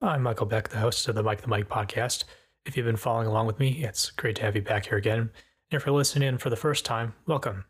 I'm 0.00 0.22
Michael 0.22 0.46
Beck, 0.46 0.68
the 0.68 0.78
host 0.78 1.08
of 1.08 1.16
the 1.16 1.24
Mike 1.24 1.40
the 1.40 1.48
Mike 1.48 1.68
podcast. 1.68 2.22
If 2.64 2.76
you've 2.76 2.86
been 2.86 2.94
following 2.94 3.26
along 3.26 3.48
with 3.48 3.58
me, 3.58 3.82
it's 3.82 4.12
great 4.12 4.36
to 4.36 4.42
have 4.42 4.54
you 4.54 4.62
back 4.62 4.86
here 4.86 4.96
again. 4.96 5.18
And 5.18 5.30
if 5.72 5.84
you're 5.84 5.94
listening 5.94 6.28
in 6.28 6.38
for 6.38 6.50
the 6.50 6.56
first 6.56 6.84
time, 6.84 7.14
welcome. 7.26 7.64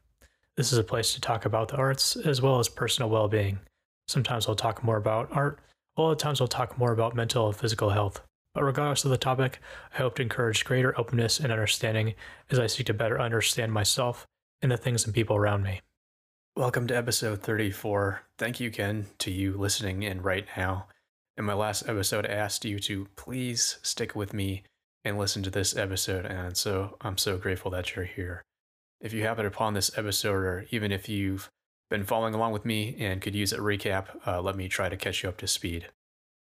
This 0.54 0.71
is 0.71 0.77
a 0.77 0.85
place 0.85 1.14
to 1.14 1.22
talk 1.22 1.46
about 1.46 1.69
the 1.69 1.79
arts 1.79 2.17
as 2.17 2.43
well 2.43 2.59
as 2.59 2.69
personal 2.69 3.09
well 3.09 3.29
being. 3.29 3.61
Sometimes 4.09 4.46
I'll 4.46 4.54
talk 4.54 4.85
more 4.85 4.99
about 4.99 5.30
art, 5.33 5.61
a 5.96 6.03
lot 6.03 6.12
of 6.12 6.19
times 6.19 6.43
I'll 6.43 6.49
talk 6.49 6.77
more 6.77 6.93
about 6.93 7.17
mental 7.17 7.46
and 7.46 7.56
physical 7.56 7.88
health. 7.88 8.20
But 8.52 8.64
regardless 8.64 9.06
of 9.06 9.10
the 9.10 9.16
topic, 9.16 9.58
I 9.95 9.96
hope 9.96 10.16
to 10.16 10.22
encourage 10.22 10.66
greater 10.66 11.00
openness 11.00 11.40
and 11.40 11.50
understanding 11.50 12.12
as 12.50 12.58
I 12.58 12.66
seek 12.66 12.88
to 12.88 12.95
better 12.95 13.18
understand 13.18 13.72
myself 13.72 14.26
and 14.60 14.70
the 14.70 14.76
things 14.76 15.06
and 15.06 15.14
people 15.14 15.36
around 15.36 15.62
me. 15.62 15.80
Welcome 16.54 16.88
to 16.88 16.96
episode 16.96 17.40
34. 17.40 18.20
Thank 18.36 18.60
you 18.60 18.70
Ken, 18.70 19.06
to 19.20 19.30
you 19.30 19.56
listening 19.56 20.02
in 20.02 20.20
right 20.20 20.46
now. 20.58 20.88
In 21.39 21.45
my 21.45 21.55
last 21.55 21.89
episode, 21.89 22.27
I 22.27 22.30
asked 22.30 22.64
you 22.64 22.80
to 22.80 23.07
please 23.14 23.79
stick 23.84 24.16
with 24.16 24.34
me 24.34 24.65
and 25.05 25.16
listen 25.16 25.41
to 25.45 25.51
this 25.51 25.77
episode, 25.77 26.27
and 26.27 26.56
so 26.56 26.97
I'm 27.01 27.16
so 27.16 27.38
grateful 27.38 27.70
that 27.70 27.95
you're 27.95 28.06
here. 28.06 28.42
If 29.01 29.12
you 29.12 29.23
happen 29.23 29.47
upon 29.47 29.73
this 29.73 29.97
episode, 29.97 30.33
or 30.33 30.66
even 30.73 30.91
if 30.91 31.09
you've 31.09 31.48
been 31.91 32.02
following 32.02 32.34
along 32.34 32.55
with 32.55 32.64
me 32.64 32.97
and 32.98 33.23
could 33.23 33.37
use 33.37 33.52
a 33.52 33.59
recap, 33.59 34.06
uh, 34.27 34.42
let 34.42 34.56
me 34.56 34.66
try 34.66 34.88
to 34.88 34.97
catch 34.97 35.23
you 35.23 35.28
up 35.28 35.37
to 35.37 35.47
speed. 35.47 35.87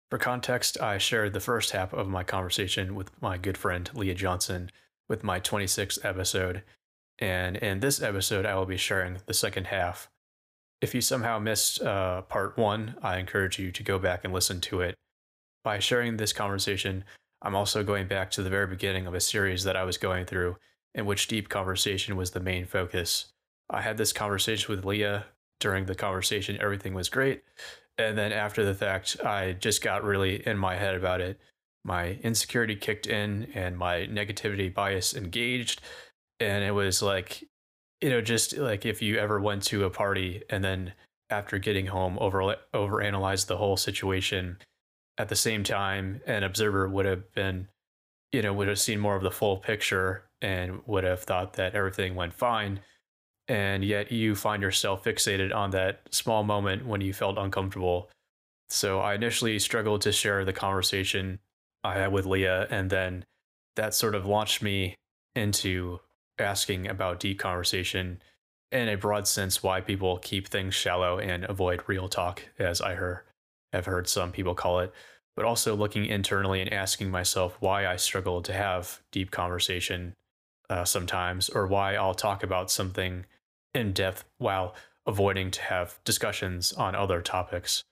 For 0.08 0.18
context, 0.18 0.80
I 0.80 0.98
shared 0.98 1.32
the 1.32 1.40
first 1.40 1.72
half 1.72 1.92
of 1.92 2.06
my 2.06 2.22
conversation 2.22 2.94
with 2.94 3.10
my 3.20 3.38
good 3.38 3.58
friend 3.58 3.90
Leah 3.92 4.14
Johnson 4.14 4.70
with 5.08 5.24
my 5.24 5.40
26th 5.40 5.98
episode, 6.04 6.62
and 7.18 7.56
in 7.56 7.80
this 7.80 8.00
episode, 8.00 8.46
I 8.46 8.54
will 8.54 8.66
be 8.66 8.76
sharing 8.76 9.18
the 9.26 9.34
second 9.34 9.66
half. 9.66 10.08
If 10.80 10.94
you 10.94 11.00
somehow 11.00 11.38
missed 11.38 11.80
uh, 11.82 12.22
part 12.22 12.58
one, 12.58 12.96
I 13.02 13.18
encourage 13.18 13.58
you 13.58 13.72
to 13.72 13.82
go 13.82 13.98
back 13.98 14.24
and 14.24 14.32
listen 14.32 14.60
to 14.62 14.82
it. 14.82 14.94
By 15.64 15.78
sharing 15.78 16.16
this 16.16 16.32
conversation, 16.32 17.04
I'm 17.42 17.54
also 17.54 17.82
going 17.82 18.08
back 18.08 18.30
to 18.32 18.42
the 18.42 18.50
very 18.50 18.66
beginning 18.66 19.06
of 19.06 19.14
a 19.14 19.20
series 19.20 19.64
that 19.64 19.76
I 19.76 19.84
was 19.84 19.98
going 19.98 20.26
through, 20.26 20.56
in 20.94 21.06
which 21.06 21.28
deep 21.28 21.48
conversation 21.48 22.16
was 22.16 22.30
the 22.30 22.40
main 22.40 22.66
focus. 22.66 23.26
I 23.70 23.82
had 23.82 23.96
this 23.96 24.12
conversation 24.12 24.74
with 24.74 24.84
Leah. 24.84 25.26
During 25.58 25.86
the 25.86 25.94
conversation, 25.94 26.58
everything 26.60 26.92
was 26.92 27.08
great. 27.08 27.42
And 27.96 28.18
then 28.18 28.30
after 28.30 28.64
the 28.64 28.74
fact, 28.74 29.16
I 29.24 29.52
just 29.54 29.82
got 29.82 30.04
really 30.04 30.46
in 30.46 30.58
my 30.58 30.76
head 30.76 30.94
about 30.94 31.22
it. 31.22 31.40
My 31.82 32.18
insecurity 32.22 32.76
kicked 32.76 33.06
in 33.06 33.48
and 33.54 33.78
my 33.78 34.06
negativity 34.06 34.72
bias 34.72 35.14
engaged 35.14 35.80
and 36.40 36.64
it 36.64 36.72
was 36.72 37.02
like 37.02 37.44
you 38.00 38.10
know 38.10 38.20
just 38.20 38.56
like 38.56 38.84
if 38.84 39.02
you 39.02 39.18
ever 39.18 39.40
went 39.40 39.62
to 39.62 39.84
a 39.84 39.90
party 39.90 40.42
and 40.50 40.62
then 40.62 40.92
after 41.30 41.58
getting 41.58 41.86
home 41.86 42.18
over 42.20 42.56
over 42.74 43.00
analyzed 43.00 43.48
the 43.48 43.56
whole 43.56 43.76
situation 43.76 44.58
at 45.18 45.28
the 45.28 45.36
same 45.36 45.64
time 45.64 46.20
an 46.26 46.42
observer 46.42 46.88
would 46.88 47.06
have 47.06 47.32
been 47.32 47.68
you 48.32 48.42
know 48.42 48.52
would 48.52 48.68
have 48.68 48.78
seen 48.78 49.00
more 49.00 49.16
of 49.16 49.22
the 49.22 49.30
full 49.30 49.56
picture 49.56 50.24
and 50.42 50.80
would 50.86 51.04
have 51.04 51.22
thought 51.22 51.54
that 51.54 51.74
everything 51.74 52.14
went 52.14 52.34
fine. 52.34 52.80
And 53.48 53.84
yet 53.84 54.10
you 54.10 54.34
find 54.34 54.62
yourself 54.62 55.04
fixated 55.04 55.54
on 55.54 55.70
that 55.70 56.00
small 56.10 56.42
moment 56.42 56.86
when 56.86 57.00
you 57.00 57.12
felt 57.12 57.38
uncomfortable. 57.38 58.10
So 58.68 59.00
i 59.00 59.14
initially 59.14 59.58
struggled 59.60 60.02
to 60.02 60.12
share 60.12 60.44
the 60.44 60.52
conversation 60.52 61.38
i 61.84 61.94
had 61.94 62.10
with 62.10 62.26
leah 62.26 62.66
and 62.68 62.90
then 62.90 63.24
that 63.76 63.94
sort 63.94 64.16
of 64.16 64.26
launched 64.26 64.60
me 64.60 64.96
into 65.36 66.00
asking 66.38 66.86
about 66.88 67.20
deep 67.20 67.38
conversation 67.38 68.20
in 68.72 68.88
a 68.88 68.96
broad 68.96 69.28
sense 69.28 69.62
why 69.62 69.80
people 69.80 70.18
keep 70.18 70.48
things 70.48 70.74
shallow 70.74 71.18
and 71.18 71.44
avoid 71.44 71.82
real 71.86 72.08
talk, 72.08 72.42
as 72.58 72.80
I 72.80 72.94
heard, 72.94 73.22
have 73.72 73.86
heard 73.86 74.08
some 74.08 74.32
people 74.32 74.54
call 74.54 74.80
it, 74.80 74.92
but 75.36 75.44
also 75.44 75.74
looking 75.76 76.06
internally 76.06 76.60
and 76.60 76.72
asking 76.72 77.10
myself 77.10 77.56
why 77.60 77.86
I 77.86 77.96
struggle 77.96 78.42
to 78.42 78.52
have 78.52 79.00
deep 79.12 79.30
conversation 79.30 80.14
uh, 80.68 80.84
sometimes, 80.84 81.48
or 81.48 81.66
why 81.66 81.94
I'll 81.94 82.14
talk 82.14 82.42
about 82.42 82.70
something 82.70 83.24
in 83.72 83.92
depth 83.92 84.24
while 84.38 84.74
avoiding 85.06 85.50
to 85.52 85.62
have 85.62 86.00
discussions 86.04 86.72
on 86.72 86.94
other 86.94 87.22
topics. 87.22 87.84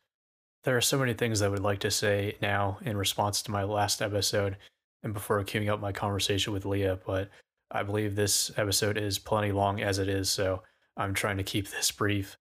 There 0.65 0.77
are 0.77 0.81
so 0.81 0.99
many 0.99 1.15
things 1.15 1.41
I 1.41 1.49
would 1.49 1.61
like 1.61 1.81
to 1.81 1.91
say 1.91 2.37
now 2.43 2.79
in 2.83 2.97
response 2.97 3.43
to 3.43 3.53
my 3.53 3.63
last 3.63 4.03
episode 4.03 4.57
and 5.03 5.15
before 5.15 5.43
queuing 5.45 5.71
up 5.71 5.81
my 5.81 5.93
conversation 5.93 6.53
with 6.53 6.65
Leah, 6.65 6.99
but 7.07 7.29
I 7.75 7.83
believe 7.83 8.15
this 8.15 8.53
episode 8.57 8.97
is 8.97 9.19
plenty 9.19 9.51
long 9.51 9.83
as 9.83 9.99
it 9.99 10.09
is, 10.09 10.31
so 10.31 10.63
I'm 10.97 11.13
trying 11.13 11.39
to 11.39 11.43
keep 11.43 11.69
this 11.69 11.91
brief. 11.91 12.39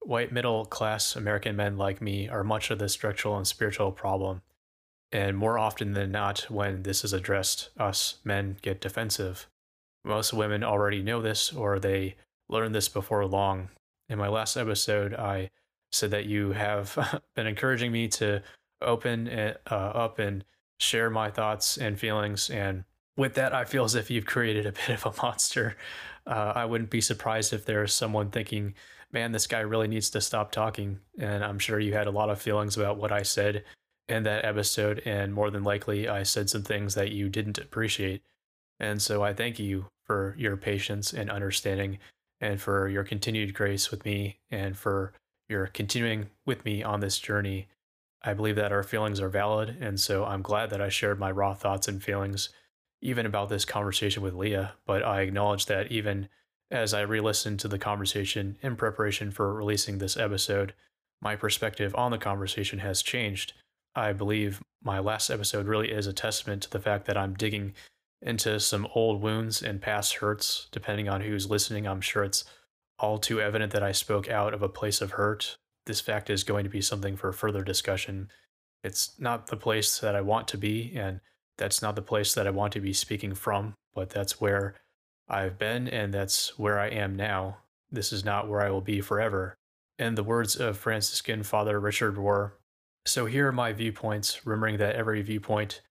White 0.00 0.32
middle 0.32 0.64
class 0.64 1.14
American 1.14 1.54
men 1.54 1.78
like 1.78 2.02
me 2.02 2.28
are 2.28 2.42
much 2.42 2.68
of 2.72 2.80
the 2.80 2.88
structural 2.88 3.36
and 3.36 3.46
spiritual 3.46 3.92
problem. 3.92 4.42
And 5.12 5.36
more 5.36 5.56
often 5.56 5.92
than 5.92 6.10
not, 6.10 6.50
when 6.50 6.82
this 6.82 7.04
is 7.04 7.12
addressed, 7.12 7.70
us 7.78 8.16
men 8.24 8.56
get 8.60 8.80
defensive. 8.80 9.46
Most 10.04 10.32
women 10.32 10.64
already 10.64 11.00
know 11.00 11.22
this 11.22 11.52
or 11.52 11.78
they 11.78 12.16
learned 12.48 12.74
this 12.74 12.88
before 12.88 13.24
long. 13.24 13.68
In 14.08 14.18
my 14.18 14.28
last 14.28 14.56
episode, 14.56 15.14
I 15.14 15.50
said 15.92 16.10
that 16.10 16.26
you 16.26 16.52
have 16.52 17.22
been 17.36 17.46
encouraging 17.46 17.92
me 17.92 18.08
to 18.08 18.42
open 18.80 19.28
uh, 19.28 19.54
up 19.70 20.18
and 20.18 20.44
share 20.80 21.08
my 21.08 21.30
thoughts 21.30 21.76
and 21.78 22.00
feelings. 22.00 22.50
And 22.50 22.82
with 23.16 23.34
that, 23.34 23.54
I 23.54 23.64
feel 23.64 23.84
as 23.84 23.94
if 23.94 24.10
you've 24.10 24.26
created 24.26 24.66
a 24.66 24.72
bit 24.72 24.90
of 24.90 25.06
a 25.06 25.22
monster. 25.22 25.76
Uh, 26.26 26.52
I 26.54 26.64
wouldn't 26.64 26.90
be 26.90 27.00
surprised 27.00 27.52
if 27.52 27.64
there's 27.64 27.92
someone 27.92 28.30
thinking, 28.30 28.74
man, 29.12 29.32
this 29.32 29.46
guy 29.46 29.60
really 29.60 29.88
needs 29.88 30.10
to 30.10 30.20
stop 30.20 30.52
talking. 30.52 31.00
And 31.18 31.44
I'm 31.44 31.58
sure 31.58 31.78
you 31.78 31.92
had 31.92 32.06
a 32.06 32.12
lot 32.12 32.30
of 32.30 32.40
feelings 32.40 32.76
about 32.76 32.96
what 32.96 33.12
I 33.12 33.22
said 33.22 33.64
in 34.08 34.22
that 34.22 34.44
episode. 34.44 35.02
And 35.04 35.34
more 35.34 35.50
than 35.50 35.64
likely, 35.64 36.08
I 36.08 36.22
said 36.22 36.48
some 36.48 36.62
things 36.62 36.94
that 36.94 37.12
you 37.12 37.28
didn't 37.28 37.58
appreciate. 37.58 38.22
And 38.80 39.00
so 39.00 39.22
I 39.22 39.32
thank 39.34 39.58
you 39.58 39.86
for 40.04 40.34
your 40.38 40.56
patience 40.56 41.12
and 41.12 41.30
understanding 41.30 41.98
and 42.40 42.60
for 42.60 42.88
your 42.88 43.04
continued 43.04 43.54
grace 43.54 43.90
with 43.90 44.04
me 44.04 44.38
and 44.50 44.76
for 44.76 45.12
your 45.48 45.66
continuing 45.66 46.30
with 46.46 46.64
me 46.64 46.82
on 46.82 47.00
this 47.00 47.18
journey. 47.18 47.68
I 48.22 48.34
believe 48.34 48.56
that 48.56 48.72
our 48.72 48.82
feelings 48.82 49.20
are 49.20 49.28
valid. 49.28 49.76
And 49.80 50.00
so 50.00 50.24
I'm 50.24 50.42
glad 50.42 50.70
that 50.70 50.80
I 50.80 50.88
shared 50.88 51.18
my 51.18 51.30
raw 51.30 51.54
thoughts 51.54 51.88
and 51.88 52.02
feelings 52.02 52.48
even 53.02 53.26
about 53.26 53.48
this 53.48 53.64
conversation 53.64 54.22
with 54.22 54.34
Leah, 54.34 54.74
but 54.86 55.02
I 55.02 55.20
acknowledge 55.20 55.66
that 55.66 55.90
even 55.90 56.28
as 56.70 56.94
I 56.94 57.02
re 57.02 57.20
listened 57.20 57.60
to 57.60 57.68
the 57.68 57.78
conversation 57.78 58.56
in 58.62 58.76
preparation 58.76 59.30
for 59.30 59.52
releasing 59.52 59.98
this 59.98 60.16
episode, 60.16 60.72
my 61.20 61.36
perspective 61.36 61.94
on 61.94 62.12
the 62.12 62.18
conversation 62.18 62.78
has 62.78 63.02
changed. 63.02 63.52
I 63.94 64.12
believe 64.12 64.62
my 64.82 64.98
last 65.00 65.28
episode 65.28 65.66
really 65.66 65.90
is 65.90 66.06
a 66.06 66.12
testament 66.12 66.62
to 66.62 66.70
the 66.70 66.80
fact 66.80 67.04
that 67.06 67.16
I'm 67.16 67.34
digging 67.34 67.74
into 68.22 68.58
some 68.60 68.86
old 68.94 69.20
wounds 69.20 69.62
and 69.62 69.82
past 69.82 70.14
hurts. 70.14 70.68
Depending 70.72 71.08
on 71.08 71.20
who's 71.20 71.50
listening, 71.50 71.86
I'm 71.86 72.00
sure 72.00 72.24
it's 72.24 72.44
all 72.98 73.18
too 73.18 73.40
evident 73.40 73.72
that 73.72 73.82
I 73.82 73.92
spoke 73.92 74.30
out 74.30 74.54
of 74.54 74.62
a 74.62 74.68
place 74.68 75.00
of 75.00 75.12
hurt. 75.12 75.56
This 75.86 76.00
fact 76.00 76.30
is 76.30 76.44
going 76.44 76.64
to 76.64 76.70
be 76.70 76.80
something 76.80 77.16
for 77.16 77.32
further 77.32 77.64
discussion. 77.64 78.30
It's 78.84 79.18
not 79.18 79.48
the 79.48 79.56
place 79.56 79.98
that 79.98 80.14
I 80.14 80.20
want 80.20 80.48
to 80.48 80.58
be, 80.58 80.92
and 80.96 81.20
that's 81.58 81.82
not 81.82 81.96
the 81.96 82.02
place 82.02 82.34
that 82.34 82.46
I 82.46 82.50
want 82.50 82.72
to 82.74 82.80
be 82.80 82.92
speaking 82.92 83.34
from, 83.34 83.74
but 83.94 84.10
that's 84.10 84.40
where 84.40 84.74
I've 85.28 85.58
been 85.58 85.88
and 85.88 86.12
that's 86.12 86.58
where 86.58 86.78
I 86.78 86.88
am 86.88 87.16
now. 87.16 87.58
This 87.90 88.12
is 88.12 88.24
not 88.24 88.48
where 88.48 88.62
I 88.62 88.70
will 88.70 88.80
be 88.80 89.00
forever. 89.00 89.54
In 89.98 90.14
the 90.14 90.24
words 90.24 90.56
of 90.56 90.78
Franciscan 90.78 91.42
Father 91.42 91.78
Richard 91.78 92.16
Rohr, 92.16 92.52
so 93.04 93.26
here 93.26 93.48
are 93.48 93.52
my 93.52 93.72
viewpoints, 93.72 94.46
remembering 94.46 94.78
that 94.78 94.94
every 94.94 95.22
viewpoint 95.22 95.82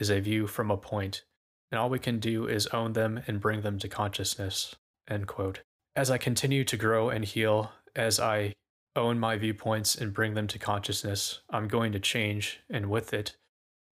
is 0.00 0.10
a 0.10 0.20
view 0.20 0.46
from 0.46 0.70
a 0.70 0.76
point, 0.76 1.22
and 1.70 1.78
all 1.78 1.90
we 1.90 1.98
can 1.98 2.18
do 2.18 2.46
is 2.46 2.66
own 2.68 2.94
them 2.94 3.22
and 3.26 3.40
bring 3.40 3.60
them 3.60 3.78
to 3.78 3.88
consciousness. 3.88 4.74
End 5.08 5.26
quote. 5.26 5.60
As 5.94 6.10
I 6.10 6.18
continue 6.18 6.64
to 6.64 6.76
grow 6.76 7.10
and 7.10 7.24
heal, 7.24 7.72
as 7.94 8.18
I 8.18 8.54
own 8.96 9.18
my 9.18 9.36
viewpoints 9.36 9.94
and 9.94 10.12
bring 10.12 10.34
them 10.34 10.46
to 10.48 10.58
consciousness, 10.58 11.40
I'm 11.50 11.68
going 11.68 11.92
to 11.92 12.00
change, 12.00 12.60
and 12.70 12.90
with 12.90 13.12
it, 13.12 13.36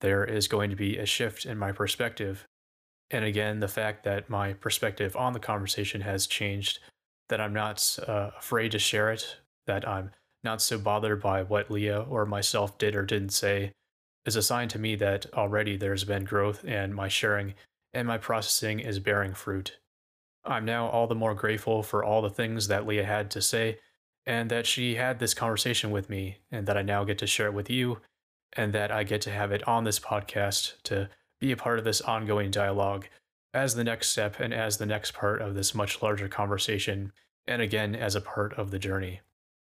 there 0.02 0.24
is 0.24 0.48
going 0.48 0.68
to 0.68 0.76
be 0.76 0.98
a 0.98 1.06
shift 1.06 1.46
in 1.46 1.56
my 1.56 1.72
perspective. 1.72 2.46
And 3.10 3.24
again, 3.24 3.60
the 3.60 3.68
fact 3.68 4.04
that 4.04 4.28
my 4.28 4.52
perspective 4.52 5.16
on 5.16 5.32
the 5.32 5.38
conversation 5.38 6.02
has 6.02 6.26
changed, 6.26 6.80
that 7.28 7.40
I'm 7.40 7.54
not 7.54 7.98
uh, 8.06 8.30
afraid 8.38 8.72
to 8.72 8.78
share 8.78 9.10
it, 9.10 9.36
that 9.66 9.88
I'm 9.88 10.10
not 10.44 10.60
so 10.60 10.78
bothered 10.78 11.22
by 11.22 11.42
what 11.42 11.70
Leah 11.70 12.02
or 12.02 12.26
myself 12.26 12.76
did 12.78 12.96
or 12.96 13.04
didn't 13.04 13.32
say, 13.32 13.72
is 14.26 14.36
a 14.36 14.42
sign 14.42 14.68
to 14.68 14.78
me 14.78 14.96
that 14.96 15.26
already 15.34 15.76
there's 15.76 16.04
been 16.04 16.24
growth 16.24 16.64
and 16.66 16.94
my 16.94 17.08
sharing 17.08 17.54
and 17.94 18.08
my 18.08 18.18
processing 18.18 18.80
is 18.80 18.98
bearing 18.98 19.34
fruit. 19.34 19.78
I'm 20.44 20.64
now 20.64 20.88
all 20.88 21.06
the 21.06 21.14
more 21.14 21.34
grateful 21.34 21.82
for 21.82 22.04
all 22.04 22.22
the 22.22 22.30
things 22.30 22.68
that 22.68 22.86
Leah 22.86 23.04
had 23.04 23.30
to 23.32 23.40
say 23.42 23.78
and 24.26 24.50
that 24.50 24.66
she 24.66 24.96
had 24.96 25.18
this 25.18 25.34
conversation 25.34 25.90
with 25.90 26.08
me 26.10 26.38
and 26.50 26.66
that 26.66 26.76
I 26.76 26.82
now 26.82 27.04
get 27.04 27.18
to 27.18 27.26
share 27.26 27.46
it 27.46 27.54
with 27.54 27.70
you 27.70 27.98
and 28.54 28.72
that 28.72 28.90
I 28.90 29.04
get 29.04 29.20
to 29.22 29.30
have 29.30 29.52
it 29.52 29.66
on 29.66 29.84
this 29.84 29.98
podcast 29.98 30.74
to 30.84 31.08
be 31.40 31.52
a 31.52 31.56
part 31.56 31.78
of 31.78 31.84
this 31.84 32.00
ongoing 32.00 32.50
dialogue 32.50 33.06
as 33.54 33.74
the 33.74 33.84
next 33.84 34.10
step 34.10 34.40
and 34.40 34.54
as 34.54 34.78
the 34.78 34.86
next 34.86 35.12
part 35.12 35.42
of 35.42 35.54
this 35.54 35.74
much 35.74 36.02
larger 36.02 36.28
conversation, 36.28 37.12
and 37.46 37.60
again 37.60 37.94
as 37.94 38.14
a 38.14 38.20
part 38.20 38.54
of 38.54 38.70
the 38.70 38.78
journey. 38.78 39.20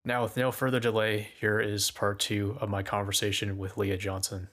Now, 0.03 0.23
with 0.23 0.35
no 0.35 0.51
further 0.51 0.79
delay, 0.79 1.29
here 1.39 1.59
is 1.59 1.91
part 1.91 2.19
two 2.19 2.57
of 2.59 2.69
my 2.69 2.81
conversation 2.83 3.57
with 3.57 3.77
Leah 3.77 3.97
Johnson. 3.97 4.47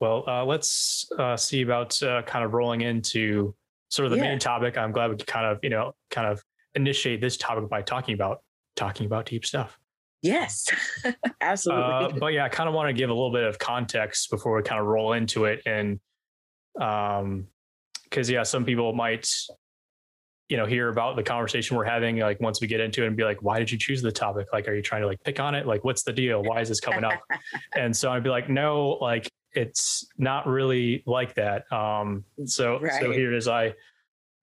Well, 0.00 0.24
uh, 0.26 0.44
let's 0.44 1.10
uh, 1.18 1.36
see 1.36 1.62
about 1.62 2.00
uh, 2.02 2.22
kind 2.22 2.44
of 2.44 2.54
rolling 2.54 2.80
into 2.80 3.54
sort 3.90 4.06
of 4.06 4.12
the 4.12 4.16
Yeah. 4.16 4.30
main 4.30 4.38
topic. 4.38 4.78
I'm 4.78 4.92
glad 4.92 5.10
we 5.10 5.16
could 5.16 5.26
kind 5.26 5.44
of, 5.46 5.58
you 5.62 5.70
know, 5.70 5.94
kind 6.10 6.26
of 6.26 6.42
initiate 6.74 7.20
this 7.20 7.36
topic 7.36 7.68
by 7.68 7.82
talking 7.82 8.14
about 8.14 8.42
talking 8.76 9.06
about 9.06 9.26
deep 9.26 9.44
stuff. 9.44 9.78
Yes, 10.22 10.66
absolutely. 11.40 11.92
Uh, 11.92 12.08
but 12.18 12.32
yeah, 12.32 12.44
I 12.44 12.48
kind 12.48 12.68
of 12.68 12.74
want 12.74 12.88
to 12.88 12.92
give 12.92 13.08
a 13.10 13.12
little 13.12 13.32
bit 13.32 13.44
of 13.44 13.58
context 13.58 14.30
before 14.30 14.54
we 14.56 14.62
kind 14.62 14.80
of 14.80 14.86
roll 14.86 15.14
into 15.14 15.46
it, 15.46 15.62
and 15.64 15.98
um, 16.78 17.46
because 18.04 18.28
yeah, 18.28 18.42
some 18.42 18.64
people 18.64 18.92
might, 18.92 19.30
you 20.48 20.56
know, 20.56 20.66
hear 20.66 20.88
about 20.88 21.16
the 21.16 21.22
conversation 21.22 21.76
we're 21.76 21.84
having, 21.84 22.18
like 22.18 22.40
once 22.40 22.60
we 22.60 22.66
get 22.66 22.80
into 22.80 23.02
it, 23.02 23.06
and 23.06 23.16
be 23.16 23.24
like, 23.24 23.42
"Why 23.42 23.58
did 23.58 23.70
you 23.70 23.78
choose 23.78 24.02
the 24.02 24.12
topic? 24.12 24.48
Like, 24.52 24.68
are 24.68 24.74
you 24.74 24.82
trying 24.82 25.00
to 25.02 25.06
like 25.06 25.22
pick 25.24 25.40
on 25.40 25.54
it? 25.54 25.66
Like, 25.66 25.84
what's 25.84 26.02
the 26.02 26.12
deal? 26.12 26.42
Why 26.42 26.60
is 26.60 26.68
this 26.68 26.80
coming 26.80 27.04
up?" 27.04 27.22
and 27.74 27.96
so 27.96 28.12
I'd 28.12 28.22
be 28.22 28.30
like, 28.30 28.50
"No, 28.50 28.98
like 29.00 29.30
it's 29.52 30.06
not 30.18 30.46
really 30.46 31.02
like 31.06 31.34
that." 31.36 31.70
Um, 31.72 32.24
so 32.44 32.78
so 32.78 33.08
Right. 33.08 33.16
here 33.16 33.32
it 33.32 33.38
is. 33.38 33.48
I, 33.48 33.74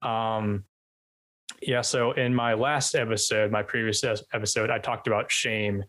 um, 0.01 0.63
yeah. 1.61 1.81
So 1.81 2.11
in 2.11 2.33
my 2.33 2.53
last 2.53 2.95
episode, 2.95 3.51
my 3.51 3.63
previous 3.63 4.03
episode, 4.03 4.69
I 4.69 4.79
talked 4.79 5.07
about 5.07 5.31
shame, 5.31 5.83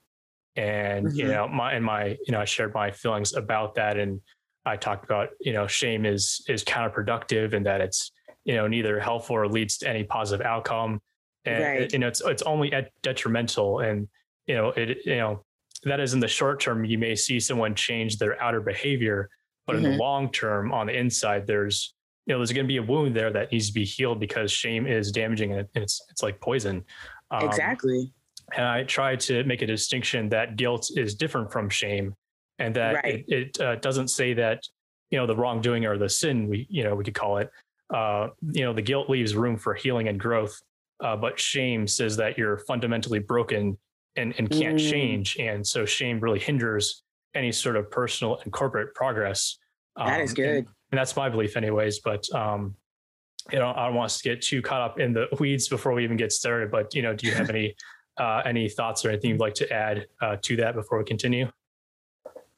and 0.56 1.12
you 1.16 1.24
Mhm. 1.24 1.28
know, 1.28 1.48
my 1.48 1.72
and 1.72 1.84
my 1.84 2.16
you 2.26 2.32
know, 2.32 2.40
I 2.40 2.44
shared 2.44 2.74
my 2.74 2.90
feelings 2.90 3.34
about 3.34 3.74
that, 3.76 3.96
and 3.96 4.20
I 4.64 4.76
talked 4.76 5.04
about 5.04 5.30
you 5.40 5.52
know, 5.52 5.66
shame 5.66 6.04
is 6.06 6.44
is 6.48 6.64
counterproductive, 6.64 7.52
and 7.54 7.64
that 7.66 7.80
it's 7.80 8.10
you 8.44 8.54
know 8.54 8.66
neither 8.66 8.98
helpful 9.00 9.36
or 9.36 9.48
leads 9.48 9.78
to 9.78 9.88
any 9.88 10.04
positive 10.04 10.44
outcome, 10.44 11.00
and 11.44 11.62
Right. 11.62 11.92
you 11.92 11.98
know, 11.98 12.08
it's 12.08 12.20
it's 12.22 12.42
only 12.42 12.72
detrimental, 13.02 13.80
and 13.80 14.08
you 14.46 14.54
know, 14.56 14.68
it 14.70 14.98
you 15.04 15.16
know, 15.16 15.44
that 15.84 16.00
is 16.00 16.14
in 16.14 16.20
the 16.20 16.28
short 16.28 16.60
term, 16.60 16.84
you 16.84 16.98
may 16.98 17.14
see 17.14 17.38
someone 17.40 17.74
change 17.74 18.18
their 18.18 18.40
outer 18.42 18.60
behavior, 18.60 19.28
but 19.66 19.76
in 19.76 19.82
the 19.84 19.90
Mhm. 19.90 19.98
long 19.98 20.32
term, 20.32 20.72
on 20.72 20.86
the 20.86 20.96
inside, 20.96 21.46
there's 21.46 21.94
you 22.28 22.34
know, 22.34 22.38
there's 22.38 22.52
going 22.52 22.66
to 22.66 22.68
be 22.68 22.76
a 22.76 22.82
wound 22.82 23.16
there 23.16 23.32
that 23.32 23.50
needs 23.50 23.68
to 23.68 23.72
be 23.72 23.86
healed 23.86 24.20
because 24.20 24.52
shame 24.52 24.86
is 24.86 25.10
damaging 25.10 25.54
and 25.54 25.66
it's 25.74 26.00
it's 26.10 26.22
like 26.22 26.38
poison. 26.42 26.84
Um, 27.30 27.44
exactly. 27.44 28.12
And 28.54 28.66
I 28.66 28.84
try 28.84 29.16
to 29.16 29.44
make 29.44 29.62
a 29.62 29.66
distinction 29.66 30.28
that 30.28 30.56
guilt 30.56 30.90
is 30.94 31.14
different 31.14 31.50
from 31.50 31.70
shame, 31.70 32.14
and 32.58 32.76
that 32.76 32.96
Right. 32.96 33.24
it, 33.28 33.56
it 33.56 33.60
uh, 33.60 33.76
doesn't 33.76 34.08
say 34.08 34.34
that 34.34 34.62
you 35.10 35.18
know 35.18 35.26
the 35.26 35.34
wrongdoing 35.34 35.86
or 35.86 35.96
the 35.96 36.08
sin 36.08 36.48
we 36.48 36.66
you 36.68 36.84
know 36.84 36.94
we 36.94 37.02
could 37.02 37.14
call 37.14 37.38
it. 37.38 37.50
Uh, 37.92 38.28
you 38.52 38.62
know, 38.62 38.74
the 38.74 38.82
guilt 38.82 39.08
leaves 39.08 39.34
room 39.34 39.56
for 39.56 39.72
healing 39.72 40.08
and 40.08 40.20
growth, 40.20 40.54
uh, 41.02 41.16
but 41.16 41.40
shame 41.40 41.86
says 41.86 42.14
that 42.18 42.36
you're 42.36 42.58
fundamentally 42.58 43.20
broken 43.20 43.78
and 44.16 44.34
and 44.36 44.50
can't 44.50 44.78
Mm. 44.78 44.90
change, 44.90 45.36
and 45.38 45.66
so 45.66 45.86
shame 45.86 46.20
really 46.20 46.38
hinders 46.38 47.02
any 47.34 47.52
sort 47.52 47.76
of 47.76 47.90
personal 47.90 48.38
and 48.44 48.52
corporate 48.52 48.94
progress. 48.94 49.58
That 49.98 50.20
is 50.20 50.30
Um, 50.30 50.34
good. 50.36 50.56
and- 50.58 50.66
and 50.90 50.98
that's 50.98 51.14
my 51.16 51.28
belief 51.28 51.54
anyways 51.58 51.98
but 52.00 52.24
um 52.34 52.74
you 53.52 53.58
know 53.58 53.74
i 53.76 53.84
don't 53.84 53.94
want 53.94 54.06
us 54.06 54.16
to 54.18 54.24
get 54.30 54.40
too 54.40 54.62
caught 54.62 54.80
up 54.80 54.98
in 54.98 55.12
the 55.12 55.26
weeds 55.38 55.68
before 55.68 55.92
we 55.92 56.02
even 56.02 56.16
get 56.16 56.32
started 56.32 56.70
but 56.70 56.94
you 56.94 57.02
know 57.02 57.12
do 57.14 57.26
you 57.26 57.34
have 57.34 57.50
any 57.50 57.74
uh 58.18 58.40
any 58.46 58.70
thoughts 58.70 59.04
or 59.04 59.10
anything 59.10 59.30
you'd 59.32 59.40
like 59.40 59.52
to 59.52 59.70
add 59.70 60.06
uh 60.22 60.36
to 60.40 60.56
that 60.56 60.74
before 60.74 60.96
we 60.98 61.04
continue 61.04 61.46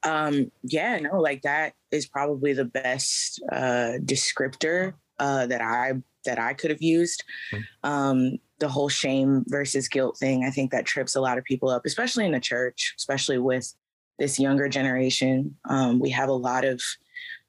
Um, 0.02 0.50
yeah, 0.62 0.98
no, 0.98 1.20
like 1.20 1.42
that 1.42 1.74
is 1.90 2.06
probably 2.06 2.54
the 2.54 2.64
best 2.64 3.42
uh, 3.52 3.98
descriptor 4.02 4.94
uh, 5.18 5.46
that 5.46 5.60
I 5.60 5.92
that 6.24 6.38
I 6.38 6.54
could 6.54 6.70
have 6.70 6.80
used. 6.80 7.22
Hmm. 7.50 7.60
Um, 7.82 8.38
the 8.60 8.68
whole 8.68 8.88
shame 8.88 9.44
versus 9.48 9.88
guilt 9.88 10.16
thing, 10.18 10.44
I 10.44 10.50
think 10.50 10.70
that 10.70 10.86
trips 10.86 11.16
a 11.16 11.20
lot 11.20 11.36
of 11.36 11.44
people 11.44 11.68
up, 11.68 11.82
especially 11.84 12.24
in 12.24 12.32
the 12.32 12.40
church, 12.40 12.94
especially 12.96 13.36
with 13.38 13.74
this 14.18 14.38
younger 14.40 14.68
generation. 14.70 15.56
Um, 15.68 15.98
we 16.00 16.10
have 16.10 16.28
a 16.30 16.32
lot 16.48 16.64
of, 16.64 16.80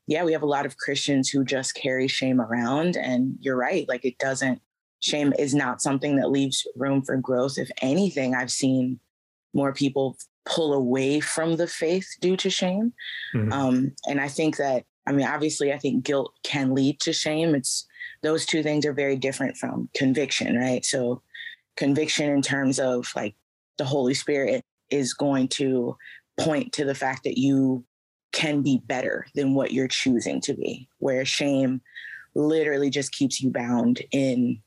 yeah, 0.07 0.23
we 0.23 0.33
have 0.33 0.43
a 0.43 0.47
lot 0.47 0.65
of 0.65 0.77
Christians 0.77 1.29
who 1.29 1.43
just 1.43 1.75
carry 1.75 2.07
shame 2.07 2.41
around, 2.41 2.97
and 2.97 3.35
you're 3.39 3.55
right, 3.55 3.87
like 3.87 4.05
it 4.05 4.17
doesn't. 4.17 4.61
Shame 4.99 5.33
is 5.39 5.55
not 5.55 5.81
something 5.81 6.17
that 6.17 6.29
leaves 6.29 6.65
room 6.75 7.01
for 7.01 7.17
growth. 7.17 7.57
If 7.57 7.71
anything, 7.81 8.35
I've 8.35 8.51
seen 8.51 8.99
more 9.53 9.73
people 9.73 10.17
pull 10.45 10.73
away 10.73 11.19
from 11.19 11.55
the 11.55 11.67
faith 11.67 12.07
due 12.19 12.37
to 12.37 12.49
shame. 12.49 12.93
Mhm. 13.33 13.51
Um, 13.51 13.95
and 14.07 14.19
I 14.19 14.27
think 14.27 14.57
that, 14.57 14.85
I 15.07 15.11
mean, 15.11 15.25
obviously, 15.25 15.73
I 15.73 15.77
think 15.77 16.03
guilt 16.03 16.33
can 16.43 16.73
lead 16.73 16.99
to 17.01 17.13
shame. 17.13 17.55
It's 17.55 17.87
those 18.21 18.45
two 18.45 18.63
things 18.63 18.85
are 18.85 18.93
very 18.93 19.15
different 19.15 19.57
from 19.57 19.89
conviction, 19.95 20.55
right? 20.55 20.85
So, 20.85 21.21
conviction 21.77 22.29
in 22.29 22.41
terms 22.41 22.79
of 22.79 23.11
like 23.15 23.35
the 23.77 23.85
Holy 23.85 24.13
Spirit 24.13 24.63
is 24.89 25.13
going 25.13 25.47
to 25.47 25.97
point 26.39 26.73
to 26.73 26.85
the 26.85 26.95
fact 26.95 27.23
that 27.23 27.39
you 27.39 27.83
can 28.31 28.61
be 28.61 28.81
better 28.85 29.25
than 29.35 29.53
what 29.53 29.73
you're 29.73 29.87
choosing 29.87 30.41
to 30.41 30.53
be, 30.53 30.87
where 30.99 31.25
shame 31.25 31.81
literally 32.35 32.89
just 32.89 33.11
keeps 33.11 33.41
you 33.41 33.49
bound 33.51 34.01
in 34.11 34.61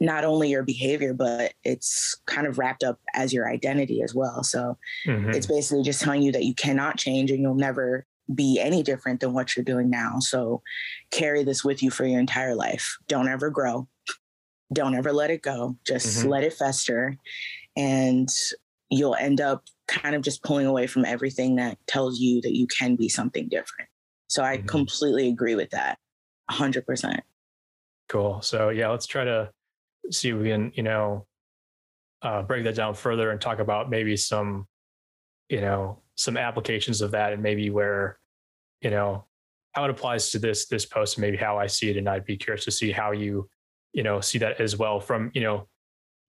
not 0.00 0.24
only 0.24 0.50
your 0.50 0.62
behavior, 0.62 1.14
but 1.14 1.54
it's 1.64 2.14
kind 2.26 2.46
of 2.46 2.58
wrapped 2.58 2.84
up 2.84 3.00
as 3.14 3.32
your 3.32 3.48
identity 3.48 4.02
as 4.02 4.14
well. 4.14 4.42
So, 4.42 4.78
Mhm. 5.06 5.34
it's 5.34 5.46
basically 5.46 5.82
just 5.82 6.02
telling 6.02 6.22
you 6.22 6.32
that 6.32 6.44
you 6.44 6.54
cannot 6.54 6.98
change 6.98 7.30
and 7.30 7.40
you'll 7.40 7.54
never 7.54 8.06
be 8.34 8.58
any 8.60 8.82
different 8.82 9.20
than 9.20 9.32
what 9.32 9.56
you're 9.56 9.64
doing 9.64 9.88
now. 9.88 10.18
So 10.18 10.62
carry 11.10 11.44
this 11.44 11.64
with 11.64 11.82
you 11.82 11.90
for 11.90 12.04
your 12.04 12.20
entire 12.20 12.54
life. 12.54 12.96
Don't 13.08 13.28
ever 13.28 13.50
grow. 13.50 13.88
Don't 14.72 14.96
ever 14.96 15.12
let 15.12 15.30
it 15.30 15.42
go. 15.42 15.76
Just 15.86 16.24
Mhm. 16.24 16.30
let 16.30 16.42
it 16.42 16.52
fester. 16.52 17.16
And 17.76 18.28
you'll 18.90 19.14
end 19.14 19.40
up 19.40 19.64
kind 19.88 20.14
of 20.14 20.22
just 20.22 20.42
pulling 20.42 20.66
away 20.66 20.86
from 20.86 21.04
everything 21.04 21.56
that 21.56 21.78
tells 21.86 22.18
you 22.20 22.40
that 22.42 22.54
you 22.56 22.66
can 22.66 22.96
be 22.96 23.08
something 23.08 23.48
different. 23.48 23.88
So 24.28 24.42
I 24.42 24.58
Mhm. 24.58 24.66
completely 24.66 25.28
agree 25.28 25.54
with 25.54 25.70
that. 25.70 25.98
100%. 26.50 27.22
cool 28.08 28.40
so 28.40 28.68
yeah 28.68 28.88
let's 28.88 29.06
try 29.06 29.24
to 29.24 29.50
see 30.12 30.28
if 30.30 30.36
we 30.36 30.48
can 30.48 30.70
you 30.76 30.82
know 30.84 31.26
uh 32.22 32.40
break 32.42 32.62
that 32.62 32.76
down 32.76 32.94
further 32.94 33.30
and 33.32 33.40
talk 33.40 33.58
about 33.58 33.90
maybe 33.90 34.16
some 34.16 34.64
you 35.48 35.60
know 35.60 36.00
some 36.14 36.36
applications 36.36 37.00
of 37.00 37.10
that 37.10 37.32
and 37.32 37.42
maybe 37.42 37.68
where 37.68 38.20
you 38.80 38.90
know 38.90 39.24
how 39.72 39.84
it 39.84 39.90
applies 39.90 40.30
to 40.30 40.38
this 40.38 40.66
this 40.66 40.86
post 40.86 41.16
and 41.16 41.22
maybe 41.22 41.36
how 41.36 41.58
i 41.58 41.66
see 41.66 41.90
it 41.90 41.96
and 41.96 42.08
i'd 42.08 42.24
be 42.24 42.36
curious 42.36 42.64
to 42.64 42.70
see 42.70 42.92
how 42.92 43.10
you 43.10 43.48
you 43.92 44.04
know 44.04 44.20
see 44.20 44.38
that 44.38 44.60
as 44.60 44.76
well 44.76 45.00
from 45.00 45.32
you 45.34 45.40
know 45.40 45.66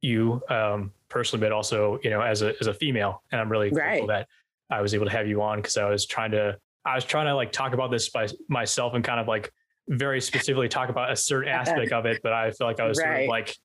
you 0.01 0.41
um 0.49 0.91
personally 1.09 1.43
but 1.45 1.51
also 1.51 1.99
you 2.03 2.09
know 2.09 2.21
as 2.21 2.41
a 2.41 2.53
as 2.59 2.67
a 2.67 2.73
female 2.73 3.23
and 3.31 3.39
i'm 3.39 3.49
really 3.51 3.69
Right. 3.69 3.73
grateful 3.89 4.07
that 4.07 4.27
i 4.69 4.81
was 4.81 4.93
able 4.93 5.05
to 5.05 5.11
have 5.11 5.27
you 5.27 5.41
on 5.41 5.59
because 5.59 5.77
i 5.77 5.89
was 5.89 6.05
trying 6.05 6.31
to 6.31 6.57
i 6.85 6.95
was 6.95 7.05
trying 7.05 7.27
to 7.27 7.35
like 7.35 7.51
talk 7.51 7.73
about 7.73 7.91
this 7.91 8.09
by 8.09 8.27
myself 8.49 8.93
and 8.93 9.03
kind 9.03 9.19
of 9.19 9.27
like 9.27 9.51
very 9.87 10.19
specifically 10.19 10.67
talk 10.67 10.89
about 10.89 11.11
a 11.11 11.15
certain 11.15 11.49
aspect 11.61 11.91
of 11.93 12.05
it 12.05 12.19
but 12.23 12.33
i 12.33 12.51
feel 12.51 12.67
like 12.67 12.79
i 12.79 12.87
was 12.87 12.97
sort 12.99 13.21
of 13.21 13.27
like 13.29 13.55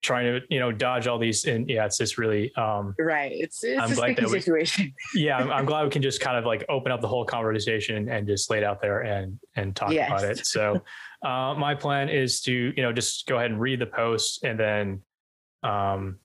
trying 0.00 0.26
to 0.26 0.46
you 0.48 0.60
know 0.60 0.70
dodge 0.70 1.08
all 1.08 1.18
these 1.18 1.44
and 1.46 1.68
yeah 1.68 1.84
it's 1.84 1.98
just 1.98 2.18
really 2.18 2.54
um 2.54 2.94
Right. 3.00 3.32
It's, 3.34 3.64
it's 3.64 3.82
I'm 3.82 3.90
a 3.90 3.94
glad 3.96 4.16
that 4.16 4.28
we- 4.30 4.40
situation. 4.40 4.94
yeah 5.16 5.36
I'm, 5.36 5.50
I'm 5.50 5.64
glad 5.64 5.82
we 5.82 5.90
can 5.90 6.02
just 6.02 6.20
kind 6.20 6.36
of 6.36 6.44
like 6.44 6.64
open 6.68 6.92
up 6.92 7.00
the 7.00 7.08
whole 7.08 7.24
conversation 7.24 8.08
and 8.08 8.24
just 8.24 8.48
lay 8.48 8.58
it 8.58 8.62
out 8.64 8.80
there 8.80 9.00
and 9.00 9.40
and 9.56 9.74
talk 9.74 9.90
Yes. 9.90 10.08
about 10.08 10.22
it 10.22 10.46
so 10.46 10.80
uh 11.26 11.52
my 11.58 11.74
plan 11.74 12.08
is 12.08 12.40
to 12.42 12.52
you 12.76 12.82
know 12.84 12.92
just 12.92 13.26
go 13.26 13.38
ahead 13.38 13.50
and 13.50 13.60
read 13.60 13.80
the 13.80 13.86
post 13.86 14.44
and 14.44 14.56
then 14.60 15.02
um 15.64 16.20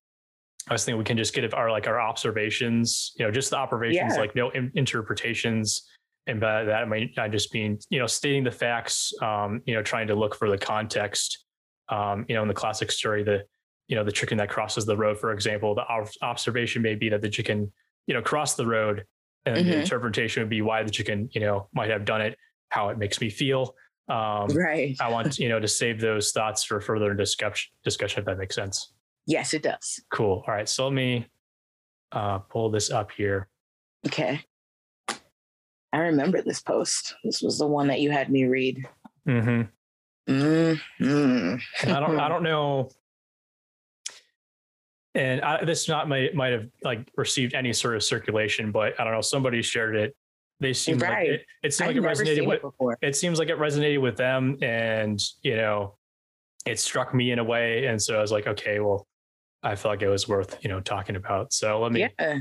I 0.70 0.74
was 0.74 0.86
thinking 0.86 0.98
we 0.98 1.03
can 1.03 1.17
just 1.17 1.34
get 1.34 1.53
our 1.53 1.70
like 1.72 1.88
our 1.88 2.00
observations, 2.00 3.12
you 3.17 3.25
know, 3.25 3.32
just 3.32 3.50
the 3.50 3.58
observations, 3.58 4.13
Yeah. 4.15 4.20
like 4.22 4.36
no 4.36 4.50
in- 4.51 4.72
interpretations. 4.75 5.89
And 6.27 6.39
by 6.39 6.63
that, 6.63 6.84
I 6.84 6.86
mean, 6.86 7.12
I 7.17 7.27
just 7.27 7.53
mean, 7.53 7.79
you 7.89 8.00
know, 8.00 8.08
stating 8.08 8.43
the 8.46 8.51
facts, 8.51 9.13
um, 9.22 9.62
you 9.65 9.74
know, 9.74 9.82
trying 9.84 10.08
to 10.08 10.15
look 10.15 10.36
for 10.36 10.50
the 10.50 10.58
context. 10.58 11.46
Um, 11.89 12.25
you 12.29 12.36
know, 12.36 12.41
in 12.43 12.48
the 12.48 12.53
classic 12.53 12.91
story, 12.91 13.24
the, 13.24 13.43
you 13.88 13.98
know, 13.98 14.05
the 14.05 14.12
chicken 14.12 14.38
that 14.38 14.50
crosses 14.50 14.86
the 14.86 14.96
road, 14.96 15.20
for 15.20 15.34
example, 15.34 15.75
the 15.75 15.82
ob- 15.86 16.08
observation 16.22 16.82
may 16.82 16.96
be 16.96 17.10
that 17.10 17.22
the 17.22 17.29
chicken, 17.29 17.72
you 18.08 18.13
know, 18.13 18.22
crossed 18.22 18.55
the 18.55 18.65
road. 18.65 19.05
And 19.46 19.58
the 19.58 19.74
Mhm. 19.74 19.82
interpretation 19.82 20.41
would 20.43 20.50
be 20.50 20.62
why 20.62 20.84
the 20.84 20.89
chicken, 20.89 21.27
you 21.34 21.41
know, 21.41 21.67
might 21.74 21.89
have 21.89 22.05
done 22.05 22.22
it, 22.22 22.38
how 22.70 22.88
it 22.88 22.98
makes 22.98 23.20
me 23.20 23.29
feel. 23.29 23.75
Um, 24.08 24.48
right. 24.55 24.96
I 25.01 25.10
want, 25.10 25.38
you 25.39 25.50
know, 25.50 25.60
to 25.60 25.67
save 25.67 26.00
those 26.00 26.32
thoughts 26.32 26.63
for 26.63 26.79
further 26.79 27.13
discussion, 27.13 27.74
discussion, 27.84 28.20
if 28.22 28.25
that 28.27 28.38
makes 28.38 28.55
sense. 28.55 28.93
Yes, 29.25 29.53
it 29.53 29.63
does. 29.63 30.01
Cool. 30.12 30.44
All 30.48 30.53
right. 30.53 30.68
So 30.68 30.86
let 30.86 30.94
me 30.94 31.27
uh, 32.12 32.39
pull 32.39 32.70
this 32.70 32.92
up 32.92 33.12
here. 33.12 33.48
Okay. 34.06 34.42
I 35.94 35.98
remember 35.98 36.42
this 36.42 36.62
post. 36.62 37.15
This 37.24 37.42
was 37.42 37.60
the 37.60 37.68
one 37.68 37.88
that 37.88 38.01
you 38.01 38.12
had 38.12 38.30
me 38.30 38.46
read. 38.46 38.86
Mm-hmm. 39.27 40.34
Mm-hmm. 40.34 41.89
I 41.89 42.00
don't. 42.00 42.20
I 42.20 42.27
don't 42.30 42.44
know. 42.44 42.89
And 45.15 45.42
I, 45.42 45.63
this 45.63 45.88
not 45.88 46.10
might 46.10 46.34
might 46.34 46.53
have 46.53 46.68
like 46.84 47.08
received 47.15 47.53
any 47.53 47.72
sort 47.72 47.96
of 47.96 48.03
circulation, 48.03 48.72
but 48.72 49.00
I 49.00 49.03
don't 49.03 49.13
know. 49.13 49.22
Somebody 49.22 49.62
shared 49.62 49.96
it. 49.96 50.15
They 50.60 50.74
seemed 50.74 51.01
like 51.01 51.27
it, 51.27 51.46
it 51.62 51.74
seemed 51.74 51.89
I've 51.89 52.03
like 52.03 52.15
it 52.18 52.25
resonated 52.25 52.48
with. 52.48 52.62
it. 52.63 52.98
It 53.08 53.15
seems 53.15 53.38
like 53.38 53.50
it 53.50 53.60
resonated 53.60 54.01
with 54.01 54.18
them, 54.18 54.58
and 54.63 55.22
you 55.44 55.56
know, 55.56 55.98
it 56.65 56.80
struck 56.80 57.13
me 57.13 57.32
in 57.32 57.39
a 57.39 57.44
way, 57.44 57.86
and 57.86 58.01
so 58.01 58.18
I 58.18 58.22
was 58.22 58.32
like, 58.32 58.48
okay, 58.48 58.80
well, 58.80 59.06
I 59.63 59.75
felt 59.75 59.93
like 59.93 60.01
it 60.01 60.10
was 60.10 60.27
worth 60.27 60.58
you 60.62 60.70
know 60.70 60.79
talking 60.82 61.15
about. 61.15 61.53
So 61.53 61.79
let 61.79 61.91
me 61.91 62.08
Yeah. 62.20 62.39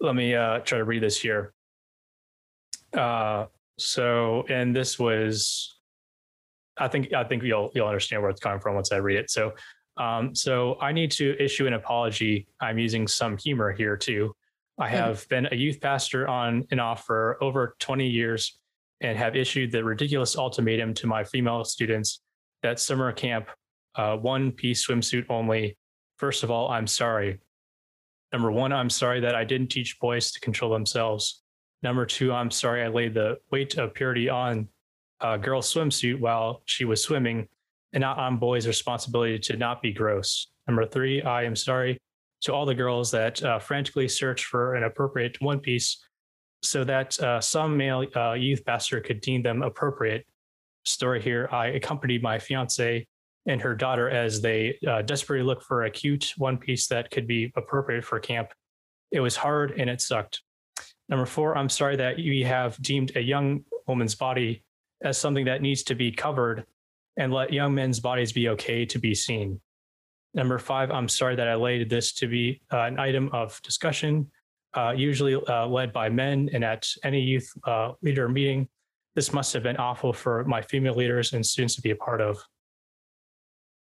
let 0.00 0.14
me 0.14 0.34
uh, 0.34 0.58
try 0.60 0.78
to 0.78 0.84
read 0.84 1.02
this 1.02 1.20
here. 1.20 1.52
Uh, 2.92 3.46
So, 3.78 4.44
and 4.48 4.74
this 4.74 4.98
was, 4.98 5.78
I 6.78 6.88
think, 6.88 7.12
I 7.12 7.24
think 7.24 7.42
you'll 7.42 7.70
you'll 7.74 7.86
understand 7.86 8.22
where 8.22 8.30
it's 8.30 8.40
coming 8.40 8.60
from 8.60 8.74
once 8.74 8.90
I 8.90 8.96
read 8.96 9.18
it. 9.18 9.30
So, 9.30 9.52
um, 9.98 10.34
so 10.34 10.78
I 10.80 10.92
need 10.92 11.10
to 11.12 11.36
issue 11.42 11.66
an 11.66 11.74
apology. 11.74 12.46
I'm 12.60 12.78
using 12.78 13.06
some 13.06 13.36
humor 13.36 13.72
here 13.72 13.96
too. 13.96 14.34
I 14.78 14.88
hmm. 14.88 14.94
have 14.94 15.16
mm-hmm. 15.18 15.28
been 15.28 15.48
a 15.52 15.56
youth 15.56 15.80
pastor 15.80 16.26
on 16.28 16.66
and 16.70 16.80
off 16.80 17.04
for 17.04 17.42
over 17.42 17.76
20 17.80 18.06
years 18.08 18.58
and 19.00 19.18
have 19.18 19.36
issued 19.36 19.72
the 19.72 19.84
ridiculous 19.84 20.36
ultimatum 20.36 20.94
to 20.94 21.06
my 21.06 21.22
female 21.22 21.64
students 21.64 22.20
that 22.62 22.80
summer 22.80 23.12
camp, 23.12 23.48
uh, 23.96 24.16
one 24.16 24.52
piece 24.52 24.86
swimsuit 24.86 25.26
only. 25.28 25.76
First 26.16 26.42
of 26.42 26.50
all, 26.50 26.68
I'm 26.68 26.86
sorry. 26.86 27.38
Number 28.32 28.50
one, 28.50 28.72
I'm 28.72 28.90
sorry 28.90 29.20
that 29.20 29.34
I 29.34 29.44
didn't 29.44 29.68
teach 29.68 29.98
boys 30.00 30.32
to 30.32 30.40
control 30.40 30.72
themselves. 30.72 31.42
Number 31.82 32.06
two, 32.06 32.32
I'm 32.32 32.50
sorry 32.50 32.82
I 32.82 32.88
laid 32.88 33.14
the 33.14 33.38
weight 33.50 33.76
of 33.76 33.94
purity 33.94 34.28
on 34.28 34.68
a 35.20 35.38
girl's 35.38 35.72
swimsuit 35.72 36.18
while 36.18 36.62
she 36.64 36.84
was 36.84 37.02
swimming 37.02 37.48
and 37.92 38.00
not 38.00 38.18
on 38.18 38.38
boys' 38.38 38.66
responsibility 38.66 39.38
to 39.38 39.56
not 39.56 39.82
be 39.82 39.92
gross. 39.92 40.48
Number 40.66 40.84
three, 40.84 41.22
I 41.22 41.44
am 41.44 41.54
sorry 41.54 41.98
to 42.42 42.52
all 42.52 42.66
the 42.66 42.74
girls 42.74 43.10
that 43.10 43.42
uh, 43.42 43.58
frantically 43.58 44.08
search 44.08 44.44
for 44.44 44.74
an 44.74 44.84
appropriate 44.84 45.40
one 45.40 45.60
piece 45.60 46.02
so 46.62 46.84
that 46.84 47.18
uh, 47.20 47.40
some 47.40 47.76
male 47.76 48.04
uh, 48.14 48.32
youth 48.32 48.64
pastor 48.64 49.00
could 49.00 49.20
deem 49.20 49.42
them 49.42 49.62
appropriate. 49.62 50.26
Story 50.84 51.20
here 51.20 51.48
I 51.52 51.68
accompanied 51.68 52.22
my 52.22 52.38
fiance 52.38 53.06
and 53.46 53.60
her 53.60 53.74
daughter 53.74 54.10
as 54.10 54.40
they 54.40 54.78
uh, 54.86 55.02
desperately 55.02 55.44
look 55.44 55.62
for 55.62 55.84
a 55.84 55.90
cute 55.90 56.34
one 56.36 56.58
piece 56.58 56.86
that 56.88 57.10
could 57.10 57.26
be 57.26 57.52
appropriate 57.56 58.04
for 58.04 58.18
camp. 58.18 58.52
It 59.12 59.20
was 59.20 59.36
hard 59.36 59.72
and 59.78 59.88
it 59.88 60.00
sucked. 60.00 60.42
Number 61.08 61.26
four, 61.26 61.56
I'm 61.56 61.68
sorry 61.68 61.96
that 61.96 62.18
you 62.18 62.44
have 62.44 62.80
deemed 62.82 63.12
a 63.14 63.20
young 63.20 63.64
woman's 63.86 64.16
body 64.16 64.64
as 65.02 65.16
something 65.16 65.44
that 65.44 65.62
needs 65.62 65.84
to 65.84 65.94
be 65.94 66.10
covered 66.10 66.64
and 67.16 67.32
let 67.32 67.52
young 67.52 67.74
men's 67.74 68.00
bodies 68.00 68.32
be 68.32 68.48
okay 68.50 68.84
to 68.86 68.98
be 68.98 69.14
seen. 69.14 69.60
Number 70.34 70.58
five, 70.58 70.90
I'm 70.90 71.08
sorry 71.08 71.36
that 71.36 71.48
I 71.48 71.54
laid 71.54 71.88
this 71.88 72.12
to 72.14 72.26
be 72.26 72.60
uh, 72.72 72.80
an 72.80 72.98
item 72.98 73.30
of 73.32 73.60
discussion, 73.62 74.30
uh, 74.74 74.92
usually 74.94 75.34
uh, 75.34 75.66
led 75.66 75.92
by 75.92 76.08
men 76.08 76.50
and 76.52 76.64
at 76.64 76.86
any 77.04 77.20
youth 77.20 77.50
uh, 77.64 77.92
leader 78.02 78.28
meeting. 78.28 78.68
This 79.14 79.32
must 79.32 79.54
have 79.54 79.62
been 79.62 79.78
awful 79.78 80.12
for 80.12 80.44
my 80.44 80.60
female 80.60 80.94
leaders 80.94 81.32
and 81.32 81.46
students 81.46 81.74
to 81.76 81.80
be 81.80 81.92
a 81.92 81.96
part 81.96 82.20
of. 82.20 82.36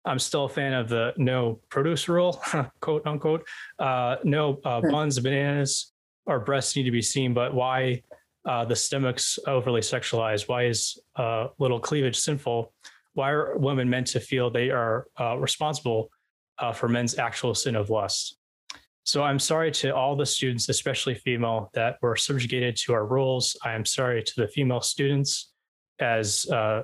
I'm 0.09 0.17
still 0.19 0.45
a 0.45 0.49
fan 0.49 0.73
of 0.73 0.89
the 0.89 1.13
no 1.17 1.59
produce 1.69 2.09
rule, 2.09 2.41
quote 2.81 3.05
unquote. 3.05 3.47
Uh, 3.77 4.15
no 4.23 4.59
uh, 4.65 4.81
buns, 4.81 5.19
bananas, 5.19 5.93
or 6.25 6.39
breasts 6.39 6.75
need 6.75 6.83
to 6.83 6.91
be 6.91 7.01
seen, 7.01 7.33
but 7.33 7.53
why 7.53 8.01
uh, 8.43 8.65
the 8.65 8.75
stomach's 8.75 9.37
overly 9.45 9.81
sexualized? 9.81 10.47
Why 10.47 10.65
is 10.65 10.97
uh, 11.15 11.47
little 11.59 11.79
cleavage 11.79 12.15
sinful? 12.15 12.73
Why 13.13 13.29
are 13.29 13.55
women 13.57 13.87
meant 13.87 14.07
to 14.07 14.19
feel 14.19 14.49
they 14.49 14.71
are 14.71 15.05
uh, 15.19 15.37
responsible 15.37 16.09
uh, 16.57 16.73
for 16.73 16.87
men's 16.87 17.19
actual 17.19 17.53
sin 17.53 17.75
of 17.75 17.91
lust? 17.91 18.37
So 19.03 19.23
I'm 19.23 19.39
sorry 19.39 19.71
to 19.73 19.95
all 19.95 20.15
the 20.15 20.25
students, 20.25 20.69
especially 20.69 21.15
female, 21.15 21.69
that 21.73 21.97
were 22.01 22.15
subjugated 22.15 22.75
to 22.77 22.93
our 22.93 23.05
rules. 23.05 23.55
I 23.63 23.73
am 23.73 23.85
sorry 23.85 24.23
to 24.23 24.33
the 24.37 24.47
female 24.47 24.81
students 24.81 25.51
as 25.99 26.47
uh, 26.51 26.83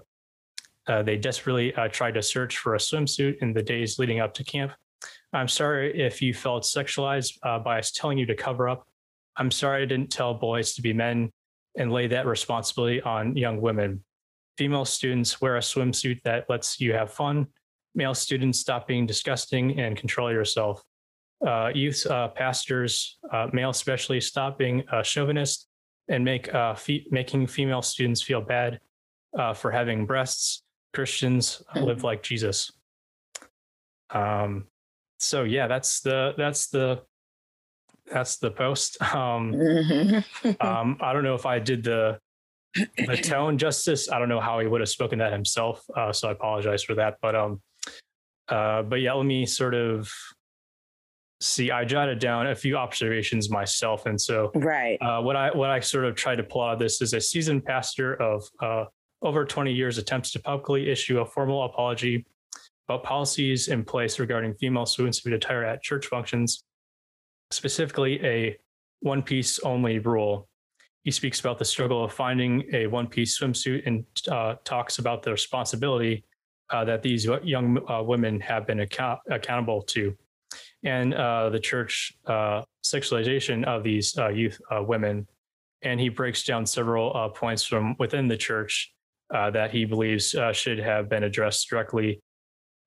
uh, 0.87 1.03
they 1.03 1.17
desperately 1.17 1.73
tried 1.91 2.13
to 2.13 2.21
search 2.21 2.57
for 2.57 2.75
a 2.75 2.79
swimsuit 2.79 3.37
in 3.41 3.53
the 3.53 3.63
days 3.63 3.99
leading 3.99 4.19
up 4.19 4.33
to 4.35 4.43
camp. 4.43 4.71
I'm 5.33 5.47
sorry 5.47 5.99
if 5.99 6.21
you 6.21 6.33
felt 6.33 6.63
sexualized 6.63 7.39
by 7.63 7.79
us 7.79 7.91
telling 7.91 8.17
you 8.17 8.25
to 8.27 8.35
cover 8.35 8.69
up 8.69 8.87
I'm 9.37 9.51
sorry 9.51 9.83
I 9.83 9.85
didn't 9.85 10.11
tell 10.11 10.33
boys 10.33 10.73
to 10.75 10.81
be 10.81 10.93
men 10.93 11.31
and 11.77 11.91
lay 11.91 12.07
that 12.07 12.25
responsibility 12.25 13.01
on 13.01 13.35
young 13.35 13.59
women. 13.59 14.03
Female 14.57 14.85
students 14.85 15.41
wear 15.41 15.57
a 15.57 15.61
swimsuit 15.61 16.21
that 16.23 16.49
lets 16.49 16.79
you 16.79 16.93
have 16.93 17.11
fun. 17.11 17.47
Male 17.93 18.13
students 18.13 18.59
stop 18.59 18.87
being 18.87 19.05
disgusting 19.05 19.79
and 19.79 19.97
control 19.97 20.31
yourself. 20.31 20.81
Uh, 21.45 21.69
youth 21.73 22.05
uh, 22.07 22.29
pastors, 22.29 23.17
uh, 23.33 23.47
male 23.51 23.71
especially, 23.71 24.21
stop 24.21 24.57
being 24.57 24.83
a 24.91 25.03
chauvinist 25.03 25.67
and 26.07 26.23
make 26.23 26.53
uh, 26.53 26.75
fe- 26.75 27.05
making 27.11 27.47
female 27.47 27.81
students 27.81 28.21
feel 28.21 28.39
bad 28.39 28.79
uh, 29.37 29.53
for 29.53 29.69
having 29.71 30.05
breasts. 30.05 30.63
Christians 30.95 31.61
live 31.75 32.03
like 32.03 32.23
Jesus. 32.23 32.71
Um, 34.09 34.65
so 35.19 35.43
yeah, 35.43 35.67
that's 35.67 36.01
the 36.01 36.33
that's 36.37 36.67
the 36.67 37.01
that's 38.11 38.37
the 38.37 38.51
post. 38.51 38.97
Um, 39.13 39.53
mm-hmm. 39.53 40.65
um, 40.65 40.97
I 41.01 41.13
don't 41.13 41.23
know 41.23 41.35
if 41.35 41.45
I 41.45 41.59
did 41.59 41.83
the 41.83 42.19
the 42.73 43.17
tone 43.17 43.57
justice. 43.57 44.09
I 44.09 44.19
don't 44.19 44.29
know 44.29 44.39
how 44.39 44.59
he 44.59 44.67
would 44.67 44.81
have 44.81 44.89
spoken 44.89 45.19
that 45.19 45.31
himself. 45.31 45.83
Uh, 45.95 46.11
so 46.11 46.29
I 46.29 46.31
apologize 46.31 46.83
for 46.83 46.95
that. 46.95 47.17
But 47.21 47.35
um, 47.35 47.61
uh, 48.49 48.83
but 48.83 49.01
yeah, 49.01 49.13
let 49.13 49.25
me 49.25 49.45
sort 49.45 49.73
of 49.73 50.11
see. 51.41 51.71
I 51.71 51.85
jotted 51.85 52.19
down 52.19 52.47
a 52.47 52.55
few 52.55 52.77
observations 52.77 53.49
myself, 53.49 54.05
and 54.05 54.19
so 54.19 54.51
right. 54.55 54.97
Uh, 55.01 55.21
what 55.21 55.35
I 55.35 55.55
what 55.55 55.69
I 55.69 55.79
sort 55.79 56.05
of 56.05 56.15
tried 56.15 56.37
to 56.37 56.43
pull 56.43 56.61
out 56.61 56.73
of 56.73 56.79
this 56.79 57.01
is 57.01 57.13
a 57.13 57.21
seasoned 57.21 57.65
pastor 57.65 58.15
of 58.21 58.43
uh, 58.61 58.85
over 59.21 59.45
20 59.45 59.71
years 59.71 59.97
attempts 59.97 60.31
to 60.31 60.39
publicly 60.39 60.89
issue 60.89 61.19
a 61.19 61.25
formal 61.25 61.63
apology 61.63 62.25
about 62.87 63.03
policies 63.03 63.67
in 63.67 63.83
place 63.83 64.19
regarding 64.19 64.53
female 64.55 64.85
swimsuit 64.85 65.33
attire 65.33 65.63
at 65.63 65.81
church 65.81 66.05
functions 66.05 66.63
specifically 67.51 68.23
a 68.25 68.57
one 68.99 69.21
piece 69.21 69.59
only 69.59 69.99
rule. 69.99 70.47
He 71.03 71.11
speaks 71.11 71.39
about 71.39 71.59
the 71.59 71.65
struggle 71.65 72.03
of 72.03 72.11
finding 72.11 72.63
a 72.73 72.87
one 72.87 73.07
piece 73.07 73.39
swimsuit 73.39 73.85
and 73.85 74.05
uh, 74.29 74.55
talks 74.63 74.97
about 74.97 75.21
the 75.21 75.31
responsibility 75.31 76.23
uh, 76.71 76.83
that 76.85 77.03
these 77.03 77.25
young 77.43 77.79
uh, 77.89 78.01
women 78.01 78.39
have 78.39 78.65
been 78.65 78.79
account- 78.79 79.19
accountable 79.29 79.83
to, 79.83 80.17
and 80.83 81.13
uh, 81.13 81.49
the 81.49 81.59
church 81.59 82.13
uh, 82.25 82.63
sexualization 82.83 83.63
of 83.65 83.83
these 83.83 84.17
uh, 84.17 84.29
youth 84.29 84.59
women. 84.71 85.27
And 85.83 85.99
he 85.99 86.09
breaks 86.09 86.43
down 86.43 86.65
several 86.65 87.29
points 87.35 87.63
from 87.63 87.95
within 87.99 88.27
the 88.27 88.37
church 88.37 88.94
that 89.31 89.71
he 89.71 89.85
believes 89.85 90.35
should 90.53 90.79
have 90.79 91.09
been 91.09 91.23
addressed 91.23 91.69
directly, 91.69 92.21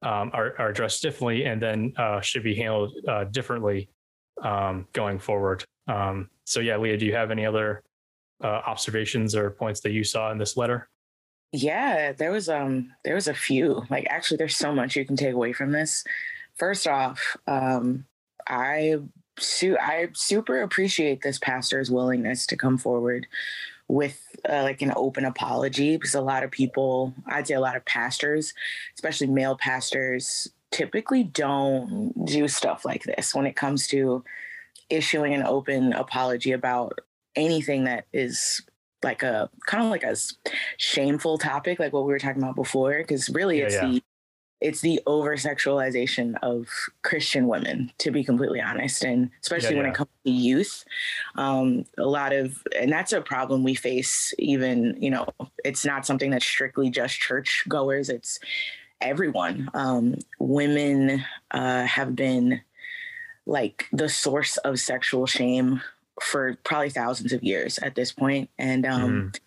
um, 0.02 0.30
are, 0.32 0.54
are, 0.58 0.68
addressed 0.68 1.02
differently, 1.02 1.44
and 1.44 1.60
then 1.60 1.92
should 2.22 2.44
be 2.44 2.54
handled 2.54 2.92
differently 3.32 3.88
um, 4.42 4.86
going 4.92 5.18
forward. 5.18 5.64
Um, 5.86 6.30
so 6.44 6.60
yeah, 6.60 6.76
Leah, 6.76 6.96
do 6.96 7.06
you 7.06 7.14
have 7.14 7.30
any 7.30 7.46
other 7.46 7.82
uh, 8.42 8.46
observations 8.66 9.34
or 9.34 9.50
points 9.50 9.80
that 9.80 9.92
you 9.92 10.04
saw 10.04 10.30
in 10.30 10.38
this 10.38 10.56
letter? 10.56 10.88
Yeah, 11.52 12.12
there 12.12 12.30
was 12.30 12.48
um 12.48 12.92
there 13.04 13.14
was 13.14 13.28
a 13.28 13.34
few. 13.34 13.82
Like 13.88 14.06
actually 14.10 14.36
there's 14.36 14.56
so 14.56 14.74
much 14.74 14.96
you 14.96 15.06
can 15.06 15.16
take 15.16 15.34
away 15.34 15.52
from 15.52 15.72
this. 15.72 16.04
First 16.56 16.86
off, 16.86 17.36
um 17.46 18.04
I 18.46 18.96
su- 19.38 19.78
I 19.80 20.08
super 20.12 20.62
appreciate 20.62 21.22
this 21.22 21.38
pastor's 21.38 21.90
willingness 21.90 22.46
to 22.48 22.56
come 22.56 22.76
forward 22.76 23.26
with 23.88 24.36
uh, 24.48 24.62
like 24.62 24.82
an 24.82 24.92
open 24.96 25.24
apology 25.24 25.96
because 25.96 26.14
a 26.14 26.20
lot 26.20 26.44
of 26.44 26.50
people, 26.50 27.14
I'd 27.26 27.46
say 27.46 27.54
a 27.54 27.60
lot 27.60 27.76
of 27.76 27.84
pastors, 27.84 28.54
especially 28.94 29.26
male 29.26 29.56
pastors, 29.56 30.48
typically 30.70 31.24
don't 31.24 32.12
do 32.26 32.46
stuff 32.46 32.84
like 32.84 33.04
this 33.04 33.34
when 33.34 33.46
it 33.46 33.56
comes 33.56 33.86
to 33.88 34.22
issuing 34.90 35.34
an 35.34 35.42
open 35.42 35.92
apology 35.92 36.52
about 36.52 36.98
anything 37.36 37.84
that 37.84 38.06
is 38.12 38.62
like 39.02 39.22
a 39.22 39.48
kind 39.66 39.84
of 39.84 39.90
like 39.90 40.02
a 40.02 40.16
shameful 40.76 41.38
topic 41.38 41.78
like 41.78 41.92
what 41.92 42.04
we 42.04 42.12
were 42.12 42.18
talking 42.18 42.42
about 42.42 42.56
before 42.56 42.98
because 42.98 43.30
really 43.30 43.58
yeah, 43.58 43.64
it's 43.64 43.74
yeah. 43.74 43.86
the 43.86 44.02
it's 44.60 44.80
the 44.80 45.00
over 45.06 45.36
sexualization 45.36 46.34
of 46.42 46.66
christian 47.02 47.46
women 47.46 47.92
to 47.98 48.10
be 48.10 48.24
completely 48.24 48.60
honest 48.60 49.04
and 49.04 49.30
especially 49.42 49.74
yeah, 49.74 49.82
when 49.82 49.90
it 49.90 49.94
comes 49.94 50.10
to 50.24 50.30
youth 50.30 50.84
um, 51.36 51.84
a 51.96 52.04
lot 52.06 52.32
of 52.32 52.62
and 52.78 52.90
that's 52.90 53.12
a 53.12 53.20
problem 53.20 53.62
we 53.62 53.74
face 53.74 54.32
even 54.38 54.96
you 55.00 55.10
know 55.10 55.28
it's 55.64 55.84
not 55.84 56.06
something 56.06 56.30
that's 56.30 56.46
strictly 56.46 56.90
just 56.90 57.18
church 57.18 57.64
goers 57.68 58.08
it's 58.08 58.38
everyone. 59.00 59.70
Um, 59.74 60.16
women 60.38 61.24
uh, 61.50 61.84
have 61.84 62.16
been 62.16 62.60
like 63.46 63.86
the 63.92 64.08
source 64.08 64.56
of 64.58 64.78
sexual 64.80 65.26
shame 65.26 65.80
for 66.22 66.56
probably 66.64 66.90
thousands 66.90 67.32
of 67.32 67.42
years 67.42 67.78
at 67.78 67.94
this 67.94 68.12
point. 68.12 68.50
And 68.58 68.84
um, 68.84 69.32
mm. 69.32 69.40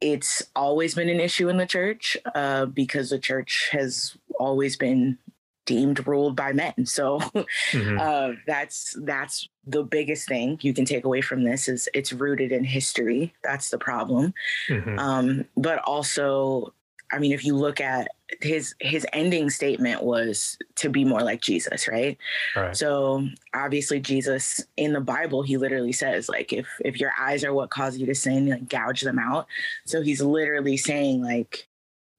It's 0.00 0.42
always 0.56 0.94
been 0.94 1.08
an 1.08 1.20
issue 1.20 1.48
in 1.48 1.56
the 1.56 1.66
church 1.66 2.16
uh, 2.34 2.66
because 2.66 3.10
the 3.10 3.18
church 3.18 3.68
has 3.72 4.16
always 4.38 4.76
been 4.76 5.18
deemed 5.66 6.06
ruled 6.06 6.34
by 6.34 6.52
men. 6.52 6.74
So 6.86 7.20
mm-hmm. 7.20 7.98
uh, 8.00 8.32
that's 8.46 8.96
that's 9.02 9.48
the 9.66 9.84
biggest 9.84 10.26
thing 10.26 10.58
you 10.62 10.74
can 10.74 10.84
take 10.84 11.04
away 11.04 11.20
from 11.20 11.44
this 11.44 11.68
is 11.68 11.88
it's 11.94 12.12
rooted 12.12 12.50
in 12.50 12.64
history. 12.64 13.32
That's 13.44 13.70
the 13.70 13.78
problem. 13.78 14.34
Mm-hmm. 14.68 14.98
Um, 14.98 15.44
but 15.56 15.78
also, 15.80 16.72
I 17.12 17.18
mean, 17.18 17.32
if 17.32 17.44
you 17.44 17.54
look 17.56 17.80
at 17.80 18.08
his 18.40 18.74
his 18.80 19.06
ending 19.12 19.50
statement 19.50 20.02
was 20.02 20.58
to 20.76 20.88
be 20.88 21.04
more 21.04 21.22
like 21.22 21.40
Jesus, 21.40 21.88
right? 21.88 22.16
Right. 22.56 22.76
So 22.76 23.26
obviously 23.54 24.00
Jesus 24.00 24.64
in 24.76 24.92
the 24.92 25.00
Bible, 25.00 25.42
he 25.42 25.56
literally 25.56 25.92
says, 25.92 26.28
like, 26.28 26.52
if 26.52 26.66
if 26.84 27.00
your 27.00 27.12
eyes 27.18 27.44
are 27.44 27.52
what 27.52 27.70
cause 27.70 27.98
you 27.98 28.06
to 28.06 28.14
sin, 28.14 28.48
like 28.48 28.68
gouge 28.68 29.02
them 29.02 29.18
out. 29.18 29.46
So 29.86 30.00
he's 30.00 30.22
literally 30.22 30.76
saying, 30.76 31.22
like, 31.22 31.66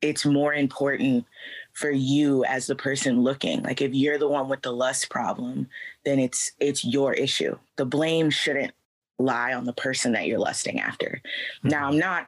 it's 0.02 0.26
more 0.26 0.54
important 0.54 1.26
for 1.74 1.92
you 1.92 2.44
as 2.46 2.68
the 2.68 2.76
person 2.76 3.22
looking. 3.22 3.64
Like 3.64 3.82
if 3.82 3.94
you're 3.94 4.18
the 4.18 4.28
one 4.28 4.50
with 4.50 4.62
the 4.62 4.74
lust 4.74 5.10
problem, 5.10 5.68
then 6.04 6.20
it's 6.20 6.52
it's 6.60 6.84
your 6.84 7.14
issue. 7.14 7.58
The 7.78 7.86
blame 7.86 8.30
shouldn't 8.30 8.74
lie 9.20 9.54
on 9.54 9.66
the 9.66 9.74
person 9.74 10.12
that 10.14 10.28
you're 10.28 10.40
lusting 10.40 10.80
after. 10.80 11.22
Mm-hmm. 11.60 11.70
Now 11.70 11.88
I'm 11.88 11.98
not 11.98 12.28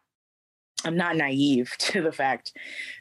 I'm 0.85 0.97
not 0.97 1.15
naive 1.15 1.75
to 1.79 2.01
the 2.01 2.11
fact 2.11 2.53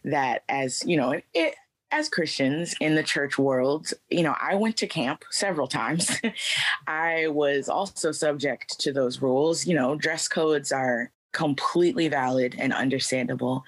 that 0.04 0.44
as, 0.48 0.82
you 0.84 0.96
know, 0.96 1.20
it, 1.34 1.54
as 1.90 2.08
Christians 2.08 2.74
in 2.80 2.94
the 2.94 3.02
church 3.02 3.38
world, 3.38 3.92
you 4.08 4.22
know, 4.22 4.34
I 4.40 4.54
went 4.54 4.78
to 4.78 4.86
camp 4.86 5.24
several 5.30 5.66
times. 5.66 6.10
I 6.86 7.28
was 7.28 7.68
also 7.68 8.12
subject 8.12 8.80
to 8.80 8.92
those 8.92 9.20
rules. 9.20 9.66
You 9.66 9.76
know, 9.76 9.94
dress 9.94 10.26
codes 10.26 10.72
are 10.72 11.12
completely 11.32 12.08
valid 12.08 12.54
and 12.58 12.72
understandable. 12.72 13.64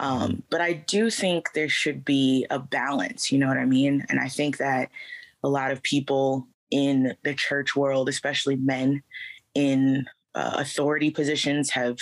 Um, 0.00 0.42
but 0.50 0.60
I 0.60 0.74
do 0.74 1.10
think 1.10 1.52
there 1.52 1.68
should 1.68 2.04
be 2.04 2.46
a 2.50 2.58
balance, 2.58 3.32
you 3.32 3.38
know 3.38 3.48
what 3.48 3.58
I 3.58 3.64
mean? 3.64 4.04
And 4.08 4.20
I 4.20 4.28
think 4.28 4.58
that 4.58 4.90
a 5.42 5.48
lot 5.48 5.70
of 5.70 5.82
people 5.82 6.46
in 6.70 7.16
the 7.24 7.34
church 7.34 7.74
world, 7.76 8.08
especially 8.08 8.56
men 8.56 9.02
in 9.54 10.06
uh, 10.34 10.56
authority 10.56 11.10
positions, 11.10 11.70
have 11.70 11.98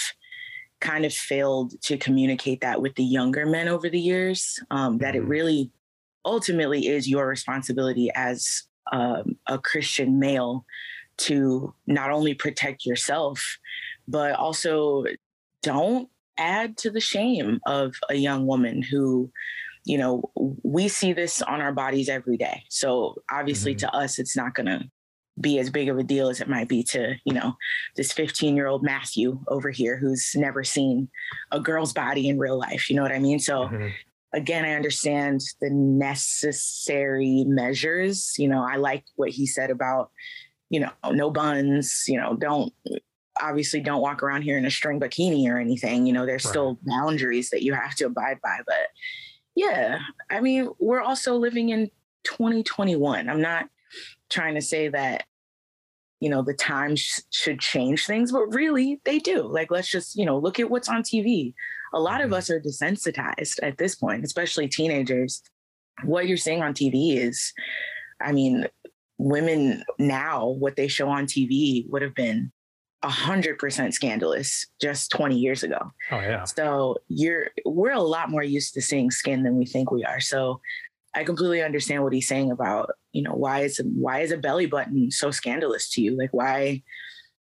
kind 0.84 1.06
of 1.06 1.14
failed 1.14 1.80
to 1.80 1.96
communicate 1.96 2.60
that 2.60 2.80
with 2.80 2.94
the 2.94 3.02
younger 3.02 3.46
men 3.46 3.68
over 3.68 3.88
the 3.88 3.98
years 3.98 4.60
um, 4.70 4.98
that 4.98 5.16
it 5.16 5.22
mm-hmm. 5.22 5.30
really 5.30 5.70
ultimately 6.26 6.88
is 6.88 7.08
your 7.08 7.26
responsibility 7.26 8.10
as 8.14 8.64
um, 8.92 9.36
a 9.46 9.58
christian 9.58 10.18
male 10.18 10.66
to 11.16 11.74
not 11.86 12.10
only 12.10 12.34
protect 12.34 12.84
yourself 12.84 13.58
but 14.06 14.34
also 14.34 15.04
don't 15.62 16.10
add 16.36 16.76
to 16.76 16.90
the 16.90 17.00
shame 17.00 17.60
of 17.66 17.94
a 18.10 18.14
young 18.14 18.46
woman 18.46 18.82
who 18.82 19.30
you 19.86 19.96
know 19.96 20.22
we 20.62 20.86
see 20.86 21.14
this 21.14 21.40
on 21.40 21.62
our 21.62 21.72
bodies 21.72 22.10
every 22.10 22.36
day 22.36 22.62
so 22.68 23.14
obviously 23.30 23.74
mm-hmm. 23.74 23.86
to 23.86 23.96
us 23.96 24.18
it's 24.18 24.36
not 24.36 24.54
going 24.54 24.66
to 24.66 24.82
be 25.40 25.58
as 25.58 25.70
big 25.70 25.88
of 25.88 25.98
a 25.98 26.02
deal 26.02 26.28
as 26.28 26.40
it 26.40 26.48
might 26.48 26.68
be 26.68 26.82
to, 26.82 27.16
you 27.24 27.32
know, 27.32 27.56
this 27.96 28.12
15 28.12 28.54
year 28.56 28.66
old 28.66 28.82
Matthew 28.82 29.40
over 29.48 29.70
here 29.70 29.96
who's 29.96 30.32
never 30.36 30.62
seen 30.62 31.08
a 31.50 31.60
girl's 31.60 31.92
body 31.92 32.28
in 32.28 32.38
real 32.38 32.58
life. 32.58 32.88
You 32.88 32.96
know 32.96 33.02
what 33.02 33.12
I 33.12 33.18
mean? 33.18 33.38
So, 33.40 33.66
mm-hmm. 33.66 33.88
again, 34.32 34.64
I 34.64 34.74
understand 34.74 35.42
the 35.60 35.70
necessary 35.70 37.44
measures. 37.46 38.34
You 38.38 38.48
know, 38.48 38.64
I 38.64 38.76
like 38.76 39.04
what 39.16 39.30
he 39.30 39.46
said 39.46 39.70
about, 39.70 40.10
you 40.70 40.80
know, 40.80 40.90
no 41.10 41.30
buns, 41.30 42.04
you 42.06 42.18
know, 42.18 42.36
don't 42.36 42.72
obviously 43.40 43.80
don't 43.80 44.00
walk 44.00 44.22
around 44.22 44.42
here 44.42 44.56
in 44.56 44.64
a 44.64 44.70
string 44.70 45.00
bikini 45.00 45.48
or 45.48 45.58
anything. 45.58 46.06
You 46.06 46.12
know, 46.12 46.26
there's 46.26 46.44
right. 46.44 46.50
still 46.50 46.78
boundaries 46.84 47.50
that 47.50 47.62
you 47.64 47.74
have 47.74 47.94
to 47.96 48.06
abide 48.06 48.40
by. 48.40 48.58
But 48.66 48.88
yeah, 49.56 49.98
I 50.30 50.40
mean, 50.40 50.70
we're 50.78 51.00
also 51.00 51.34
living 51.34 51.70
in 51.70 51.90
2021. 52.24 53.28
I'm 53.28 53.40
not 53.40 53.68
trying 54.34 54.54
to 54.54 54.60
say 54.60 54.88
that 54.88 55.24
you 56.20 56.28
know 56.28 56.42
the 56.42 56.54
times 56.54 57.22
should 57.30 57.60
change 57.60 58.06
things 58.06 58.32
but 58.32 58.46
really 58.54 59.00
they 59.04 59.18
do 59.18 59.42
like 59.42 59.70
let's 59.70 59.90
just 59.90 60.16
you 60.16 60.24
know 60.24 60.38
look 60.38 60.58
at 60.58 60.70
what's 60.70 60.88
on 60.88 61.02
tv 61.02 61.52
a 61.92 62.00
lot 62.00 62.20
of 62.20 62.26
mm-hmm. 62.26 62.34
us 62.34 62.50
are 62.50 62.60
desensitized 62.60 63.58
at 63.62 63.78
this 63.78 63.94
point 63.94 64.24
especially 64.24 64.68
teenagers 64.68 65.42
what 66.04 66.26
you're 66.26 66.36
seeing 66.36 66.62
on 66.62 66.72
tv 66.72 67.16
is 67.16 67.52
i 68.20 68.32
mean 68.32 68.66
women 69.18 69.84
now 69.98 70.48
what 70.48 70.76
they 70.76 70.88
show 70.88 71.08
on 71.08 71.26
tv 71.26 71.88
would 71.90 72.02
have 72.02 72.14
been 72.14 72.50
100% 73.04 73.92
scandalous 73.92 74.66
just 74.80 75.10
20 75.10 75.36
years 75.36 75.62
ago. 75.62 75.92
Oh 76.10 76.20
yeah. 76.20 76.44
So 76.44 76.96
you're 77.08 77.48
we're 77.66 77.92
a 77.92 78.00
lot 78.00 78.30
more 78.30 78.42
used 78.42 78.72
to 78.74 78.80
seeing 78.80 79.10
skin 79.10 79.42
than 79.42 79.56
we 79.56 79.66
think 79.66 79.90
we 79.90 80.04
are. 80.04 80.20
So 80.20 80.60
I 81.14 81.24
completely 81.24 81.62
understand 81.62 82.02
what 82.02 82.12
he's 82.12 82.26
saying 82.26 82.50
about, 82.50 82.90
you 83.14 83.22
know, 83.22 83.32
why 83.32 83.60
is 83.60 83.80
why 83.94 84.20
is 84.20 84.32
a 84.32 84.36
belly 84.36 84.66
button 84.66 85.10
so 85.10 85.30
scandalous 85.30 85.88
to 85.90 86.02
you? 86.02 86.16
Like 86.18 86.32
why 86.32 86.82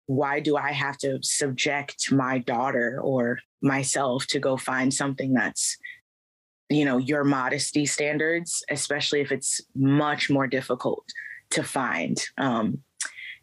why 0.06 0.38
do 0.38 0.56
I 0.56 0.72
have 0.72 0.98
to 0.98 1.18
subject 1.22 2.12
my 2.12 2.38
daughter 2.38 3.00
or 3.02 3.38
myself 3.62 4.26
to 4.26 4.38
go 4.38 4.58
find 4.58 4.92
something 4.92 5.32
that's 5.32 5.78
you 6.68 6.84
know 6.84 6.98
your 6.98 7.24
modesty 7.24 7.84
standards 7.84 8.64
especially 8.70 9.20
if 9.20 9.30
it's 9.30 9.60
much 9.74 10.30
more 10.30 10.46
difficult 10.46 11.04
to 11.50 11.62
find 11.62 12.24
um 12.38 12.78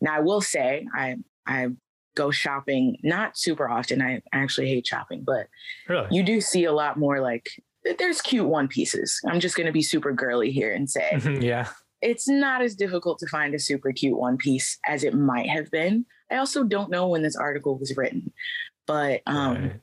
now 0.01 0.15
i 0.15 0.19
will 0.19 0.41
say 0.41 0.88
i 0.95 1.15
i 1.45 1.67
go 2.15 2.31
shopping 2.31 2.97
not 3.03 3.38
super 3.38 3.69
often 3.69 4.01
i 4.01 4.19
actually 4.34 4.67
hate 4.67 4.88
shopping 4.88 5.23
but 5.23 5.47
really? 5.88 6.07
you 6.10 6.23
do 6.23 6.41
see 6.41 6.65
a 6.65 6.73
lot 6.73 6.97
more 6.97 7.21
like 7.21 7.47
there's 7.97 8.21
cute 8.21 8.47
one 8.47 8.67
pieces. 8.67 9.19
I'm 9.27 9.39
just 9.39 9.55
going 9.55 9.67
to 9.67 9.73
be 9.73 9.81
super 9.81 10.12
girly 10.12 10.51
here 10.51 10.73
and 10.73 10.89
say, 10.89 11.19
yeah, 11.41 11.69
it's 12.01 12.27
not 12.27 12.61
as 12.61 12.75
difficult 12.75 13.19
to 13.19 13.27
find 13.27 13.53
a 13.53 13.59
super 13.59 13.91
cute 13.91 14.17
one 14.17 14.37
piece 14.37 14.79
as 14.87 15.03
it 15.03 15.13
might 15.13 15.49
have 15.49 15.69
been. 15.71 16.05
I 16.31 16.37
also 16.37 16.63
don't 16.63 16.89
know 16.89 17.07
when 17.07 17.21
this 17.21 17.35
article 17.35 17.77
was 17.77 17.95
written, 17.95 18.31
but 18.87 19.21
um, 19.25 19.55
right. 19.55 19.79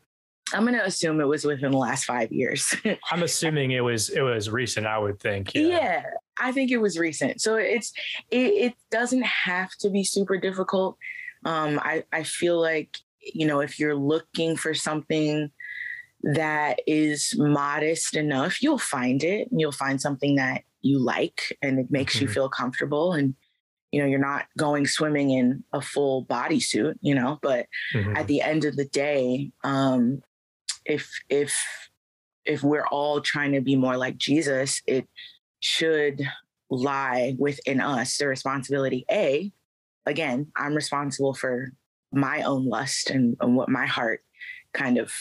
I'm 0.52 0.62
going 0.62 0.74
to 0.74 0.85
assume 0.85 1.20
it 1.20 1.26
was 1.26 1.44
within 1.44 1.72
the 1.72 1.78
last 1.78 2.04
five 2.04 2.33
years. 2.33 2.74
I'm 3.11 3.22
assuming 3.22 3.72
it 3.72 3.81
was 3.81 4.09
it 4.09 4.22
was 4.22 4.50
recent. 4.50 4.87
I 4.87 4.98
would 4.98 5.20
think. 5.20 5.54
Yeah. 5.54 5.62
yeah, 5.62 6.02
I 6.40 6.52
think 6.52 6.70
it 6.70 6.78
was 6.78 6.98
recent. 6.98 7.40
So 7.40 7.57
it's 7.57 7.92
it, 8.31 8.52
it 8.52 8.74
doesn't 8.90 9.24
have 9.24 9.70
to 9.81 9.90
be 9.90 10.04
super 10.04 10.38
difficult. 10.38 10.96
Um, 11.44 11.78
I 11.83 12.04
I 12.12 12.22
feel 12.22 12.61
like 12.61 12.96
you 13.20 13.46
know 13.46 13.61
if 13.61 13.78
you're 13.78 13.96
looking 13.96 14.57
for 14.57 14.74
something 14.74 15.50
that 16.22 16.81
is 16.87 17.35
modest 17.37 18.16
enough, 18.16 18.62
you'll 18.62 18.78
find 18.78 19.22
it 19.22 19.50
and 19.50 19.61
you'll 19.61 19.70
find 19.70 20.00
something 20.00 20.37
that 20.37 20.62
you 20.83 20.99
like 20.99 21.57
and 21.62 21.79
it 21.79 21.91
makes 21.91 22.17
mm-hmm. 22.17 22.27
you 22.27 22.33
feel 22.33 22.49
comfortable 22.49 23.12
and 23.12 23.35
you 23.93 24.01
know 24.01 24.07
you're 24.07 24.19
not 24.19 24.47
going 24.57 24.87
swimming 24.87 25.31
in 25.31 25.64
a 25.73 25.81
full 25.81 26.25
bodysuit 26.27 26.95
you 27.01 27.14
know 27.14 27.38
but 27.43 27.67
mm-hmm. 27.95 28.17
at 28.17 28.27
the 28.27 28.41
end 28.41 28.64
of 28.64 28.77
the 28.77 28.85
day 28.85 29.51
um 29.64 30.23
if 30.85 31.11
if 31.29 31.57
if 32.45 32.62
we're 32.62 32.87
all 32.87 33.21
trying 33.21 33.53
to 33.53 33.61
be 33.61 33.77
more 33.77 33.97
like 33.97 34.17
Jesus 34.17 34.83
it 34.87 35.07
should 35.61 36.23
lie 36.71 37.35
within 37.38 37.81
us 37.81 38.19
the 38.19 38.27
responsibility 38.27 39.05
a 39.11 39.51
again 40.07 40.47
i'm 40.55 40.75
responsible 40.75 41.33
for 41.33 41.73
my 42.12 42.43
own 42.43 42.67
lust 42.67 43.11
and, 43.11 43.37
and 43.41 43.57
what 43.57 43.69
my 43.69 43.87
heart 43.87 44.23
kind 44.73 44.99
of 44.99 45.12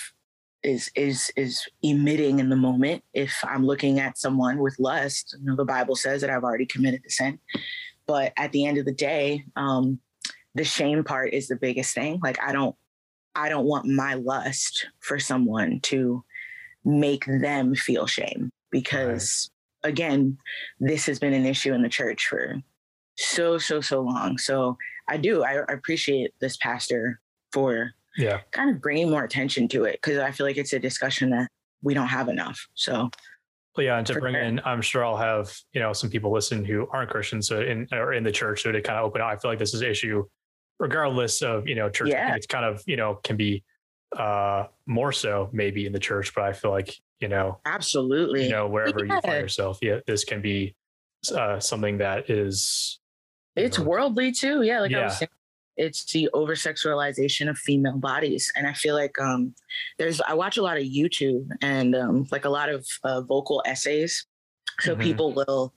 is 0.64 0.92
is 0.96 1.32
is 1.36 1.68
emitting 1.84 2.40
in 2.40 2.50
the 2.50 2.56
moment. 2.56 3.04
If 3.14 3.36
i'm 3.44 3.66
looking 3.66 4.00
at 4.00 4.18
someone 4.18 4.60
with 4.60 4.80
lust 4.80 5.36
you 5.40 5.46
know 5.46 5.56
the 5.56 5.66
bible 5.66 5.96
says 5.96 6.22
that 6.22 6.30
i've 6.30 6.44
already 6.44 6.66
committed 6.66 7.02
the 7.04 7.10
sin. 7.10 7.40
But 8.06 8.34
at 8.38 8.52
the 8.52 8.66
end 8.66 8.78
of 8.78 8.86
the 8.86 8.94
day 8.94 9.46
um 9.56 10.00
the 10.56 10.64
shame 10.64 11.04
part 11.04 11.34
is 11.34 11.48
the 11.48 11.56
biggest 11.56 11.94
thing. 11.94 12.20
Like 12.22 12.42
i 12.42 12.52
don't 12.52 12.76
i 13.36 13.50
don't 13.50 13.66
want 13.66 13.86
my 13.86 14.16
lust 14.16 14.88
for 15.00 15.20
someone 15.20 15.80
to 15.82 16.24
make 16.84 17.26
them 17.26 17.76
feel 17.76 18.08
shame 18.08 18.50
because 18.72 19.50
right. 19.84 19.90
again 19.92 20.38
this 20.80 21.06
has 21.06 21.20
been 21.20 21.34
an 21.34 21.46
issue 21.46 21.74
in 21.74 21.82
the 21.82 21.90
church 21.90 22.28
for 22.28 22.62
so 23.16 23.58
so 23.58 23.82
so 23.82 24.02
long. 24.02 24.38
So 24.38 24.78
i 25.08 25.18
do 25.18 25.44
i, 25.44 25.58
I 25.58 25.74
appreciate 25.74 26.34
this 26.40 26.58
pastor 26.58 27.22
for 27.52 27.94
yeah 28.18 28.40
kind 28.52 28.70
of 28.70 28.82
bringing 28.82 29.10
more 29.10 29.24
attention 29.24 29.68
to 29.68 29.86
it 29.86 30.00
because 30.02 30.18
i 30.18 30.32
feel 30.32 30.46
like 30.46 30.58
it's 30.58 30.74
a 30.74 30.80
discussion 30.80 31.30
that 31.30 31.48
we 31.82 31.94
don't 31.94 32.08
have 32.08 32.28
enough 32.30 32.68
so 32.74 33.10
well, 33.78 33.86
yeah, 33.86 33.98
and 34.00 34.08
to 34.08 34.20
bring 34.20 34.34
sure. 34.34 34.42
in, 34.42 34.60
I'm 34.66 34.82
sure 34.82 35.06
I'll 35.06 35.18
have 35.18 35.56
you 35.72 35.80
know 35.80 35.94
some 35.94 36.10
people 36.10 36.34
listen 36.34 36.66
who 36.66 36.88
aren't 36.92 37.12
Christians, 37.12 37.48
so 37.48 37.62
in 37.62 37.88
or 37.92 38.14
in 38.14 38.24
the 38.24 38.32
church, 38.32 38.64
so 38.64 38.72
to 38.72 38.82
kind 38.82 38.98
of 38.98 39.06
open. 39.06 39.22
Up. 39.22 39.28
I 39.28 39.36
feel 39.36 39.52
like 39.52 39.60
this 39.60 39.76
is 39.76 39.82
an 39.82 39.90
issue, 39.90 40.26
regardless 40.80 41.44
of 41.44 41.68
you 41.68 41.76
know 41.76 41.88
church. 41.88 42.10
Yeah. 42.10 42.36
It's 42.36 42.48
kind 42.48 42.66
of 42.66 42.82
you 42.88 42.98
know 42.98 43.20
can 43.24 43.38
be 43.38 43.64
uh 44.18 44.66
more 44.88 45.12
so 45.12 45.50
maybe 45.54 45.86
in 45.86 45.94
the 45.94 46.00
church, 46.00 46.34
but 46.34 46.44
I 46.44 46.54
feel 46.54 46.72
like 46.72 46.96
you 47.20 47.28
know 47.28 47.60
absolutely 47.66 48.46
you 48.46 48.50
know 48.50 48.68
wherever 48.68 49.06
yeah. 49.06 49.16
you 49.16 49.22
find 49.22 49.42
yourself, 49.42 49.78
yeah, 49.84 50.00
this 50.08 50.24
can 50.24 50.42
be 50.42 50.76
uh, 51.32 51.60
something 51.60 52.00
that 52.00 52.32
is 52.32 53.00
it's 53.56 53.78
know, 53.78 53.86
worldly 53.86 54.32
too. 54.32 54.64
Yeah, 54.64 54.82
like 54.82 54.92
yeah. 54.92 55.02
I 55.02 55.04
was 55.04 55.18
saying 55.20 55.30
it's 55.78 56.12
the 56.12 56.30
over 56.34 56.54
sexualization 56.54 57.50
of 57.50 57.58
female 57.58 57.98
bodies. 57.98 58.52
And 58.56 58.68
i 58.68 58.74
feel 58.74 58.96
like 58.96 59.20
um, 59.20 59.54
there's 59.98 60.20
i 60.22 60.34
watch 60.34 60.58
a 60.58 60.62
lot 60.62 60.78
of 60.78 60.84
youtube 60.84 61.48
and 61.62 61.96
um, 61.96 62.28
like 62.32 62.46
a 62.46 62.50
lot 62.50 62.70
of 62.70 62.86
uh, 63.04 63.22
vocal 63.22 63.62
essays. 63.66 64.26
So 64.80 64.92
mm-hmm. 64.92 65.02
people 65.02 65.34
will 65.34 65.74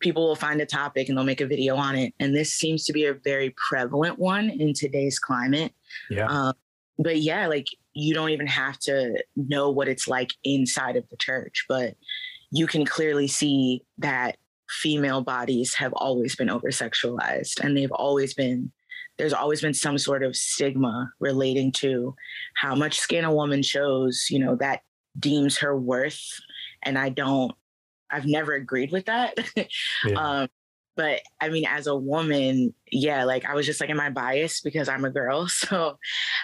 people 0.00 0.26
will 0.26 0.36
find 0.36 0.60
a 0.60 0.66
topic 0.66 1.08
and 1.08 1.16
they'll 1.16 1.24
make 1.24 1.40
a 1.40 1.46
video 1.46 1.76
on 1.76 1.96
it. 1.96 2.12
And 2.20 2.34
this 2.34 2.52
seems 2.52 2.84
to 2.84 2.92
be 2.92 3.06
a 3.06 3.14
very 3.14 3.54
prevalent 3.68 4.18
one 4.18 4.50
in 4.50 4.74
today's 4.74 5.18
climate. 5.18 5.72
Yeah. 6.10 6.26
Um, 6.26 6.54
but 6.98 7.18
yeah 7.18 7.46
like 7.46 7.66
you 7.94 8.12
don't 8.12 8.30
even 8.30 8.46
have 8.46 8.78
to 8.80 9.22
know 9.36 9.70
what 9.70 9.88
it's 9.88 10.08
like 10.08 10.32
inside 10.42 10.96
of 10.96 11.08
the 11.10 11.16
church, 11.16 11.64
but 11.68 11.94
you 12.50 12.66
can 12.66 12.84
clearly 12.84 13.28
see 13.28 13.82
that 13.98 14.36
female 14.68 15.22
bodies 15.22 15.74
have 15.74 15.92
always 15.94 16.34
been 16.34 16.50
over 16.50 16.68
sexualized 16.68 17.60
and 17.60 17.76
they've 17.76 17.92
always 17.92 18.34
been 18.34 18.72
there's 19.18 19.32
always 19.32 19.60
been 19.60 19.74
some 19.74 19.98
sort 19.98 20.22
of 20.22 20.34
stigma 20.36 21.12
relating 21.20 21.70
to 21.70 22.14
how 22.56 22.74
much 22.74 22.98
skin 22.98 23.24
a 23.24 23.34
woman 23.34 23.62
shows 23.62 24.26
you 24.30 24.38
know 24.38 24.56
that 24.56 24.80
deems 25.18 25.58
her 25.58 25.76
worth. 25.76 26.20
And 26.82 26.98
i 26.98 27.08
don't 27.08 27.52
i've 28.10 28.26
never 28.26 28.54
agreed 28.54 28.92
with 28.92 29.06
that. 29.06 29.38
Yeah. 30.06 30.40
um, 30.42 30.48
but 30.96 31.22
i 31.40 31.48
mean 31.48 31.64
as 31.66 31.86
a 31.86 31.96
woman 31.96 32.74
yeah 32.92 33.24
like 33.24 33.44
i 33.46 33.54
was 33.54 33.66
just 33.66 33.80
like 33.80 33.90
am 33.90 34.00
i 34.00 34.10
biased 34.10 34.62
because 34.64 34.88
i'm 34.88 35.04
a 35.04 35.10
girl? 35.10 35.48
So 35.48 35.98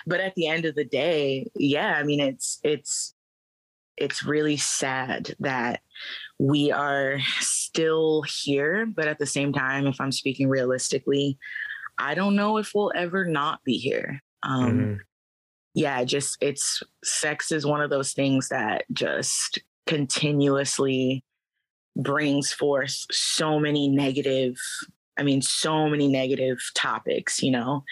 but 0.07 0.21
at 0.21 0.35
the 0.35 0.47
end 0.47 0.65
of 0.65 0.75
the 0.75 0.85
day 0.85 1.51
yeah 1.55 1.95
i 1.97 2.03
mean 2.03 2.21
it's 2.21 2.59
it's 2.63 3.15
it's 3.97 4.25
really 4.25 4.57
sad 4.57 5.35
that 5.41 5.83
we 6.39 6.73
are 6.73 7.19
still 7.41 8.23
here. 8.23 8.87
But 8.87 9.09
at 9.09 9.19
the 9.19 9.27
same 9.27 9.53
time 9.53 9.87
if 9.87 10.01
i'm 10.01 10.13
speaking 10.13 10.49
realistically 10.49 11.39
I 12.01 12.15
don't 12.15 12.37
know 12.37 12.57
if 12.57 12.73
we'll 12.75 12.93
ever 12.95 13.25
not 13.25 13.63
be 13.65 13.77
here. 13.77 14.21
Um, 14.43 14.71
mm-hmm. 14.71 14.95
Yeah, 15.75 16.03
just 16.05 16.39
it's 16.41 16.83
sex 17.05 17.53
is 17.53 17.65
one 17.65 17.81
of 17.81 17.91
those 17.91 18.13
things 18.13 18.49
that 18.49 18.85
just 18.93 19.61
continuously 19.87 21.25
brings 21.97 22.53
forth 22.53 23.07
so 23.11 23.61
many 23.61 23.89
negative, 23.89 24.57
I 25.19 25.23
mean, 25.23 25.43
so 25.43 25.89
many 25.89 26.09
negative 26.09 26.59
topics, 26.75 27.43
you 27.43 27.51
know? 27.51 27.85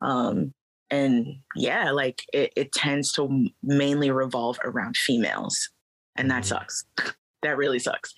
Um, 0.00 0.52
and 0.90 1.38
yeah, 1.56 1.90
like 1.90 2.22
it, 2.32 2.52
it 2.56 2.72
tends 2.72 3.12
to 3.14 3.48
mainly 3.62 4.10
revolve 4.10 4.58
around 4.64 4.96
females, 4.96 5.70
and 6.16 6.30
that 6.30 6.42
mm-hmm. 6.42 6.56
sucks. 6.56 6.84
that 7.42 7.56
really 7.56 7.78
sucks. 7.78 8.14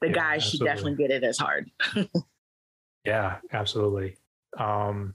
The 0.00 0.08
yeah, 0.08 0.12
guys 0.12 0.44
should 0.44 0.60
definitely 0.60 0.96
get 0.96 1.10
it 1.10 1.24
as 1.24 1.38
hard. 1.38 1.70
yeah, 3.04 3.36
absolutely. 3.52 4.16
Um, 4.58 5.14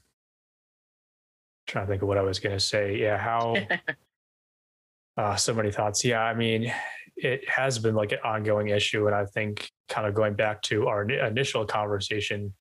trying 1.68 1.86
to 1.86 1.92
think 1.92 2.02
of 2.02 2.08
what 2.08 2.18
I 2.18 2.24
was 2.24 2.40
going 2.40 2.56
to 2.56 2.64
say. 2.64 2.98
Yeah, 2.98 3.18
how. 3.18 3.56
uh, 5.18 5.36
so 5.36 5.54
many 5.54 5.72
thoughts. 5.72 6.04
Yeah, 6.06 6.22
I 6.22 6.34
mean, 6.34 6.72
it 7.16 7.48
has 7.50 7.80
been 7.80 7.96
like 7.96 8.12
an 8.12 8.20
ongoing 8.24 8.70
issue, 8.70 9.08
and 9.08 9.16
I 9.16 9.26
think 9.26 9.72
kind 9.90 10.08
of 10.08 10.14
going 10.14 10.36
back 10.36 10.62
to 10.64 10.88
our 10.88 11.04
initial 11.04 11.66
conversation 11.66 12.54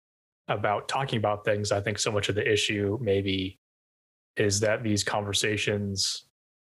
about 0.49 0.89
talking 0.89 1.19
about 1.19 1.45
things, 1.45 1.73
I 1.73 1.81
think 1.81 1.99
so 1.99 2.11
much 2.11 2.29
of 2.29 2.35
the 2.35 2.51
issue 2.51 2.99
maybe 3.01 3.59
is 4.37 4.61
that 4.61 4.83
these 4.83 5.03
conversations, 5.05 6.27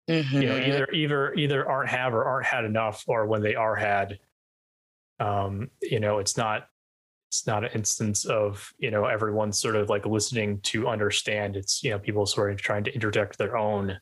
mm-hmm. 0.08 0.42
you 0.42 0.48
know, 0.48 0.56
mm-hmm. 0.56 0.70
either 0.70 0.88
either 0.92 1.34
either 1.34 1.68
aren't 1.68 1.90
have 1.90 2.14
or 2.14 2.24
aren't 2.24 2.46
had 2.46 2.64
enough, 2.64 3.04
or 3.06 3.26
when 3.26 3.42
they 3.42 3.54
are 3.54 3.76
had, 3.76 4.18
um, 5.18 5.70
you 5.80 6.00
know, 6.00 6.18
it's 6.18 6.36
not 6.36 6.68
it's 7.30 7.46
not 7.46 7.62
an 7.62 7.70
instance 7.74 8.24
of 8.24 8.74
you 8.78 8.90
know 8.90 9.04
everyone 9.04 9.52
sort 9.52 9.76
of 9.76 9.88
like 9.88 10.04
listening 10.04 10.58
to 10.62 10.88
understand. 10.88 11.56
It's 11.56 11.84
you 11.84 11.90
know 11.90 11.98
people 12.00 12.26
sort 12.26 12.50
of 12.50 12.60
trying 12.60 12.82
to 12.84 12.92
interject 12.92 13.38
their 13.38 13.56
own 13.56 14.00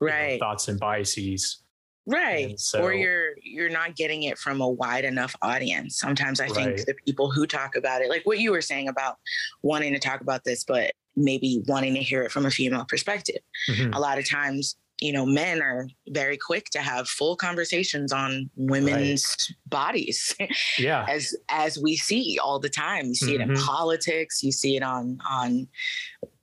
right 0.00 0.32
you 0.32 0.32
know, 0.32 0.38
thoughts 0.40 0.66
and 0.66 0.80
biases. 0.80 1.62
Right. 2.04 2.58
So, 2.58 2.82
or 2.82 2.92
you're 2.92 3.34
you're 3.40 3.70
not 3.70 3.94
getting 3.94 4.24
it 4.24 4.38
from 4.38 4.60
a 4.60 4.68
wide 4.68 5.04
enough 5.04 5.36
audience. 5.40 6.00
Sometimes 6.00 6.40
i 6.40 6.46
right. 6.46 6.54
think 6.54 6.84
the 6.84 6.96
people 7.06 7.30
who 7.30 7.46
talk 7.46 7.76
about 7.76 8.02
it 8.02 8.10
like 8.10 8.26
what 8.26 8.40
you 8.40 8.50
were 8.50 8.60
saying 8.60 8.88
about 8.88 9.18
wanting 9.62 9.92
to 9.92 10.00
talk 10.00 10.20
about 10.20 10.42
this 10.42 10.64
but 10.64 10.90
maybe 11.14 11.62
wanting 11.68 11.94
to 11.94 12.00
hear 12.00 12.24
it 12.24 12.32
from 12.32 12.44
a 12.44 12.50
female 12.50 12.86
perspective. 12.88 13.38
Mm-hmm. 13.70 13.92
a 13.92 14.00
lot 14.00 14.18
of 14.18 14.28
times 14.28 14.74
you 15.04 15.12
know 15.12 15.26
men 15.26 15.60
are 15.60 15.86
very 16.08 16.38
quick 16.38 16.70
to 16.70 16.78
have 16.78 17.06
full 17.06 17.36
conversations 17.36 18.10
on 18.10 18.48
women's 18.56 19.36
right. 19.50 19.56
bodies 19.66 20.34
yeah 20.78 21.04
as 21.08 21.36
as 21.50 21.78
we 21.78 21.94
see 21.94 22.38
all 22.42 22.58
the 22.58 22.70
time 22.70 23.06
you 23.06 23.14
see 23.14 23.32
mm-hmm. 23.32 23.42
it 23.42 23.48
in 23.50 23.50
mm-hmm. 23.50 23.66
politics 23.66 24.42
you 24.42 24.50
see 24.50 24.76
it 24.76 24.82
on 24.82 25.18
on 25.30 25.68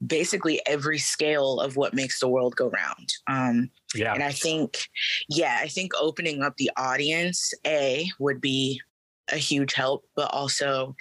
basically 0.06 0.62
every 0.68 1.00
scale 1.00 1.60
of 1.60 1.76
what 1.76 1.96
makes 1.96 2.20
the 2.20 2.28
world 2.28 2.56
go 2.56 2.70
round 2.70 3.14
um 3.28 3.70
yeah 3.96 4.14
and 4.14 4.24
i 4.24 4.32
think 4.32 4.88
yeah 5.28 5.58
i 5.60 5.68
think 5.68 5.92
opening 6.00 6.44
up 6.44 6.56
the 6.58 6.70
audience 6.78 7.54
a 7.66 8.08
would 8.20 8.40
be 8.40 8.80
a 9.32 9.38
huge 9.38 9.74
help 9.74 10.06
but 10.16 10.32
also 10.32 10.96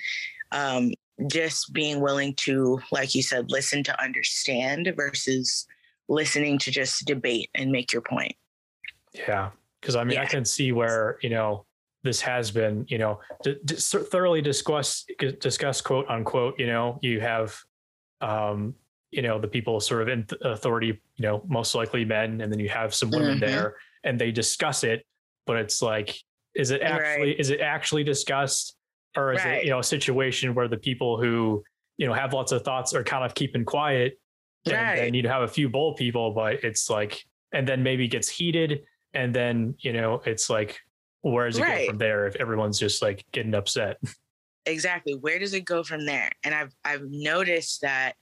um 0.52 0.92
just 1.26 1.74
being 1.74 2.00
willing 2.00 2.34
to 2.34 2.80
like 2.90 3.14
you 3.14 3.22
said 3.22 3.50
listen 3.50 3.82
to 3.82 4.02
understand 4.02 4.90
versus 4.96 5.66
listening 6.10 6.58
to 6.58 6.70
just 6.70 7.06
debate 7.06 7.48
and 7.54 7.70
make 7.70 7.92
your 7.92 8.02
point. 8.02 8.34
Yeah. 9.14 9.50
Cause 9.80 9.96
I 9.96 10.04
mean, 10.04 10.16
yeah. 10.16 10.22
I 10.22 10.26
can 10.26 10.44
see 10.44 10.72
where, 10.72 11.18
you 11.22 11.30
know, 11.30 11.64
this 12.02 12.20
has 12.20 12.50
been, 12.50 12.84
you 12.88 12.98
know, 12.98 13.20
d- 13.42 13.56
d- 13.64 13.76
thoroughly 13.76 14.42
discussed, 14.42 15.10
discussed 15.40 15.84
quote 15.84 16.06
unquote, 16.08 16.58
you 16.58 16.66
know, 16.66 16.98
you 17.00 17.20
have, 17.20 17.56
um, 18.20 18.74
you 19.10 19.22
know, 19.22 19.40
the 19.40 19.48
people 19.48 19.80
sort 19.80 20.02
of 20.02 20.08
in 20.08 20.26
authority, 20.42 20.88
you 21.16 21.22
know, 21.22 21.42
most 21.48 21.74
likely 21.74 22.04
men, 22.04 22.40
and 22.40 22.52
then 22.52 22.58
you 22.58 22.68
have 22.68 22.94
some 22.94 23.10
women 23.10 23.38
mm-hmm. 23.38 23.40
there 23.40 23.76
and 24.04 24.18
they 24.20 24.30
discuss 24.30 24.84
it, 24.84 25.06
but 25.46 25.56
it's 25.56 25.80
like, 25.80 26.16
is 26.54 26.70
it 26.70 26.82
actually, 26.82 27.28
right. 27.28 27.40
is 27.40 27.50
it 27.50 27.60
actually 27.60 28.04
discussed 28.04 28.76
or 29.16 29.32
is 29.32 29.44
right. 29.44 29.58
it, 29.58 29.64
you 29.64 29.70
know, 29.70 29.78
a 29.78 29.84
situation 29.84 30.54
where 30.54 30.68
the 30.68 30.76
people 30.76 31.20
who, 31.20 31.62
you 31.96 32.06
know, 32.06 32.12
have 32.12 32.32
lots 32.32 32.52
of 32.52 32.62
thoughts 32.62 32.94
are 32.94 33.04
kind 33.04 33.24
of 33.24 33.34
keeping 33.34 33.64
quiet 33.64 34.18
and 34.66 34.74
right. 34.74 34.96
then 34.96 35.14
you'd 35.14 35.24
have 35.24 35.42
a 35.42 35.48
few 35.48 35.68
bowl 35.68 35.94
people, 35.94 36.32
but 36.32 36.64
it's 36.64 36.90
like, 36.90 37.24
and 37.52 37.66
then 37.66 37.82
maybe 37.82 38.08
gets 38.08 38.28
heated, 38.28 38.82
and 39.14 39.34
then 39.34 39.74
you 39.78 39.92
know 39.92 40.22
it's 40.24 40.50
like, 40.50 40.78
where 41.22 41.46
does 41.46 41.58
it 41.58 41.62
right. 41.62 41.86
go 41.86 41.90
from 41.90 41.98
there 41.98 42.26
if 42.26 42.36
everyone's 42.36 42.78
just 42.78 43.02
like 43.02 43.24
getting 43.32 43.54
upset? 43.54 43.98
Exactly. 44.66 45.14
Where 45.14 45.38
does 45.38 45.54
it 45.54 45.64
go 45.64 45.82
from 45.82 46.04
there? 46.04 46.30
And 46.44 46.54
I've 46.54 46.74
I've 46.84 47.02
noticed 47.08 47.80
that 47.80 48.12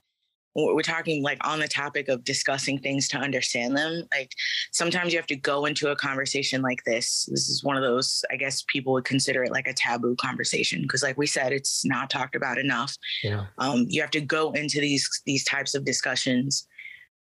we're 0.67 0.83
talking 0.83 1.23
like 1.23 1.39
on 1.47 1.59
the 1.59 1.69
topic 1.69 2.09
of 2.09 2.25
discussing 2.25 2.79
things 2.79 3.09
to 3.09 3.17
understand 3.17 3.77
them 3.77 4.03
like 4.13 4.33
sometimes 4.73 5.13
you 5.13 5.19
have 5.19 5.27
to 5.27 5.37
go 5.37 5.65
into 5.65 5.91
a 5.91 5.97
conversation 5.97 6.63
like 6.63 6.83
this. 6.85 7.27
This 7.31 7.49
is 7.49 7.63
one 7.63 7.77
of 7.77 7.83
those 7.83 8.25
i 8.31 8.37
guess 8.37 8.65
people 8.69 8.93
would 8.93 9.05
consider 9.05 9.45
it 9.45 9.53
like 9.53 9.67
a 9.67 9.73
taboo 9.73 10.17
conversation 10.17 10.83
because 10.83 11.03
like 11.03 11.19
we 11.19 11.27
said 11.27 11.53
it's 11.53 11.85
not 11.85 12.11
talked 12.11 12.35
about 12.35 12.59
enough. 12.59 12.97
Yeah. 13.23 13.47
Um, 13.59 13.87
you 13.89 14.01
have 14.01 14.11
to 14.13 14.21
go 14.21 14.53
into 14.53 14.81
these 14.81 15.09
these 15.27 15.45
types 15.45 15.75
of 15.75 15.85
discussions 15.85 16.67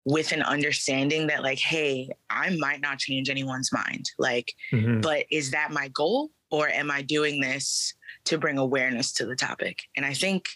with 0.05 0.31
an 0.31 0.41
understanding 0.41 1.27
that 1.27 1.43
like 1.43 1.59
hey 1.59 2.09
i 2.29 2.55
might 2.57 2.79
not 2.79 2.97
change 2.97 3.29
anyone's 3.29 3.73
mind 3.73 4.09
like 4.17 4.53
mm-hmm. 4.71 5.01
but 5.01 5.25
is 5.29 5.51
that 5.51 5.71
my 5.71 5.89
goal 5.89 6.29
or 6.49 6.69
am 6.69 6.89
i 6.89 7.01
doing 7.01 7.41
this 7.41 7.93
to 8.23 8.37
bring 8.37 8.57
awareness 8.57 9.11
to 9.13 9.25
the 9.25 9.35
topic? 9.35 9.83
And 9.95 10.05
i 10.05 10.13
think 10.13 10.47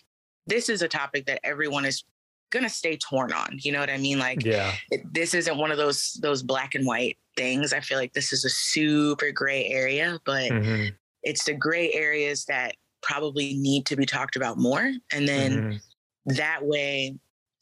this 0.47 0.69
is 0.69 0.81
a 0.81 0.87
topic 0.87 1.25
that 1.27 1.39
everyone 1.43 1.85
is 1.85 2.03
gonna 2.51 2.69
stay 2.69 2.97
torn 2.97 3.33
on. 3.33 3.57
You 3.61 3.71
know 3.71 3.79
what 3.79 3.89
I 3.89 3.97
mean? 3.97 4.19
Like, 4.19 4.45
yeah, 4.45 4.73
it, 4.91 5.01
this 5.13 5.33
isn't 5.33 5.57
one 5.57 5.71
of 5.71 5.77
those 5.77 6.19
those 6.21 6.43
black 6.43 6.75
and 6.75 6.85
white 6.85 7.17
things. 7.35 7.73
I 7.73 7.79
feel 7.79 7.97
like 7.97 8.13
this 8.13 8.31
is 8.31 8.45
a 8.45 8.49
super 8.49 9.31
gray 9.31 9.65
area, 9.65 10.19
but 10.25 10.51
mm-hmm. 10.51 10.89
it's 11.23 11.45
the 11.45 11.53
gray 11.53 11.91
areas 11.93 12.45
that 12.45 12.75
probably 13.01 13.55
need 13.55 13.85
to 13.87 13.95
be 13.95 14.05
talked 14.05 14.35
about 14.35 14.57
more. 14.57 14.91
And 15.11 15.27
then 15.27 15.51
mm-hmm. 15.51 16.35
that 16.35 16.63
way, 16.63 17.17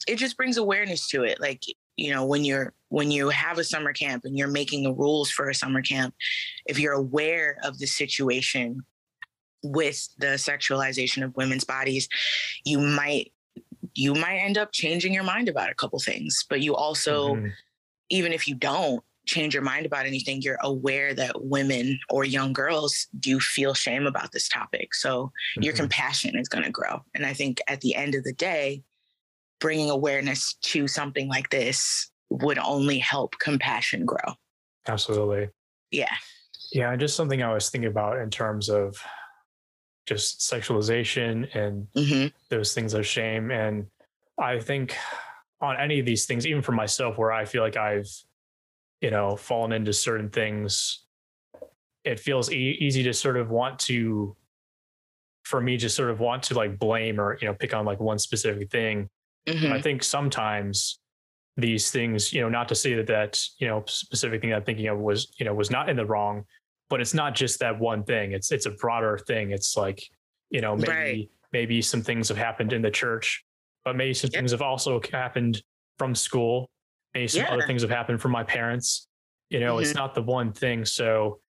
it 0.06 0.16
just 0.16 0.36
brings 0.36 0.56
awareness 0.56 1.08
to 1.08 1.24
it. 1.24 1.40
Like, 1.40 1.62
you 1.96 2.12
know, 2.12 2.24
when 2.24 2.44
you're 2.44 2.72
when 2.88 3.10
you 3.10 3.28
have 3.28 3.58
a 3.58 3.64
summer 3.64 3.92
camp 3.92 4.24
and 4.24 4.36
you're 4.36 4.48
making 4.48 4.82
the 4.82 4.92
rules 4.92 5.30
for 5.30 5.48
a 5.48 5.54
summer 5.54 5.82
camp, 5.82 6.14
if 6.66 6.78
you're 6.78 6.94
aware 6.94 7.58
of 7.62 7.78
the 7.78 7.86
situation 7.86 8.82
with 9.62 10.08
the 10.18 10.26
sexualization 10.26 11.22
of 11.22 11.36
women's 11.36 11.64
bodies, 11.64 12.08
you 12.64 12.78
might 12.78 13.32
you 13.94 14.14
might 14.14 14.38
end 14.38 14.58
up 14.58 14.72
changing 14.72 15.14
your 15.14 15.24
mind 15.24 15.48
about 15.48 15.70
a 15.70 15.74
couple 15.74 15.98
things, 15.98 16.44
but 16.48 16.60
you 16.60 16.74
also, 16.74 17.34
mm-hmm. 17.34 17.48
even 18.08 18.32
if 18.32 18.46
you 18.46 18.54
don't 18.54 19.02
change 19.26 19.54
your 19.54 19.62
mind 19.62 19.86
about 19.86 20.06
anything, 20.06 20.42
you're 20.42 20.58
aware 20.62 21.14
that 21.14 21.44
women 21.44 21.98
or 22.08 22.24
young 22.24 22.52
girls 22.52 23.06
do 23.18 23.38
feel 23.38 23.74
shame 23.74 24.06
about 24.06 24.32
this 24.32 24.48
topic. 24.48 24.94
So 24.94 25.26
mm-hmm. 25.26 25.62
your 25.62 25.74
compassion 25.74 26.36
is 26.36 26.48
going 26.48 26.64
to 26.64 26.70
grow. 26.70 27.04
And 27.14 27.24
I 27.24 27.32
think 27.32 27.60
at 27.68 27.80
the 27.80 27.94
end 27.94 28.14
of 28.14 28.24
the 28.24 28.32
day, 28.32 28.82
bringing 29.60 29.90
awareness 29.90 30.54
to 30.62 30.88
something 30.88 31.28
like 31.28 31.50
this 31.50 32.10
would 32.30 32.58
only 32.58 32.98
help 32.98 33.38
compassion 33.38 34.06
grow. 34.06 34.34
Absolutely. 34.88 35.48
Yeah. 35.90 36.14
Yeah. 36.72 36.90
And 36.90 37.00
just 37.00 37.16
something 37.16 37.42
I 37.42 37.52
was 37.52 37.68
thinking 37.68 37.90
about 37.90 38.18
in 38.18 38.30
terms 38.30 38.68
of 38.68 38.96
just 40.10 40.40
sexualization 40.40 41.54
and 41.56 41.86
mm-hmm. 41.96 42.26
those 42.48 42.74
things 42.74 42.94
of 42.94 43.06
shame. 43.06 43.52
And 43.52 43.86
I 44.36 44.58
think 44.58 44.96
on 45.60 45.76
any 45.78 46.00
of 46.00 46.06
these 46.06 46.26
things, 46.26 46.48
even 46.48 46.62
for 46.62 46.72
myself, 46.72 47.16
where 47.16 47.30
I 47.30 47.44
feel 47.44 47.62
like 47.62 47.76
I've, 47.76 48.10
you 49.00 49.12
know, 49.12 49.36
fallen 49.36 49.70
into 49.70 49.92
certain 49.92 50.28
things, 50.28 51.04
it 52.02 52.18
feels 52.18 52.50
e- 52.50 52.76
easy 52.80 53.04
to 53.04 53.12
sort 53.12 53.36
of 53.36 53.50
want 53.50 53.78
to, 53.80 54.34
for 55.44 55.60
me, 55.60 55.76
just 55.76 55.94
sort 55.94 56.10
of 56.10 56.18
want 56.18 56.42
to 56.44 56.54
like 56.54 56.76
blame 56.76 57.20
or, 57.20 57.38
you 57.40 57.46
know, 57.46 57.54
pick 57.54 57.72
on 57.72 57.84
like 57.84 58.00
one 58.00 58.18
specific 58.18 58.68
thing. 58.68 59.08
Mm-hmm. 59.46 59.72
I 59.72 59.80
think 59.80 60.02
sometimes 60.02 60.98
these 61.56 61.92
things, 61.92 62.32
you 62.32 62.40
know, 62.40 62.48
not 62.48 62.68
to 62.70 62.74
say 62.74 62.94
that 62.94 63.06
that, 63.06 63.40
you 63.60 63.68
know, 63.68 63.84
specific 63.86 64.40
thing 64.40 64.52
I'm 64.52 64.64
thinking 64.64 64.88
of 64.88 64.98
was, 64.98 65.32
you 65.38 65.44
know, 65.44 65.54
was 65.54 65.70
not 65.70 65.88
in 65.88 65.96
the 65.96 66.04
wrong, 66.04 66.44
but 66.90 67.00
it's 67.00 67.14
not 67.14 67.34
just 67.34 67.60
that 67.60 67.78
one 67.78 68.04
thing. 68.04 68.32
It's 68.32 68.52
it's 68.52 68.66
a 68.66 68.72
broader 68.72 69.16
thing. 69.16 69.52
It's 69.52 69.76
like, 69.76 70.02
you 70.50 70.60
know, 70.60 70.76
maybe 70.76 70.92
right. 70.92 71.30
maybe 71.52 71.80
some 71.80 72.02
things 72.02 72.28
have 72.28 72.36
happened 72.36 72.72
in 72.72 72.82
the 72.82 72.90
church, 72.90 73.44
but 73.84 73.96
maybe 73.96 74.12
some 74.12 74.28
things 74.28 74.50
have 74.50 74.60
also 74.60 75.00
happened 75.12 75.62
from 75.98 76.14
school. 76.14 76.68
Maybe 77.14 77.28
some 77.28 77.42
yeah. 77.42 77.52
other 77.52 77.66
things 77.66 77.82
have 77.82 77.90
happened 77.90 78.20
from 78.20 78.32
my 78.32 78.42
parents. 78.42 79.06
You 79.48 79.60
know, 79.60 79.74
mm-hmm. 79.76 79.84
it's 79.84 79.94
not 79.94 80.14
the 80.14 80.22
one 80.22 80.52
thing. 80.52 80.84
So 80.84 81.40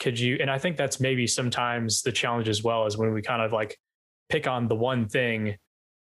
could 0.00 0.18
you 0.18 0.38
and 0.40 0.50
I 0.50 0.58
think 0.58 0.76
that's 0.76 0.98
maybe 0.98 1.26
sometimes 1.26 2.02
the 2.02 2.12
challenge 2.12 2.48
as 2.48 2.62
well 2.62 2.86
is 2.86 2.96
when 2.96 3.12
we 3.12 3.20
kind 3.22 3.42
of 3.42 3.52
like 3.52 3.78
pick 4.30 4.46
on 4.46 4.66
the 4.66 4.74
one 4.74 5.06
thing 5.08 5.56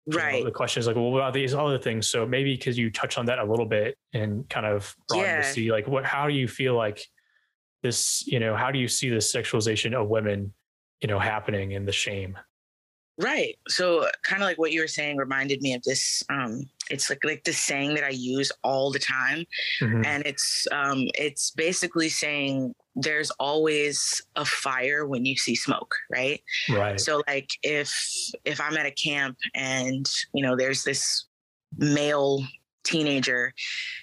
right 0.09 0.41
know, 0.41 0.45
the 0.45 0.51
question 0.51 0.81
is 0.81 0.87
like 0.87 0.97
well 0.97 1.11
what 1.11 1.19
about 1.19 1.35
these 1.35 1.55
other 1.55 1.79
things 1.79 2.09
so 2.09 2.27
maybe 2.27 2.55
because 2.57 2.79
you 2.79 2.91
touch 2.91 3.19
on 3.19 3.27
that 3.27 3.39
a 3.39 3.45
little 3.45 3.67
bit 3.67 3.97
and 4.15 4.49
kind 4.49 4.67
of 4.67 4.95
brought 5.09 5.21
yeah. 5.21 5.37
to 5.37 5.45
see 5.45 5.71
like 5.71 5.87
what 5.87 6.05
how 6.05 6.27
do 6.27 6.33
you 6.33 6.49
feel 6.49 6.75
like 6.75 7.07
this 7.83 8.27
you 8.27 8.41
know 8.41 8.57
how 8.57 8.71
do 8.71 8.79
you 8.79 8.89
see 8.89 9.09
this 9.09 9.33
sexualization 9.33 9.95
of 9.95 10.09
women 10.09 10.53
you 11.01 11.09
know 11.09 11.19
happening 11.19 11.75
and 11.75 11.87
the 11.87 11.93
shame? 11.93 12.37
Right. 13.19 13.59
So 13.69 14.09
kind 14.23 14.43
of 14.43 14.49
like 14.49 14.59
what 14.59 14.73
you 14.73 14.81
were 14.81 14.89
saying 14.89 15.19
reminded 15.19 15.61
me 15.61 15.75
of 15.75 15.83
this 15.83 16.23
um 16.31 16.69
it's 16.91 17.11
like 17.11 17.19
like 17.25 17.45
the 17.45 17.53
saying 17.53 17.95
that 17.95 18.05
i 18.05 18.09
use 18.09 18.51
all 18.65 18.91
the 18.91 18.99
time. 18.99 19.45
Mm-hmm. 19.81 20.05
and 20.05 20.27
it's 20.27 20.67
um 20.73 21.07
it's 21.15 21.51
basically 21.51 22.09
saying 22.09 22.75
there's 22.97 23.31
always 23.33 24.23
a 24.37 24.45
fire 24.45 25.07
when 25.07 25.25
you 25.25 25.37
see 25.37 25.55
smoke 25.55 25.95
right? 26.11 26.43
Right. 26.71 26.99
So 26.99 27.23
like 27.27 27.51
if 27.63 27.95
if 28.45 28.61
i'm 28.61 28.77
at 28.77 28.87
a 28.87 28.91
camp 28.91 29.37
and 29.55 30.09
you 30.33 30.43
know 30.43 30.57
there's 30.57 30.83
this 30.83 31.27
male 31.77 32.43
teenager 32.85 33.53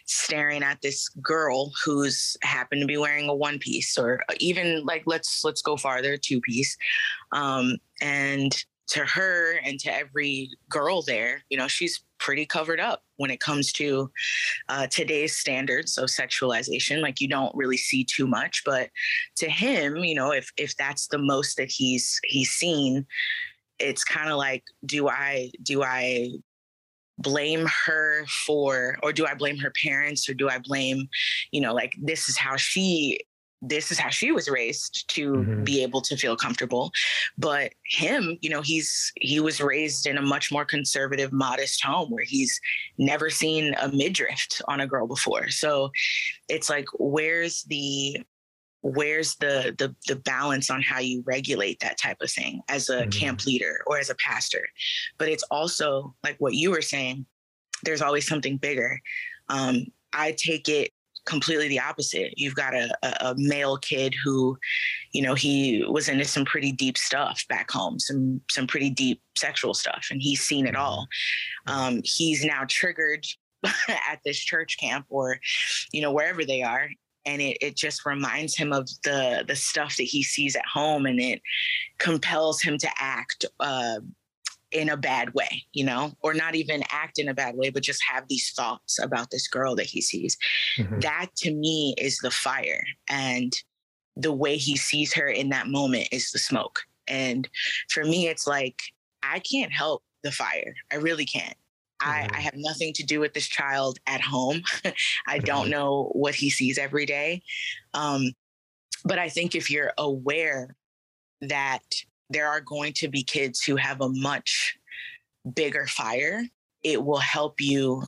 staring 0.06 0.64
at 0.64 0.82
this 0.82 1.10
girl 1.10 1.72
who's 1.84 2.38
happened 2.44 2.82
to 2.82 2.88
be 2.88 2.98
wearing 2.98 3.28
a 3.30 3.36
one 3.36 3.60
piece 3.60 3.98
or 3.98 4.22
even 4.40 4.86
like 4.86 5.04
let's 5.06 5.44
let's 5.44 5.62
go 5.62 5.76
farther 5.76 6.16
two 6.18 6.40
piece 6.42 6.78
um 7.32 7.76
and 8.02 8.66
to 8.88 9.06
her 9.06 9.60
and 9.64 9.80
to 9.82 9.94
every 9.94 10.50
girl 10.70 11.02
there, 11.02 11.44
you 11.50 11.58
know, 11.58 11.68
she's 11.68 12.04
pretty 12.20 12.46
covered 12.46 12.80
up 12.80 13.04
when 13.18 13.30
it 13.30 13.40
comes 13.40 13.72
to 13.74 14.10
uh, 14.70 14.88
today's 14.88 15.36
standards 15.36 15.98
of 15.98 16.10
sexualization. 16.10 17.02
Like 17.02 17.20
you 17.20 17.28
don't 17.28 17.56
really 17.56 17.78
see 17.78 18.04
too 18.04 18.28
much, 18.28 18.64
but 18.66 18.90
to 19.36 19.50
him, 19.50 19.98
you 19.98 20.16
know, 20.16 20.32
if 20.32 20.52
if 20.58 20.76
that's 20.78 21.08
the 21.08 21.18
most 21.18 21.58
that 21.58 21.70
he's 21.70 22.20
he's 22.24 22.52
seen, 22.52 23.06
it's 23.78 24.04
kind 24.04 24.30
of 24.30 24.38
like, 24.38 24.64
do 24.86 25.10
I 25.10 25.52
do 25.62 25.84
I 25.84 26.32
blame 27.18 27.68
her 27.86 28.26
for 28.46 28.98
or 29.04 29.12
do 29.12 29.26
i 29.26 29.34
blame 29.34 29.58
her 29.58 29.72
parents 29.82 30.30
or 30.30 30.34
do 30.34 30.50
i 30.50 30.58
blame 30.60 31.08
you 31.52 31.62
know 31.62 31.74
like 31.74 31.96
this 32.00 32.30
is 32.30 32.38
how 32.38 32.56
she 32.56 33.20
this 33.62 33.92
is 33.92 33.98
how 33.98 34.10
she 34.10 34.32
was 34.32 34.48
raised 34.48 35.10
to 35.10 35.34
mm-hmm. 35.34 35.64
be 35.64 35.82
able 35.82 36.02
to 36.02 36.16
feel 36.16 36.36
comfortable 36.36 36.92
but 37.38 37.74
him 37.86 38.38
you 38.42 38.50
know 38.50 38.62
he's 38.62 39.12
he 39.16 39.40
was 39.40 39.60
raised 39.60 40.06
in 40.06 40.18
a 40.18 40.22
much 40.22 40.52
more 40.52 40.66
conservative 40.66 41.32
modest 41.34 41.84
home 41.84 42.10
where 42.12 42.24
he's 42.24 42.60
never 43.00 43.30
seen 43.30 43.74
a 43.82 43.90
midriff 43.90 44.48
on 44.68 44.82
a 44.82 44.88
girl 44.88 45.08
before 45.08 45.50
so 45.50 45.90
it's 46.50 46.70
like 46.70 46.86
where's 47.00 47.64
the 47.64 48.18
where's 48.82 49.36
the 49.38 49.76
the 49.78 49.96
the 50.08 50.16
balance 50.16 50.70
on 50.70 50.82
how 50.82 51.00
you 51.00 51.24
regulate 51.26 51.80
that 51.80 51.98
type 51.98 52.18
of 52.22 52.30
thing 52.30 52.62
as 52.70 52.90
a 52.90 53.02
mm-hmm. 53.02 53.10
camp 53.10 53.46
leader 53.46 53.80
or 53.88 53.98
as 53.98 54.10
a 54.10 54.16
pastor 54.16 54.68
but 55.18 55.28
it's 55.28 55.44
also 55.44 56.14
like 56.24 56.36
what 56.40 56.54
you 56.54 56.72
were 56.72 56.82
saying 56.82 57.26
there's 57.84 58.02
always 58.02 58.28
something 58.28 58.58
bigger 58.58 59.00
um, 59.50 59.86
i 60.14 60.32
take 60.38 60.70
it 60.70 60.92
completely 61.28 61.68
the 61.68 61.80
opposite. 61.80 62.34
You've 62.38 62.56
got 62.56 62.74
a, 62.74 62.90
a, 63.04 63.36
male 63.38 63.78
kid 63.78 64.16
who, 64.24 64.58
you 65.12 65.22
know, 65.22 65.36
he 65.36 65.86
was 65.88 66.10
into 66.10 66.26
some 66.26 66.46
pretty 66.46 66.72
deep 66.72 66.98
stuff 66.98 67.46
back 67.50 67.70
home, 67.70 68.00
some 68.00 68.42
some 68.50 68.66
pretty 68.66 68.90
deep 68.90 69.22
sexual 69.38 69.74
stuff, 69.74 70.08
and 70.10 70.22
he's 70.22 70.42
seen 70.42 70.66
it 70.66 70.76
all. 70.76 71.08
Mm-hmm. 71.68 71.80
Um, 71.80 72.02
he's 72.04 72.44
now 72.44 72.64
triggered 72.68 73.26
at 73.90 74.20
this 74.26 74.40
church 74.40 74.78
camp 74.80 75.06
or, 75.10 75.38
you 75.92 76.02
know, 76.02 76.12
wherever 76.12 76.44
they 76.46 76.64
are. 76.64 76.90
And 77.28 77.42
it, 77.42 77.58
it 77.62 77.76
just 77.76 78.06
reminds 78.06 78.58
him 78.58 78.74
of 78.74 78.90
the 79.04 79.44
the 79.48 79.56
stuff 79.56 79.98
that 79.98 80.04
he 80.04 80.24
sees 80.24 80.56
at 80.56 80.66
home, 80.66 81.06
and 81.06 81.20
it 81.20 81.42
compels 82.00 82.62
him 82.62 82.78
to 82.80 82.90
act 82.98 83.46
uh, 83.60 84.00
in 84.72 84.90
a 84.90 84.98
bad 84.98 85.34
way, 85.34 85.66
you 85.74 85.86
know, 85.86 86.14
or 86.22 86.34
not 86.34 86.56
even 86.56 86.84
act 86.92 87.20
in 87.20 87.30
a 87.30 87.34
bad 87.34 87.56
way, 87.56 87.70
but 87.70 87.84
just 87.84 88.02
have 88.10 88.28
these 88.28 88.52
thoughts 88.52 89.00
about 89.00 89.30
this 89.32 89.48
girl 89.48 89.76
that 89.76 89.86
he 89.86 90.02
sees. 90.02 90.38
Mm-hmm. 90.78 91.00
That 91.00 91.28
to 91.38 91.54
me 91.54 91.96
is 91.98 92.18
the 92.20 92.32
fire. 92.32 92.84
And 93.10 93.54
the 94.16 94.34
way 94.34 94.58
he 94.58 94.76
sees 94.76 95.14
her 95.14 95.28
in 95.28 95.50
that 95.50 95.68
moment 95.68 96.10
is 96.12 96.32
the 96.32 96.40
smoke. 96.40 96.80
And 97.08 97.48
for 97.90 98.04
me, 98.04 98.28
it's 98.28 98.48
like, 98.48 98.82
I 99.24 99.40
can't 99.40 99.72
help 99.72 100.04
the 100.24 100.32
fire. 100.32 100.76
I 100.92 100.96
really 100.96 101.26
can't. 101.26 101.56
I, 102.00 102.30
I, 102.32 102.40
have 102.42 102.54
nothing 102.56 102.94
to 102.94 103.04
do 103.04 103.20
with 103.20 103.34
this 103.34 103.48
child 103.48 103.98
at 104.06 104.22
home. 104.22 104.62
I 105.28 105.40
don't 105.40 105.70
know 105.70 106.12
what 106.14 106.36
he 106.36 106.50
sees 106.50 106.78
every 106.78 107.06
day. 107.08 107.42
Um, 107.96 108.34
but 109.04 109.18
I 109.18 109.30
think 109.30 109.56
if 109.56 109.72
you're 109.72 109.94
aware 109.98 110.76
that 111.42 111.82
there 112.30 112.48
are 112.48 112.62
going 112.62 112.94
to 112.94 113.08
be 113.08 113.24
kids 113.24 113.64
who 113.64 113.76
have 113.76 114.02
a 114.02 114.10
much 114.10 114.78
bigger 115.56 115.88
fire. 115.88 116.44
It 116.84 117.04
will 117.04 117.20
help 117.20 117.60
you 117.60 118.04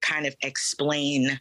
kind 0.00 0.26
of 0.26 0.36
explain 0.42 1.40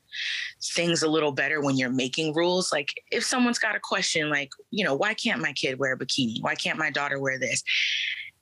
things 0.73 1.03
a 1.03 1.07
little 1.07 1.31
better 1.31 1.61
when 1.61 1.77
you're 1.77 1.91
making 1.91 2.33
rules. 2.33 2.71
Like 2.71 2.93
if 3.11 3.23
someone's 3.23 3.59
got 3.59 3.75
a 3.75 3.79
question, 3.79 4.29
like, 4.29 4.49
you 4.71 4.83
know, 4.83 4.95
why 4.95 5.13
can't 5.13 5.41
my 5.41 5.53
kid 5.53 5.79
wear 5.79 5.93
a 5.93 5.97
bikini? 5.97 6.41
Why 6.41 6.55
can't 6.55 6.79
my 6.79 6.89
daughter 6.89 7.19
wear 7.19 7.37
this? 7.39 7.63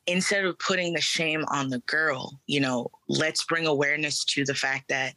Instead 0.08 0.46
of 0.46 0.58
putting 0.60 0.94
the 0.94 1.02
shame 1.02 1.44
on 1.50 1.70
the 1.70 1.80
girl, 1.80 2.40
you 2.46 2.60
know, 2.60 2.90
let's 3.08 3.44
bring 3.44 3.66
awareness 3.66 4.24
to 4.26 4.46
the 4.46 4.54
fact 4.54 4.88
that, 4.90 5.16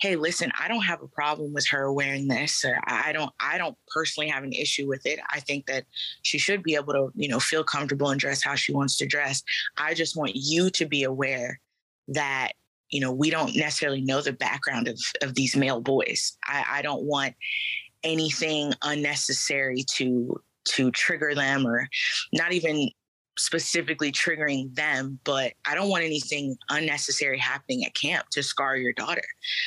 hey, 0.00 0.16
listen, 0.16 0.52
I 0.58 0.68
don't 0.68 0.84
have 0.84 1.02
a 1.02 1.08
problem 1.08 1.54
with 1.54 1.66
her 1.68 1.92
wearing 1.92 2.28
this, 2.28 2.64
or 2.64 2.78
I 2.84 3.12
don't, 3.12 3.32
I 3.40 3.56
don't 3.56 3.76
personally 3.88 4.28
have 4.28 4.44
an 4.44 4.52
issue 4.52 4.86
with 4.86 5.06
it. 5.06 5.20
I 5.30 5.40
think 5.40 5.66
that 5.66 5.84
she 6.22 6.38
should 6.38 6.62
be 6.62 6.74
able 6.74 6.92
to, 6.92 7.12
you 7.14 7.28
know, 7.28 7.40
feel 7.40 7.64
comfortable 7.64 8.10
and 8.10 8.20
dress 8.20 8.42
how 8.42 8.54
she 8.54 8.72
wants 8.72 8.96
to 8.98 9.06
dress. 9.06 9.42
I 9.78 9.94
just 9.94 10.16
want 10.16 10.32
you 10.34 10.70
to 10.70 10.86
be 10.86 11.04
aware 11.04 11.60
that, 12.08 12.52
you 12.90 13.00
know, 13.00 13.12
we 13.12 13.30
don't 13.30 13.56
necessarily 13.56 14.02
know 14.02 14.20
the 14.20 14.32
background 14.32 14.86
of 14.86 15.00
of 15.22 15.34
these 15.34 15.56
male 15.56 15.80
boys. 15.80 16.36
I, 16.44 16.64
I 16.68 16.82
don't 16.82 17.02
want 17.02 17.34
anything 18.04 18.72
unnecessary 18.82 19.82
to 19.94 20.40
to 20.66 20.90
trigger 20.90 21.34
them 21.34 21.66
or 21.66 21.88
not 22.32 22.52
even 22.52 22.90
specifically 23.38 24.10
triggering 24.10 24.74
them, 24.74 25.18
but 25.24 25.52
I 25.66 25.74
don't 25.74 25.88
want 25.88 26.04
anything 26.04 26.56
unnecessary 26.70 27.38
happening 27.38 27.84
at 27.84 27.94
camp 27.94 28.26
to 28.32 28.42
scar 28.42 28.76
your 28.76 28.92
daughter. 28.92 29.24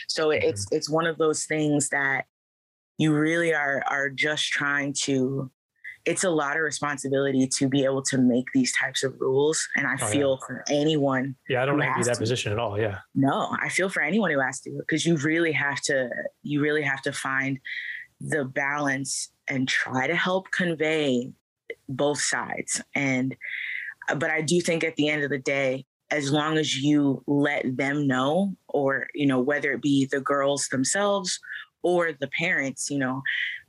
So 0.08 0.30
mm-hmm. 0.30 0.48
it's 0.48 0.68
it's 0.72 0.90
one 0.90 1.06
of 1.06 1.18
those 1.18 1.46
things 1.46 1.90
that 1.90 2.26
you 2.98 3.14
really 3.14 3.54
are 3.54 3.84
are 3.88 4.10
just 4.10 4.48
trying 4.50 4.94
to 5.04 5.52
it's 6.06 6.24
a 6.24 6.30
lot 6.30 6.56
of 6.56 6.64
responsibility 6.64 7.48
to 7.48 7.68
be 7.68 7.84
able 7.84 8.02
to 8.02 8.18
make 8.18 8.46
these 8.54 8.74
types 8.76 9.04
of 9.04 9.14
rules. 9.20 9.68
And 9.76 9.86
I 9.86 9.96
oh, 10.02 10.08
feel 10.08 10.40
yeah. 10.42 10.48
for 10.48 10.64
anyone. 10.70 11.36
Yeah, 11.48 11.62
I 11.62 11.66
don't 11.66 11.78
want 11.78 11.92
to 11.94 12.00
be 12.00 12.06
that 12.06 12.16
to. 12.16 12.20
position 12.20 12.52
at 12.52 12.58
all. 12.58 12.80
Yeah. 12.80 13.00
No, 13.14 13.56
I 13.62 13.70
feel 13.70 13.90
for 13.90 14.02
anyone 14.02 14.32
who 14.32 14.40
has 14.40 14.62
to 14.62 14.72
because 14.80 15.06
you 15.06 15.18
really 15.18 15.52
have 15.52 15.82
to 15.82 16.10
you 16.42 16.62
really 16.62 16.82
have 16.82 17.02
to 17.04 17.12
find 17.12 17.60
the 18.20 18.46
balance 18.46 19.32
and 19.48 19.68
try 19.68 20.08
to 20.08 20.16
help 20.16 20.52
convey 20.52 21.32
both 21.90 22.22
sides. 22.22 22.82
And, 22.96 23.36
uh, 24.08 24.16
but 24.16 24.30
I 24.30 24.42
do 24.42 24.62
think 24.62 24.84
at 24.84 24.96
the 24.96 25.10
end 25.10 25.24
of 25.24 25.30
the 25.30 25.40
day, 25.40 25.86
as 26.12 26.32
long 26.32 26.58
as 26.58 26.76
you 26.76 27.24
let 27.28 27.78
them 27.78 28.08
know, 28.08 28.56
or, 28.68 29.08
you 29.14 29.28
know, 29.28 29.40
whether 29.40 29.74
it 29.74 29.82
be 29.82 30.06
the 30.06 30.22
girls 30.22 30.68
themselves 30.70 31.40
or 31.84 32.12
the 32.14 32.30
parents, 32.30 32.90
you 32.90 32.98
know, 32.98 33.22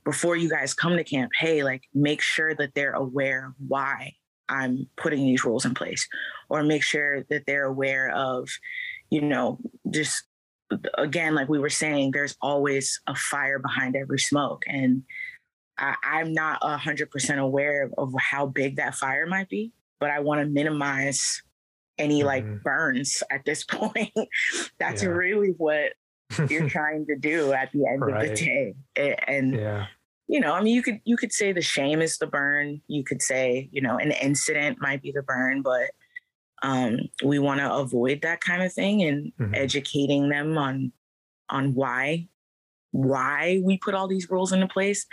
before 0.03 0.35
you 0.35 0.49
guys 0.49 0.73
come 0.73 0.97
to 0.97 1.03
camp, 1.03 1.31
hey, 1.37 1.63
like 1.63 1.83
make 1.93 2.21
sure 2.21 2.55
that 2.55 2.73
they're 2.73 2.93
aware 2.93 3.53
why 3.67 4.13
I'm 4.49 4.87
putting 4.97 5.23
these 5.25 5.45
rules 5.45 5.65
in 5.65 5.73
place, 5.73 6.07
or 6.49 6.63
make 6.63 6.83
sure 6.83 7.23
that 7.29 7.45
they're 7.45 7.65
aware 7.65 8.09
of, 8.09 8.49
you 9.09 9.21
know, 9.21 9.59
just 9.89 10.23
again, 10.97 11.35
like 11.35 11.49
we 11.49 11.59
were 11.59 11.69
saying, 11.69 12.11
there's 12.11 12.35
always 12.41 12.99
a 13.07 13.15
fire 13.15 13.59
behind 13.59 13.95
every 13.95 14.19
smoke. 14.19 14.63
And 14.67 15.03
I, 15.81 16.21
am 16.21 16.33
not 16.33 16.63
hundred 16.63 17.09
percent 17.11 17.39
aware 17.39 17.83
of, 17.83 17.93
of, 17.97 18.13
how 18.19 18.45
big 18.45 18.75
that 18.75 18.95
fire 18.95 19.25
might 19.25 19.49
be, 19.49 19.73
but 19.99 20.11
I 20.11 20.19
want 20.19 20.41
to 20.41 20.45
minimize 20.45 21.41
any 21.97 22.19
mm-hmm. 22.19 22.27
like 22.27 22.63
burns 22.63 23.23
at 23.31 23.45
this 23.45 23.63
point. 23.69 24.13
That's 24.79 25.03
yeah. 25.03 25.09
really 25.09 25.53
what 25.57 25.93
you're 26.49 26.69
trying 26.69 27.05
to 27.07 27.17
do 27.17 27.51
at 27.53 27.71
the 27.71 27.85
end 27.87 28.01
right. 28.01 28.29
of 28.31 28.37
the 28.37 28.45
day. 28.45 28.75
And 29.27 29.55
yeah. 29.55 29.87
you 30.27 30.39
know, 30.39 30.53
I 30.53 30.61
mean 30.61 30.75
you 30.75 30.83
could 30.83 30.99
you 31.03 31.17
could 31.17 31.33
say 31.33 31.51
the 31.51 31.61
shame 31.61 32.01
is 32.01 32.17
the 32.17 32.27
burn. 32.27 32.81
You 32.87 33.03
could 33.03 33.21
say, 33.21 33.69
you 33.71 33.81
know, 33.81 33.97
an 33.97 34.11
incident 34.11 34.77
might 34.79 35.01
be 35.01 35.11
the 35.11 35.23
burn, 35.23 35.61
but 35.61 35.91
um, 36.63 36.99
we 37.23 37.39
want 37.39 37.59
to 37.59 37.73
avoid 37.73 38.21
that 38.21 38.41
kind 38.41 38.61
of 38.61 38.71
thing 38.71 39.01
and 39.01 39.31
mm-hmm. 39.39 39.55
educating 39.55 40.29
them 40.29 40.57
on 40.57 40.91
on 41.49 41.73
why 41.73 42.27
why 42.91 43.61
we 43.63 43.77
put 43.77 43.93
all 43.93 44.07
these 44.07 44.29
rules 44.29 44.51
into 44.51 44.67
place 44.67 45.05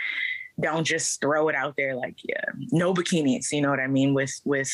don't 0.59 0.83
just 0.83 1.19
throw 1.21 1.47
it 1.49 1.55
out 1.55 1.75
there 1.77 1.95
like 1.95 2.17
yeah 2.23 2.43
no 2.71 2.93
bikinis 2.93 3.51
you 3.51 3.61
know 3.61 3.69
what 3.69 3.79
i 3.79 3.87
mean 3.87 4.13
with 4.13 4.33
with 4.45 4.71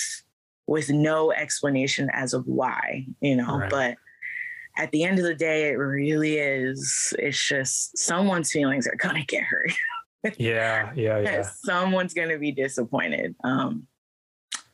with 0.67 0.89
no 0.89 1.31
explanation 1.31 2.09
as 2.13 2.33
of 2.33 2.45
why 2.47 3.05
you 3.21 3.35
know 3.35 3.59
right. 3.59 3.69
but 3.69 3.97
at 4.77 4.91
the 4.91 5.03
end 5.03 5.19
of 5.19 5.25
the 5.25 5.35
day 5.35 5.69
it 5.69 5.75
really 5.75 6.37
is 6.37 7.13
it's 7.19 7.41
just 7.47 7.97
someone's 7.97 8.51
feelings 8.51 8.87
are 8.87 8.95
gonna 8.95 9.23
get 9.25 9.43
hurt 9.43 9.71
yeah 10.37 10.91
yeah 10.95 11.19
yeah 11.19 11.41
someone's 11.41 12.13
gonna 12.13 12.37
be 12.37 12.51
disappointed 12.51 13.35
um 13.43 13.87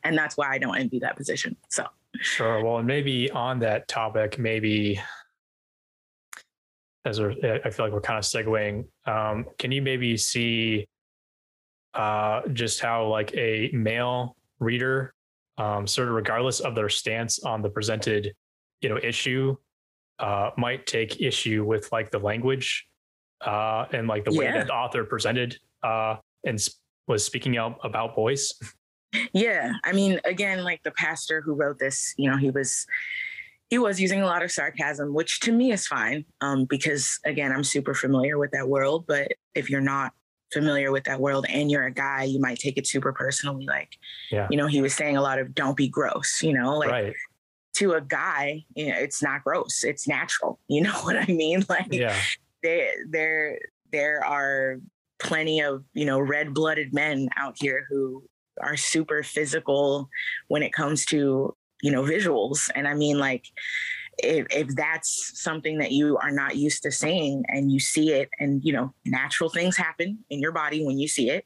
and 0.04 0.16
that's 0.16 0.36
why 0.36 0.50
i 0.50 0.58
don't 0.58 0.76
envy 0.76 0.98
that 0.98 1.16
position 1.16 1.56
so 1.68 1.86
sure 2.20 2.64
well 2.64 2.78
and 2.78 2.86
maybe 2.86 3.30
on 3.30 3.58
that 3.58 3.86
topic 3.88 4.38
maybe 4.38 5.00
as 7.04 7.20
we're, 7.20 7.32
I 7.64 7.70
feel 7.70 7.86
like 7.86 7.92
we're 7.92 8.00
kind 8.00 8.18
of 8.18 8.24
segueing. 8.24 8.84
Um, 9.06 9.46
can 9.58 9.72
you 9.72 9.82
maybe 9.82 10.16
see 10.16 10.86
uh, 11.94 12.42
just 12.52 12.80
how 12.80 13.06
like 13.06 13.34
a 13.34 13.70
male 13.72 14.36
reader, 14.60 15.14
um, 15.58 15.86
sort 15.86 16.08
of 16.08 16.14
regardless 16.14 16.60
of 16.60 16.74
their 16.74 16.88
stance 16.88 17.40
on 17.40 17.62
the 17.62 17.68
presented, 17.68 18.34
you 18.80 18.88
know, 18.88 18.98
issue, 19.02 19.56
uh, 20.18 20.50
might 20.56 20.86
take 20.86 21.20
issue 21.20 21.64
with 21.64 21.90
like 21.92 22.10
the 22.10 22.18
language 22.18 22.86
uh, 23.40 23.86
and 23.92 24.06
like 24.08 24.24
the 24.24 24.32
way 24.32 24.50
that 24.50 24.66
the 24.66 24.72
author 24.72 25.04
presented 25.04 25.56
uh, 25.82 26.16
and 26.44 26.66
was 27.08 27.24
speaking 27.24 27.56
out 27.56 27.78
about 27.84 28.14
boys. 28.14 28.52
Yeah, 29.32 29.72
I 29.84 29.92
mean, 29.92 30.20
again, 30.24 30.64
like 30.64 30.82
the 30.84 30.92
pastor 30.92 31.42
who 31.42 31.54
wrote 31.54 31.78
this, 31.78 32.14
you 32.16 32.30
know, 32.30 32.36
he 32.36 32.50
was 32.50 32.86
he 33.68 33.78
was 33.78 34.00
using 34.00 34.20
a 34.20 34.26
lot 34.26 34.42
of 34.42 34.50
sarcasm, 34.50 35.14
which 35.14 35.40
to 35.40 35.52
me 35.52 35.72
is 35.72 35.86
fine 35.86 36.24
um, 36.42 36.66
because, 36.66 37.18
again, 37.24 37.52
I'm 37.52 37.64
super 37.64 37.94
familiar 37.94 38.38
with 38.38 38.50
that 38.50 38.68
world. 38.68 39.06
But 39.06 39.32
if 39.54 39.70
you're 39.70 39.80
not 39.80 40.12
familiar 40.52 40.92
with 40.92 41.04
that 41.04 41.20
world 41.20 41.46
and 41.48 41.70
you're 41.70 41.86
a 41.86 41.92
guy, 41.92 42.24
you 42.24 42.40
might 42.40 42.58
take 42.58 42.76
it 42.76 42.86
super 42.86 43.12
personally. 43.12 43.66
Like, 43.66 43.96
yeah. 44.30 44.48
you 44.50 44.56
know, 44.56 44.66
he 44.66 44.82
was 44.82 44.94
saying 44.94 45.16
a 45.16 45.22
lot 45.22 45.38
of 45.38 45.54
don't 45.54 45.76
be 45.76 45.88
gross, 45.88 46.42
you 46.42 46.52
know, 46.52 46.78
like 46.78 46.90
right. 46.90 47.14
to 47.74 47.92
a 47.92 48.00
guy, 48.00 48.64
you 48.74 48.88
know, 48.88 48.96
it's 48.96 49.22
not 49.22 49.44
gross, 49.44 49.84
it's 49.84 50.06
natural. 50.06 50.58
You 50.68 50.82
know 50.82 50.98
what 51.02 51.16
I 51.16 51.26
mean? 51.26 51.64
Like, 51.68 51.88
yeah. 51.92 52.16
there, 52.62 52.92
there, 53.08 53.58
there 53.92 54.24
are 54.24 54.80
plenty 55.18 55.60
of, 55.60 55.84
you 55.92 56.04
know, 56.04 56.18
red 56.18 56.54
blooded 56.54 56.94
men 56.94 57.28
out 57.36 57.56
here 57.58 57.86
who 57.88 58.24
are 58.60 58.76
super 58.76 59.22
physical 59.22 60.08
when 60.48 60.62
it 60.62 60.72
comes 60.72 61.04
to 61.06 61.54
you 61.82 61.90
know 61.90 62.02
visuals 62.02 62.70
and 62.74 62.86
i 62.86 62.94
mean 62.94 63.18
like 63.18 63.46
if, 64.18 64.46
if 64.50 64.68
that's 64.74 65.40
something 65.40 65.78
that 65.78 65.92
you 65.92 66.16
are 66.18 66.30
not 66.30 66.56
used 66.56 66.82
to 66.82 66.90
seeing 66.90 67.44
and 67.48 67.72
you 67.72 67.80
see 67.80 68.12
it 68.12 68.28
and 68.38 68.62
you 68.64 68.72
know 68.72 68.92
natural 69.04 69.48
things 69.48 69.76
happen 69.76 70.18
in 70.30 70.40
your 70.40 70.52
body 70.52 70.84
when 70.84 70.98
you 70.98 71.08
see 71.08 71.30
it 71.30 71.44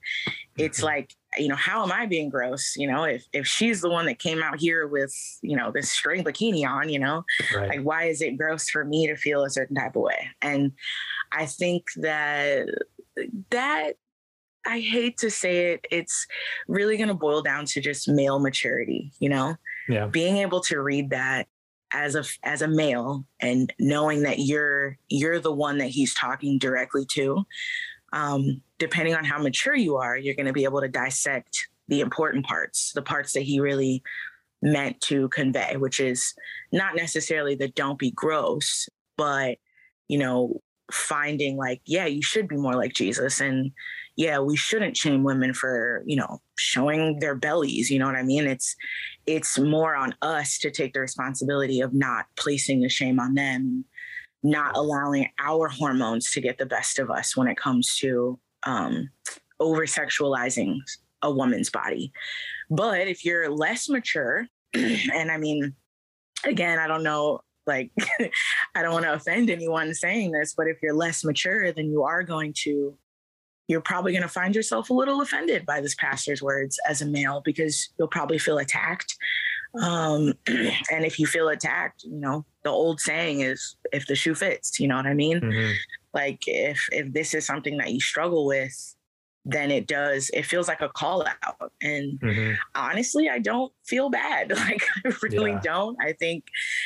it's 0.57 0.79
mm-hmm. 0.79 0.87
like 0.87 1.15
you 1.39 1.49
know 1.49 1.57
how 1.57 1.83
am 1.83 1.93
i 1.93 2.07
being 2.07 2.29
gross 2.29 2.75
you 2.77 2.87
know 2.87 3.05
if 3.05 3.25
if 3.33 3.47
she's 3.47 3.81
the 3.81 3.91
one 3.91 4.07
that 4.07 4.19
came 4.19 4.43
out 4.43 4.59
here 4.59 4.87
with 4.89 5.15
you 5.43 5.57
know 5.57 5.71
this 5.71 5.91
string 5.91 6.25
bikini 6.25 6.67
on 6.67 6.89
you 6.89 6.99
know 6.99 7.25
right. 7.55 7.69
like 7.69 7.81
why 7.83 8.05
is 8.05 8.21
it 8.21 8.37
gross 8.37 8.69
for 8.69 8.85
me 8.85 9.07
to 9.07 9.17
feel 9.17 9.45
a 9.45 9.51
certain 9.51 9.77
type 9.77 9.95
of 9.95 10.03
way 10.03 10.29
and 10.43 10.73
i 11.33 11.47
think 11.47 11.85
that 11.97 12.67
that 13.51 13.93
I 14.69 14.81
hate 14.81 15.19
to 15.19 15.31
say 15.31 15.75
it, 15.75 15.87
it's 15.93 16.27
really 16.67 16.97
going 16.97 17.09
to 17.09 17.15
boil 17.15 17.41
down 17.41 17.67
to 17.67 17.81
just 17.81 18.09
male 18.09 18.41
maturity, 18.41 19.13
you 19.21 19.29
know? 19.29 19.55
Yeah. 19.89 20.07
Being 20.07 20.39
able 20.39 20.61
to 20.63 20.81
read 20.81 21.11
that 21.11 21.47
as 21.93 22.15
a 22.15 22.25
as 22.43 22.63
a 22.63 22.69
male 22.69 23.25
and 23.41 23.73
knowing 23.79 24.23
that 24.23 24.41
you're 24.41 24.99
you're 25.09 25.41
the 25.41 25.53
one 25.53 25.79
that 25.79 25.89
he's 25.89 26.15
talking 26.15 26.59
directly 26.59 27.05
to 27.05 27.45
um, 28.13 28.61
depending 28.79 29.15
on 29.15 29.25
how 29.25 29.41
mature 29.41 29.77
you 29.77 29.97
are 29.97 30.17
you're 30.17 30.35
going 30.35 30.47
to 30.47 30.53
be 30.53 30.65
able 30.65 30.81
to 30.81 30.89
dissect 30.89 31.69
the 31.89 32.01
important 32.01 32.45
parts 32.45 32.93
the 32.95 33.03
parts 33.03 33.33
that 33.33 33.43
he 33.43 33.61
really 33.61 34.03
meant 34.63 35.01
to 35.01 35.29
convey 35.29 35.77
which 35.77 36.01
is 36.01 36.35
not 36.73 36.97
necessarily 36.97 37.55
the 37.55 37.69
don't 37.69 37.99
be 37.99 38.11
gross 38.11 38.89
but 39.17 39.59
you 40.09 40.19
know 40.19 40.61
finding 40.91 41.57
like 41.57 41.81
yeah 41.85 42.07
you 42.07 42.23
should 42.23 42.49
be 42.49 42.57
more 42.57 42.75
like 42.75 42.93
jesus 42.93 43.41
and 43.41 43.71
yeah, 44.17 44.39
we 44.39 44.57
shouldn't 44.57 44.97
shame 44.97 45.23
women 45.23 45.53
for, 45.53 46.03
you 46.07 46.17
know, 46.17 46.41
showing 46.57 47.19
their 47.21 47.35
bellies, 47.35 47.91
you 47.91 47.99
know 47.99 48.07
what 48.07 48.17
I 48.17 48.23
mean? 48.23 48.47
It's 48.47 48.75
it's 49.27 49.59
more 49.59 49.95
on 49.95 50.15
us 50.23 50.59
to 50.59 50.71
take 50.71 50.95
the 50.95 51.01
responsibility 51.01 51.81
of 51.81 51.93
not 51.93 52.27
placing 52.37 52.81
the 52.81 52.89
shame 52.89 53.21
on 53.21 53.35
them, 53.35 53.85
not 54.43 54.75
allowing 54.77 55.29
our 55.39 55.69
hormones 55.69 56.31
to 56.33 56.41
get 56.41 56.57
the 56.57 56.67
best 56.67 56.99
of 56.99 57.11
us 57.11 57.37
when 57.37 57.47
it 57.47 57.59
comes 57.59 57.97
to 57.99 58.39
um 58.65 59.11
over 59.61 59.85
sexualizing 59.85 60.79
a 61.23 61.31
woman's 61.31 61.71
body. 61.71 62.13
But 62.71 63.09
if 63.09 63.25
you're 63.25 63.51
less 63.51 63.89
mature, 63.89 64.47
and 64.75 65.31
I 65.31 65.37
mean, 65.37 65.75
again, 66.45 66.79
I 66.79 66.87
don't 66.87 67.03
know 67.03 67.41
like 67.67 67.91
I 68.75 68.83
don't 68.83 68.93
want 68.93 69.05
to 69.05 69.13
offend 69.13 69.51
anyone 69.51 69.93
saying 69.93 70.33
this, 70.33 70.55
but 70.57 70.69
if 70.69 70.79
you're 70.83 70.95
less 70.95 71.23
mature, 71.23 71.71
then 71.73 71.91
you 71.91 72.03
are 72.05 72.23
going 72.23 72.55
to 72.65 72.97
you're 73.69 73.81
probably 73.81 74.13
going 74.13 74.23
to 74.23 74.29
find 74.29 74.55
yourself 74.55 74.91
a 74.91 74.95
little 74.95 75.21
offended 75.21 75.67
by 75.67 75.81
this 75.81 75.95
pastor's 75.95 76.43
words 76.43 76.79
as 76.89 77.03
a 77.03 77.07
male 77.07 77.43
because 77.45 77.89
you'll 77.99 78.09
probably 78.09 78.39
feel 78.39 78.59
attacked. 78.59 79.17
Um, 79.81 80.35
and 80.47 81.05
if 81.05 81.19
you 81.19 81.27
feel 81.27 81.49
attacked, 81.49 82.05
you 82.05 82.19
know, 82.19 82.45
the 82.63 82.71
old 82.71 83.01
saying 83.01 83.41
is 83.41 83.77
if 83.93 84.07
the 84.07 84.15
shoe 84.15 84.35
fits, 84.35 84.79
you 84.79 84.89
know 84.89 84.97
what 84.97 85.07
I 85.07 85.15
mean? 85.15 85.41
Mm-hmm. 85.41 85.73
Like 86.15 86.45
if 86.47 86.89
if 86.93 87.13
this 87.13 87.35
is 87.35 87.45
something 87.45 87.77
that 87.79 87.93
you 87.93 88.01
struggle 88.01 88.47
with, 88.47 88.96
then 89.49 89.71
it 89.71 89.87
does 89.87 90.29
it 90.35 90.45
feels 90.45 90.67
like 90.67 90.81
a 90.81 90.89
call 90.89 91.25
out. 91.45 91.73
And 91.81 92.19
mm-hmm. 92.19 92.55
honestly 92.75 93.29
i 93.29 93.39
don't 93.39 93.73
feel 93.85 94.11
bad. 94.11 94.53
Like 94.67 94.83
i 95.05 95.13
really 95.23 95.53
yeah. 95.53 95.61
don't. 95.63 95.97
I 96.03 96.13
think 96.13 96.45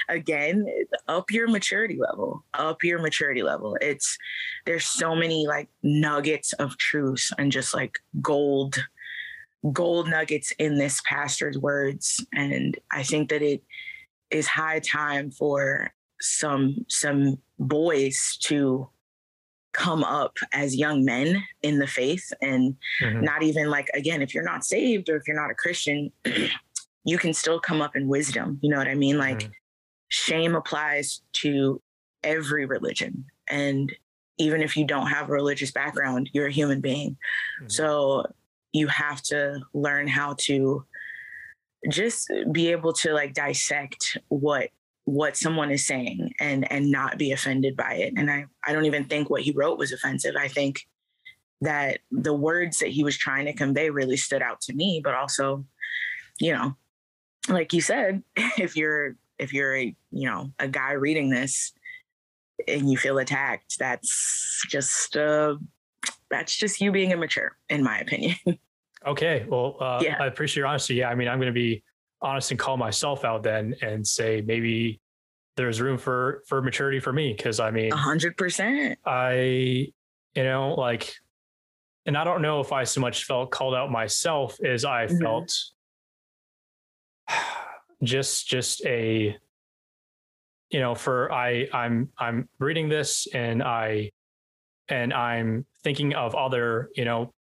again 0.08 0.66
up 1.08 1.30
your 1.30 1.48
maturity 1.48 1.98
level 1.98 2.44
up 2.54 2.84
your 2.84 3.00
maturity 3.00 3.42
level. 3.42 3.76
It's 3.80 4.18
there's 4.66 4.84
so 4.84 5.14
many 5.14 5.46
like 5.46 5.68
nuggets 5.82 6.52
of 6.54 6.76
truth 6.76 7.30
and 7.38 7.50
just 7.50 7.74
like 7.74 7.98
gold 8.20 8.76
gold 9.72 10.08
nuggets 10.08 10.52
in 10.58 10.76
this 10.76 11.00
pastor's 11.06 11.58
words. 11.58 12.24
And 12.34 12.78
i 12.92 13.02
think 13.02 13.30
that 13.30 13.42
it 13.42 13.62
is 14.30 14.46
high 14.46 14.80
time 14.80 15.30
for 15.30 15.92
some 16.20 16.84
some 16.88 17.38
boys 17.58 18.36
to 18.42 18.88
come 19.80 20.04
up 20.04 20.36
as 20.52 20.76
young 20.76 21.06
men 21.06 21.42
in 21.62 21.78
the 21.78 21.86
faith 21.86 22.30
and 22.42 22.76
mm-hmm. 23.02 23.22
not 23.22 23.42
even 23.42 23.70
like 23.70 23.88
again 23.94 24.20
if 24.20 24.34
you're 24.34 24.44
not 24.44 24.62
saved 24.62 25.08
or 25.08 25.16
if 25.16 25.26
you're 25.26 25.40
not 25.40 25.50
a 25.50 25.54
christian 25.54 26.12
you 27.04 27.16
can 27.16 27.32
still 27.32 27.58
come 27.58 27.80
up 27.80 27.96
in 27.96 28.06
wisdom 28.06 28.58
you 28.60 28.68
know 28.68 28.76
what 28.76 28.86
i 28.86 28.94
mean 28.94 29.16
like 29.16 29.38
mm-hmm. 29.38 29.52
shame 30.08 30.54
applies 30.54 31.22
to 31.32 31.80
every 32.22 32.66
religion 32.66 33.24
and 33.48 33.90
even 34.36 34.60
if 34.60 34.76
you 34.76 34.84
don't 34.84 35.06
have 35.06 35.30
a 35.30 35.32
religious 35.32 35.70
background 35.70 36.28
you're 36.34 36.48
a 36.48 36.52
human 36.52 36.82
being 36.82 37.12
mm-hmm. 37.12 37.68
so 37.70 38.22
you 38.74 38.86
have 38.86 39.22
to 39.22 39.58
learn 39.72 40.06
how 40.06 40.34
to 40.38 40.84
just 41.88 42.30
be 42.52 42.70
able 42.70 42.92
to 42.92 43.14
like 43.14 43.32
dissect 43.32 44.18
what 44.28 44.68
what 45.10 45.36
someone 45.36 45.70
is 45.70 45.86
saying 45.86 46.32
and 46.40 46.70
and 46.70 46.90
not 46.90 47.18
be 47.18 47.32
offended 47.32 47.76
by 47.76 47.94
it. 47.94 48.14
And 48.16 48.30
i 48.30 48.46
i 48.66 48.72
don't 48.72 48.84
even 48.86 49.04
think 49.04 49.28
what 49.28 49.42
he 49.42 49.50
wrote 49.52 49.78
was 49.78 49.92
offensive. 49.92 50.36
I 50.36 50.48
think 50.48 50.86
that 51.60 52.00
the 52.10 52.34
words 52.34 52.78
that 52.78 52.88
he 52.88 53.04
was 53.04 53.16
trying 53.16 53.46
to 53.46 53.52
convey 53.52 53.90
really 53.90 54.16
stood 54.16 54.42
out 54.42 54.60
to 54.62 54.72
me 54.72 55.00
but 55.02 55.14
also 55.14 55.64
you 56.40 56.52
know 56.52 56.74
like 57.48 57.72
you 57.72 57.80
said 57.80 58.22
if 58.58 58.76
you're 58.76 59.16
if 59.38 59.52
you're 59.52 59.76
a 59.76 59.94
you 60.10 60.28
know 60.28 60.50
a 60.58 60.68
guy 60.68 60.92
reading 60.92 61.30
this 61.30 61.72
and 62.68 62.90
you 62.90 62.96
feel 62.96 63.18
attacked 63.18 63.78
that's 63.78 64.64
just 64.68 65.16
uh 65.16 65.56
that's 66.30 66.56
just 66.56 66.80
you 66.80 66.92
being 66.92 67.10
immature 67.10 67.56
in 67.68 67.82
my 67.82 67.98
opinion. 67.98 68.36
Okay. 69.06 69.46
Well 69.48 69.78
uh, 69.80 70.02
yeah. 70.04 70.18
i 70.20 70.26
appreciate 70.26 70.60
your 70.60 70.66
honesty. 70.66 70.96
Yeah 70.96 71.08
i 71.08 71.14
mean 71.14 71.26
i'm 71.26 71.38
going 71.38 71.46
to 71.46 71.54
be 71.54 71.82
honest 72.22 72.50
and 72.50 72.60
call 72.60 72.76
myself 72.76 73.24
out 73.24 73.42
then 73.42 73.74
and 73.82 74.06
say 74.06 74.42
maybe 74.44 75.00
there's 75.56 75.80
room 75.80 75.98
for 75.98 76.42
for 76.46 76.62
maturity 76.62 77.00
for 77.00 77.12
me 77.12 77.34
because 77.36 77.60
I 77.60 77.70
mean, 77.70 77.90
hundred 77.90 78.36
percent. 78.36 78.98
I, 79.04 79.92
you 80.34 80.44
know, 80.44 80.74
like, 80.74 81.14
and 82.06 82.16
I 82.16 82.24
don't 82.24 82.42
know 82.42 82.60
if 82.60 82.72
I 82.72 82.84
so 82.84 83.00
much 83.00 83.24
felt 83.24 83.50
called 83.50 83.74
out 83.74 83.90
myself 83.90 84.58
as 84.64 84.84
I 84.84 85.06
mm-hmm. 85.06 85.22
felt 85.22 85.52
just 88.02 88.48
just 88.48 88.84
a 88.86 89.36
you 90.70 90.80
know 90.80 90.94
for 90.94 91.30
i 91.32 91.68
i'm 91.72 92.08
i'm 92.18 92.48
reading 92.58 92.88
this 92.88 93.26
and 93.34 93.62
i 93.62 94.10
and 94.88 95.12
i'm 95.12 95.66
thinking 95.82 96.14
of 96.14 96.34
other 96.34 96.90
you 96.94 97.04
know 97.04 97.32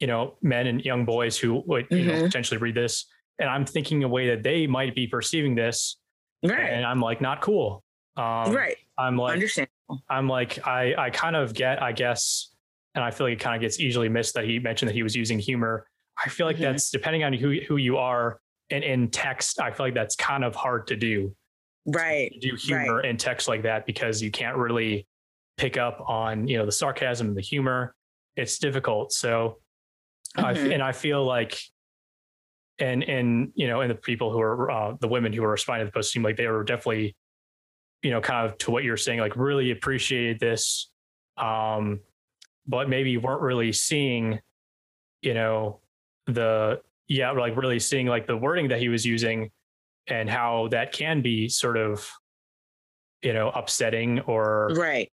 you 0.00 0.06
know 0.06 0.36
men 0.42 0.66
and 0.66 0.84
young 0.84 1.04
boys 1.04 1.38
who 1.38 1.62
would 1.66 1.86
you 1.90 1.98
mm-hmm. 1.98 2.08
know 2.08 2.22
potentially 2.22 2.58
read 2.58 2.74
this 2.74 3.06
and 3.38 3.48
I'm 3.48 3.64
thinking 3.64 4.04
a 4.04 4.08
way 4.08 4.28
that 4.28 4.42
they 4.42 4.66
might 4.66 4.94
be 4.94 5.06
perceiving 5.06 5.54
this. 5.54 5.96
Right. 6.42 6.70
And 6.70 6.84
I'm 6.84 7.00
like, 7.00 7.20
not 7.20 7.40
cool. 7.40 7.82
Um, 8.16 8.52
right. 8.52 8.76
I'm 8.98 9.16
like, 9.16 9.32
understand. 9.32 9.68
I'm 10.08 10.28
like, 10.28 10.66
I, 10.66 10.94
I 10.96 11.10
kind 11.10 11.36
of 11.36 11.54
get, 11.54 11.82
I 11.82 11.92
guess, 11.92 12.54
and 12.94 13.02
I 13.02 13.10
feel 13.10 13.26
like 13.26 13.34
it 13.34 13.40
kind 13.40 13.56
of 13.56 13.60
gets 13.60 13.80
easily 13.80 14.08
missed 14.08 14.34
that 14.34 14.44
he 14.44 14.58
mentioned 14.58 14.88
that 14.88 14.94
he 14.94 15.02
was 15.02 15.16
using 15.16 15.38
humor. 15.38 15.86
I 16.22 16.28
feel 16.28 16.46
like 16.46 16.56
mm-hmm. 16.56 16.64
that's 16.64 16.90
depending 16.90 17.24
on 17.24 17.32
who, 17.32 17.58
who 17.66 17.76
you 17.76 17.96
are 17.96 18.40
and 18.70 18.84
in 18.84 19.10
text, 19.10 19.60
I 19.60 19.70
feel 19.72 19.86
like 19.86 19.94
that's 19.94 20.16
kind 20.16 20.44
of 20.44 20.54
hard 20.54 20.86
to 20.88 20.96
do. 20.96 21.34
Right. 21.86 22.32
To 22.32 22.38
do 22.50 22.56
humor 22.56 22.96
right. 22.96 23.04
in 23.04 23.16
text 23.16 23.48
like 23.48 23.62
that 23.62 23.84
because 23.84 24.22
you 24.22 24.30
can't 24.30 24.56
really 24.56 25.06
pick 25.56 25.76
up 25.76 26.02
on, 26.08 26.46
you 26.48 26.56
know, 26.56 26.66
the 26.66 26.72
sarcasm 26.72 27.28
and 27.28 27.36
the 27.36 27.42
humor. 27.42 27.94
It's 28.36 28.58
difficult. 28.58 29.12
So, 29.12 29.58
mm-hmm. 30.36 30.46
I, 30.46 30.52
and 30.72 30.82
I 30.82 30.92
feel 30.92 31.24
like 31.24 31.60
and 32.78 33.02
and 33.04 33.52
you 33.54 33.68
know 33.68 33.80
and 33.80 33.90
the 33.90 33.94
people 33.94 34.32
who 34.32 34.40
are 34.40 34.70
uh, 34.70 34.94
the 35.00 35.08
women 35.08 35.32
who 35.32 35.42
were 35.42 35.50
responding 35.50 35.86
to 35.86 35.90
the 35.90 35.92
post 35.92 36.12
seem 36.12 36.22
like 36.22 36.36
they 36.36 36.46
were 36.48 36.64
definitely 36.64 37.14
you 38.02 38.10
know 38.10 38.20
kind 38.20 38.46
of 38.46 38.58
to 38.58 38.70
what 38.70 38.84
you're 38.84 38.96
saying 38.96 39.20
like 39.20 39.36
really 39.36 39.70
appreciated 39.70 40.40
this 40.40 40.90
um 41.36 42.00
but 42.66 42.88
maybe 42.88 43.16
weren't 43.16 43.42
really 43.42 43.72
seeing 43.72 44.40
you 45.22 45.34
know 45.34 45.80
the 46.26 46.80
yeah 47.08 47.30
like 47.30 47.56
really 47.56 47.78
seeing 47.78 48.06
like 48.06 48.26
the 48.26 48.36
wording 48.36 48.68
that 48.68 48.78
he 48.78 48.88
was 48.88 49.04
using 49.04 49.50
and 50.06 50.28
how 50.28 50.68
that 50.68 50.92
can 50.92 51.22
be 51.22 51.48
sort 51.48 51.76
of 51.76 52.08
you 53.22 53.32
know 53.32 53.50
upsetting 53.50 54.20
or 54.20 54.70
right. 54.74 55.10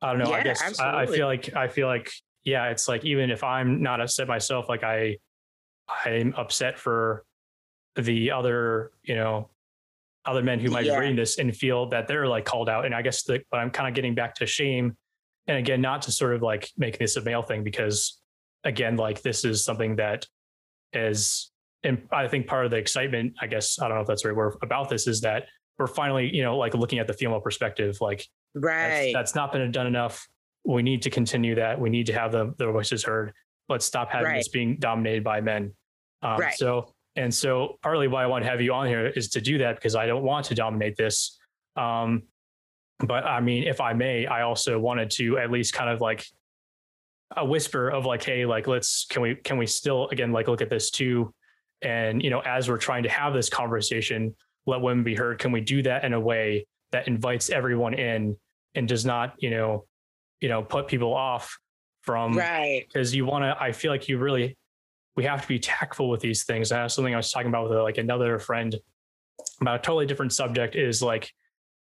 I 0.00 0.10
don't 0.10 0.18
know 0.18 0.30
yeah, 0.30 0.36
i 0.36 0.42
guess 0.42 0.80
I, 0.80 1.02
I 1.02 1.06
feel 1.06 1.26
like 1.26 1.54
i 1.54 1.68
feel 1.68 1.86
like 1.86 2.10
yeah 2.44 2.70
it's 2.70 2.88
like 2.88 3.04
even 3.04 3.30
if 3.30 3.44
i'm 3.44 3.82
not 3.82 4.00
upset 4.00 4.26
myself 4.26 4.68
like 4.68 4.82
i 4.82 5.16
I'm 6.04 6.34
upset 6.36 6.78
for 6.78 7.24
the 7.96 8.30
other, 8.30 8.92
you 9.02 9.14
know, 9.14 9.50
other 10.24 10.42
men 10.42 10.60
who 10.60 10.70
might 10.70 10.84
yeah. 10.84 10.94
be 10.94 11.00
reading 11.00 11.16
this 11.16 11.38
and 11.38 11.54
feel 11.54 11.88
that 11.90 12.06
they're 12.06 12.26
like 12.26 12.44
called 12.44 12.68
out. 12.68 12.84
And 12.86 12.94
I 12.94 13.02
guess 13.02 13.24
the, 13.24 13.40
but 13.50 13.58
I'm 13.58 13.70
kind 13.70 13.88
of 13.88 13.94
getting 13.94 14.14
back 14.14 14.34
to 14.36 14.46
shame. 14.46 14.96
And 15.48 15.58
again, 15.58 15.80
not 15.80 16.02
to 16.02 16.12
sort 16.12 16.34
of 16.34 16.42
like 16.42 16.70
make 16.76 16.98
this 16.98 17.16
a 17.16 17.22
male 17.22 17.42
thing 17.42 17.64
because 17.64 18.20
again, 18.64 18.96
like 18.96 19.22
this 19.22 19.44
is 19.44 19.64
something 19.64 19.96
that 19.96 20.26
is, 20.92 21.50
and 21.82 22.06
I 22.12 22.28
think 22.28 22.46
part 22.46 22.64
of 22.64 22.70
the 22.70 22.76
excitement, 22.76 23.34
I 23.40 23.48
guess, 23.48 23.80
I 23.80 23.88
don't 23.88 23.96
know 23.96 24.02
if 24.02 24.06
that's 24.06 24.22
the 24.22 24.28
right 24.28 24.36
word 24.36 24.54
about 24.62 24.88
this 24.88 25.08
is 25.08 25.20
that 25.22 25.46
we're 25.78 25.88
finally, 25.88 26.30
you 26.32 26.44
know, 26.44 26.56
like 26.56 26.74
looking 26.74 27.00
at 27.00 27.08
the 27.08 27.14
female 27.14 27.40
perspective, 27.40 27.96
like, 28.00 28.24
right. 28.54 29.12
That's, 29.12 29.12
that's 29.12 29.34
not 29.34 29.50
been 29.50 29.72
done 29.72 29.88
enough. 29.88 30.28
We 30.64 30.82
need 30.82 31.02
to 31.02 31.10
continue 31.10 31.56
that. 31.56 31.80
We 31.80 31.90
need 31.90 32.06
to 32.06 32.12
have 32.12 32.30
the, 32.30 32.54
the 32.58 32.70
voices 32.70 33.02
heard. 33.02 33.32
Let's 33.68 33.84
stop 33.84 34.12
having 34.12 34.26
right. 34.26 34.36
this 34.36 34.48
being 34.48 34.76
dominated 34.78 35.24
by 35.24 35.40
men. 35.40 35.72
Um, 36.22 36.38
right. 36.38 36.54
So, 36.54 36.92
and 37.16 37.32
so 37.32 37.78
partly 37.82 38.08
why 38.08 38.22
I 38.22 38.26
want 38.26 38.44
to 38.44 38.50
have 38.50 38.60
you 38.60 38.72
on 38.72 38.86
here 38.86 39.06
is 39.06 39.28
to 39.30 39.40
do 39.40 39.58
that 39.58 39.76
because 39.76 39.94
I 39.94 40.06
don't 40.06 40.22
want 40.22 40.46
to 40.46 40.54
dominate 40.54 40.96
this. 40.96 41.38
Um, 41.76 42.22
but 43.00 43.24
I 43.24 43.40
mean, 43.40 43.64
if 43.64 43.80
I 43.80 43.92
may, 43.92 44.26
I 44.26 44.42
also 44.42 44.78
wanted 44.78 45.10
to 45.12 45.38
at 45.38 45.50
least 45.50 45.74
kind 45.74 45.90
of 45.90 46.00
like 46.00 46.24
a 47.36 47.44
whisper 47.44 47.88
of 47.88 48.06
like, 48.06 48.22
hey, 48.22 48.46
like 48.46 48.66
let's 48.66 49.06
can 49.06 49.22
we 49.22 49.34
can 49.34 49.58
we 49.58 49.66
still 49.66 50.08
again 50.08 50.32
like 50.32 50.48
look 50.48 50.62
at 50.62 50.70
this 50.70 50.90
too, 50.90 51.34
and 51.82 52.22
you 52.22 52.30
know, 52.30 52.40
as 52.40 52.68
we're 52.68 52.78
trying 52.78 53.02
to 53.02 53.08
have 53.08 53.34
this 53.34 53.48
conversation, 53.48 54.34
let 54.66 54.80
women 54.80 55.02
be 55.02 55.14
heard. 55.14 55.38
Can 55.38 55.52
we 55.52 55.60
do 55.60 55.82
that 55.82 56.04
in 56.04 56.12
a 56.12 56.20
way 56.20 56.66
that 56.92 57.08
invites 57.08 57.50
everyone 57.50 57.94
in 57.94 58.36
and 58.74 58.86
does 58.86 59.04
not, 59.04 59.34
you 59.38 59.50
know, 59.50 59.86
you 60.40 60.48
know, 60.48 60.62
put 60.62 60.86
people 60.88 61.14
off 61.14 61.58
from 62.02 62.36
right 62.36 62.84
because 62.86 63.14
you 63.14 63.24
want 63.24 63.44
to. 63.44 63.56
I 63.60 63.72
feel 63.72 63.90
like 63.90 64.08
you 64.08 64.18
really 64.18 64.56
we 65.16 65.24
have 65.24 65.42
to 65.42 65.48
be 65.48 65.58
tactful 65.58 66.08
with 66.08 66.20
these 66.20 66.44
things. 66.44 66.70
And 66.70 66.80
that's 66.80 66.94
something 66.94 67.14
I 67.14 67.18
was 67.18 67.30
talking 67.30 67.48
about 67.48 67.68
with 67.68 67.78
like 67.78 67.98
another 67.98 68.38
friend 68.38 68.74
about 69.60 69.80
a 69.80 69.82
totally 69.82 70.06
different 70.06 70.32
subject 70.32 70.74
is 70.76 71.02
like, 71.02 71.32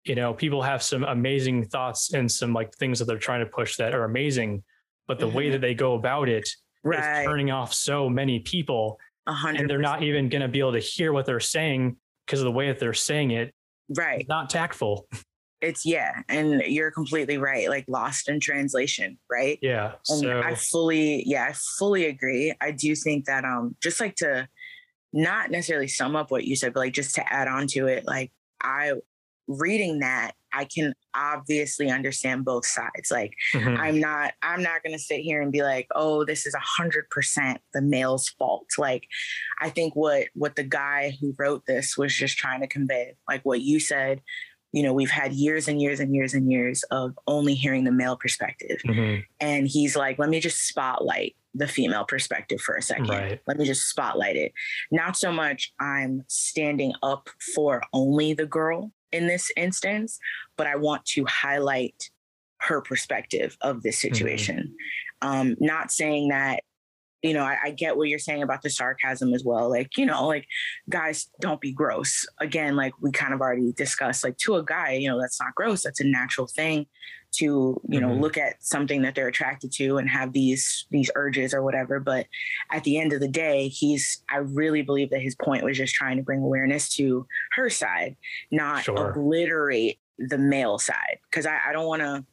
you 0.04 0.14
know, 0.14 0.34
people 0.34 0.62
have 0.62 0.82
some 0.82 1.04
amazing 1.04 1.64
thoughts 1.64 2.12
and 2.12 2.30
some 2.30 2.52
like 2.52 2.74
things 2.74 2.98
that 2.98 3.06
they're 3.06 3.18
trying 3.18 3.40
to 3.40 3.46
push 3.46 3.76
that 3.76 3.94
are 3.94 4.04
amazing, 4.04 4.62
but 5.08 5.18
the 5.18 5.26
mm-hmm. 5.26 5.36
way 5.36 5.50
that 5.50 5.60
they 5.60 5.74
go 5.74 5.94
about 5.94 6.28
it 6.28 6.48
right. 6.84 7.22
is 7.22 7.26
turning 7.26 7.50
off 7.50 7.72
so 7.72 8.08
many 8.08 8.40
people 8.40 8.98
100%. 9.28 9.60
and 9.60 9.70
they're 9.70 9.78
not 9.78 10.02
even 10.02 10.28
going 10.28 10.42
to 10.42 10.48
be 10.48 10.60
able 10.60 10.72
to 10.72 10.78
hear 10.78 11.12
what 11.12 11.26
they're 11.26 11.40
saying 11.40 11.96
because 12.24 12.40
of 12.40 12.44
the 12.44 12.52
way 12.52 12.68
that 12.68 12.78
they're 12.78 12.94
saying 12.94 13.32
it. 13.32 13.52
Right. 13.88 14.26
Not 14.28 14.50
tactful. 14.50 15.08
It's 15.66 15.84
yeah 15.84 16.22
and 16.28 16.62
you're 16.62 16.90
completely 16.90 17.38
right 17.38 17.68
like 17.68 17.84
lost 17.88 18.28
in 18.28 18.38
translation 18.38 19.18
right 19.30 19.58
yeah 19.60 19.92
and 20.08 20.20
so. 20.20 20.40
i 20.40 20.54
fully 20.54 21.24
yeah 21.26 21.46
i 21.48 21.52
fully 21.78 22.06
agree 22.06 22.54
i 22.60 22.70
do 22.70 22.94
think 22.94 23.24
that 23.24 23.44
um 23.44 23.74
just 23.82 24.00
like 24.00 24.14
to 24.14 24.48
not 25.12 25.50
necessarily 25.50 25.88
sum 25.88 26.14
up 26.14 26.30
what 26.30 26.44
you 26.44 26.54
said 26.54 26.72
but 26.72 26.80
like 26.80 26.92
just 26.92 27.14
to 27.14 27.32
add 27.32 27.48
on 27.48 27.66
to 27.66 27.86
it 27.86 28.06
like 28.06 28.30
i 28.62 28.92
reading 29.48 30.00
that 30.00 30.32
i 30.52 30.64
can 30.64 30.92
obviously 31.14 31.90
understand 31.90 32.44
both 32.44 32.66
sides 32.66 33.10
like 33.10 33.32
mm-hmm. 33.54 33.80
i'm 33.80 34.00
not 34.00 34.34
i'm 34.42 34.62
not 34.62 34.82
going 34.82 34.92
to 34.92 35.02
sit 35.02 35.20
here 35.20 35.40
and 35.40 35.52
be 35.52 35.62
like 35.62 35.86
oh 35.94 36.24
this 36.24 36.46
is 36.46 36.54
a 36.54 36.60
hundred 36.60 37.08
percent 37.10 37.60
the 37.72 37.80
male's 37.80 38.28
fault 38.30 38.66
like 38.78 39.06
i 39.60 39.70
think 39.70 39.94
what 39.94 40.26
what 40.34 40.56
the 40.56 40.64
guy 40.64 41.16
who 41.20 41.34
wrote 41.38 41.62
this 41.66 41.96
was 41.96 42.14
just 42.14 42.36
trying 42.36 42.60
to 42.60 42.66
convey 42.66 43.14
like 43.28 43.42
what 43.44 43.60
you 43.60 43.78
said 43.78 44.20
you 44.76 44.82
know, 44.82 44.92
we've 44.92 45.10
had 45.10 45.32
years 45.32 45.68
and 45.68 45.80
years 45.80 46.00
and 46.00 46.14
years 46.14 46.34
and 46.34 46.52
years 46.52 46.82
of 46.90 47.18
only 47.26 47.54
hearing 47.54 47.84
the 47.84 47.90
male 47.90 48.14
perspective. 48.14 48.78
Mm-hmm. 48.86 49.22
And 49.40 49.66
he's 49.66 49.96
like, 49.96 50.18
let 50.18 50.28
me 50.28 50.38
just 50.38 50.68
spotlight 50.68 51.34
the 51.54 51.66
female 51.66 52.04
perspective 52.04 52.60
for 52.60 52.74
a 52.74 52.82
second. 52.82 53.08
Right. 53.08 53.40
Let 53.46 53.56
me 53.56 53.64
just 53.64 53.88
spotlight 53.88 54.36
it. 54.36 54.52
Not 54.90 55.16
so 55.16 55.32
much 55.32 55.72
I'm 55.80 56.24
standing 56.28 56.92
up 57.02 57.30
for 57.54 57.80
only 57.94 58.34
the 58.34 58.44
girl 58.44 58.92
in 59.12 59.26
this 59.26 59.50
instance, 59.56 60.18
but 60.58 60.66
I 60.66 60.76
want 60.76 61.06
to 61.06 61.24
highlight 61.24 62.10
her 62.58 62.82
perspective 62.82 63.56
of 63.62 63.82
this 63.82 63.96
mm-hmm. 63.96 64.12
situation. 64.12 64.74
Mm-hmm. 65.22 65.28
Um, 65.40 65.56
not 65.58 65.90
saying 65.90 66.28
that 66.28 66.64
you 67.22 67.34
know, 67.34 67.42
I, 67.42 67.56
I, 67.64 67.70
get 67.70 67.96
what 67.96 68.08
you're 68.08 68.18
saying 68.18 68.42
about 68.42 68.62
the 68.62 68.70
sarcasm 68.70 69.32
as 69.34 69.42
well. 69.44 69.68
Like, 69.68 69.96
you 69.96 70.06
know, 70.06 70.26
like 70.26 70.46
guys, 70.88 71.28
don't 71.40 71.60
be 71.60 71.72
gross. 71.72 72.26
Again, 72.40 72.76
like 72.76 72.92
we 73.00 73.10
kind 73.10 73.32
of 73.32 73.40
already 73.40 73.72
discussed, 73.72 74.22
like 74.22 74.36
to 74.38 74.56
a 74.56 74.64
guy, 74.64 74.92
you 74.92 75.08
know, 75.08 75.20
that's 75.20 75.40
not 75.40 75.54
gross. 75.54 75.82
That's 75.82 76.00
a 76.00 76.04
natural 76.04 76.46
thing 76.46 76.86
to, 77.32 77.44
you 77.44 77.80
mm-hmm. 77.88 78.00
know, 78.00 78.14
look 78.14 78.36
at 78.36 78.62
something 78.62 79.02
that 79.02 79.14
they're 79.14 79.28
attracted 79.28 79.72
to 79.72 79.98
and 79.98 80.08
have 80.08 80.32
these 80.32 80.86
these 80.90 81.10
urges 81.14 81.54
or 81.54 81.62
whatever. 81.62 82.00
But 82.00 82.26
at 82.70 82.84
the 82.84 82.98
end 82.98 83.12
of 83.12 83.20
the 83.20 83.28
day, 83.28 83.68
he's 83.68 84.22
I 84.28 84.38
really 84.38 84.82
believe 84.82 85.10
that 85.10 85.22
his 85.22 85.34
point 85.34 85.64
was 85.64 85.76
just 85.76 85.94
trying 85.94 86.16
to 86.18 86.22
bring 86.22 86.40
awareness 86.40 86.94
to 86.96 87.26
her 87.52 87.70
side, 87.70 88.16
not 88.50 88.84
sure. 88.84 89.10
obliterate 89.10 89.98
the 90.18 90.38
male 90.38 90.78
side. 90.78 91.18
Cause 91.30 91.46
I, 91.46 91.58
I 91.68 91.72
don't 91.72 91.86
wanna 91.86 92.24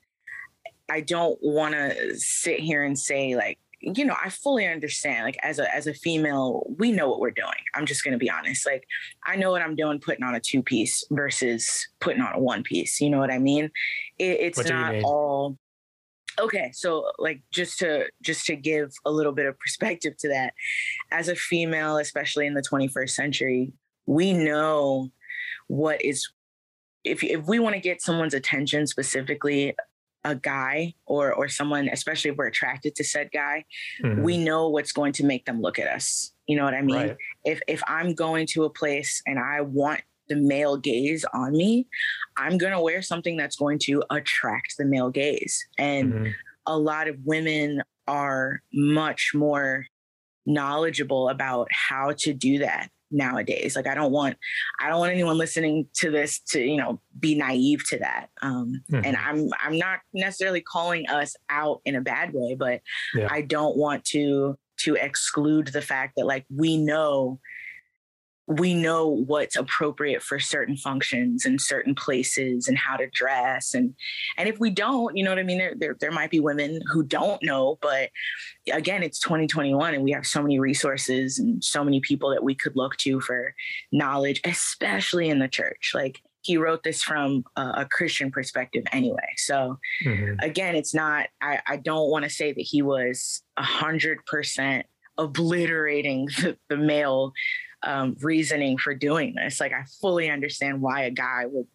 I 0.90 1.02
don't 1.02 1.40
wanna 1.42 2.16
sit 2.16 2.60
here 2.60 2.84
and 2.84 2.98
say 2.98 3.36
like 3.36 3.60
you 3.84 4.06
know, 4.06 4.16
I 4.24 4.30
fully 4.30 4.66
understand. 4.66 5.26
Like 5.26 5.38
as 5.44 5.60
a 5.60 5.74
as 5.76 5.88
a 5.88 5.94
female, 5.94 6.66
we 6.78 6.92
know 6.92 7.10
what 7.10 7.20
we're 7.20 7.32
doing. 7.32 7.50
I'm 7.76 7.86
just 7.86 8.04
gonna 8.04 8.18
be 8.18 8.30
honest. 8.30 8.66
Like 8.66 8.86
I 9.26 9.36
know 9.36 9.52
what 9.52 9.62
I'm 9.62 9.76
doing 9.76 10.00
putting 10.00 10.24
on 10.24 10.36
a 10.36 10.40
two 10.40 10.64
piece 10.64 11.04
versus 11.12 11.86
putting 12.00 12.22
on 12.22 12.34
a 12.34 12.40
one 12.40 12.64
piece. 12.64 13.02
You 13.02 13.10
know 13.10 13.20
what 13.20 13.32
I 13.32 13.40
mean? 13.40 13.66
It, 14.18 14.40
it's 14.40 14.70
not 14.70 14.96
all 15.04 15.58
okay 16.40 16.72
so 16.74 17.12
like 17.20 17.44
just 17.52 17.78
to 17.78 18.08
just 18.24 18.46
to 18.48 18.56
give 18.56 18.92
a 19.06 19.12
little 19.12 19.34
bit 19.34 19.46
of 19.46 19.58
perspective 19.60 20.18
to 20.18 20.28
that 20.28 20.52
as 21.12 21.28
a 21.28 21.36
female 21.36 21.98
especially 21.98 22.48
in 22.48 22.56
the 22.56 22.64
21st 22.64 23.12
century 23.12 23.72
we 24.08 24.34
know 24.34 25.12
what 25.68 26.04
is 26.04 26.28
if 27.04 27.24
if 27.24 27.46
we 27.46 27.60
want 27.60 27.76
to 27.76 27.80
get 27.80 28.02
someone's 28.02 28.34
attention 28.34 28.88
specifically 28.88 29.76
a 30.26 30.36
guy 30.36 30.94
or 31.06 31.34
or 31.34 31.48
someone 31.48 31.90
especially 31.90 32.32
if 32.32 32.38
we're 32.38 32.48
attracted 32.48 32.96
to 32.96 33.04
said 33.04 33.30
guy 33.34 33.64
mm-hmm. 34.02 34.22
we 34.24 34.38
know 34.38 34.70
what's 34.70 34.92
going 34.92 35.12
to 35.12 35.26
make 35.26 35.46
them 35.46 35.62
look 35.62 35.80
at 35.80 35.88
us 35.88 36.32
you 36.48 36.56
know 36.56 36.64
what 36.64 36.74
i 36.74 36.82
mean 36.82 36.96
right. 36.96 37.18
if 37.44 37.62
if 37.68 37.82
i'm 37.88 38.14
going 38.14 38.46
to 38.46 38.64
a 38.64 38.70
place 38.70 39.22
and 39.26 39.40
i 39.40 39.62
want 39.62 40.02
the 40.30 40.36
male 40.36 40.78
gaze 40.78 41.26
on 41.34 41.52
me 41.52 41.86
i'm 42.38 42.58
going 42.58 42.72
to 42.72 42.80
wear 42.80 43.02
something 43.02 43.36
that's 43.36 43.56
going 43.56 43.78
to 43.78 44.04
attract 44.10 44.76
the 44.78 44.86
male 44.86 45.10
gaze 45.10 45.66
and 45.78 46.14
mm-hmm. 46.14 46.32
a 46.66 46.78
lot 46.78 47.08
of 47.08 47.18
women 47.26 47.82
are 48.08 48.62
much 48.74 49.32
more 49.34 49.86
knowledgeable 50.46 51.30
about 51.30 51.68
how 51.72 52.12
to 52.12 52.34
do 52.34 52.60
that 52.60 52.90
nowadays 53.14 53.76
like 53.76 53.88
i 53.88 53.94
don't 53.94 54.12
want 54.12 54.36
i 54.80 54.90
don't 54.90 55.00
want 55.00 55.12
anyone 55.12 55.38
listening 55.38 55.88
to 55.94 56.10
this 56.10 56.40
to 56.40 56.60
you 56.60 56.78
know 56.78 57.00
be 57.20 57.36
naive 57.36 57.88
to 57.88 57.98
that 58.00 58.30
um 58.42 58.82
mm-hmm. 58.92 59.06
and 59.06 59.16
i'm 59.18 59.50
i'm 59.64 59.78
not 59.78 60.00
necessarily 60.14 60.62
calling 60.62 61.08
us 61.10 61.36
out 61.50 61.82
in 61.86 61.96
a 61.96 62.02
bad 62.02 62.32
way 62.34 62.56
but 62.56 62.82
yeah. 63.14 63.28
i 63.30 63.42
don't 63.42 63.78
want 63.78 64.04
to 64.04 64.58
to 64.78 64.96
exclude 64.96 65.68
the 65.68 65.82
fact 65.82 66.14
that 66.18 66.26
like 66.26 66.46
we 66.54 66.78
know 66.78 67.40
we 68.48 68.74
know 68.74 69.08
what's 69.08 69.56
appropriate 69.56 70.22
for 70.22 70.40
certain 70.40 70.76
functions 70.76 71.46
and 71.46 71.62
certain 71.62 71.96
places 71.96 72.68
and 72.68 72.78
how 72.78 72.98
to 72.98 73.08
dress 73.14 73.74
and 73.74 73.94
and 74.38 74.50
if 74.50 74.60
we 74.60 74.70
don't 74.70 75.16
you 75.16 75.24
know 75.24 75.32
what 75.32 75.40
i 75.40 75.44
mean 75.44 75.58
there, 75.58 75.74
there 75.78 75.96
there 76.00 76.12
might 76.12 76.30
be 76.30 76.40
women 76.40 76.82
who 76.92 77.04
don't 77.04 77.42
know 77.42 77.78
but 77.82 78.10
again 78.72 79.02
it's 79.02 79.20
2021 79.20 79.94
and 79.94 80.04
we 80.04 80.12
have 80.12 80.26
so 80.26 80.42
many 80.42 80.60
resources 80.60 81.40
and 81.40 81.64
so 81.64 81.84
many 81.84 82.02
people 82.02 82.30
that 82.30 82.44
we 82.44 82.54
could 82.54 82.76
look 82.76 82.98
to 82.98 83.22
for 83.22 83.54
knowledge 83.92 84.42
especially 84.44 85.30
in 85.30 85.40
the 85.40 85.48
church 85.48 85.92
like 85.94 86.22
he 86.42 86.58
wrote 86.58 86.84
this 86.84 87.02
from 87.02 87.46
a, 87.56 87.62
a 87.78 87.88
Christian 87.90 88.30
perspective 88.30 88.84
anyway. 88.92 89.30
So 89.38 89.80
mm-hmm. 90.06 90.40
again, 90.42 90.76
it's 90.76 90.94
not, 90.94 91.28
I, 91.42 91.62
I 91.66 91.78
don't 91.78 92.10
want 92.10 92.26
to 92.26 92.30
say 92.30 92.52
that 92.52 92.62
he 92.62 92.82
was 92.82 93.42
a 93.56 93.64
hundred 93.64 94.26
percent 94.26 94.86
obliterating 95.18 96.26
the, 96.42 96.58
the 96.70 96.78
male 96.78 97.34
um, 97.84 98.16
reasoning 98.22 98.78
for 98.78 98.94
doing 98.94 99.36
this. 99.36 99.60
Like 99.60 99.74
I 99.74 99.84
fully 100.02 100.30
understand 100.30 100.82
why 100.82 101.04
a 101.04 101.12
guy 101.12 101.46
would, 101.46 101.68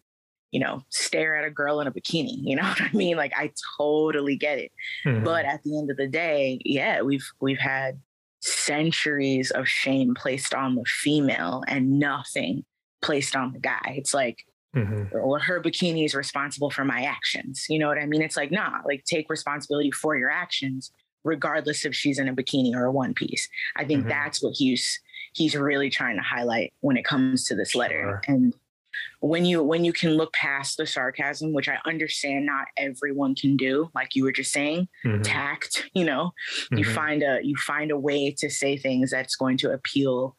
you 0.51 0.59
know, 0.59 0.83
stare 0.89 1.35
at 1.35 1.45
a 1.45 1.51
girl 1.51 1.79
in 1.79 1.87
a 1.87 1.91
bikini. 1.91 2.37
You 2.41 2.55
know 2.55 2.63
what 2.67 2.81
I 2.81 2.91
mean? 2.93 3.17
Like 3.17 3.33
I 3.35 3.51
totally 3.77 4.35
get 4.35 4.59
it. 4.59 4.71
Mm-hmm. 5.05 5.23
But 5.23 5.45
at 5.45 5.63
the 5.63 5.77
end 5.77 5.91
of 5.91 5.97
the 5.97 6.07
day, 6.07 6.59
yeah, 6.65 7.01
we've 7.01 7.27
we've 7.41 7.59
had 7.59 7.99
centuries 8.41 9.51
of 9.51 9.67
shame 9.67 10.15
placed 10.15 10.53
on 10.53 10.75
the 10.75 10.85
female 10.85 11.63
and 11.67 11.99
nothing 11.99 12.63
placed 13.01 13.35
on 13.35 13.51
the 13.53 13.59
guy. 13.59 13.95
It's 13.97 14.13
like 14.13 14.45
Mm-hmm. 14.75 15.17
Well, 15.17 15.39
her 15.39 15.61
bikini 15.61 16.05
is 16.05 16.13
responsible 16.13 16.69
for 16.69 16.85
my 16.85 17.01
actions. 17.01 17.65
You 17.69 17.79
know 17.79 17.87
what 17.87 17.97
I 17.97 18.05
mean? 18.05 18.21
It's 18.21 18.37
like, 18.37 18.51
nah, 18.51 18.79
like 18.85 19.03
take 19.03 19.29
responsibility 19.29 19.91
for 19.91 20.15
your 20.15 20.29
actions, 20.29 20.91
regardless 21.23 21.85
if 21.85 21.95
she's 21.95 22.19
in 22.19 22.27
a 22.27 22.35
bikini 22.35 22.75
or 22.75 22.85
a 22.85 22.91
one 22.91 23.13
piece. 23.13 23.49
I 23.75 23.85
think 23.85 24.01
mm-hmm. 24.01 24.09
that's 24.09 24.43
what 24.43 24.53
he's 24.55 24.99
he's 25.33 25.55
really 25.55 25.89
trying 25.89 26.15
to 26.17 26.23
highlight 26.23 26.73
when 26.81 26.97
it 26.97 27.05
comes 27.05 27.45
to 27.45 27.55
this 27.55 27.75
letter. 27.75 28.21
Sure. 28.25 28.35
And 28.35 28.53
when 29.21 29.45
you 29.45 29.63
when 29.63 29.85
you 29.85 29.93
can 29.93 30.11
look 30.11 30.33
past 30.33 30.77
the 30.77 30.85
sarcasm, 30.85 31.53
which 31.53 31.69
I 31.69 31.77
understand 31.85 32.45
not 32.45 32.67
everyone 32.77 33.35
can 33.35 33.57
do, 33.57 33.89
like 33.93 34.15
you 34.15 34.23
were 34.23 34.31
just 34.31 34.51
saying, 34.51 34.87
mm-hmm. 35.05 35.21
tact, 35.21 35.89
you 35.93 36.05
know, 36.05 36.31
you 36.71 36.79
mm-hmm. 36.79 36.93
find 36.93 37.23
a 37.23 37.39
you 37.43 37.55
find 37.55 37.91
a 37.91 37.99
way 37.99 38.31
to 38.39 38.49
say 38.49 38.77
things 38.77 39.11
that's 39.11 39.35
going 39.35 39.57
to 39.57 39.71
appeal 39.71 40.35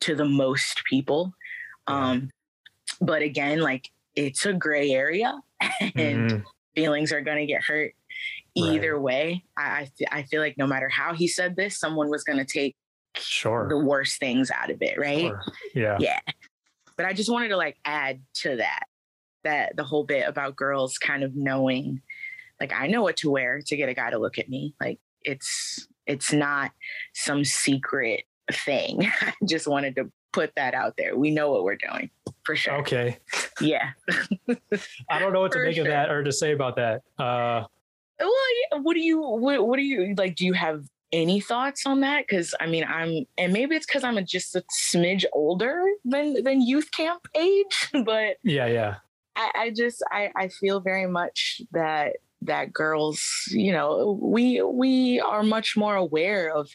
to 0.00 0.14
the 0.14 0.24
most 0.24 0.82
people. 0.88 1.32
Um, 1.86 2.30
but 3.00 3.22
again, 3.22 3.60
like 3.60 3.90
it's 4.14 4.46
a 4.46 4.52
gray 4.52 4.90
area 4.90 5.38
and 5.80 6.30
mm-hmm. 6.30 6.38
feelings 6.74 7.12
are 7.12 7.20
going 7.20 7.38
to 7.38 7.46
get 7.46 7.62
hurt 7.62 7.94
either 8.54 8.94
right. 8.94 9.02
way. 9.02 9.44
I, 9.56 9.88
I 10.10 10.22
feel 10.24 10.40
like 10.40 10.58
no 10.58 10.66
matter 10.66 10.88
how 10.88 11.14
he 11.14 11.28
said 11.28 11.56
this, 11.56 11.78
someone 11.78 12.10
was 12.10 12.24
going 12.24 12.38
to 12.38 12.44
take 12.44 12.76
sure 13.16 13.68
the 13.68 13.78
worst 13.78 14.18
things 14.18 14.50
out 14.50 14.70
of 14.70 14.80
it. 14.82 14.98
Right. 14.98 15.20
Sure. 15.20 15.42
Yeah. 15.74 15.96
Yeah. 16.00 16.20
But 16.96 17.06
I 17.06 17.12
just 17.12 17.30
wanted 17.30 17.48
to 17.48 17.56
like 17.56 17.78
add 17.84 18.20
to 18.42 18.56
that, 18.56 18.84
that 19.44 19.76
the 19.76 19.84
whole 19.84 20.04
bit 20.04 20.28
about 20.28 20.56
girls 20.56 20.98
kind 20.98 21.24
of 21.24 21.34
knowing, 21.34 22.02
like, 22.60 22.72
I 22.72 22.88
know 22.88 23.02
what 23.02 23.16
to 23.18 23.30
wear 23.30 23.62
to 23.66 23.76
get 23.76 23.88
a 23.88 23.94
guy 23.94 24.10
to 24.10 24.18
look 24.18 24.38
at 24.38 24.48
me. 24.48 24.74
Like 24.80 24.98
it's, 25.22 25.88
it's 26.06 26.32
not 26.32 26.72
some 27.14 27.44
secret 27.44 28.24
thing. 28.52 29.10
I 29.20 29.32
just 29.46 29.66
wanted 29.66 29.96
to 29.96 30.10
put 30.32 30.52
that 30.56 30.74
out 30.74 30.94
there. 30.96 31.16
We 31.16 31.30
know 31.30 31.50
what 31.50 31.64
we're 31.64 31.76
doing 31.76 32.10
for 32.44 32.54
sure. 32.54 32.78
Okay. 32.78 33.18
Yeah. 33.60 33.90
I 35.08 35.18
don't 35.18 35.32
know 35.32 35.40
what 35.40 35.52
to 35.52 35.64
make 35.64 35.76
sure. 35.76 35.84
of 35.84 35.90
that 35.90 36.10
or 36.10 36.22
to 36.22 36.32
say 36.32 36.52
about 36.52 36.76
that. 36.76 37.02
Uh, 37.18 37.64
well, 38.20 38.82
what 38.82 38.94
do 38.94 39.00
you 39.00 39.20
what, 39.20 39.66
what 39.66 39.76
do 39.76 39.82
you 39.82 40.14
like? 40.16 40.36
Do 40.36 40.44
you 40.44 40.52
have 40.52 40.84
any 41.12 41.40
thoughts 41.40 41.86
on 41.86 42.00
that? 42.00 42.26
Because 42.26 42.54
I 42.60 42.66
mean, 42.66 42.84
I'm 42.84 43.26
and 43.38 43.52
maybe 43.52 43.76
it's 43.76 43.86
because 43.86 44.04
I'm 44.04 44.18
a, 44.18 44.22
just 44.22 44.54
a 44.54 44.62
smidge 44.92 45.24
older 45.32 45.82
than 46.04 46.42
than 46.42 46.62
youth 46.62 46.90
camp 46.92 47.26
age, 47.36 47.90
but 48.04 48.36
yeah, 48.42 48.66
yeah. 48.66 48.96
I, 49.36 49.50
I 49.54 49.70
just 49.70 50.02
I 50.10 50.30
I 50.36 50.48
feel 50.48 50.80
very 50.80 51.06
much 51.06 51.62
that 51.72 52.16
that 52.42 52.72
girls, 52.72 53.22
you 53.50 53.72
know, 53.72 54.18
we 54.20 54.62
we 54.62 55.20
are 55.20 55.42
much 55.42 55.76
more 55.76 55.96
aware 55.96 56.54
of 56.54 56.70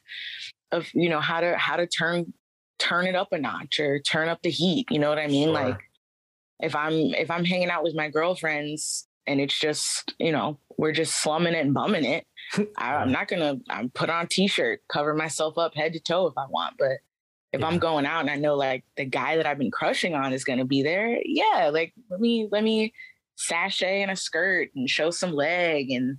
of 0.71 0.87
you 0.93 1.09
know 1.09 1.19
how 1.19 1.41
to 1.41 1.57
how 1.57 1.75
to 1.75 1.87
turn 1.87 2.33
turn 2.77 3.07
it 3.07 3.15
up 3.15 3.29
a 3.31 3.37
notch 3.37 3.79
or 3.79 3.99
turn 3.99 4.29
up 4.29 4.41
the 4.41 4.49
heat. 4.49 4.87
You 4.91 4.99
know 4.99 5.09
what 5.09 5.19
I 5.19 5.27
mean? 5.27 5.47
Sure. 5.47 5.53
Like 5.53 5.79
if 6.59 6.75
I'm 6.75 6.93
if 7.13 7.31
I'm 7.31 7.45
hanging 7.45 7.69
out 7.69 7.83
with 7.83 7.95
my 7.95 8.09
girlfriends 8.09 9.07
and 9.27 9.41
it's 9.41 9.57
just 9.59 10.13
you 10.19 10.31
know 10.31 10.59
we're 10.77 10.91
just 10.91 11.21
slumming 11.21 11.53
it 11.53 11.65
and 11.65 11.73
bumming 11.73 12.05
it, 12.05 12.25
I, 12.77 13.01
am 13.01 13.11
not 13.11 13.27
gonna 13.27 13.57
I'm 13.69 13.89
put 13.89 14.09
on 14.09 14.25
a 14.25 14.27
t-shirt, 14.27 14.81
cover 14.87 15.13
myself 15.13 15.57
up 15.57 15.75
head 15.75 15.93
to 15.93 15.99
toe 15.99 16.27
if 16.27 16.37
I 16.37 16.45
want. 16.47 16.75
But 16.77 16.97
if 17.53 17.61
yeah. 17.61 17.67
I'm 17.67 17.79
going 17.79 18.05
out 18.05 18.21
and 18.21 18.29
I 18.29 18.35
know 18.35 18.55
like 18.55 18.83
the 18.97 19.05
guy 19.05 19.37
that 19.37 19.45
I've 19.45 19.57
been 19.57 19.71
crushing 19.71 20.15
on 20.15 20.33
is 20.33 20.43
gonna 20.43 20.65
be 20.65 20.83
there, 20.83 21.17
yeah, 21.23 21.69
like 21.71 21.93
let 22.09 22.19
me 22.19 22.47
let 22.51 22.63
me 22.63 22.93
sashay 23.37 24.01
in 24.01 24.09
a 24.09 24.15
skirt 24.15 24.69
and 24.75 24.89
show 24.89 25.11
some 25.11 25.33
leg 25.33 25.91
and 25.91 26.17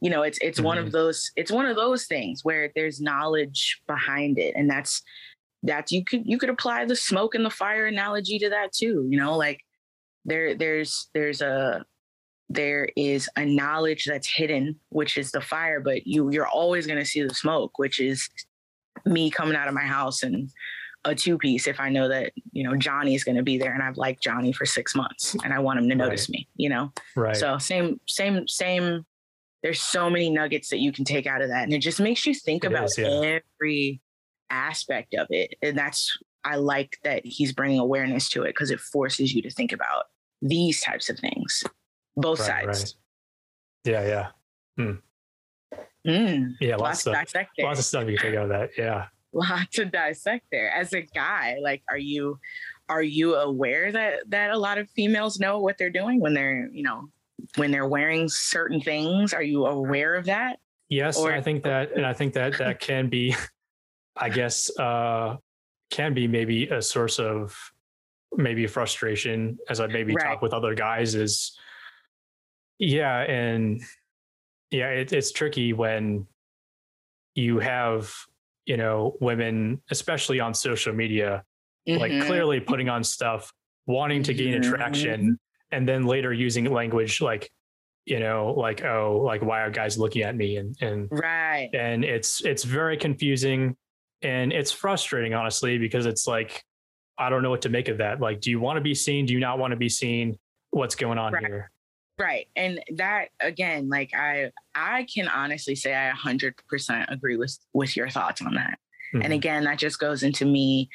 you 0.00 0.10
know 0.10 0.22
it's 0.22 0.38
it's 0.42 0.58
mm-hmm. 0.58 0.66
one 0.66 0.78
of 0.78 0.86
mm-hmm. 0.86 0.92
those 0.92 1.30
it's 1.36 1.50
one 1.50 1.66
of 1.66 1.74
those 1.74 2.06
things 2.06 2.44
where 2.44 2.70
there's 2.74 3.00
knowledge 3.00 3.80
behind 3.86 4.38
it 4.38 4.54
and 4.54 4.68
that's 4.68 5.02
that 5.62 5.90
you 5.90 6.04
could 6.04 6.22
you 6.26 6.38
could 6.38 6.50
apply 6.50 6.84
the 6.84 6.96
smoke 6.96 7.34
and 7.34 7.44
the 7.44 7.50
fire 7.50 7.86
analogy 7.86 8.38
to 8.38 8.50
that 8.50 8.72
too 8.72 9.06
you 9.08 9.18
know 9.18 9.36
like 9.36 9.60
there 10.24 10.54
there's 10.54 11.08
there's 11.14 11.40
a 11.40 11.84
there 12.50 12.88
is 12.96 13.28
a 13.36 13.44
knowledge 13.44 14.04
that's 14.04 14.28
hidden 14.28 14.76
which 14.90 15.16
is 15.16 15.30
the 15.30 15.40
fire 15.40 15.80
but 15.80 16.06
you 16.06 16.30
you're 16.30 16.46
always 16.46 16.86
going 16.86 16.98
to 16.98 17.04
see 17.04 17.22
the 17.22 17.34
smoke 17.34 17.78
which 17.78 18.00
is 18.00 18.28
me 19.06 19.30
coming 19.30 19.56
out 19.56 19.68
of 19.68 19.74
my 19.74 19.84
house 19.84 20.22
and 20.22 20.50
a 21.04 21.14
two 21.14 21.38
piece 21.38 21.66
if 21.66 21.80
i 21.80 21.88
know 21.88 22.08
that 22.08 22.32
you 22.52 22.62
know 22.62 22.76
johnny's 22.76 23.24
going 23.24 23.36
to 23.36 23.42
be 23.42 23.56
there 23.56 23.72
and 23.72 23.82
i've 23.82 23.96
liked 23.96 24.22
johnny 24.22 24.52
for 24.52 24.66
six 24.66 24.94
months 24.94 25.34
and 25.44 25.54
i 25.54 25.58
want 25.58 25.78
him 25.78 25.88
to 25.88 25.94
notice 25.94 26.28
right. 26.28 26.40
me 26.40 26.48
you 26.56 26.68
know 26.68 26.92
right 27.16 27.36
so 27.36 27.56
same 27.56 27.98
same 28.06 28.46
same 28.46 29.06
there's 29.62 29.80
so 29.80 30.10
many 30.10 30.28
nuggets 30.28 30.70
that 30.70 30.78
you 30.78 30.92
can 30.92 31.04
take 31.04 31.26
out 31.26 31.40
of 31.40 31.48
that 31.48 31.64
and 31.64 31.72
it 31.72 31.78
just 31.78 32.00
makes 32.00 32.26
you 32.26 32.34
think 32.34 32.64
it 32.64 32.68
about 32.68 32.84
is, 32.84 32.98
yeah. 32.98 33.40
every 33.58 34.00
aspect 34.50 35.14
of 35.14 35.26
it. 35.30 35.54
And 35.62 35.78
that's, 35.78 36.16
I 36.44 36.56
like 36.56 36.98
that 37.04 37.24
he's 37.24 37.52
bringing 37.52 37.78
awareness 37.78 38.28
to 38.30 38.42
it 38.42 38.48
because 38.48 38.70
it 38.70 38.80
forces 38.80 39.32
you 39.32 39.42
to 39.42 39.50
think 39.50 39.72
about 39.72 40.04
these 40.42 40.80
types 40.80 41.08
of 41.08 41.18
things, 41.18 41.62
both 42.16 42.40
right, 42.40 42.64
sides. 42.64 42.96
Right. 43.86 43.92
Yeah, 43.92 44.06
yeah. 44.06 44.28
Hmm. 44.76 44.92
Mm, 46.06 46.54
yeah, 46.60 46.76
lots, 46.76 47.06
lots 47.06 47.34
of, 47.34 47.46
lots 47.58 47.78
of 47.78 47.84
stuff 47.84 48.08
you 48.08 48.16
can 48.16 48.30
take 48.30 48.38
out 48.38 48.44
of 48.44 48.48
that. 48.50 48.70
Yeah. 48.76 49.06
Lots 49.32 49.76
to 49.76 49.84
dissect 49.84 50.46
there. 50.50 50.72
As 50.72 50.92
a 50.92 51.02
guy, 51.02 51.58
like, 51.62 51.84
are 51.88 51.96
you 51.96 52.40
are 52.88 53.02
you 53.02 53.36
aware 53.36 53.92
that 53.92 54.28
that 54.28 54.50
a 54.50 54.58
lot 54.58 54.76
of 54.76 54.90
females 54.90 55.38
know 55.38 55.60
what 55.60 55.78
they're 55.78 55.88
doing 55.88 56.18
when 56.18 56.34
they're, 56.34 56.68
you 56.72 56.82
know, 56.82 57.08
when 57.54 57.70
they're 57.70 57.86
wearing 57.86 58.28
certain 58.28 58.80
things? 58.80 59.32
Are 59.32 59.42
you 59.42 59.66
aware 59.66 60.16
of 60.16 60.24
that? 60.24 60.58
Yes, 60.88 61.16
or, 61.16 61.32
I 61.32 61.40
think 61.40 61.62
that, 61.62 61.92
and 61.92 62.04
I 62.04 62.12
think 62.12 62.34
that 62.34 62.58
that 62.58 62.80
can 62.80 63.08
be 63.08 63.36
I 64.16 64.28
guess, 64.28 64.70
uh, 64.78 65.36
can 65.90 66.14
be 66.14 66.28
maybe 66.28 66.68
a 66.68 66.82
source 66.82 67.18
of 67.18 67.56
maybe 68.36 68.66
frustration 68.66 69.58
as 69.68 69.80
I 69.80 69.86
maybe 69.86 70.14
right. 70.14 70.24
talk 70.24 70.42
with 70.42 70.52
other 70.52 70.74
guys 70.74 71.14
is, 71.14 71.58
yeah. 72.80 73.20
And 73.20 73.82
yeah, 74.70 74.88
it, 74.88 75.12
it's 75.12 75.30
tricky 75.30 75.72
when 75.72 76.26
you 77.34 77.60
have, 77.60 78.12
you 78.66 78.76
know, 78.76 79.16
women, 79.20 79.80
especially 79.90 80.40
on 80.40 80.54
social 80.54 80.92
media, 80.92 81.44
mm-hmm. 81.88 82.00
like 82.00 82.26
clearly 82.26 82.58
putting 82.58 82.88
on 82.88 83.04
stuff, 83.04 83.52
wanting 83.86 84.22
to 84.24 84.34
gain 84.34 84.54
mm-hmm. 84.54 84.74
attraction, 84.74 85.38
and 85.70 85.88
then 85.88 86.04
later 86.04 86.32
using 86.32 86.64
language 86.64 87.20
like, 87.20 87.50
you 88.04 88.18
know, 88.18 88.54
like, 88.56 88.84
oh, 88.84 89.22
like 89.24 89.42
why 89.42 89.60
are 89.60 89.70
guys 89.70 89.96
looking 89.96 90.22
at 90.22 90.34
me? 90.34 90.56
And 90.56 90.76
and 90.80 91.08
right. 91.12 91.70
And 91.72 92.04
it's 92.04 92.44
it's 92.44 92.64
very 92.64 92.96
confusing 92.96 93.76
and 94.22 94.52
it's 94.52 94.70
frustrating 94.70 95.34
honestly 95.34 95.78
because 95.78 96.06
it's 96.06 96.26
like 96.26 96.62
i 97.18 97.28
don't 97.28 97.42
know 97.42 97.50
what 97.50 97.62
to 97.62 97.68
make 97.68 97.88
of 97.88 97.98
that 97.98 98.20
like 98.20 98.40
do 98.40 98.50
you 98.50 98.60
want 98.60 98.76
to 98.76 98.80
be 98.80 98.94
seen 98.94 99.26
do 99.26 99.32
you 99.32 99.40
not 99.40 99.58
want 99.58 99.70
to 99.70 99.76
be 99.76 99.88
seen 99.88 100.38
what's 100.70 100.94
going 100.94 101.18
on 101.18 101.32
right. 101.32 101.46
here 101.46 101.70
right 102.20 102.46
and 102.54 102.80
that 102.96 103.28
again 103.40 103.88
like 103.88 104.10
i 104.14 104.50
i 104.74 105.06
can 105.12 105.26
honestly 105.26 105.74
say 105.74 105.94
i 105.94 106.12
100% 106.12 107.10
agree 107.10 107.36
with 107.36 107.58
with 107.72 107.96
your 107.96 108.10
thoughts 108.10 108.42
on 108.42 108.54
that 108.54 108.78
mm-hmm. 109.14 109.22
and 109.22 109.32
again 109.32 109.64
that 109.64 109.78
just 109.78 109.98
goes 109.98 110.22
into 110.22 110.44
me 110.44 110.88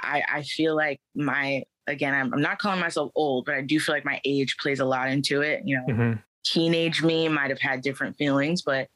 i 0.00 0.22
i 0.32 0.42
feel 0.42 0.74
like 0.74 1.00
my 1.14 1.62
again 1.86 2.14
I'm, 2.14 2.32
I'm 2.32 2.40
not 2.40 2.58
calling 2.58 2.80
myself 2.80 3.12
old 3.14 3.44
but 3.44 3.54
i 3.54 3.60
do 3.60 3.78
feel 3.78 3.94
like 3.94 4.06
my 4.06 4.20
age 4.24 4.56
plays 4.58 4.80
a 4.80 4.86
lot 4.86 5.10
into 5.10 5.42
it 5.42 5.62
you 5.64 5.76
know 5.76 5.94
mm-hmm. 5.94 6.12
teenage 6.44 7.02
me 7.02 7.28
might 7.28 7.50
have 7.50 7.60
had 7.60 7.82
different 7.82 8.16
feelings 8.16 8.62
but 8.62 8.88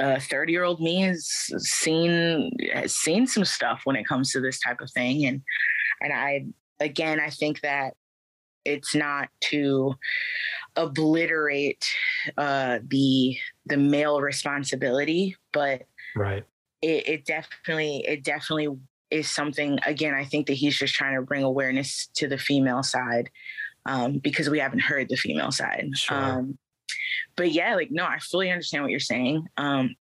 uh, 0.00 0.18
30 0.18 0.52
year 0.52 0.64
old 0.64 0.80
me 0.80 1.02
has 1.02 1.26
seen 1.58 2.50
has 2.72 2.94
seen 2.94 3.26
some 3.26 3.44
stuff 3.44 3.82
when 3.84 3.96
it 3.96 4.06
comes 4.06 4.30
to 4.32 4.40
this 4.40 4.58
type 4.60 4.80
of 4.80 4.90
thing 4.92 5.26
and 5.26 5.42
and 6.02 6.12
i 6.12 6.44
again 6.80 7.20
i 7.20 7.28
think 7.28 7.60
that 7.60 7.94
it's 8.64 8.94
not 8.94 9.28
to 9.40 9.94
obliterate 10.76 11.84
uh, 12.38 12.78
the 12.88 13.36
the 13.66 13.76
male 13.76 14.20
responsibility 14.20 15.36
but 15.52 15.82
right 16.16 16.44
it, 16.80 17.08
it 17.08 17.24
definitely 17.24 18.04
it 18.06 18.24
definitely 18.24 18.68
is 19.10 19.28
something 19.28 19.78
again 19.86 20.14
i 20.14 20.24
think 20.24 20.46
that 20.46 20.54
he's 20.54 20.76
just 20.76 20.94
trying 20.94 21.14
to 21.14 21.22
bring 21.22 21.42
awareness 21.42 22.08
to 22.14 22.26
the 22.26 22.38
female 22.38 22.82
side 22.82 23.30
um, 23.84 24.18
because 24.18 24.48
we 24.48 24.60
haven't 24.60 24.80
heard 24.80 25.08
the 25.08 25.16
female 25.16 25.50
side 25.50 25.90
sure. 25.94 26.16
um, 26.16 26.58
but 27.36 27.52
yeah, 27.52 27.74
like 27.74 27.90
no, 27.90 28.04
I 28.04 28.18
fully 28.18 28.50
understand 28.50 28.84
what 28.84 28.90
you're 28.90 29.00
saying. 29.00 29.46
Um, 29.56 29.94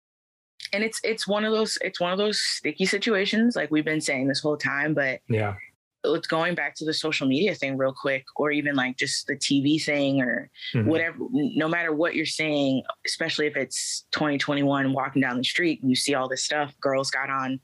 and 0.74 0.84
it's 0.84 1.00
it's 1.04 1.28
one 1.28 1.46
of 1.46 1.52
those 1.52 1.78
it's 1.82 2.00
one 2.00 2.12
of 2.12 2.18
those 2.18 2.42
sticky 2.42 2.86
situations, 2.86 3.56
like 3.56 3.72
we've 3.72 3.86
been 3.86 4.02
saying 4.02 4.28
this 4.28 4.42
whole 4.42 4.58
time. 4.58 4.94
But 4.94 5.22
yeah, 5.28 5.56
it's 6.04 6.28
going 6.28 6.56
back 6.56 6.76
to 6.76 6.86
the 6.86 6.94
social 6.94 7.28
media 7.28 7.54
thing 7.54 7.78
real 7.78 7.94
quick 7.94 8.24
or 8.38 8.52
even 8.52 8.76
like 8.76 8.98
just 8.98 9.28
the 9.28 9.36
tv 9.36 9.84
thing 9.84 10.22
or 10.22 10.50
mm-hmm. 10.74 10.88
whatever 10.88 11.18
no 11.32 11.68
matter 11.68 11.94
what 11.94 12.16
you're 12.16 12.26
saying 12.26 12.82
especially 13.06 13.48
if 13.48 13.56
it's 13.56 14.06
2021 14.12 14.94
walking 14.94 15.22
down 15.22 15.38
the 15.38 15.44
street 15.44 15.82
and 15.82 15.90
you 15.90 15.96
see 15.96 16.14
all 16.14 16.30
this 16.30 16.44
stuff 16.44 16.74
girls 16.80 17.12
got 17.12 17.30
on 17.30 17.60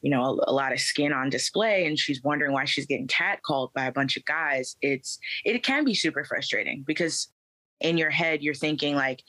you 0.00 0.10
know 0.10 0.22
a, 0.22 0.50
a, 0.50 0.52
lot 0.52 0.72
of 0.72 0.80
skin 0.80 1.12
on 1.12 1.28
display 1.28 1.86
and 1.86 1.98
she's 1.98 2.22
wondering 2.22 2.52
why 2.52 2.64
she's 2.64 2.86
getting 2.86 3.08
catcalled 3.08 3.72
by 3.74 3.84
a 3.84 3.92
bunch 3.92 4.16
of 4.16 4.24
guys 4.24 4.76
it's 4.80 5.18
it 5.44 5.62
can 5.62 5.84
be 5.84 5.94
super 5.94 6.24
frustrating 6.24 6.82
because 6.86 7.28
in 7.80 7.98
your 7.98 8.10
head 8.10 8.42
you're 8.42 8.54
thinking 8.54 8.94
like 8.94 9.22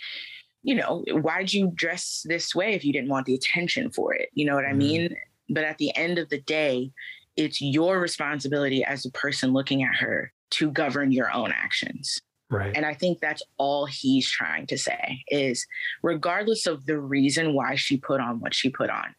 you 0.63 0.75
know 0.75 1.03
why 1.11 1.39
did 1.39 1.53
you 1.53 1.71
dress 1.75 2.25
this 2.27 2.55
way 2.55 2.73
if 2.73 2.85
you 2.85 2.93
didn't 2.93 3.09
want 3.09 3.25
the 3.25 3.35
attention 3.35 3.91
for 3.91 4.13
it 4.13 4.29
you 4.33 4.45
know 4.45 4.55
what 4.55 4.63
mm-hmm. 4.63 4.73
i 4.73 4.77
mean 4.77 5.15
but 5.49 5.63
at 5.63 5.77
the 5.77 5.95
end 5.95 6.17
of 6.17 6.29
the 6.29 6.41
day 6.41 6.91
it's 7.37 7.61
your 7.61 7.99
responsibility 7.99 8.83
as 8.83 9.05
a 9.05 9.11
person 9.11 9.53
looking 9.53 9.83
at 9.83 9.95
her 9.95 10.31
to 10.49 10.71
govern 10.71 11.11
your 11.11 11.31
own 11.31 11.51
actions 11.51 12.19
Right. 12.49 12.75
And 12.75 12.85
I 12.85 12.93
think 12.93 13.19
that's 13.19 13.43
all 13.57 13.85
he's 13.85 14.29
trying 14.29 14.67
to 14.67 14.77
say 14.77 15.21
is 15.27 15.67
regardless 16.01 16.65
of 16.65 16.85
the 16.85 16.97
reason 16.97 17.53
why 17.53 17.75
she 17.75 17.97
put 17.97 18.21
on 18.21 18.39
what 18.39 18.55
she 18.55 18.69
put 18.69 18.89
on, 18.89 19.13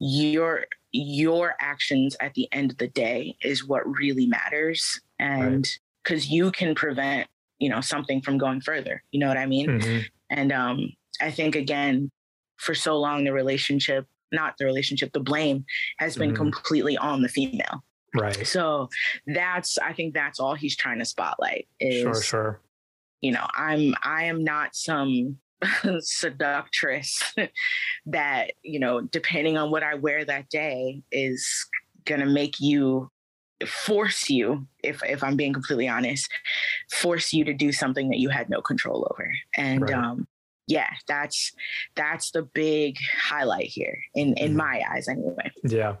your 0.00 0.64
your 0.92 1.54
actions 1.60 2.16
at 2.20 2.34
the 2.34 2.48
end 2.52 2.70
of 2.70 2.78
the 2.78 2.88
day 2.88 3.36
is 3.42 3.66
what 3.66 3.86
really 3.86 4.26
matters 4.26 5.00
and 5.18 5.68
because 6.02 6.24
right. 6.24 6.30
you 6.30 6.50
can 6.50 6.74
prevent 6.74 7.28
you 7.58 7.68
know 7.68 7.80
something 7.80 8.22
from 8.22 8.38
going 8.38 8.60
further 8.60 9.02
you 9.10 9.20
know 9.20 9.28
what 9.28 9.36
i 9.36 9.44
mean 9.44 9.68
mm-hmm. 9.68 9.98
and 10.30 10.50
um 10.50 10.88
i 11.20 11.30
think 11.30 11.54
again 11.54 12.10
for 12.56 12.74
so 12.74 12.96
long 12.98 13.24
the 13.24 13.32
relationship 13.32 14.06
not 14.32 14.54
the 14.58 14.64
relationship 14.64 15.12
the 15.12 15.20
blame 15.20 15.64
has 15.98 16.16
been 16.16 16.30
mm-hmm. 16.30 16.36
completely 16.36 16.96
on 16.96 17.22
the 17.22 17.28
female 17.28 17.82
right 18.14 18.46
so 18.46 18.88
that's 19.26 19.78
i 19.78 19.92
think 19.92 20.14
that's 20.14 20.40
all 20.40 20.54
he's 20.54 20.76
trying 20.76 20.98
to 20.98 21.04
spotlight 21.04 21.68
is 21.80 22.02
sure 22.02 22.22
sure 22.22 22.60
you 23.20 23.32
know 23.32 23.46
i'm 23.54 23.94
i 24.02 24.24
am 24.24 24.42
not 24.44 24.74
some 24.74 25.36
seductress 26.00 27.34
that 28.06 28.52
you 28.62 28.78
know 28.78 29.00
depending 29.00 29.56
on 29.56 29.70
what 29.70 29.82
i 29.82 29.94
wear 29.94 30.24
that 30.24 30.48
day 30.48 31.02
is 31.12 31.66
going 32.04 32.20
to 32.20 32.26
make 32.26 32.60
you 32.60 33.10
force 33.66 34.30
you 34.30 34.66
if 34.84 35.02
if 35.04 35.22
i'm 35.24 35.36
being 35.36 35.52
completely 35.52 35.88
honest 35.88 36.30
force 36.92 37.32
you 37.32 37.44
to 37.44 37.52
do 37.52 37.72
something 37.72 38.08
that 38.08 38.18
you 38.18 38.28
had 38.28 38.48
no 38.48 38.60
control 38.60 39.06
over 39.10 39.32
and 39.56 39.82
right. 39.82 39.94
um 39.94 40.26
yeah 40.68 40.90
that's 41.06 41.52
that's 41.96 42.30
the 42.30 42.42
big 42.42 42.96
highlight 43.20 43.66
here 43.66 43.98
in 44.14 44.34
in 44.34 44.48
mm-hmm. 44.48 44.58
my 44.58 44.82
eyes 44.92 45.08
anyway 45.08 45.50
yeah 45.64 45.96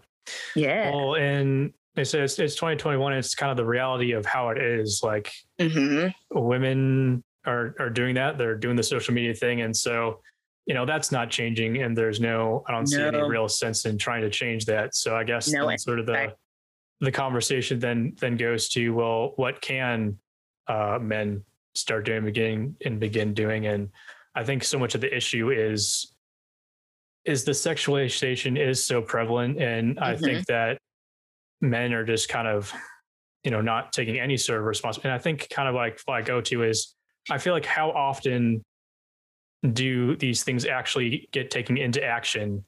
yeah 0.54 0.90
well 0.90 1.16
and 1.16 1.72
it's, 1.96 2.14
it's, 2.14 2.38
it's 2.38 2.54
2021 2.54 3.12
it's 3.14 3.34
kind 3.34 3.50
of 3.50 3.56
the 3.56 3.64
reality 3.64 4.12
of 4.12 4.24
how 4.24 4.50
it 4.50 4.58
is 4.58 5.00
like 5.02 5.32
mm-hmm. 5.58 6.08
women 6.38 7.24
are 7.48 7.74
are 7.78 7.90
doing 7.90 8.14
that. 8.16 8.38
They're 8.38 8.56
doing 8.56 8.76
the 8.76 8.82
social 8.82 9.14
media 9.14 9.34
thing, 9.34 9.62
and 9.62 9.76
so 9.76 10.20
you 10.66 10.74
know 10.74 10.84
that's 10.84 11.10
not 11.10 11.30
changing. 11.30 11.82
And 11.82 11.96
there's 11.96 12.20
no, 12.20 12.62
I 12.68 12.72
don't 12.72 12.86
see 12.86 13.00
any 13.00 13.20
real 13.20 13.48
sense 13.48 13.84
in 13.86 13.98
trying 13.98 14.22
to 14.22 14.30
change 14.30 14.66
that. 14.66 14.94
So 14.94 15.16
I 15.16 15.24
guess 15.24 15.48
no, 15.48 15.74
sort 15.76 15.98
of 15.98 16.06
the 16.06 16.34
the 17.00 17.12
conversation 17.12 17.78
then 17.78 18.14
then 18.20 18.36
goes 18.36 18.68
to 18.70 18.90
well, 18.90 19.32
what 19.36 19.60
can 19.60 20.18
uh, 20.68 20.98
men 21.00 21.44
start 21.74 22.04
doing, 22.04 22.24
begin 22.24 22.76
and 22.84 23.00
begin 23.00 23.34
doing? 23.34 23.66
And 23.66 23.88
I 24.38 24.44
think 24.44 24.62
so 24.62 24.78
much 24.78 24.94
of 24.94 25.00
the 25.00 25.14
issue 25.14 25.50
is 25.50 26.14
is 27.24 27.42
the 27.42 27.52
sexualization 27.52 28.56
is 28.56 28.86
so 28.86 29.02
prevalent, 29.02 29.60
and 29.60 29.96
mm-hmm. 29.96 30.04
I 30.04 30.16
think 30.16 30.46
that 30.46 30.78
men 31.60 31.92
are 31.92 32.04
just 32.04 32.28
kind 32.28 32.46
of 32.46 32.72
you 33.42 33.50
know 33.50 33.60
not 33.60 33.92
taking 33.92 34.20
any 34.20 34.36
sort 34.36 34.60
of 34.60 34.66
responsibility. 34.66 35.08
And 35.08 35.20
I 35.20 35.20
think 35.20 35.48
kind 35.50 35.68
of 35.68 35.74
like 35.74 36.00
what 36.04 36.14
I 36.14 36.22
go 36.22 36.40
to 36.40 36.62
is 36.62 36.94
I 37.28 37.38
feel 37.38 37.52
like 37.52 37.66
how 37.66 37.90
often 37.90 38.64
do 39.72 40.14
these 40.14 40.44
things 40.44 40.64
actually 40.64 41.28
get 41.32 41.50
taken 41.50 41.76
into 41.76 42.02
action 42.04 42.64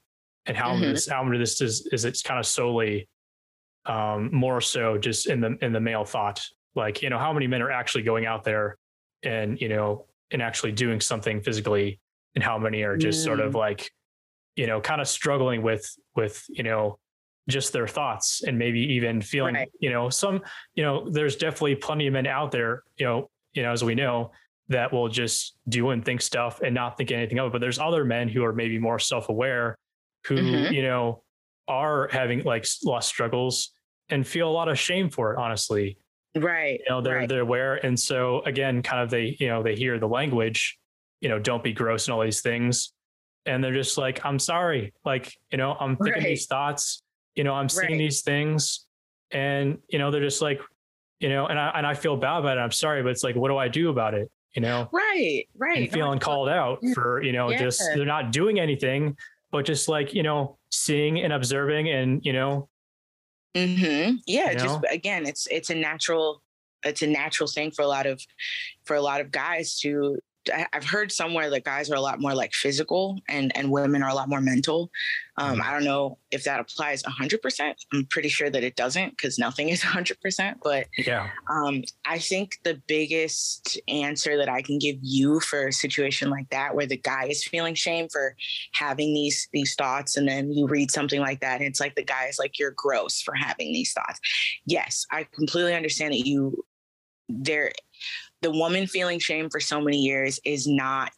and 0.47 0.57
how 0.57 0.73
mm-hmm. 0.73 0.81
this 0.81 1.07
how 1.07 1.23
much 1.23 1.35
of 1.35 1.39
this 1.39 1.61
is 1.61 1.87
is 1.93 2.03
it's 2.03 2.21
kind 2.21 2.37
of 2.37 2.45
solely 2.45 3.07
um 3.85 4.29
more 4.33 4.59
so 4.59 4.97
just 4.97 5.27
in 5.27 5.39
the 5.39 5.57
in 5.61 5.71
the 5.71 5.79
male 5.79 6.03
thought 6.03 6.45
like 6.75 7.01
you 7.01 7.09
know 7.09 7.17
how 7.17 7.31
many 7.31 7.47
men 7.47 7.61
are 7.61 7.71
actually 7.71 8.03
going 8.03 8.25
out 8.25 8.43
there 8.43 8.77
and 9.23 9.61
you 9.61 9.69
know 9.69 10.05
and 10.31 10.41
actually 10.41 10.71
doing 10.71 10.99
something 10.99 11.41
physically 11.41 11.99
and 12.35 12.43
how 12.43 12.57
many 12.57 12.83
are 12.83 12.97
just 12.97 13.21
mm. 13.21 13.25
sort 13.25 13.39
of 13.39 13.53
mm. 13.53 13.57
like 13.57 13.91
you 14.55 14.67
know 14.67 14.81
kind 14.81 15.01
of 15.01 15.07
struggling 15.07 15.61
with 15.61 15.89
with 16.15 16.43
you 16.49 16.63
know 16.63 16.97
just 17.49 17.73
their 17.73 17.87
thoughts 17.87 18.43
and 18.45 18.57
maybe 18.57 18.79
even 18.79 19.21
feeling 19.21 19.55
right. 19.55 19.71
you 19.79 19.89
know 19.89 20.09
some 20.09 20.41
you 20.75 20.83
know 20.83 21.09
there's 21.09 21.35
definitely 21.35 21.75
plenty 21.75 22.07
of 22.07 22.13
men 22.13 22.27
out 22.27 22.51
there 22.51 22.83
you 22.97 23.05
know 23.05 23.29
you 23.53 23.63
know 23.63 23.71
as 23.71 23.83
we 23.83 23.95
know 23.95 24.31
that 24.71 24.91
will 24.91 25.09
just 25.09 25.55
do 25.69 25.89
and 25.89 26.03
think 26.03 26.21
stuff 26.21 26.61
and 26.61 26.73
not 26.73 26.97
think 26.97 27.11
anything 27.11 27.39
of 27.39 27.47
it. 27.47 27.51
But 27.51 27.61
there's 27.61 27.79
other 27.79 28.03
men 28.03 28.27
who 28.27 28.43
are 28.43 28.53
maybe 28.53 28.79
more 28.79 28.99
self 28.99 29.29
aware 29.29 29.77
who, 30.25 30.35
mm-hmm. 30.35 30.73
you 30.73 30.81
know, 30.81 31.23
are 31.67 32.09
having 32.11 32.43
like 32.43 32.65
lost 32.83 33.07
struggles 33.07 33.71
and 34.09 34.25
feel 34.25 34.49
a 34.49 34.51
lot 34.51 34.67
of 34.67 34.79
shame 34.79 35.09
for 35.09 35.33
it, 35.33 35.37
honestly. 35.37 35.97
Right. 36.35 36.79
You 36.79 36.85
know, 36.89 37.01
they're 37.01 37.15
right. 37.17 37.29
they're 37.29 37.41
aware. 37.41 37.75
And 37.75 37.99
so 37.99 38.41
again, 38.41 38.81
kind 38.81 39.01
of 39.01 39.09
they, 39.09 39.35
you 39.39 39.47
know, 39.47 39.63
they 39.63 39.75
hear 39.75 39.99
the 39.99 40.07
language, 40.07 40.77
you 41.19 41.29
know, 41.29 41.39
don't 41.39 41.63
be 41.63 41.73
gross 41.73 42.07
and 42.07 42.13
all 42.13 42.21
these 42.21 42.41
things. 42.41 42.93
And 43.45 43.63
they're 43.63 43.73
just 43.73 43.97
like, 43.97 44.23
I'm 44.25 44.39
sorry. 44.39 44.93
Like, 45.03 45.33
you 45.51 45.57
know, 45.57 45.75
I'm 45.79 45.97
thinking 45.97 46.23
right. 46.23 46.29
these 46.29 46.45
thoughts, 46.45 47.03
you 47.35 47.43
know, 47.43 47.53
I'm 47.53 47.69
seeing 47.69 47.91
right. 47.91 47.97
these 47.97 48.21
things. 48.21 48.85
And, 49.31 49.79
you 49.89 49.99
know, 49.99 50.11
they're 50.11 50.21
just 50.21 50.41
like, 50.41 50.61
you 51.19 51.29
know, 51.29 51.47
and 51.47 51.59
I 51.59 51.71
and 51.75 51.85
I 51.85 51.93
feel 51.93 52.17
bad 52.17 52.39
about 52.39 52.57
it. 52.57 52.61
I'm 52.61 52.71
sorry, 52.71 53.03
but 53.03 53.09
it's 53.09 53.23
like, 53.23 53.35
what 53.35 53.49
do 53.49 53.57
I 53.57 53.67
do 53.67 53.89
about 53.89 54.13
it? 54.13 54.31
you 54.55 54.61
know 54.61 54.89
right 54.91 55.47
right 55.57 55.77
and 55.77 55.91
feeling 55.91 56.19
called 56.19 56.49
out 56.49 56.81
mm, 56.81 56.93
for 56.93 57.21
you 57.21 57.31
know 57.31 57.49
yeah. 57.49 57.57
just 57.57 57.81
they're 57.95 58.05
not 58.05 58.31
doing 58.31 58.59
anything 58.59 59.15
but 59.51 59.65
just 59.65 59.87
like 59.87 60.13
you 60.13 60.23
know 60.23 60.57
seeing 60.71 61.19
and 61.19 61.33
observing 61.33 61.89
and 61.89 62.25
you 62.25 62.33
know 62.33 62.67
mm-hmm. 63.55 64.15
yeah 64.27 64.51
you 64.51 64.57
know? 64.57 64.63
just 64.63 64.79
again 64.91 65.25
it's 65.25 65.47
it's 65.47 65.69
a 65.69 65.75
natural 65.75 66.41
it's 66.83 67.01
a 67.01 67.07
natural 67.07 67.47
thing 67.47 67.71
for 67.71 67.83
a 67.83 67.87
lot 67.87 68.05
of 68.05 68.21
for 68.85 68.95
a 68.95 69.01
lot 69.01 69.21
of 69.21 69.31
guys 69.31 69.79
to 69.79 70.17
I've 70.73 70.85
heard 70.85 71.11
somewhere 71.11 71.49
that 71.49 71.63
guys 71.63 71.91
are 71.91 71.95
a 71.95 72.01
lot 72.01 72.19
more 72.19 72.33
like 72.33 72.53
physical 72.53 73.19
and 73.29 73.55
and 73.55 73.69
women 73.69 74.01
are 74.01 74.09
a 74.09 74.15
lot 74.15 74.29
more 74.29 74.41
mental. 74.41 74.89
Um, 75.37 75.53
mm-hmm. 75.53 75.61
I 75.61 75.71
don't 75.71 75.83
know 75.83 76.17
if 76.31 76.43
that 76.43 76.59
applies 76.59 77.03
100%. 77.03 77.73
I'm 77.93 78.05
pretty 78.05 78.29
sure 78.29 78.49
that 78.49 78.63
it 78.63 78.75
doesn't 78.75 79.11
because 79.11 79.39
nothing 79.39 79.69
is 79.69 79.81
100%. 79.81 80.55
But 80.63 80.87
yeah, 80.97 81.29
um, 81.49 81.83
I 82.05 82.19
think 82.19 82.57
the 82.63 82.81
biggest 82.87 83.79
answer 83.87 84.37
that 84.37 84.49
I 84.49 84.61
can 84.61 84.79
give 84.79 84.97
you 85.01 85.39
for 85.39 85.67
a 85.67 85.73
situation 85.73 86.29
like 86.29 86.49
that, 86.49 86.75
where 86.75 86.87
the 86.87 86.97
guy 86.97 87.25
is 87.25 87.43
feeling 87.43 87.75
shame 87.75 88.07
for 88.11 88.35
having 88.73 89.13
these 89.13 89.47
these 89.53 89.75
thoughts, 89.75 90.17
and 90.17 90.27
then 90.27 90.51
you 90.51 90.67
read 90.67 90.91
something 90.91 91.21
like 91.21 91.39
that, 91.41 91.59
and 91.59 91.67
it's 91.67 91.79
like 91.79 91.95
the 91.95 92.03
guy 92.03 92.25
is 92.25 92.39
like, 92.39 92.57
"You're 92.57 92.73
gross 92.75 93.21
for 93.21 93.33
having 93.35 93.73
these 93.73 93.93
thoughts." 93.93 94.19
Yes, 94.65 95.05
I 95.11 95.27
completely 95.33 95.75
understand 95.75 96.13
that 96.13 96.25
you 96.25 96.65
there 97.29 97.71
the 98.41 98.51
woman 98.51 98.87
feeling 98.87 99.19
shame 99.19 99.49
for 99.49 99.59
so 99.59 99.79
many 99.81 99.97
years 99.97 100.39
is 100.45 100.67
not 100.67 101.13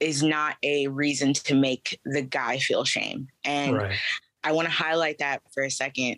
is 0.00 0.22
not 0.22 0.56
a 0.62 0.88
reason 0.88 1.34
to 1.34 1.54
make 1.54 1.98
the 2.06 2.22
guy 2.22 2.58
feel 2.58 2.84
shame. 2.84 3.28
And 3.44 3.76
right. 3.76 3.98
I 4.42 4.52
want 4.52 4.66
to 4.66 4.72
highlight 4.72 5.18
that 5.18 5.42
for 5.52 5.62
a 5.62 5.70
second 5.70 6.16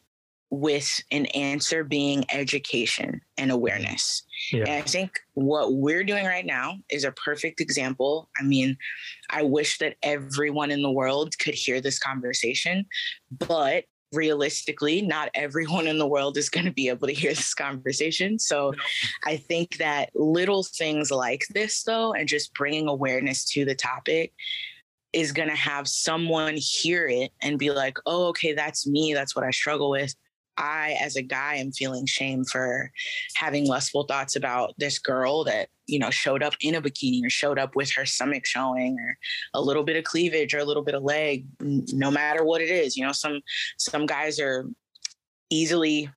with 0.50 1.00
an 1.10 1.24
answer 1.26 1.82
being 1.82 2.24
education 2.30 3.20
and 3.38 3.50
awareness. 3.50 4.22
Yeah. 4.52 4.64
And 4.64 4.70
I 4.70 4.82
think 4.82 5.18
what 5.32 5.72
we're 5.72 6.04
doing 6.04 6.26
right 6.26 6.44
now 6.44 6.76
is 6.90 7.04
a 7.04 7.12
perfect 7.12 7.58
example. 7.58 8.28
I 8.38 8.42
mean, 8.42 8.76
I 9.30 9.42
wish 9.44 9.78
that 9.78 9.96
everyone 10.02 10.70
in 10.70 10.82
the 10.82 10.90
world 10.90 11.38
could 11.38 11.54
hear 11.54 11.80
this 11.80 11.98
conversation, 11.98 12.84
but 13.30 13.84
realistically, 14.12 15.02
not 15.02 15.30
everyone 15.34 15.86
in 15.86 15.98
the 15.98 16.06
world 16.06 16.36
is 16.36 16.48
going 16.48 16.66
to 16.66 16.72
be 16.72 16.88
able 16.88 17.08
to 17.08 17.14
hear 17.14 17.30
this 17.30 17.54
conversation. 17.54 18.38
So 18.38 18.74
I 19.24 19.36
think 19.36 19.78
that 19.78 20.10
little 20.14 20.62
things 20.62 21.10
like 21.10 21.44
this, 21.50 21.82
though, 21.82 22.12
and 22.12 22.28
just 22.28 22.54
bringing 22.54 22.88
awareness 22.88 23.44
to 23.52 23.64
the 23.64 23.74
topic 23.74 24.32
is 25.12 25.32
going 25.32 25.48
to 25.48 25.54
have 25.54 25.88
someone 25.88 26.54
hear 26.56 27.06
it 27.06 27.32
and 27.42 27.58
be 27.58 27.70
like, 27.70 27.98
oh, 28.06 28.28
okay, 28.28 28.52
that's 28.54 28.86
me. 28.86 29.12
That's 29.14 29.36
what 29.36 29.44
I 29.44 29.50
struggle 29.50 29.90
with. 29.90 30.14
I, 30.56 30.96
as 31.00 31.16
a 31.16 31.22
guy, 31.22 31.56
am 31.56 31.72
feeling 31.72 32.06
shame 32.06 32.44
for 32.44 32.90
having 33.36 33.66
lustful 33.66 34.04
thoughts 34.04 34.36
about 34.36 34.74
this 34.78 34.98
girl 34.98 35.44
that, 35.44 35.68
you 35.93 35.99
know, 35.99 36.09
showed 36.09 36.43
up 36.43 36.55
in 36.61 36.74
a 36.74 36.80
bikini 36.80 37.22
or 37.22 37.28
showed 37.28 37.59
up 37.59 37.76
with 37.76 37.93
her 37.93 38.07
stomach 38.07 38.47
showing 38.47 38.97
or 38.99 39.18
a 39.53 39.61
little 39.61 39.84
bit 39.84 39.95
of 39.95 40.05
cleavage 40.05 40.55
or 40.55 40.59
a 40.59 40.64
little 40.64 40.82
bit 40.82 40.95
of 40.95 41.03
leg, 41.03 41.45
no 41.61 42.11
matter 42.11 42.45
what 42.45 42.62
it 42.62 42.70
is. 42.70 42.97
You 42.97 43.05
know, 43.05 43.12
some 43.12 43.43
some 43.76 44.07
guys 44.07 44.40
are 44.40 44.66
easily 45.51 46.09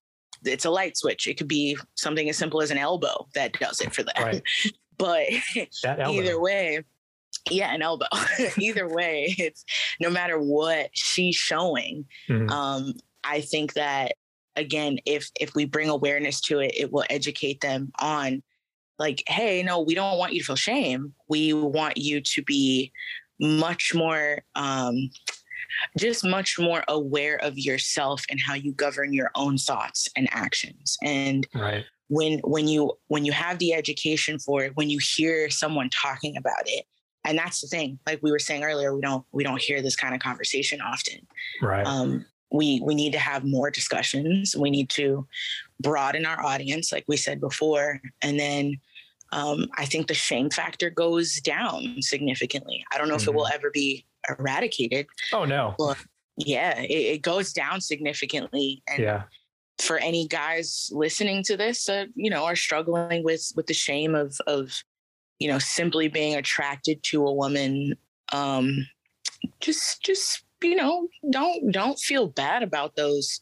it's 0.46 0.64
a 0.64 0.70
light 0.70 0.96
switch. 0.96 1.28
It 1.28 1.38
could 1.38 1.50
be 1.50 1.78
something 1.96 2.30
as 2.30 2.38
simple 2.38 2.62
as 2.62 2.72
an 2.72 2.78
elbow 2.78 3.28
that 3.34 3.52
does 3.60 3.82
it 3.82 3.94
for 3.94 4.04
them. 4.04 4.14
Right. 4.18 4.44
but 4.98 5.28
either 5.84 6.40
way, 6.40 6.82
yeah, 7.50 7.74
an 7.74 7.82
elbow. 7.82 8.06
either 8.58 8.88
way, 8.88 9.36
it's 9.38 9.66
no 10.00 10.10
matter 10.10 10.40
what 10.40 10.90
she's 10.94 11.36
showing. 11.36 12.06
Mm-hmm. 12.30 12.50
Um, 12.50 12.94
I 13.26 13.42
think 13.42 13.74
that 13.74 14.14
again, 14.56 15.00
if 15.06 15.30
if 15.38 15.54
we 15.54 15.66
bring 15.66 15.90
awareness 15.90 16.40
to 16.42 16.60
it, 16.60 16.72
it 16.78 16.94
will 16.94 17.04
educate 17.10 17.60
them 17.60 17.92
on 18.00 18.42
like, 18.98 19.24
hey, 19.28 19.64
no, 19.64 19.82
we 19.82 19.96
don't 19.96 20.18
want 20.18 20.34
you 20.34 20.40
to 20.40 20.46
feel 20.46 20.56
shame. 20.56 21.14
We 21.28 21.54
want 21.54 21.98
you 21.98 22.22
to 22.22 22.44
be 22.44 22.92
much 23.40 23.94
more 23.94 24.40
um 24.56 25.10
just 25.98 26.26
much 26.26 26.58
more 26.58 26.84
aware 26.88 27.38
of 27.42 27.58
yourself 27.58 28.24
and 28.30 28.40
how 28.40 28.54
you 28.54 28.72
govern 28.72 29.14
your 29.14 29.32
own 29.36 29.58
thoughts 29.58 30.08
and 30.16 30.28
actions. 30.32 30.98
And 31.04 31.48
right. 31.54 31.84
when 32.08 32.40
when 32.40 32.68
you 32.68 32.94
when 33.08 33.26
you 33.26 33.32
have 33.32 33.60
the 33.60 33.74
education 33.74 34.40
for 34.40 34.64
it, 34.64 34.76
when 34.76 34.90
you 34.90 35.00
hear 35.00 35.50
someone 35.50 35.90
talking 35.90 36.38
about 36.38 36.64
it, 36.66 36.86
and 37.24 37.38
that's 37.38 37.62
the 37.62 37.68
thing, 37.68 38.00
like 38.06 38.22
we 38.22 38.32
were 38.32 38.40
saying 38.40 38.64
earlier, 38.64 38.96
we 38.96 39.02
don't 39.02 39.26
we 39.32 39.44
don't 39.44 39.62
hear 39.62 39.82
this 39.82 39.96
kind 39.96 40.14
of 40.14 40.22
conversation 40.22 40.82
often. 40.82 41.28
Right. 41.62 41.86
Um, 41.86 42.26
we 42.56 42.82
we 42.82 42.96
need 42.96 43.12
to 43.14 43.20
have 43.20 43.44
more 43.44 43.70
discussions. 43.70 44.56
We 44.56 44.72
need 44.72 44.90
to 44.92 45.28
broaden 45.80 46.26
our 46.26 46.44
audience, 46.44 46.92
like 46.92 47.06
we 47.08 47.18
said 47.18 47.42
before, 47.42 48.02
and 48.22 48.40
then 48.40 48.80
um, 49.32 49.68
I 49.78 49.86
think 49.86 50.08
the 50.08 50.14
shame 50.14 50.50
factor 50.50 50.90
goes 50.90 51.42
down 51.42 52.02
significantly. 52.02 52.86
I 52.94 52.98
don't 52.98 53.08
know 53.08 53.16
mm-hmm. 53.16 53.24
if 53.24 53.28
it 53.28 53.34
will 53.34 53.46
mm-hmm. 53.46 53.56
ever 53.56 53.72
be 53.72 54.06
eradicated. 54.30 55.08
Oh 55.34 55.46
no. 55.46 55.76
But 55.78 55.98
yeah, 56.38 56.80
it, 56.80 57.16
it 57.16 57.22
goes 57.22 57.54
down 57.54 57.82
significantly. 57.82 58.82
And 58.88 59.04
yeah. 59.04 59.24
For 59.80 59.98
any 59.98 60.26
guys 60.26 60.90
listening 60.94 61.44
to 61.44 61.58
this 61.58 61.84
that 61.86 62.08
you 62.16 62.30
know 62.30 62.46
are 62.46 62.56
struggling 62.56 63.26
with 63.26 63.52
with 63.58 63.68
the 63.68 63.74
shame 63.74 64.16
of 64.16 64.38
of 64.48 64.72
you 65.40 65.50
know 65.50 65.60
simply 65.60 66.08
being 66.08 66.36
attracted 66.36 67.04
to 67.04 67.28
a 67.28 67.34
woman, 67.34 67.98
um, 68.32 68.88
just 69.60 70.02
just 70.02 70.46
you 70.66 70.76
know 70.76 71.08
don't 71.32 71.72
don't 71.72 72.00
feel 72.00 72.28
bad 72.28 72.64
about 72.64 72.96
those 72.96 73.40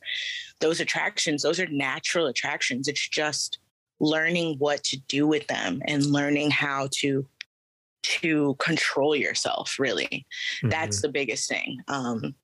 those 0.60 0.80
attractions. 0.80 1.44
Those 1.44 1.60
are 1.60 1.68
natural 1.68 2.28
attractions. 2.28 2.88
It's 2.88 3.08
just 3.08 3.60
learning 4.00 4.56
what 4.60 4.84
to 4.84 4.98
do 5.08 5.28
with 5.28 5.48
them 5.48 5.82
and 5.86 6.06
learning 6.06 6.52
how 6.52 6.90
to 6.92 7.26
to 8.02 8.56
control 8.60 9.16
yourself 9.16 9.78
really 9.80 10.26
mm-hmm. 10.58 10.70
that's 10.70 11.02
the 11.02 11.08
biggest 11.08 11.48
thing 11.48 11.78
um 11.88 12.36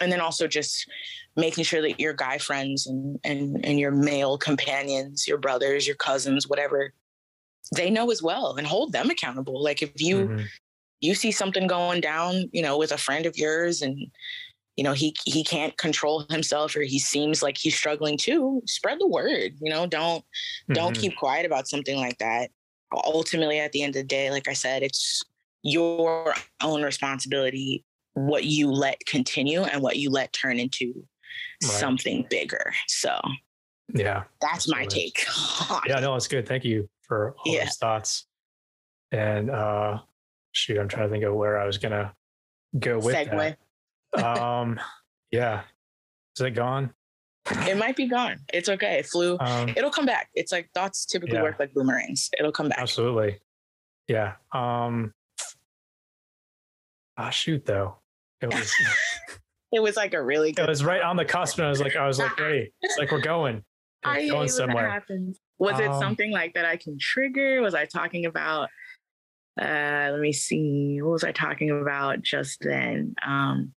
and 0.00 0.10
then 0.10 0.22
also 0.22 0.48
just 0.48 0.88
making 1.36 1.64
sure 1.64 1.82
that 1.82 2.00
your 2.00 2.14
guy 2.14 2.38
friends 2.38 2.86
and 2.86 3.18
and 3.24 3.62
and 3.62 3.78
your 3.78 3.90
male 3.90 4.38
companions 4.38 5.28
your 5.28 5.36
brothers 5.36 5.86
your 5.86 5.96
cousins 5.96 6.48
whatever 6.48 6.94
they 7.76 7.90
know 7.90 8.10
as 8.10 8.22
well 8.22 8.56
and 8.56 8.66
hold 8.66 8.92
them 8.92 9.10
accountable 9.10 9.62
like 9.62 9.82
if 9.82 9.92
you 10.00 10.16
mm-hmm. 10.16 10.44
You 11.02 11.14
see 11.14 11.30
something 11.30 11.66
going 11.66 12.00
down 12.00 12.48
you 12.52 12.62
know 12.62 12.78
with 12.78 12.92
a 12.92 12.96
friend 12.96 13.26
of 13.26 13.36
yours 13.36 13.82
and 13.82 14.10
you 14.76 14.84
know 14.84 14.94
he 14.94 15.14
he 15.26 15.44
can't 15.44 15.76
control 15.76 16.24
himself 16.30 16.74
or 16.74 16.80
he 16.80 16.98
seems 16.98 17.42
like 17.42 17.58
he's 17.58 17.76
struggling 17.76 18.16
too 18.16 18.62
spread 18.64 18.98
the 18.98 19.06
word 19.06 19.52
you 19.60 19.70
know 19.70 19.86
don't 19.86 20.20
mm-hmm. 20.22 20.74
don't 20.74 20.96
keep 20.96 21.14
quiet 21.16 21.44
about 21.44 21.68
something 21.68 21.98
like 21.98 22.16
that 22.18 22.50
ultimately 23.04 23.58
at 23.58 23.72
the 23.72 23.82
end 23.82 23.90
of 23.90 24.02
the 24.02 24.06
day 24.06 24.30
like 24.30 24.48
i 24.48 24.52
said 24.54 24.82
it's 24.82 25.22
your 25.62 26.34
own 26.62 26.82
responsibility 26.82 27.84
what 28.14 28.44
you 28.44 28.70
let 28.70 28.98
continue 29.06 29.62
and 29.62 29.82
what 29.82 29.96
you 29.96 30.10
let 30.10 30.32
turn 30.32 30.58
into 30.58 30.92
right. 31.62 31.72
something 31.72 32.26
bigger 32.30 32.72
so 32.86 33.18
yeah 33.94 34.22
that's 34.40 34.68
my 34.68 34.84
take 34.86 35.24
yeah 35.86 36.00
no 36.00 36.14
it's 36.14 36.28
good 36.28 36.46
thank 36.46 36.64
you 36.64 36.88
for 37.02 37.34
all 37.38 37.54
yeah. 37.54 37.64
those 37.64 37.76
thoughts 37.76 38.26
and 39.12 39.50
uh 39.50 39.98
shoot 40.52 40.78
i'm 40.78 40.88
trying 40.88 41.08
to 41.08 41.12
think 41.12 41.24
of 41.24 41.34
where 41.34 41.58
i 41.58 41.66
was 41.66 41.78
gonna 41.78 42.14
go 42.78 42.98
with 42.98 43.14
Segue. 43.14 43.30
that 43.30 43.58
um, 44.14 44.78
yeah. 45.30 45.62
Is 46.36 46.44
it 46.44 46.50
gone? 46.52 46.92
It 47.50 47.76
might 47.76 47.96
be 47.96 48.06
gone. 48.06 48.36
It's 48.52 48.68
okay. 48.68 48.98
It 48.98 49.06
flew. 49.06 49.36
Um, 49.40 49.70
It'll 49.70 49.90
come 49.90 50.06
back. 50.06 50.28
It's 50.34 50.52
like 50.52 50.70
thoughts 50.74 51.04
typically 51.04 51.36
yeah. 51.36 51.42
work 51.42 51.58
like 51.58 51.74
boomerangs. 51.74 52.30
It'll 52.38 52.52
come 52.52 52.68
back. 52.68 52.78
Absolutely. 52.78 53.40
Yeah. 54.06 54.34
Um. 54.52 55.12
Ah, 57.16 57.30
shoot 57.30 57.64
though. 57.66 57.96
It 58.40 58.54
was. 58.54 58.72
it 59.72 59.80
was 59.80 59.96
like 59.96 60.14
a 60.14 60.22
really. 60.22 60.52
Good 60.52 60.62
it 60.62 60.68
was 60.68 60.84
right 60.84 61.02
on 61.02 61.16
the 61.16 61.24
cusp, 61.24 61.58
and 61.58 61.66
I 61.66 61.70
was 61.70 61.80
like, 61.80 61.96
I 61.96 62.06
was 62.06 62.18
like, 62.18 62.38
hey, 62.38 62.70
it's 62.80 62.98
like 62.98 63.10
we're 63.10 63.20
going. 63.20 63.64
We're 64.04 64.10
I 64.10 64.28
going 64.28 64.48
somewhere. 64.48 65.04
Was 65.58 65.74
um, 65.74 65.80
it 65.82 65.98
something 65.98 66.30
like 66.30 66.54
that 66.54 66.64
I 66.64 66.76
can 66.76 66.96
trigger? 66.98 67.60
Was 67.60 67.74
I 67.74 67.86
talking 67.86 68.26
about? 68.26 68.68
Uh, 69.60 70.08
let 70.12 70.20
me 70.20 70.32
see. 70.32 71.00
What 71.02 71.12
was 71.12 71.24
I 71.24 71.32
talking 71.32 71.70
about 71.70 72.22
just 72.22 72.60
then? 72.60 73.14
Um, 73.26 73.74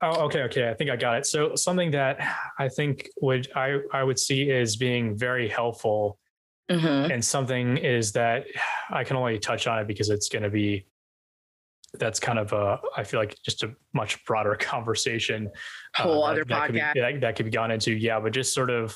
Oh, 0.00 0.26
okay, 0.26 0.42
okay. 0.42 0.68
I 0.68 0.74
think 0.74 0.90
I 0.90 0.96
got 0.96 1.16
it. 1.16 1.26
So 1.26 1.56
something 1.56 1.90
that 1.90 2.20
I 2.58 2.68
think 2.68 3.08
would 3.20 3.50
I 3.56 3.80
I 3.92 4.04
would 4.04 4.18
see 4.18 4.50
as 4.52 4.76
being 4.76 5.16
very 5.16 5.48
helpful, 5.48 6.18
mm-hmm. 6.70 7.10
and 7.10 7.24
something 7.24 7.76
is 7.78 8.12
that 8.12 8.44
I 8.90 9.02
can 9.02 9.16
only 9.16 9.38
touch 9.40 9.66
on 9.66 9.80
it 9.80 9.88
because 9.88 10.10
it's 10.10 10.28
going 10.28 10.44
to 10.44 10.50
be 10.50 10.86
that's 11.94 12.20
kind 12.20 12.38
of 12.38 12.52
a 12.52 12.78
I 12.96 13.02
feel 13.02 13.18
like 13.18 13.36
just 13.44 13.64
a 13.64 13.74
much 13.92 14.24
broader 14.24 14.54
conversation. 14.60 15.50
Uh, 15.98 16.02
Whole 16.02 16.22
uh, 16.22 16.30
other 16.30 16.44
that, 16.44 16.70
podcast 16.70 16.92
could, 16.92 16.94
be, 16.94 17.00
that, 17.00 17.20
that 17.20 17.36
could 17.36 17.46
be 17.46 17.50
gone 17.50 17.72
into. 17.72 17.92
Yeah, 17.92 18.20
but 18.20 18.32
just 18.32 18.54
sort 18.54 18.70
of, 18.70 18.94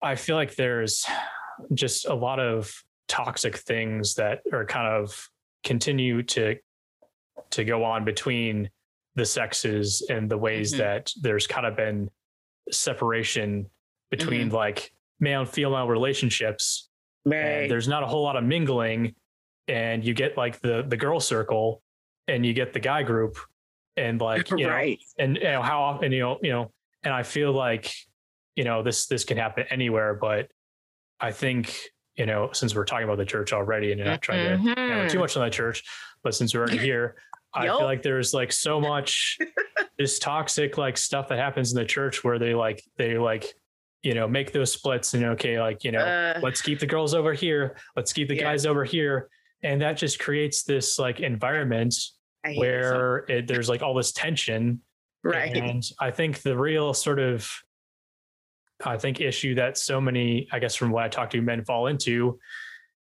I 0.00 0.14
feel 0.14 0.36
like 0.36 0.54
there's 0.54 1.04
just 1.74 2.06
a 2.06 2.14
lot 2.14 2.38
of 2.38 2.72
toxic 3.08 3.56
things 3.56 4.14
that 4.14 4.40
are 4.52 4.64
kind 4.64 4.88
of 4.88 5.28
continue 5.64 6.22
to 6.22 6.56
to 7.50 7.64
go 7.64 7.84
on 7.84 8.04
between 8.04 8.70
the 9.14 9.24
sexes 9.24 10.06
and 10.10 10.30
the 10.30 10.36
ways 10.36 10.72
mm-hmm. 10.72 10.82
that 10.82 11.12
there's 11.20 11.46
kind 11.46 11.66
of 11.66 11.76
been 11.76 12.10
separation 12.70 13.66
between 14.10 14.48
mm-hmm. 14.48 14.56
like 14.56 14.92
male 15.20 15.40
and 15.40 15.48
female 15.48 15.88
relationships. 15.88 16.88
Right. 17.24 17.66
there's 17.68 17.88
not 17.88 18.04
a 18.04 18.06
whole 18.06 18.22
lot 18.22 18.36
of 18.36 18.44
mingling, 18.44 19.14
and 19.66 20.04
you 20.04 20.14
get 20.14 20.36
like 20.36 20.60
the 20.60 20.84
the 20.86 20.96
girl 20.96 21.18
circle, 21.18 21.82
and 22.28 22.46
you 22.46 22.52
get 22.52 22.72
the 22.72 22.78
guy 22.78 23.02
group, 23.02 23.36
and 23.96 24.20
like 24.20 24.48
you 24.56 24.68
right. 24.68 25.00
know, 25.18 25.24
and 25.24 25.36
you 25.36 25.42
know 25.42 25.62
how 25.62 25.82
often 25.82 26.12
you 26.12 26.20
know 26.20 26.38
you 26.42 26.52
know, 26.52 26.70
and 27.02 27.12
I 27.12 27.24
feel 27.24 27.52
like 27.52 27.92
you 28.54 28.62
know 28.62 28.84
this 28.84 29.06
this 29.06 29.24
can 29.24 29.38
happen 29.38 29.64
anywhere, 29.70 30.14
but 30.14 30.48
I 31.18 31.32
think 31.32 31.76
you 32.16 32.26
know 32.26 32.50
since 32.52 32.74
we're 32.74 32.84
talking 32.84 33.04
about 33.04 33.18
the 33.18 33.24
church 33.24 33.52
already, 33.52 33.92
and 33.92 33.98
you're 33.98 34.08
not 34.08 34.22
trying 34.22 34.58
mm-hmm. 34.58 34.74
to 34.74 34.74
know, 34.74 35.08
too 35.08 35.18
much 35.18 35.36
on 35.36 35.44
the 35.44 35.50
church, 35.50 35.84
but 36.22 36.34
since 36.34 36.54
we're 36.54 36.60
already 36.60 36.78
here, 36.78 37.16
I 37.54 37.66
feel 37.66 37.84
like 37.84 38.02
there's 38.02 38.34
like 38.34 38.52
so 38.52 38.80
much 38.80 39.38
this 39.98 40.18
toxic 40.18 40.76
like 40.78 40.96
stuff 40.96 41.28
that 41.28 41.38
happens 41.38 41.72
in 41.72 41.78
the 41.78 41.86
church 41.86 42.22
where 42.22 42.38
they 42.38 42.54
like 42.54 42.82
they 42.96 43.18
like 43.18 43.54
you 44.02 44.14
know 44.14 44.28
make 44.28 44.52
those 44.52 44.72
splits 44.72 45.14
and 45.14 45.24
okay 45.24 45.58
like 45.60 45.82
you 45.82 45.92
know 45.92 46.00
uh, 46.00 46.38
let's 46.42 46.60
keep 46.60 46.78
the 46.78 46.86
girls 46.86 47.14
over 47.14 47.32
here 47.32 47.76
let's 47.96 48.12
keep 48.12 48.28
the 48.28 48.36
yeah. 48.36 48.42
guys 48.42 48.66
over 48.66 48.84
here. 48.84 49.28
And 49.62 49.80
that 49.80 49.96
just 49.96 50.18
creates 50.18 50.62
this 50.62 50.98
like 50.98 51.20
environment 51.20 51.94
where 52.54 53.24
it, 53.28 53.48
there's 53.48 53.68
like 53.68 53.82
all 53.82 53.94
this 53.94 54.12
tension. 54.12 54.80
Right. 55.24 55.56
And 55.56 55.82
i 55.98 56.10
think 56.12 56.42
the 56.42 56.56
real 56.56 56.94
sort 56.94 57.18
of 57.18 57.50
i 58.84 58.96
think 58.96 59.20
issue 59.20 59.54
that 59.54 59.78
so 59.78 60.00
many 60.00 60.48
i 60.52 60.58
guess 60.58 60.74
from 60.74 60.90
what 60.90 61.04
i 61.04 61.08
talk 61.08 61.30
to 61.30 61.40
men 61.40 61.64
fall 61.64 61.86
into 61.86 62.38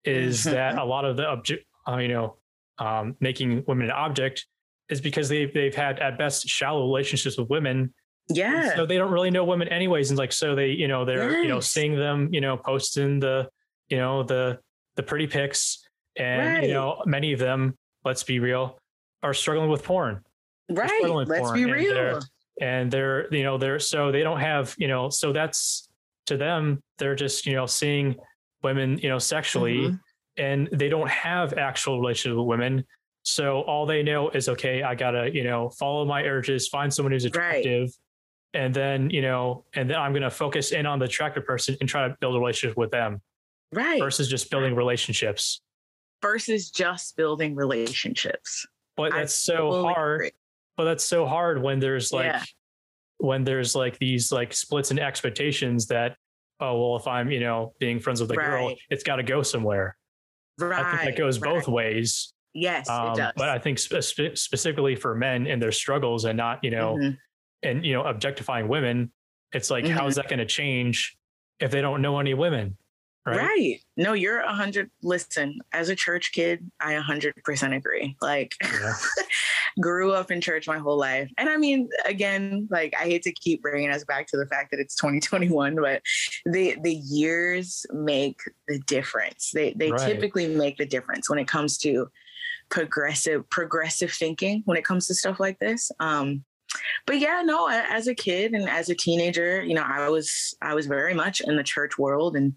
is 0.05 0.45
that 0.45 0.79
a 0.79 0.85
lot 0.85 1.05
of 1.05 1.17
the 1.17 1.27
object 1.27 1.65
uh, 1.89 1.97
you 1.97 2.09
know 2.09 2.37
um, 2.79 3.17
making 3.21 3.65
women 3.67 3.87
an 3.87 3.93
object 3.93 4.47
is 4.89 5.01
because 5.01 5.29
they've 5.29 5.53
they've 5.53 5.75
had 5.75 5.99
at 5.99 6.19
best 6.19 6.49
shallow 6.49 6.83
relationships 6.83 7.39
with 7.39 7.49
women. 7.49 7.93
Yeah. 8.29 8.75
So 8.75 8.87
they 8.87 8.97
don't 8.97 9.13
really 9.13 9.31
know 9.31 9.45
women 9.45 9.69
anyways, 9.69 10.11
and 10.11 10.19
like 10.19 10.33
so 10.33 10.55
they 10.55 10.71
you 10.71 10.89
know 10.89 11.05
they're 11.05 11.33
yes. 11.33 11.43
you 11.45 11.49
know 11.49 11.61
seeing 11.61 11.97
them 11.97 12.29
you 12.33 12.41
know 12.41 12.57
posting 12.57 13.21
the 13.21 13.49
you 13.89 13.97
know 13.97 14.23
the 14.23 14.59
the 14.97 15.03
pretty 15.03 15.27
pics, 15.27 15.87
and 16.17 16.57
right. 16.57 16.69
you 16.69 16.75
know 16.75 17.03
many 17.07 17.33
of 17.33 17.39
them, 17.39 17.77
let's 18.05 18.23
be 18.23 18.41
real, 18.41 18.79
are 19.23 19.35
struggling 19.35 19.71
with 19.71 19.83
porn. 19.83 20.23
Right. 20.69 21.03
Let's 21.05 21.41
porn, 21.41 21.55
be 21.55 21.65
real. 21.71 21.95
They're, 21.95 22.21
and 22.61 22.91
they're 22.91 23.33
you 23.35 23.43
know 23.43 23.59
they're 23.59 23.79
so 23.79 24.11
they 24.11 24.23
don't 24.23 24.41
have 24.41 24.75
you 24.79 24.89
know 24.89 25.11
so 25.11 25.33
that's 25.33 25.89
to 26.27 26.37
them 26.37 26.83
they're 26.99 27.15
just 27.15 27.47
you 27.47 27.55
know 27.55 27.67
seeing 27.67 28.17
women 28.63 28.99
you 28.99 29.09
know 29.09 29.19
sexually 29.19 29.79
mm-hmm 29.79 29.95
and 30.37 30.69
they 30.73 30.89
don't 30.89 31.09
have 31.09 31.55
actual 31.55 32.01
relationship 32.01 32.37
with 32.37 32.47
women. 32.47 32.85
So 33.23 33.63
all 33.63 33.87
they 33.87 34.03
know 34.03 34.31
is, 34.31 34.49
okay, 34.49 34.83
I 34.83 34.95
gotta, 34.95 35.35
you 35.35 35.45
know, 35.45 35.71
follow 35.71 36.05
my 36.05 36.23
urges, 36.23 36.69
find 36.69 36.93
someone 36.93 37.13
who's 37.13 37.25
attractive, 37.25 37.91
right. 38.55 38.61
and 38.61 38.75
then, 38.75 39.11
you 39.11 39.23
know, 39.23 39.65
and 39.75 39.91
then 39.91 39.97
I'm 39.97 40.13
gonna 40.13 40.31
focus 40.31 40.73
in 40.73 40.87
on 40.87 40.99
the 40.99 41.07
attractive 41.07 41.45
person 41.45 41.77
and 41.81 41.89
try 41.89 42.07
to 42.07 42.17
build 42.21 42.37
a 42.37 42.39
relationship 42.39 42.77
with 42.77 42.91
them. 42.91 43.21
Right. 43.73 44.01
Versus 44.01 44.29
just 44.29 44.51
building 44.51 44.77
relationships. 44.77 45.61
Versus 46.23 46.71
just 46.71 47.17
building 47.17 47.57
relationships. 47.57 48.67
But 48.97 49.13
that's 49.13 49.35
so 49.35 49.83
hard. 49.83 50.21
Agree. 50.21 50.31
But 50.77 50.85
that's 50.85 51.05
so 51.05 51.27
hard 51.27 51.63
when 51.63 51.79
there's 51.79 52.13
like 52.13 52.27
yeah. 52.27 52.43
when 53.19 53.45
there's 53.45 53.75
like 53.75 53.99
these 53.99 54.31
like 54.31 54.53
splits 54.53 54.91
in 54.91 54.99
expectations 54.99 55.87
that, 55.87 56.17
oh 56.61 56.81
well, 56.81 56.97
if 56.97 57.07
I'm, 57.07 57.31
you 57.31 57.41
know, 57.41 57.73
being 57.79 58.01
friends 58.01 58.21
with 58.21 58.31
a 58.31 58.35
right. 58.35 58.47
girl, 58.47 58.75
it's 58.91 59.03
gotta 59.03 59.23
go 59.23 59.43
somewhere. 59.43 59.97
Right, 60.59 60.85
I 60.85 60.91
think 60.97 61.05
that 61.05 61.19
goes 61.19 61.39
right. 61.39 61.55
both 61.55 61.69
ways. 61.69 62.33
Yes, 62.55 62.89
um, 62.89 63.13
it 63.13 63.17
does. 63.17 63.33
But 63.37 63.51
I 63.51 63.59
think 63.59 63.79
spe- 63.79 64.35
specifically 64.35 64.97
for 64.97 65.15
men 65.15 65.47
and 65.47 65.61
their 65.61 65.73
struggles 65.73 66.25
and 66.25 66.39
not, 66.39 66.65
you 66.65 66.71
know, 66.71 66.97
mm-hmm. 66.97 67.11
and, 67.63 67.85
you 67.85 67.93
know, 67.93 68.05
objectifying 68.05 68.67
women 68.67 69.13
It's 69.53 69.71
like, 69.71 69.85
mm-hmm. 69.85 69.97
how 69.97 70.07
is 70.07 70.17
that 70.17 70.29
going 70.29 70.39
to 70.39 70.47
change 70.47 71.17
if 71.61 71.71
they 71.71 71.81
don't 71.81 72.03
know 72.03 72.19
any 72.19 72.35
women? 72.35 72.77
Right. 73.27 73.39
right. 73.39 73.81
No, 73.97 74.13
you're 74.13 74.39
a 74.39 74.55
hundred. 74.55 74.89
Listen, 75.03 75.59
as 75.73 75.89
a 75.89 75.97
church 75.97 76.31
kid, 76.33 76.71
I 76.81 76.93
a 76.93 77.01
hundred 77.01 77.35
percent 77.45 77.75
agree. 77.75 78.17
Like, 78.23 78.55
yeah. 78.63 78.95
grew 79.81 80.13
up 80.13 80.31
in 80.31 80.41
church 80.41 80.69
my 80.69 80.79
whole 80.79 80.97
life, 80.97 81.29
and 81.37 81.49
I 81.49 81.57
mean, 81.57 81.89
again, 82.05 82.69
like 82.71 82.95
I 82.99 83.05
hate 83.05 83.23
to 83.25 83.33
keep 83.33 83.63
bringing 83.63 83.91
us 83.91 84.05
back 84.05 84.29
to 84.29 84.37
the 84.37 84.47
fact 84.47 84.71
that 84.71 84.79
it's 84.79 84.95
2021, 84.95 85.75
but 85.75 86.03
the 86.45 86.77
the 86.81 86.95
years 86.95 87.85
make 87.93 88.39
the 88.69 88.79
difference. 88.81 89.51
They 89.53 89.73
they 89.73 89.91
right. 89.91 90.01
typically 90.01 90.47
make 90.47 90.77
the 90.77 90.87
difference 90.87 91.29
when 91.29 91.41
it 91.41 91.49
comes 91.49 91.79
to 91.79 92.09
progressive 92.69 93.49
progressive 93.51 94.13
thinking 94.13 94.63
when 94.67 94.77
it 94.77 94.85
comes 94.85 95.09
to 95.09 95.15
stuff 95.15 95.41
like 95.41 95.59
this. 95.59 95.91
Um, 95.99 96.45
but 97.07 97.19
yeah, 97.19 97.43
no, 97.45 97.69
as 97.69 98.09
a 98.09 98.15
kid 98.15 98.53
and 98.53 98.69
as 98.69 98.89
a 98.89 98.95
teenager, 98.95 99.63
you 99.63 99.75
know, 99.75 99.85
I 99.87 100.09
was 100.09 100.55
I 100.63 100.75
was 100.75 100.87
very 100.87 101.15
much 101.15 101.41
in 101.41 101.57
the 101.57 101.63
church 101.63 101.99
world, 101.99 102.37
and 102.37 102.55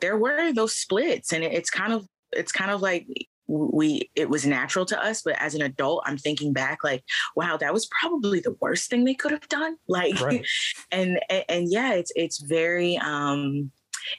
there 0.00 0.16
were 0.16 0.52
those 0.52 0.74
splits, 0.74 1.32
and 1.32 1.44
it's 1.44 1.70
kind 1.70 1.92
of 1.92 2.06
it's 2.32 2.52
kind 2.52 2.70
of 2.70 2.82
like 2.82 3.06
we 3.48 4.10
it 4.14 4.28
was 4.28 4.44
natural 4.44 4.84
to 4.84 5.02
us 5.02 5.22
but 5.22 5.34
as 5.40 5.54
an 5.54 5.62
adult 5.62 6.02
i'm 6.04 6.18
thinking 6.18 6.52
back 6.52 6.84
like 6.84 7.02
wow 7.34 7.56
that 7.56 7.72
was 7.72 7.88
probably 7.98 8.40
the 8.40 8.54
worst 8.60 8.90
thing 8.90 9.04
they 9.04 9.14
could 9.14 9.32
have 9.32 9.48
done 9.48 9.76
like 9.88 10.20
right. 10.20 10.46
and, 10.92 11.18
and 11.30 11.44
and 11.48 11.72
yeah 11.72 11.94
it's 11.94 12.12
it's 12.14 12.38
very 12.38 12.98
um 12.98 13.70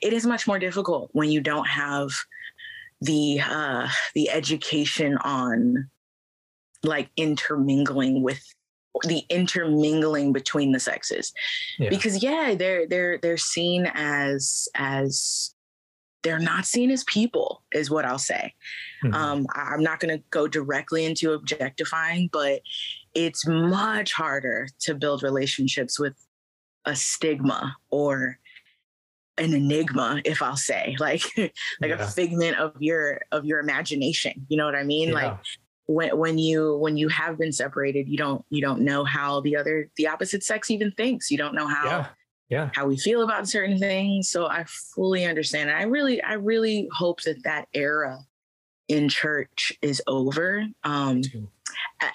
it 0.02 0.14
is 0.14 0.26
much 0.26 0.48
more 0.48 0.60
difficult 0.60 1.10
when 1.14 1.30
you 1.30 1.42
don't 1.42 1.68
have 1.68 2.10
the 3.02 3.40
uh 3.40 3.88
the 4.16 4.30
education 4.30 5.16
on 5.18 5.90
like 6.84 7.10
intermingling 7.16 8.24
with 8.24 8.42
the 9.04 9.24
intermingling 9.30 10.34
between 10.34 10.72
the 10.72 10.80
sexes 10.80 11.34
yeah. 11.78 11.90
because 11.90 12.24
yeah 12.24 12.56
they're 12.58 12.88
they're 12.88 13.18
they're 13.20 13.38
seen 13.38 13.90
as 13.94 14.68
as 14.76 15.54
they're 16.24 16.40
not 16.40 16.66
seen 16.66 16.92
as 16.92 17.04
people 17.06 17.64
is 17.72 17.90
what 17.90 18.06
i'll 18.06 18.20
say 18.20 18.54
mm-hmm. 19.04 19.14
um, 19.14 19.48
i'm 19.56 19.84
not 19.84 20.00
going 20.00 20.16
to 20.16 20.24
go 20.32 20.48
directly 20.48 21.06
into 21.06 21.34
objectifying 21.34 22.30
but 22.32 22.62
it's 23.14 23.46
much 23.48 24.14
harder 24.14 24.68
to 24.80 24.94
build 24.94 25.24
relationships 25.24 26.00
with 26.00 26.16
a 26.86 26.96
stigma 26.96 27.76
or 27.92 28.38
an 29.38 29.54
enigma 29.54 30.20
if 30.26 30.42
i'll 30.42 30.58
say 30.58 30.96
like 31.00 31.24
like 31.38 31.92
yeah. 31.92 32.04
a 32.04 32.08
figment 32.08 32.58
of 32.58 32.74
your 32.80 33.22
of 33.32 33.46
your 33.46 33.60
imagination 33.60 34.46
you 34.50 34.58
know 34.58 34.66
what 34.66 34.76
i 34.76 34.84
mean 34.84 35.10
yeah. 35.10 35.14
like 35.14 35.38
when 35.90 36.16
when 36.16 36.38
you 36.38 36.78
when 36.78 36.98
you 36.98 37.08
have 37.08 37.36
been 37.38 37.52
separated 37.52 38.08
you 38.08 38.16
don't 38.16 38.46
you 38.52 38.62
don't 38.62 38.82
know 38.82 39.04
how 39.04 39.42
the 39.42 39.56
other 39.56 39.90
the 39.96 40.08
opposite 40.08 40.44
sex 40.44 40.70
even 40.70 40.92
thinks 40.92 41.32
you 41.32 41.38
don't 41.38 41.56
know 41.56 41.66
how 41.66 41.86
yeah. 41.86 42.08
Yeah. 42.50 42.70
how 42.76 42.86
we 42.86 42.96
feel 42.96 43.24
about 43.24 43.48
certain 43.48 43.80
things 43.80 44.30
so 44.30 44.46
i 44.46 44.64
fully 44.66 45.26
understand 45.26 45.72
i 45.72 45.82
really 45.84 46.22
i 46.22 46.34
really 46.34 46.88
hope 46.94 47.24
that 47.24 47.44
that 47.44 47.68
era 47.74 48.20
in 48.88 49.10
church 49.10 49.74
is 49.82 50.00
over 50.06 50.64
um 50.84 51.24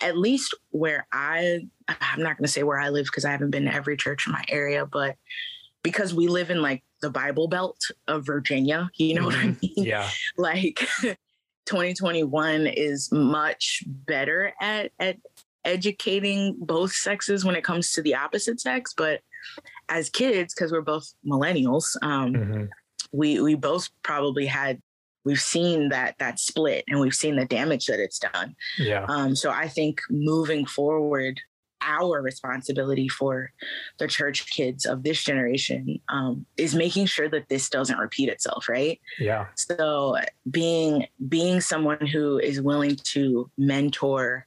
at 0.00 0.16
least 0.16 0.54
where 0.70 1.08
i 1.10 1.60
i'm 1.88 2.22
not 2.22 2.36
going 2.36 2.46
to 2.46 2.52
say 2.52 2.62
where 2.62 2.78
i 2.78 2.90
live 2.90 3.06
because 3.06 3.24
i 3.24 3.30
haven't 3.32 3.50
been 3.50 3.64
to 3.64 3.74
every 3.74 3.96
church 3.96 4.28
in 4.28 4.32
my 4.32 4.44
area 4.48 4.86
but 4.86 5.16
because 5.82 6.14
we 6.14 6.28
live 6.28 6.48
in 6.48 6.62
like 6.62 6.84
the 7.02 7.10
bible 7.10 7.48
belt 7.48 7.80
of 8.06 8.24
virginia 8.24 8.88
you 8.94 9.14
know 9.14 9.22
mm-hmm. 9.22 9.26
what 9.26 9.34
i 9.34 9.48
mm-hmm. 9.48 9.80
mean 9.80 9.86
yeah 9.86 10.08
like 10.36 10.88
2021 11.66 12.66
is 12.66 13.10
much 13.12 13.82
better 13.86 14.52
at 14.60 14.92
at 14.98 15.16
educating 15.64 16.54
both 16.58 16.92
sexes 16.92 17.44
when 17.44 17.56
it 17.56 17.64
comes 17.64 17.92
to 17.92 18.02
the 18.02 18.14
opposite 18.14 18.60
sex 18.60 18.92
but 18.96 19.20
as 19.88 20.10
kids 20.10 20.54
because 20.54 20.72
we're 20.72 20.82
both 20.82 21.14
millennials 21.26 21.96
um, 22.02 22.32
mm-hmm. 22.32 22.64
we 23.12 23.40
we 23.40 23.54
both 23.54 23.88
probably 24.02 24.46
had 24.46 24.80
we've 25.24 25.40
seen 25.40 25.88
that 25.88 26.14
that 26.18 26.38
split 26.38 26.84
and 26.88 27.00
we've 27.00 27.14
seen 27.14 27.36
the 27.36 27.46
damage 27.46 27.86
that 27.86 27.98
it's 27.98 28.18
done 28.18 28.54
yeah 28.78 29.06
um, 29.08 29.34
so 29.34 29.50
i 29.50 29.66
think 29.66 30.00
moving 30.10 30.66
forward 30.66 31.40
our 31.84 32.20
responsibility 32.22 33.08
for 33.08 33.52
the 33.98 34.06
church 34.06 34.50
kids 34.50 34.84
of 34.84 35.02
this 35.02 35.22
generation 35.22 36.00
um, 36.08 36.46
is 36.56 36.74
making 36.74 37.06
sure 37.06 37.28
that 37.28 37.48
this 37.48 37.68
doesn't 37.68 37.98
repeat 37.98 38.28
itself 38.28 38.68
right 38.68 39.00
yeah 39.18 39.46
so 39.54 40.16
being 40.50 41.06
being 41.28 41.60
someone 41.60 42.06
who 42.06 42.38
is 42.38 42.60
willing 42.60 42.96
to 42.96 43.50
mentor 43.58 44.46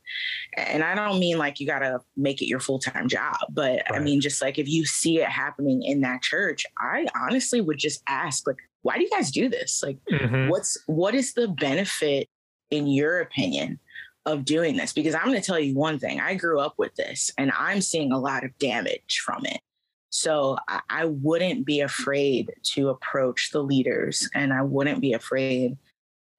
and 0.57 0.83
i 0.83 0.95
don't 0.95 1.19
mean 1.19 1.38
like 1.38 1.59
you 1.59 1.67
gotta 1.67 1.99
make 2.15 2.41
it 2.41 2.47
your 2.47 2.59
full-time 2.59 3.07
job 3.07 3.35
but 3.49 3.81
right. 3.89 3.93
i 3.93 3.99
mean 3.99 4.21
just 4.21 4.41
like 4.41 4.57
if 4.57 4.67
you 4.67 4.85
see 4.85 5.19
it 5.19 5.29
happening 5.29 5.83
in 5.83 6.01
that 6.01 6.21
church 6.21 6.65
i 6.79 7.05
honestly 7.15 7.61
would 7.61 7.77
just 7.77 8.01
ask 8.07 8.47
like 8.47 8.57
why 8.81 8.95
do 8.95 9.03
you 9.03 9.09
guys 9.09 9.31
do 9.31 9.49
this 9.49 9.83
like 9.85 9.97
mm-hmm. 10.11 10.49
what's 10.49 10.77
what 10.85 11.13
is 11.13 11.33
the 11.33 11.47
benefit 11.47 12.29
in 12.69 12.88
your 12.88 13.19
opinion 13.19 13.79
of 14.28 14.43
doing 14.43 14.75
this 14.75 14.91
because 14.91 15.15
I'm 15.15 15.25
going 15.28 15.39
to 15.39 15.41
tell 15.41 15.59
you 15.59 15.73
one 15.73 15.99
thing. 15.99 16.19
I 16.19 16.36
grew 16.36 16.59
up 16.59 16.75
with 16.78 16.93
this 16.95 17.32
and 17.38 17.49
I'm 17.57 17.80
seeing 17.80 18.11
a 18.11 18.19
lot 18.19 18.43
of 18.43 18.55
damage 18.59 19.21
from 19.25 19.45
it. 19.45 19.61
So 20.09 20.57
I, 20.67 20.82
I 20.89 21.05
wouldn't 21.05 21.65
be 21.65 21.80
afraid 21.80 22.51
to 22.73 22.89
approach 22.89 23.51
the 23.51 23.63
leaders 23.63 24.30
and 24.36 24.53
I 24.53 24.63
wouldn't 24.63 24.99
be 24.99 25.13
afraid 25.13 25.78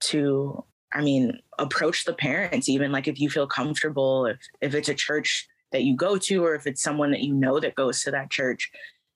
to, 0.01 0.62
I 0.93 1.01
mean, 1.01 1.41
approach 1.59 2.05
the 2.05 2.12
parents, 2.12 2.68
even 2.68 2.93
like 2.93 3.09
if 3.09 3.18
you 3.18 3.30
feel 3.30 3.47
comfortable, 3.47 4.26
if, 4.26 4.39
if 4.61 4.74
it's 4.74 4.91
a 4.91 4.95
church 4.95 5.49
that 5.72 5.82
you 5.84 5.97
go 5.97 6.18
to 6.18 6.45
or 6.45 6.55
if 6.55 6.66
it's 6.66 6.82
someone 6.82 7.11
that 7.12 7.22
you 7.22 7.32
know 7.32 7.59
that 7.59 7.74
goes 7.74 8.03
to 8.03 8.11
that 8.11 8.30
church 8.30 8.70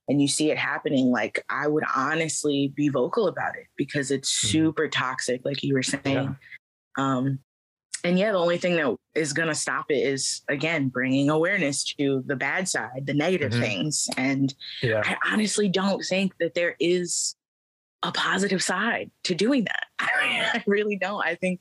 and 0.08 0.22
you 0.22 0.28
see 0.28 0.50
it 0.50 0.56
happening, 0.56 1.10
like 1.10 1.44
I 1.50 1.68
would 1.68 1.84
honestly 1.94 2.72
be 2.74 2.88
vocal 2.88 3.28
about 3.28 3.54
it 3.56 3.66
because 3.76 4.10
it's 4.10 4.32
mm-hmm. 4.32 4.48
super 4.48 4.88
toxic, 4.88 5.42
like 5.44 5.62
you 5.62 5.74
were 5.74 5.82
saying. 5.82 6.04
Yeah. 6.06 6.34
Um, 6.96 7.38
and 8.04 8.18
yeah, 8.18 8.32
the 8.32 8.38
only 8.38 8.58
thing 8.58 8.76
that 8.76 8.96
is 9.14 9.32
going 9.32 9.48
to 9.48 9.54
stop 9.54 9.86
it 9.90 9.98
is 9.98 10.42
again 10.48 10.88
bringing 10.88 11.30
awareness 11.30 11.84
to 11.84 12.22
the 12.26 12.36
bad 12.36 12.68
side, 12.68 13.06
the 13.06 13.14
negative 13.14 13.52
mm-hmm. 13.52 13.62
things. 13.62 14.08
And 14.16 14.52
yeah. 14.82 15.02
I 15.04 15.16
honestly 15.32 15.68
don't 15.68 16.02
think 16.04 16.36
that 16.38 16.54
there 16.54 16.74
is 16.80 17.36
a 18.02 18.10
positive 18.10 18.62
side 18.62 19.10
to 19.24 19.34
doing 19.34 19.64
that. 19.64 19.86
I 20.00 20.64
really 20.66 20.96
don't. 20.96 21.24
I 21.24 21.36
think, 21.36 21.60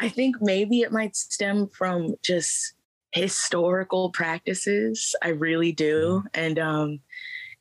I 0.00 0.08
think 0.08 0.36
maybe 0.40 0.80
it 0.80 0.92
might 0.92 1.14
stem 1.14 1.68
from 1.68 2.16
just 2.22 2.74
historical 3.12 4.10
practices. 4.10 5.14
I 5.22 5.28
really 5.28 5.70
do, 5.70 6.18
mm-hmm. 6.18 6.26
and 6.34 6.58
um, 6.58 7.00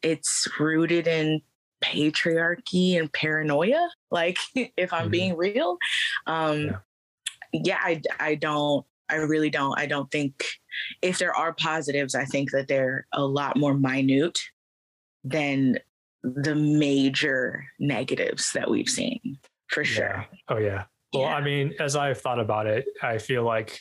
it's 0.01 0.47
rooted 0.59 1.05
in 1.07 1.41
patriarchy 1.83 2.97
and 2.97 3.13
paranoia. 3.13 3.87
Like, 4.09 4.39
if 4.55 4.91
I'm 4.91 5.03
mm-hmm. 5.03 5.11
being 5.11 5.37
real, 5.37 5.77
um, 6.25 6.61
yeah 6.61 6.75
yeah, 7.63 7.79
I, 7.81 8.01
I 8.19 8.35
don't, 8.35 8.85
I 9.09 9.15
really 9.15 9.49
don't. 9.49 9.77
I 9.77 9.85
don't 9.85 10.09
think 10.09 10.43
if 11.01 11.19
there 11.19 11.35
are 11.35 11.53
positives, 11.53 12.15
I 12.15 12.25
think 12.25 12.51
that 12.51 12.67
they're 12.67 13.05
a 13.13 13.23
lot 13.23 13.55
more 13.55 13.73
minute 13.73 14.39
than 15.23 15.77
the 16.23 16.55
major 16.55 17.65
negatives 17.79 18.51
that 18.53 18.69
we've 18.69 18.89
seen 18.89 19.37
for 19.67 19.83
sure. 19.83 20.05
Yeah. 20.05 20.23
Oh, 20.49 20.57
yeah. 20.57 20.83
Well, 21.13 21.23
yeah. 21.23 21.35
I 21.35 21.41
mean, 21.41 21.73
as 21.79 21.95
I've 21.95 22.19
thought 22.19 22.39
about 22.39 22.65
it, 22.65 22.85
I 23.01 23.19
feel 23.19 23.43
like, 23.43 23.79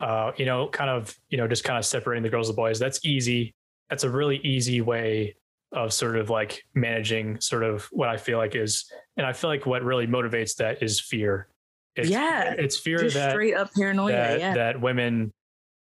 uh, 0.00 0.32
you 0.36 0.46
know, 0.46 0.68
kind 0.68 0.90
of, 0.90 1.14
you 1.28 1.36
know, 1.36 1.46
just 1.46 1.64
kind 1.64 1.78
of 1.78 1.84
separating 1.84 2.22
the 2.22 2.30
girls 2.30 2.48
and 2.48 2.56
the 2.56 2.60
boys, 2.60 2.78
that's 2.78 3.04
easy. 3.04 3.54
That's 3.90 4.04
a 4.04 4.10
really 4.10 4.38
easy 4.38 4.80
way 4.80 5.36
of 5.72 5.92
sort 5.92 6.16
of 6.16 6.30
like 6.30 6.64
managing 6.74 7.40
sort 7.40 7.62
of 7.62 7.84
what 7.92 8.08
I 8.08 8.16
feel 8.16 8.38
like 8.38 8.54
is, 8.54 8.90
and 9.16 9.26
I 9.26 9.32
feel 9.32 9.50
like 9.50 9.66
what 9.66 9.82
really 9.82 10.06
motivates 10.06 10.56
that 10.56 10.82
is 10.82 11.00
fear. 11.00 11.48
It's, 11.96 12.08
yeah, 12.08 12.54
it's 12.58 12.76
fear 12.76 12.98
Just 12.98 13.14
that 13.14 13.30
straight 13.30 13.54
up 13.54 13.72
paranoia. 13.72 14.12
That, 14.12 14.40
yeah. 14.40 14.54
that 14.54 14.80
women, 14.80 15.32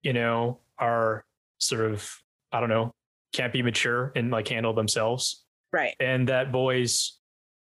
you 0.04 0.14
know, 0.14 0.60
are 0.78 1.26
sort 1.60 1.92
of 1.92 2.10
I 2.52 2.60
don't 2.60 2.70
know, 2.70 2.94
can't 3.34 3.52
be 3.52 3.62
mature 3.62 4.12
and 4.16 4.30
like 4.30 4.48
handle 4.48 4.74
themselves, 4.74 5.44
right? 5.72 5.96
And 6.00 6.30
that 6.30 6.52
boys 6.52 7.18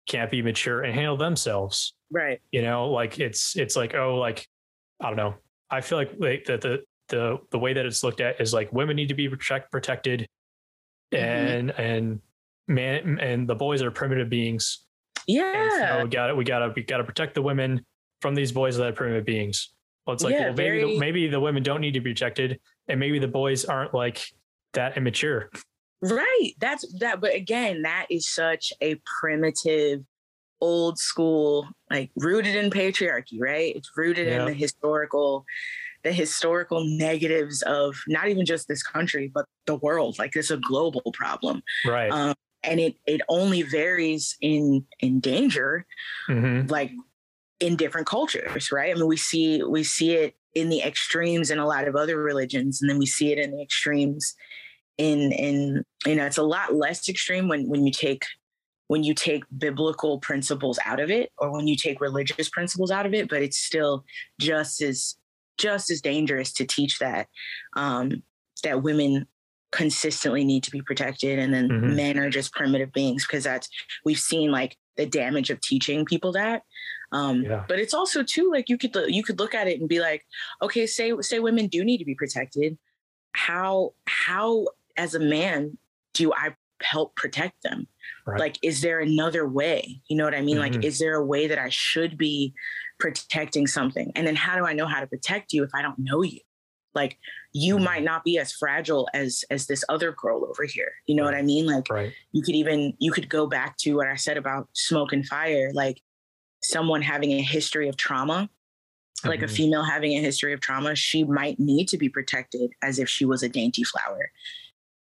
can't 0.08 0.30
be 0.30 0.42
mature 0.42 0.82
and 0.82 0.94
handle 0.94 1.16
themselves, 1.16 1.94
right? 2.10 2.40
You 2.52 2.62
know, 2.62 2.90
like 2.90 3.18
it's 3.18 3.56
it's 3.56 3.74
like 3.74 3.94
oh, 3.94 4.16
like 4.16 4.46
I 5.00 5.08
don't 5.08 5.16
know. 5.16 5.34
I 5.68 5.80
feel 5.80 5.98
like 5.98 6.12
like 6.18 6.44
that 6.44 6.60
the 6.60 6.84
the 7.08 7.38
the 7.50 7.58
way 7.58 7.72
that 7.72 7.84
it's 7.84 8.04
looked 8.04 8.20
at 8.20 8.40
is 8.40 8.54
like 8.54 8.72
women 8.72 8.94
need 8.94 9.08
to 9.08 9.14
be 9.14 9.28
protect, 9.28 9.72
protected, 9.72 10.28
mm-hmm. 11.12 11.24
and 11.24 11.70
and 11.70 12.20
man 12.68 13.18
and 13.20 13.48
the 13.48 13.54
boys 13.56 13.82
are 13.82 13.90
primitive 13.90 14.30
beings. 14.30 14.84
Yeah, 15.26 15.98
so 15.98 16.04
we 16.04 16.10
got 16.10 16.30
it. 16.30 16.36
We 16.36 16.44
gotta 16.44 16.72
we 16.74 16.82
gotta 16.82 17.02
protect 17.02 17.34
the 17.34 17.42
women 17.42 17.84
from 18.20 18.34
these 18.34 18.52
boys 18.52 18.76
that 18.76 18.86
are 18.86 18.92
primitive 18.92 19.24
beings. 19.24 19.72
Well, 20.06 20.14
it's 20.14 20.22
like 20.22 20.34
yeah, 20.34 20.46
well, 20.46 20.54
maybe 20.54 20.80
very... 20.80 20.92
the, 20.94 20.98
maybe 20.98 21.26
the 21.28 21.40
women 21.40 21.62
don't 21.62 21.80
need 21.80 21.92
to 21.92 22.00
be 22.00 22.12
protected, 22.12 22.60
and 22.88 23.00
maybe 23.00 23.18
the 23.18 23.28
boys 23.28 23.64
aren't 23.64 23.92
like 23.92 24.24
that 24.74 24.96
immature. 24.96 25.50
Right. 26.02 26.52
That's 26.60 26.86
that. 27.00 27.20
But 27.20 27.34
again, 27.34 27.82
that 27.82 28.06
is 28.10 28.28
such 28.28 28.72
a 28.80 29.00
primitive, 29.20 30.02
old 30.60 30.98
school, 30.98 31.68
like 31.90 32.10
rooted 32.16 32.54
in 32.54 32.70
patriarchy. 32.70 33.40
Right. 33.40 33.74
It's 33.74 33.90
rooted 33.96 34.28
yeah. 34.28 34.40
in 34.40 34.46
the 34.46 34.52
historical 34.52 35.44
the 36.06 36.12
historical 36.12 36.84
negatives 36.84 37.62
of 37.62 37.96
not 38.06 38.28
even 38.28 38.46
just 38.46 38.68
this 38.68 38.80
country 38.80 39.28
but 39.34 39.44
the 39.66 39.74
world 39.74 40.16
like 40.20 40.36
it's 40.36 40.52
a 40.52 40.56
global 40.58 41.02
problem 41.12 41.60
right 41.84 42.12
um, 42.12 42.32
and 42.62 42.78
it 42.78 42.94
it 43.06 43.20
only 43.28 43.62
varies 43.62 44.36
in 44.40 44.86
in 45.00 45.18
danger 45.18 45.84
mm-hmm. 46.28 46.70
like 46.70 46.92
in 47.60 47.76
different 47.76 48.06
cultures 48.06 48.70
right 48.70 48.90
i 48.90 48.94
mean 48.94 49.06
we 49.06 49.16
see 49.16 49.62
we 49.62 49.82
see 49.82 50.14
it 50.14 50.34
in 50.54 50.68
the 50.68 50.82
extremes 50.82 51.50
in 51.50 51.58
a 51.58 51.66
lot 51.66 51.86
of 51.86 51.96
other 51.96 52.18
religions 52.18 52.80
and 52.80 52.90
then 52.90 52.98
we 52.98 53.06
see 53.06 53.32
it 53.32 53.38
in 53.38 53.50
the 53.50 53.62
extremes 53.62 54.34
in 54.98 55.32
in 55.32 55.84
you 56.06 56.14
know 56.14 56.24
it's 56.24 56.38
a 56.38 56.42
lot 56.42 56.74
less 56.74 57.08
extreme 57.08 57.48
when 57.48 57.68
when 57.68 57.86
you 57.86 57.92
take 57.92 58.24
when 58.88 59.02
you 59.02 59.14
take 59.14 59.44
biblical 59.58 60.18
principles 60.20 60.78
out 60.84 61.00
of 61.00 61.10
it 61.10 61.32
or 61.38 61.52
when 61.52 61.66
you 61.66 61.76
take 61.76 62.00
religious 62.00 62.48
principles 62.48 62.90
out 62.90 63.06
of 63.06 63.14
it 63.14 63.28
but 63.28 63.42
it's 63.42 63.58
still 63.58 64.04
just 64.38 64.80
as 64.80 65.16
just 65.58 65.90
as 65.90 66.00
dangerous 66.00 66.52
to 66.52 66.64
teach 66.64 66.98
that 66.98 67.28
um 67.74 68.22
that 68.62 68.82
women 68.82 69.26
consistently 69.72 70.44
need 70.44 70.62
to 70.62 70.70
be 70.70 70.80
protected 70.80 71.38
and 71.38 71.52
then 71.52 71.68
mm-hmm. 71.68 71.96
men 71.96 72.18
are 72.18 72.30
just 72.30 72.52
primitive 72.54 72.92
beings 72.92 73.26
because 73.26 73.44
that's 73.44 73.68
we've 74.04 74.18
seen 74.18 74.50
like 74.50 74.76
the 74.96 75.04
damage 75.04 75.50
of 75.50 75.60
teaching 75.60 76.04
people 76.04 76.32
that 76.32 76.62
um 77.12 77.42
yeah. 77.42 77.64
but 77.68 77.78
it's 77.78 77.94
also 77.94 78.22
too 78.22 78.50
like 78.50 78.68
you 78.68 78.76
could 78.76 78.96
you 79.08 79.22
could 79.22 79.38
look 79.38 79.54
at 79.54 79.68
it 79.68 79.80
and 79.80 79.88
be 79.88 80.00
like 80.00 80.24
okay 80.62 80.86
say 80.86 81.12
say 81.20 81.38
women 81.38 81.66
do 81.66 81.84
need 81.84 81.98
to 81.98 82.04
be 82.04 82.14
protected 82.14 82.76
how 83.32 83.92
how 84.06 84.66
as 84.96 85.14
a 85.14 85.20
man 85.20 85.76
do 86.14 86.32
I 86.32 86.54
help 86.82 87.14
protect 87.16 87.62
them? 87.62 87.86
Right. 88.26 88.40
Like, 88.40 88.58
is 88.62 88.80
there 88.80 89.00
another 89.00 89.46
way? 89.46 90.00
You 90.08 90.16
know 90.16 90.24
what 90.24 90.34
I 90.34 90.40
mean? 90.40 90.56
Mm-hmm. 90.56 90.74
Like, 90.74 90.84
is 90.84 90.98
there 90.98 91.14
a 91.14 91.24
way 91.24 91.46
that 91.46 91.58
I 91.58 91.68
should 91.68 92.18
be 92.18 92.54
protecting 92.98 93.66
something? 93.66 94.12
And 94.14 94.26
then 94.26 94.36
how 94.36 94.56
do 94.56 94.66
I 94.66 94.72
know 94.72 94.86
how 94.86 95.00
to 95.00 95.06
protect 95.06 95.52
you 95.52 95.62
if 95.62 95.70
I 95.74 95.82
don't 95.82 95.98
know 95.98 96.22
you? 96.22 96.40
Like, 96.94 97.18
you 97.52 97.76
mm-hmm. 97.76 97.84
might 97.84 98.04
not 98.04 98.24
be 98.24 98.38
as 98.38 98.52
fragile 98.52 99.08
as 99.14 99.44
as 99.50 99.66
this 99.66 99.84
other 99.88 100.12
girl 100.12 100.46
over 100.48 100.64
here. 100.64 100.92
You 101.06 101.14
know 101.14 101.24
right. 101.24 101.34
what 101.34 101.38
I 101.38 101.42
mean? 101.42 101.66
Like, 101.66 101.88
right. 101.90 102.12
you 102.32 102.42
could 102.42 102.54
even 102.54 102.94
you 102.98 103.12
could 103.12 103.28
go 103.28 103.46
back 103.46 103.76
to 103.78 103.96
what 103.96 104.08
I 104.08 104.16
said 104.16 104.36
about 104.36 104.68
smoke 104.72 105.12
and 105.12 105.26
fire. 105.26 105.70
Like, 105.74 106.00
someone 106.66 107.02
having 107.02 107.32
a 107.32 107.42
history 107.42 107.88
of 107.88 107.96
trauma 107.96 108.48
like 109.24 109.40
mm-hmm. 109.40 109.44
a 109.46 109.48
female 109.48 109.84
having 109.84 110.12
a 110.12 110.20
history 110.20 110.52
of 110.52 110.60
trauma, 110.60 110.94
she 110.94 111.24
might 111.24 111.58
need 111.58 111.88
to 111.88 111.98
be 111.98 112.08
protected 112.08 112.72
as 112.82 112.98
if 112.98 113.08
she 113.08 113.24
was 113.24 113.42
a 113.42 113.48
dainty 113.48 113.84
flower. 113.84 114.30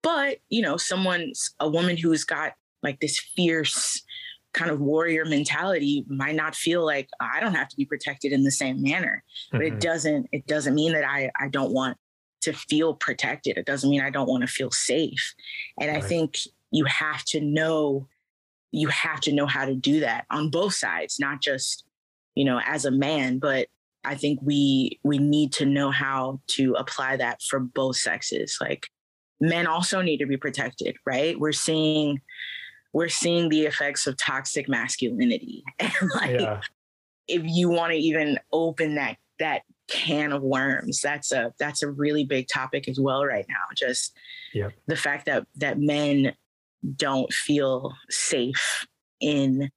But, 0.03 0.39
you 0.49 0.63
know, 0.63 0.77
someone's 0.77 1.55
a 1.61 1.69
woman 1.69 1.97
who's 1.97 2.25
got 2.25 2.53
like 2.83 3.01
this 3.01 3.19
fierce 3.19 4.03
kind 4.53 4.71
of 4.71 4.81
warrior 4.81 5.25
mentality 5.25 6.05
might 6.09 6.37
not 6.37 6.55
feel 6.55 6.85
like 6.85 7.09
I 7.21 7.41
don't 7.41 7.55
have 7.55 7.69
to 7.69 7.77
be 7.77 7.85
protected 7.85 8.33
in 8.33 8.45
the 8.45 8.51
same 8.51 8.83
manner. 8.83 9.25
But 9.51 9.63
mm-hmm. 9.63 9.77
it 9.77 9.81
doesn't 9.81 10.29
it 10.33 10.47
doesn't 10.47 10.75
mean 10.75 10.93
that 10.93 11.05
I 11.05 11.31
I 11.41 11.49
don't 11.49 11.73
want 11.73 11.97
to 12.43 12.53
feel 12.53 12.95
protected. 12.95 13.57
It 13.57 13.67
doesn't 13.67 13.91
mean 13.91 14.03
I 14.03 14.11
don't 14.11 14.29
want 14.29 14.43
to 14.43 14.47
feel 14.47 14.71
safe. 14.71 15.35
And 15.81 15.91
right. 15.91 16.03
I 16.03 16.07
think 16.07 16.39
you 16.71 16.85
have 16.85 17.25
to 17.27 17.41
know 17.41 18.07
you 18.75 18.89
have 18.89 19.21
to 19.21 19.33
know 19.33 19.47
how 19.47 19.65
to 19.65 19.75
do 19.75 20.01
that 20.01 20.27
on 20.31 20.51
both 20.51 20.75
sides, 20.75 21.21
not 21.21 21.41
just, 21.41 21.85
you 22.35 22.45
know, 22.45 22.61
as 22.67 22.85
a 22.85 22.91
man, 22.91 23.39
but 23.39 23.69
I 24.05 24.17
think 24.17 24.41
we 24.43 24.99
we 25.05 25.19
need 25.19 25.53
to 25.55 25.65
know 25.65 25.91
how 25.91 26.41
to 26.49 26.75
apply 26.75 27.17
that 27.17 27.41
for 27.43 27.61
both 27.61 27.97
sexes. 27.97 28.59
Like 28.61 28.89
men 29.41 29.67
also 29.67 30.03
need 30.03 30.19
to 30.19 30.27
be 30.27 30.37
protected, 30.37 30.97
right? 31.07 31.39
We're 31.39 31.53
seeing 31.53 32.21
we're 32.93 33.09
seeing 33.09 33.49
the 33.49 33.63
effects 33.63 34.07
of 34.07 34.17
toxic 34.17 34.69
masculinity. 34.69 35.65
And 35.79 36.11
like 36.15 36.41
yeah. 36.41 36.61
if 37.29 37.43
you 37.45 37.69
want 37.69 37.93
to 37.93 37.99
even 37.99 38.39
open 38.53 38.97
that 38.97 39.17
that 39.39 39.63
can 39.89 40.33
of 40.33 40.43
worms, 40.43 41.01
that's 41.01 41.31
a 41.31 41.55
that's 41.61 41.83
a 41.83 41.91
really 41.91 42.25
big 42.25 42.49
topic 42.49 42.89
as 42.89 42.99
well 42.99 43.25
right 43.25 43.47
now. 43.49 43.65
Just 43.77 44.17
yeah. 44.53 44.71
the 44.89 44.97
fact 44.97 45.27
that 45.27 45.47
that 45.57 45.79
men 45.79 46.35
don't 46.97 47.33
feel 47.33 47.93
safe 48.11 48.87
in 49.21 49.71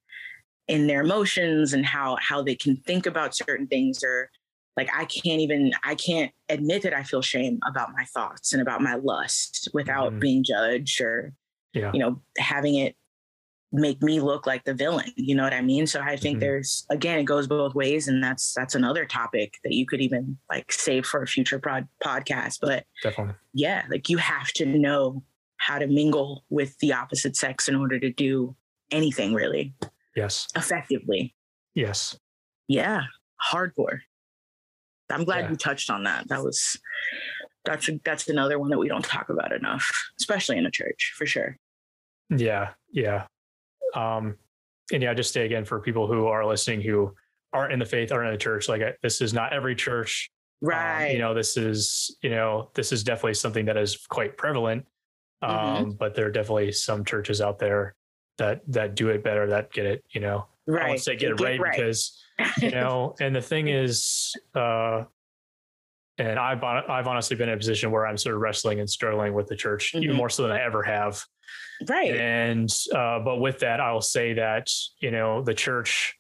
in 0.68 0.88
their 0.88 1.01
emotions 1.01 1.74
and 1.74 1.86
how 1.86 2.18
how 2.20 2.41
they 2.41 2.55
can 2.55 2.76
think 2.78 3.05
about 3.05 3.36
certain 3.36 3.68
things 3.68 4.03
or 4.03 4.30
like 4.76 4.89
I 4.93 5.05
can't 5.05 5.41
even 5.41 5.72
I 5.84 5.95
can't 5.95 6.32
admit 6.49 6.84
that 6.84 6.93
I 6.93 7.03
feel 7.03 7.22
shame 7.22 7.60
about 7.68 7.91
my 7.95 8.05
thoughts 8.05 8.53
and 8.53 8.62
about 8.62 8.82
my 8.82 8.95
lust 8.95 9.70
without 9.74 10.14
mm. 10.14 10.20
being 10.20 10.43
judged 10.43 11.01
or 11.01 11.34
yeah. 11.74 11.91
you 11.93 11.99
know 11.99 12.22
having 12.38 12.76
it 12.76 12.95
make 13.72 14.01
me 14.01 14.22
look 14.22 14.47
like 14.47 14.64
the 14.64 14.74
villain 14.74 15.12
you 15.18 15.36
know 15.36 15.43
what 15.43 15.53
i 15.53 15.62
mean 15.62 15.86
so 15.86 15.99
i 15.99 16.16
think 16.16 16.36
mm-hmm. 16.36 16.39
there's 16.39 16.86
again 16.89 17.20
it 17.20 17.26
goes 17.26 17.47
both 17.47 17.76
ways 17.76 18.08
and 18.08 18.24
that's 18.24 18.53
that's 18.53 18.76
another 18.76 19.05
topic 19.05 19.55
that 19.64 19.74
you 19.74 19.86
could 19.86 19.99
even 19.99 20.38
like 20.49 20.72
save 20.72 21.05
for 21.05 21.22
a 21.22 21.28
future 21.28 21.60
prod, 21.60 21.86
podcast 22.01 22.60
but 22.62 22.86
definitely 23.03 23.36
yeah 23.53 23.84
like 23.89 24.08
you 24.08 24.18
have 24.18 24.47
to 24.53 24.66
know 24.66 25.22
how 25.68 25.78
to 25.80 25.88
mingle 25.88 26.43
with 26.49 26.78
the 26.80 26.93
opposite 26.93 27.36
sex 27.36 27.68
in 27.68 27.76
order 27.76 27.99
to 27.99 28.11
do 28.11 28.55
anything 28.91 29.34
really 29.34 29.74
yes 30.15 30.47
effectively 30.55 31.36
yes 31.76 32.18
yeah 32.68 33.03
hardcore 33.51 33.99
I'm 35.09 35.24
glad 35.24 35.45
yeah. 35.45 35.51
you 35.51 35.55
touched 35.55 35.89
on 35.89 36.03
that. 36.03 36.28
That 36.28 36.43
was 36.43 36.78
that's 37.65 37.89
that's 38.03 38.30
another 38.30 38.59
one 38.59 38.70
that 38.70 38.78
we 38.78 38.88
don't 38.88 39.03
talk 39.03 39.30
about 39.30 39.51
enough, 39.51 39.89
especially 40.20 40.57
in 40.57 40.65
a 40.65 40.72
church, 40.72 41.13
for 41.15 41.26
sure. 41.26 41.57
Yeah, 42.30 42.72
yeah. 42.91 43.26
Um, 43.95 44.36
and 44.91 45.03
yeah, 45.03 45.13
just 45.13 45.34
say 45.34 45.45
again 45.45 45.65
for 45.65 45.80
people 45.80 46.07
who 46.07 46.28
are 46.28 46.45
listening 46.45 46.82
who 46.82 47.13
aren't 47.53 47.74
in 47.74 47.80
the 47.80 47.86
faith, 47.86 48.11
aren't 48.11 48.28
in 48.28 48.34
the 48.34 48.39
church. 48.39 48.68
Like 48.68 48.82
this 49.01 49.22
is 49.22 49.34
not 49.34 49.53
every 49.53 49.76
church, 49.76 50.30
right? 50.61 51.07
Um, 51.07 51.11
you 51.11 51.20
know, 51.20 51.34
this 51.34 51.57
is 51.57 52.18
you 52.22 52.30
know 52.30 52.70
this 52.76 52.91
is 52.91 53.03
definitely 53.03 53.36
something 53.36 53.65
that 53.65 53.78
is 53.78 54.05
quite 54.07 54.38
prevalent. 54.38 54.86
Um, 55.42 55.52
mm-hmm. 55.52 55.90
but 55.92 56.16
there 56.16 56.26
are 56.26 56.32
definitely 56.32 56.72
some 56.72 57.06
churches 57.06 57.42
out 57.42 57.60
there 57.60 57.96
that 58.38 58.62
that 58.68 58.96
do 58.96 59.10
it 59.10 59.24
better, 59.24 59.48
that 59.48 59.72
get 59.72 59.86
it. 59.86 60.04
You 60.10 60.22
know, 60.22 60.48
right. 60.66 60.86
I 60.86 60.88
won't 60.90 61.02
say 61.02 61.16
get 61.16 61.32
it 61.32 61.42
right, 61.42 61.60
right. 61.60 61.72
because 61.72 62.20
you 62.60 62.72
know 62.72 63.16
and 63.22 63.36
the 63.36 63.42
thing 63.42 63.68
is 63.68 64.36
uh 64.56 65.04
and 66.18 66.40
I've 66.40 66.64
I've 66.64 67.08
honestly 67.08 67.36
been 67.36 67.50
in 67.50 67.56
a 67.56 67.58
position 67.58 67.92
where 67.92 68.08
I'm 68.08 68.18
sort 68.18 68.36
of 68.36 68.42
wrestling 68.42 68.80
and 68.80 68.90
struggling 68.90 69.34
with 69.34 69.48
the 69.48 69.56
church 69.56 69.94
mm-hmm. 69.94 70.04
even 70.04 70.16
more 70.16 70.30
so 70.30 70.44
than 70.44 70.52
I 70.52 70.62
ever 70.64 70.82
have. 70.84 71.24
Right. 71.88 72.16
And 72.16 72.74
uh, 72.94 73.20
but 73.20 73.38
with 73.38 73.60
that, 73.60 73.80
I 73.80 73.92
will 73.92 74.02
say 74.02 74.34
that 74.34 74.72
you 75.00 75.12
know 75.12 75.44
the 75.44 75.54
church, 75.54 76.16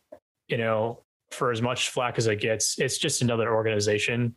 you 0.47 0.57
know, 0.57 1.03
for 1.31 1.51
as 1.51 1.61
much 1.61 1.89
flack 1.89 2.17
as 2.17 2.27
it 2.27 2.39
gets, 2.39 2.77
it's 2.79 2.97
just 2.97 3.21
another 3.21 3.53
organization, 3.53 4.35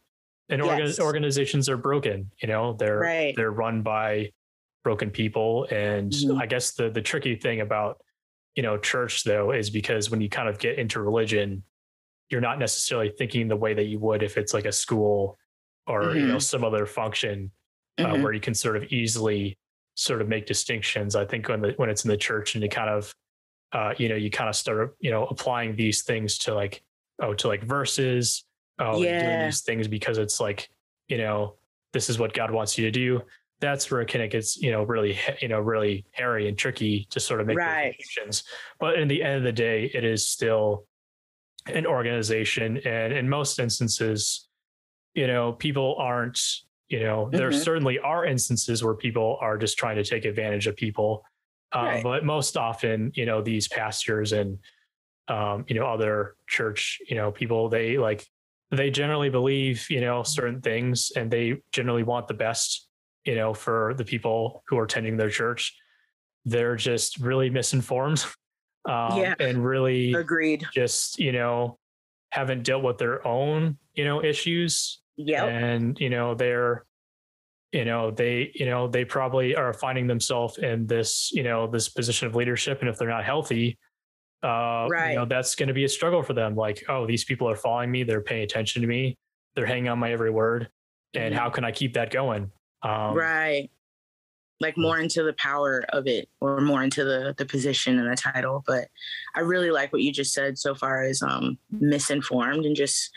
and 0.49 0.65
yes. 0.65 0.99
organizations 0.99 1.69
are 1.69 1.77
broken. 1.77 2.31
You 2.43 2.49
know, 2.49 2.73
they're 2.73 2.99
right. 2.99 3.37
they're 3.37 3.53
run 3.53 3.83
by 3.83 4.33
broken 4.83 5.11
people, 5.11 5.67
and 5.71 6.13
mm-hmm. 6.13 6.39
I 6.39 6.47
guess 6.47 6.73
the 6.73 6.91
the 6.91 7.03
tricky 7.03 7.37
thing 7.37 7.61
about 7.61 8.03
you 8.55 8.63
know 8.63 8.79
church 8.79 9.25
though 9.25 9.53
is 9.53 9.71
because 9.71 10.11
when 10.11 10.21
you 10.21 10.29
kind 10.29 10.49
of 10.49 10.59
get 10.59 10.79
into 10.79 11.01
religion 11.01 11.63
you're 12.31 12.41
not 12.41 12.59
necessarily 12.59 13.13
thinking 13.19 13.49
the 13.49 13.57
way 13.57 13.75
that 13.75 13.85
you 13.85 13.99
would 13.99 14.23
if 14.23 14.37
it's 14.37 14.55
like 14.55 14.65
a 14.65 14.73
school 14.73 15.39
or 15.87 16.03
mm-hmm. 16.03 16.19
you 16.19 16.27
know 16.27 16.35
mm-hmm. 16.35 16.39
some 16.39 16.65
other 16.65 16.87
function 16.87 17.51
uh, 17.99 18.05
mm-hmm. 18.05 18.23
where 18.23 18.33
you 18.33 18.41
can 18.41 18.55
sort 18.55 18.77
of 18.77 18.85
easily 18.85 19.59
sort 19.95 20.23
of 20.23 20.29
make 20.29 20.47
distinctions. 20.47 21.15
I 21.17 21.25
think 21.27 21.49
when 21.49 21.61
the 21.61 21.73
when 21.77 21.91
it's 21.91 22.05
in 22.05 22.11
the 22.11 22.17
church 22.17 22.55
and 22.55 22.63
you 22.63 22.71
kind 22.71 22.89
of 22.89 23.15
uh, 23.73 23.95
you 23.99 24.09
know 24.09 24.15
you 24.15 24.31
kind 24.31 24.49
of 24.49 24.57
start 24.57 24.97
you 25.01 25.11
know 25.11 25.27
applying 25.27 25.77
these 25.77 26.03
things 26.03 26.39
to 26.39 26.55
like 26.55 26.83
oh 27.21 27.35
to 27.35 27.49
like 27.49 27.63
verses 27.65 28.45
oh 28.79 29.03
yeah. 29.03 29.23
doing 29.23 29.47
these 29.47 29.61
things 29.61 29.89
because 29.89 30.19
it's 30.19 30.41
like 30.41 30.71
you 31.09 31.19
know 31.19 31.57
this 31.93 32.09
is 32.09 32.19
what 32.19 32.33
God 32.33 32.51
wants 32.51 32.79
you 32.79 32.85
to 32.85 32.91
do. 32.91 33.21
That's 33.61 33.91
where 33.91 34.01
it 34.01 34.31
gets 34.31 34.57
you 34.57 34.71
know 34.71 34.83
really 34.83 35.19
you 35.41 35.49
know 35.49 35.61
really 35.61 36.07
hairy 36.13 36.49
and 36.49 36.57
tricky 36.57 37.07
to 37.11 37.21
sort 37.21 37.41
of 37.41 37.47
make 37.47 37.59
right. 37.59 37.95
distinctions. 37.99 38.45
But 38.79 38.99
in 38.99 39.09
the 39.09 39.23
end 39.23 39.37
of 39.37 39.43
the 39.43 39.53
day, 39.53 39.91
it 39.93 40.05
is 40.05 40.27
still 40.27 40.87
an 41.67 41.87
organization 41.87 42.79
and 42.87 43.13
in 43.13 43.29
most 43.29 43.59
instances 43.59 44.49
you 45.15 45.27
know 45.27 45.53
people 45.53 45.95
aren't 45.99 46.41
you 46.89 47.01
know 47.01 47.27
mm-hmm. 47.27 47.37
there 47.37 47.53
certainly 47.53 47.99
are 47.99 48.25
instances 48.25 48.83
where 48.83 48.95
people 48.95 49.37
are 49.41 49.59
just 49.59 49.77
trying 49.77 49.97
to 49.97 50.05
take 50.05 50.25
advantage 50.25 50.67
of 50.67 50.77
people 50.77 51.23
um, 51.73 51.85
right. 51.85 52.03
but 52.03 52.25
most 52.25 52.57
often 52.57 53.13
you 53.15 53.27
know 53.27 53.43
these 53.43 53.69
pastors 53.69 54.33
and 54.33 54.59
um, 55.29 55.65
you 55.69 55.75
know 55.75 55.87
other 55.87 56.35
church 56.49 56.99
you 57.09 57.17
know 57.17 57.31
people 57.31 57.69
they 57.69 57.99
like 57.99 58.27
they 58.71 58.91
generally 58.91 59.29
believe 59.31 59.87
you 59.91 60.01
know 60.01 60.23
certain 60.23 60.61
things 60.61 61.13
and 61.15 61.31
they 61.31 61.57
generally 61.73 62.03
want 62.03 62.27
the 62.27 62.35
best 62.35 62.89
you 63.25 63.35
know 63.35 63.55
for 63.55 63.95
the 63.97 64.05
people 64.05 64.63
who 64.69 64.79
are 64.79 64.85
attending 64.85 65.17
their 65.17 65.31
church 65.31 65.77
they're 66.47 66.77
just 66.77 67.19
really 67.19 67.51
misinformed 67.51 68.25
um, 68.89 69.19
yeah. 69.19 69.35
and 69.39 69.63
really 69.65 70.15
agreed. 70.15 70.65
Just 70.73 71.19
you 71.19 71.33
know, 71.33 71.79
haven't 72.31 72.63
dealt 72.63 72.83
with 72.83 72.97
their 72.99 73.27
own 73.27 73.77
you 73.95 74.05
know 74.05 74.25
issues. 74.25 75.01
Yeah, 75.17 75.45
and 75.45 76.01
you 76.01 76.09
know 76.09 76.35
they're 76.35 76.87
you 77.73 77.85
know 77.85 78.11
they 78.11 78.53
you 78.55 78.65
know 78.65 78.89
they 78.89 79.05
probably 79.05 79.55
are 79.55 79.75
finding 79.75 80.07
themselves 80.07 80.57
in 80.57 80.87
this 80.87 81.31
you 81.33 81.43
know 81.43 81.67
this 81.67 81.91
position 81.91 82.27
of 82.27 82.35
leadership, 82.35 82.81
and 82.81 82.89
if 82.89 82.97
they're 82.97 83.07
not 83.07 83.25
healthy, 83.25 83.79
uh, 84.43 84.89
right. 84.91 85.11
you 85.11 85.17
know 85.17 85.27
that's 85.27 85.55
going 85.55 85.69
to 85.69 85.75
be 85.75 85.85
a 85.85 85.89
struggle 85.89 86.23
for 86.23 86.33
them. 86.33 86.57
Like, 86.57 86.83
oh, 86.89 87.07
these 87.07 87.25
people 87.25 87.51
are 87.51 87.57
following 87.57 87.91
me; 87.91 88.03
they're 88.03 88.23
paying 88.23 88.45
attention 88.45 88.81
to 88.81 88.89
me. 88.89 89.19
they're 89.57 89.67
hanging 89.67 89.89
on 89.91 89.99
my 89.99 90.11
every 90.13 90.31
word. 90.31 90.71
And 91.13 91.35
Mhm. 91.35 91.39
how 91.39 91.51
can 91.51 91.65
I 91.65 91.73
keep 91.73 91.95
that 91.95 92.11
going? 92.11 92.51
Um, 92.83 93.15
right. 93.15 93.71
Like 94.61 94.77
more 94.77 94.99
into 94.99 95.23
the 95.23 95.33
power 95.35 95.85
of 95.91 96.07
it 96.07 96.29
or 96.41 96.61
more 96.61 96.83
into 96.83 97.03
the 97.03 97.35
the 97.37 97.47
position 97.47 97.99
and 97.99 98.11
the 98.11 98.17
title. 98.17 98.63
But 98.67 98.89
I 99.35 99.41
really 99.41 99.71
like 99.71 99.93
what 99.93 100.03
you 100.03 100.13
just 100.13 100.35
said 100.35 100.59
so 100.59 100.75
far 100.75 101.03
as 101.03 101.23
um 101.23 101.59
misinformed 101.71 102.67
and 102.67 102.77
just 102.77 103.11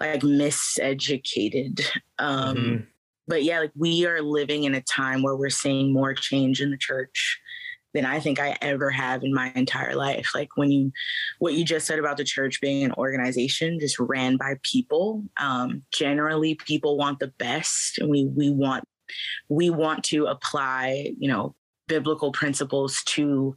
like 0.00 0.20
miseducated. 0.20 1.82
Um 2.18 2.56
mhm. 2.56 2.86
but 3.26 3.42
yeah, 3.42 3.60
like 3.60 3.72
we 3.76 4.06
are 4.06 4.22
living 4.22 4.64
in 4.64 4.74
a 4.74 4.82
time 4.82 5.22
where 5.22 5.36
we're 5.36 5.50
seeing 5.50 5.92
more 5.92 6.14
change 6.14 6.60
in 6.60 6.70
the 6.70 6.76
church 6.76 7.40
than 7.94 8.06
I 8.06 8.20
think 8.20 8.40
I 8.40 8.56
ever 8.60 8.90
have 8.90 9.22
in 9.22 9.34
my 9.34 9.52
entire 9.54 9.94
life. 9.94 10.30
Like 10.34 10.56
when 10.56 10.70
you, 10.70 10.92
what 11.38 11.54
you 11.54 11.64
just 11.64 11.86
said 11.86 11.98
about 11.98 12.16
the 12.16 12.24
church 12.24 12.60
being 12.60 12.84
an 12.84 12.92
organization 12.92 13.78
just 13.80 13.98
ran 13.98 14.36
by 14.36 14.54
people. 14.62 15.24
Um, 15.38 15.82
generally, 15.92 16.54
people 16.54 16.96
want 16.96 17.18
the 17.18 17.32
best, 17.38 17.98
and 17.98 18.08
we 18.08 18.26
we 18.26 18.50
want 18.50 18.84
we 19.48 19.70
want 19.70 20.04
to 20.04 20.26
apply, 20.26 21.12
you 21.18 21.28
know, 21.28 21.54
biblical 21.88 22.32
principles 22.32 23.02
to 23.04 23.56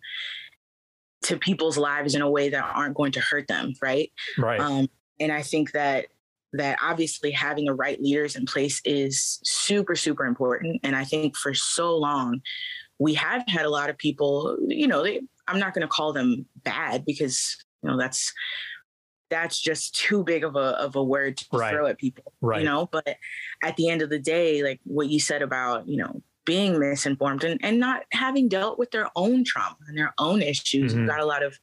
to 1.24 1.38
people's 1.38 1.78
lives 1.78 2.14
in 2.14 2.22
a 2.22 2.30
way 2.30 2.49
that 2.49 2.64
aren't 2.64 2.95
going 2.95 3.12
to 3.12 3.20
hurt 3.20 3.47
them, 3.47 3.74
right? 3.82 4.12
Right. 4.38 4.60
Um, 4.60 4.88
and 5.20 5.32
I 5.32 5.41
think 5.41 5.72
that 5.72 6.08
that 6.53 6.78
obviously 6.82 7.32
having 7.32 7.66
the 7.66 7.74
right 7.74 8.01
leaders 8.01 8.36
in 8.36 8.45
place 8.45 8.82
is 8.86 9.39
super 9.43 9.95
super 9.95 10.26
important. 10.26 10.80
And 10.84 10.95
I 10.95 11.03
think 11.03 11.36
for 11.36 11.53
so 11.53 11.97
long 11.97 12.41
we 12.99 13.14
have 13.16 13.43
had 13.47 13.66
a 13.66 13.70
lot 13.70 13.89
of 13.89 13.97
people. 13.97 14.58
You 14.68 14.88
know, 14.88 15.03
they, 15.03 15.22
I'm 15.47 15.60
not 15.60 15.74
going 15.74 15.82
to 15.82 15.88
call 15.88 16.14
them 16.14 16.45
bad 16.64 17.06
because 17.06 17.58
you 17.84 17.89
know 17.89 17.97
that's 17.97 18.34
that's 19.30 19.59
just 19.59 19.95
too 19.95 20.23
big 20.23 20.43
of 20.43 20.55
a 20.55 20.78
of 20.80 20.95
a 20.95 21.03
word 21.03 21.38
to 21.38 21.45
Right. 21.51 21.71
throw 21.71 21.88
at 21.88 21.97
people. 21.97 22.34
right. 22.41 22.59
You 22.59 22.65
know, 22.65 22.88
but 22.91 23.17
at 23.63 23.76
the 23.76 23.89
end 23.89 24.01
of 24.01 24.09
the 24.09 24.19
day, 24.19 24.63
like 24.63 24.80
what 24.84 25.09
you 25.09 25.19
said 25.19 25.41
about 25.41 25.88
you 25.88 25.97
know 25.97 26.21
being 26.45 26.80
misinformed 26.80 27.43
and, 27.43 27.59
and 27.63 27.80
not 27.80 28.03
having 28.11 28.47
dealt 28.47 28.78
with 28.78 28.91
their 28.91 29.09
own 29.15 29.43
trauma 29.43 29.78
and 29.88 29.97
their 29.97 30.13
own 30.19 30.41
issues. 30.43 30.93
Mhm. 30.93 30.99
You've 30.99 31.07
got 31.07 31.19
a 31.19 31.26
lot 31.26 31.43
of 31.43 31.57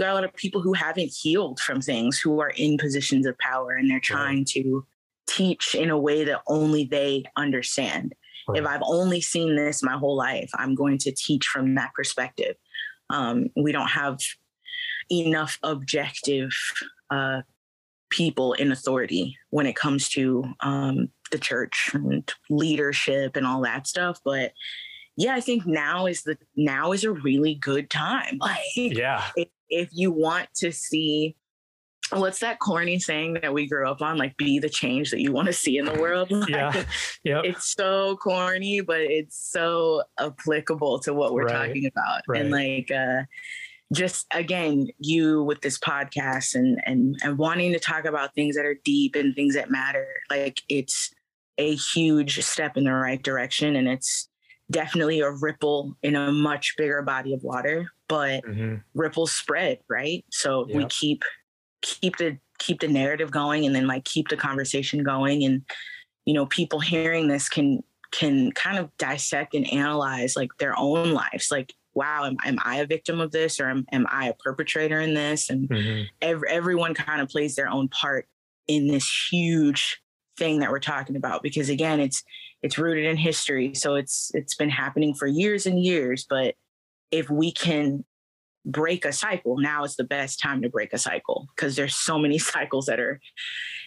are 0.00 0.08
a 0.08 0.14
lot 0.14 0.24
of 0.24 0.32
people 0.34 0.62
who 0.62 0.72
haven't 0.72 1.08
healed 1.12 1.58
from 1.60 1.80
things 1.82 2.18
who 2.18 2.40
are 2.40 2.50
in 2.56 2.78
positions 2.78 3.26
of 3.26 3.36
power 3.38 3.72
and 3.72 3.90
they're 3.90 4.00
trying 4.00 4.44
to 4.46 4.86
teach 5.26 5.74
in 5.74 5.90
a 5.90 5.98
way 5.98 6.24
that 6.24 6.40
only 6.46 6.84
they 6.84 7.24
understand. 7.36 8.14
If 8.54 8.64
I've 8.66 8.82
only 8.84 9.20
seen 9.20 9.56
this 9.56 9.82
my 9.82 9.96
whole 9.98 10.16
life, 10.16 10.50
I'm 10.54 10.74
going 10.74 10.96
to 10.98 11.12
teach 11.12 11.46
from 11.46 11.74
that 11.74 11.92
perspective. 11.94 12.56
Um, 13.10 13.48
we 13.56 13.72
don't 13.72 13.88
have 13.90 14.18
enough 15.10 15.58
objective 15.62 16.50
uh, 17.10 17.42
people 18.10 18.52
in 18.54 18.72
authority 18.72 19.36
when 19.50 19.66
it 19.66 19.76
comes 19.76 20.08
to 20.10 20.44
um, 20.60 21.08
the 21.30 21.38
church 21.38 21.90
and 21.94 22.32
leadership 22.48 23.36
and 23.36 23.46
all 23.46 23.60
that 23.62 23.86
stuff. 23.86 24.18
But 24.24 24.52
yeah, 25.16 25.34
I 25.34 25.40
think 25.40 25.66
now 25.66 26.06
is 26.06 26.22
the 26.22 26.36
now 26.56 26.92
is 26.92 27.04
a 27.04 27.12
really 27.12 27.54
good 27.54 27.90
time. 27.90 28.38
Like 28.40 28.58
yeah. 28.74 29.24
if, 29.36 29.48
if 29.68 29.88
you 29.92 30.10
want 30.10 30.48
to 30.56 30.72
see 30.72 31.36
what's 32.12 32.40
that 32.40 32.58
corny 32.58 32.98
saying 32.98 33.34
that 33.34 33.54
we 33.54 33.68
grew 33.68 33.88
up 33.88 34.02
on 34.02 34.18
like 34.18 34.36
be 34.36 34.58
the 34.58 34.68
change 34.68 35.12
that 35.12 35.20
you 35.20 35.30
want 35.30 35.46
to 35.46 35.52
see 35.52 35.78
in 35.78 35.84
the 35.84 35.94
world 35.94 36.28
Like, 36.32 36.48
Yeah. 36.48 36.84
Yep. 37.22 37.44
it's 37.44 37.72
so 37.72 38.16
corny 38.16 38.80
but 38.80 39.00
it's 39.00 39.38
so 39.52 40.02
applicable 40.18 40.98
to 41.00 41.14
what 41.14 41.32
we're 41.34 41.44
Right. 41.44 41.68
talking 41.68 41.86
about 41.86 42.22
Right. 42.26 42.40
and 42.40 42.50
like 42.50 42.90
uh 42.90 43.22
just 43.92 44.26
again 44.32 44.88
you 44.98 45.42
with 45.42 45.60
this 45.62 45.78
podcast 45.78 46.54
and 46.54 46.80
and 46.86 47.16
and 47.24 47.38
wanting 47.38 47.72
to 47.72 47.78
talk 47.78 48.04
about 48.04 48.34
things 48.34 48.54
that 48.56 48.64
are 48.64 48.78
deep 48.84 49.16
and 49.16 49.34
things 49.34 49.54
that 49.54 49.70
matter 49.70 50.06
like 50.30 50.62
it's 50.68 51.12
a 51.58 51.74
huge 51.74 52.42
step 52.44 52.76
in 52.76 52.84
the 52.84 52.92
right 52.92 53.22
direction 53.22 53.76
and 53.76 53.88
it's 53.88 54.28
definitely 54.70 55.20
a 55.20 55.30
ripple 55.30 55.96
in 56.02 56.14
a 56.14 56.30
much 56.30 56.74
bigger 56.78 57.02
body 57.02 57.34
of 57.34 57.42
water 57.42 57.90
but 58.08 58.44
Mhm. 58.44 58.82
ripples 58.94 59.32
spread 59.32 59.80
right 59.88 60.24
so 60.30 60.68
we 60.72 60.84
keep 60.86 61.24
keep 61.82 62.16
the 62.18 62.38
keep 62.58 62.80
the 62.80 62.88
narrative 62.88 63.30
going 63.30 63.66
and 63.66 63.74
then 63.74 63.86
like 63.88 64.04
keep 64.04 64.28
the 64.28 64.36
conversation 64.36 65.02
going 65.02 65.42
and 65.44 65.62
you 66.26 66.34
know 66.34 66.46
people 66.46 66.78
hearing 66.78 67.26
this 67.26 67.48
can 67.48 67.82
can 68.12 68.52
kind 68.52 68.78
of 68.78 68.96
dissect 68.98 69.54
and 69.54 69.72
analyze 69.72 70.36
like 70.36 70.50
their 70.58 70.78
own 70.78 71.12
lives 71.12 71.48
like 71.50 71.72
wow 71.94 72.24
am, 72.24 72.36
am 72.44 72.58
i 72.64 72.76
a 72.76 72.86
victim 72.86 73.20
of 73.20 73.30
this 73.32 73.58
or 73.60 73.68
am, 73.68 73.84
am 73.92 74.06
i 74.10 74.28
a 74.28 74.34
perpetrator 74.34 75.00
in 75.00 75.14
this 75.14 75.50
and 75.50 75.68
Mhm. 75.68 76.06
ev- 76.22 76.42
everyone 76.48 76.94
kind 76.94 77.20
of 77.20 77.28
plays 77.28 77.56
their 77.56 77.68
own 77.68 77.88
part 77.88 78.28
in 78.68 78.86
this 78.86 79.08
huge 79.30 80.00
thing 80.38 80.60
that 80.60 80.70
we're 80.70 80.78
talking 80.78 81.16
about 81.16 81.42
because 81.42 81.68
again 81.68 82.00
it's 82.00 82.22
it's 82.62 82.78
rooted 82.78 83.04
in 83.04 83.16
history 83.16 83.74
so 83.74 83.94
it's 83.96 84.30
it's 84.34 84.54
been 84.54 84.70
happening 84.70 85.14
for 85.14 85.26
years 85.26 85.66
and 85.66 85.82
years 85.84 86.24
but 86.28 86.54
if 87.10 87.28
we 87.28 87.50
can 87.52 88.04
break 88.66 89.04
a 89.06 89.12
cycle 89.12 89.56
now 89.58 89.84
is 89.84 89.96
the 89.96 90.04
best 90.04 90.38
time 90.38 90.60
to 90.62 90.68
break 90.68 90.92
a 90.92 90.98
cycle 90.98 91.48
because 91.56 91.76
there's 91.76 91.96
so 91.96 92.18
many 92.18 92.38
cycles 92.54 92.86
that 92.86 93.00
are 93.00 93.18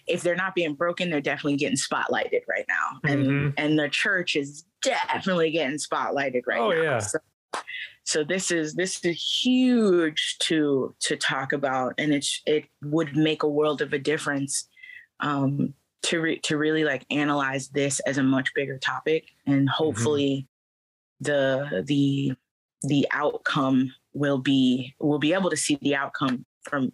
if 0.06 0.20
they're 0.22 0.36
not 0.36 0.54
being 0.54 0.74
broken 0.74 1.10
they're 1.10 1.20
definitely 1.20 1.56
getting 1.56 1.78
spotlighted 1.78 2.40
right 2.48 2.66
now 2.68 3.00
and 3.10 3.24
Mhm. 3.26 3.54
and 3.56 3.78
the 3.78 3.88
church 3.88 4.36
is 4.36 4.64
definitely 4.82 5.50
getting 5.52 5.78
spotlighted 5.78 6.42
right 6.46 6.60
Oh, 6.60 6.70
now 6.70 6.82
yeah. 6.82 6.98
so, 6.98 7.18
so 8.04 8.22
this 8.22 8.50
is 8.50 8.74
this 8.74 9.04
is 9.04 9.42
huge 9.42 10.36
to 10.38 10.94
to 11.00 11.16
talk 11.16 11.52
about 11.52 11.94
and 11.98 12.12
it's 12.12 12.42
it 12.46 12.66
would 12.82 13.16
make 13.16 13.42
a 13.42 13.48
world 13.48 13.80
of 13.80 13.92
a 13.92 13.98
difference 13.98 14.68
um 15.20 15.74
to 16.02 16.20
re- 16.20 16.38
to 16.40 16.58
really 16.58 16.84
like 16.84 17.06
analyze 17.10 17.68
this 17.68 18.00
as 18.00 18.18
a 18.18 18.22
much 18.22 18.52
bigger 18.54 18.78
topic 18.78 19.24
and 19.46 19.68
hopefully 19.68 20.46
the 21.20 21.82
the 21.86 22.32
the 22.82 23.06
outcome 23.10 23.90
will 24.12 24.38
be 24.38 24.94
we'll 25.00 25.18
be 25.18 25.32
able 25.32 25.50
to 25.50 25.56
see 25.56 25.78
the 25.80 25.96
outcome 25.96 26.44
from 26.62 26.92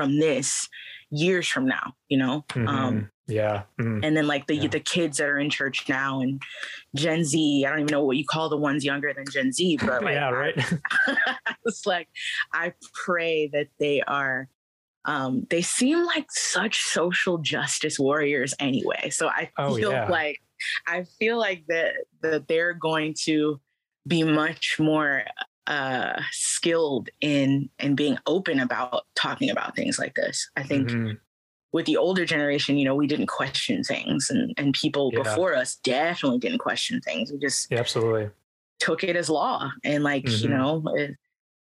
from 0.00 0.18
this 0.18 0.68
years 1.10 1.46
from 1.48 1.66
now 1.66 1.92
you 2.08 2.16
know 2.18 2.44
um 2.56 2.64
Mhm. 2.66 3.10
yeah. 3.26 3.62
Mhm. 3.78 4.00
and 4.04 4.16
then 4.16 4.26
like 4.26 4.46
the 4.46 4.54
Yeah. 4.54 4.68
the 4.68 4.80
kids 4.80 5.18
that 5.18 5.28
are 5.28 5.38
in 5.38 5.50
church 5.50 5.88
now 5.88 6.20
and 6.20 6.40
gen 6.94 7.24
z 7.24 7.64
i 7.66 7.70
don't 7.70 7.80
even 7.80 7.92
know 7.92 8.04
what 8.04 8.16
you 8.16 8.24
call 8.24 8.48
the 8.48 8.56
ones 8.56 8.84
younger 8.84 9.12
than 9.12 9.24
gen 9.30 9.52
z 9.52 9.76
but 9.76 10.02
like 10.04 10.14
yeah. 10.14 10.30
Right. 10.30 10.54
I 11.06 11.54
was 11.64 11.82
like, 11.86 12.08
I 12.52 12.72
pray 13.04 13.48
that 13.52 13.68
they 13.78 14.02
are. 14.02 14.48
Um, 15.04 15.46
they 15.50 15.62
seem 15.62 16.04
like 16.04 16.26
such 16.30 16.82
social 16.82 17.38
justice 17.38 17.98
warriors 17.98 18.54
anyway. 18.60 19.10
So 19.10 19.28
I 19.28 19.50
Oh, 19.58 19.74
feel 19.76 19.92
yeah. 19.92 20.06
like 20.10 20.40
I 20.86 21.04
feel 21.18 21.38
like 21.38 21.64
that 21.68 21.94
that 22.22 22.48
they're 22.48 22.74
going 22.74 23.14
to 23.24 23.60
be 24.06 24.22
much 24.24 24.76
more 24.78 25.24
uh, 25.70 26.20
skilled 26.32 27.08
in 27.20 27.70
in 27.78 27.94
being 27.94 28.18
open 28.26 28.60
about 28.60 29.06
talking 29.14 29.50
about 29.50 29.76
things 29.76 29.98
like 29.98 30.14
this. 30.16 30.50
I 30.56 30.64
think 30.64 30.90
Mhm. 30.90 31.18
with 31.72 31.86
the 31.86 31.96
older 31.96 32.26
generation, 32.26 32.76
you 32.76 32.84
know, 32.84 32.96
we 32.96 33.06
didn't 33.06 33.28
question 33.28 33.84
things, 33.84 34.28
and 34.30 34.52
and 34.58 34.74
people 34.74 35.12
Yeah. 35.12 35.22
before 35.22 35.54
us 35.54 35.76
definitely 35.76 36.40
didn't 36.40 36.58
question 36.58 37.00
things. 37.00 37.32
We 37.32 37.38
just 37.38 37.70
Yeah, 37.70 37.78
absolutely. 37.78 38.30
took 38.80 39.04
it 39.04 39.14
as 39.14 39.30
law 39.30 39.70
and 39.84 40.02
like 40.02 40.26
you 40.42 40.48
Mhm. 40.48 40.58
know 40.58 40.82
it, 40.96 41.16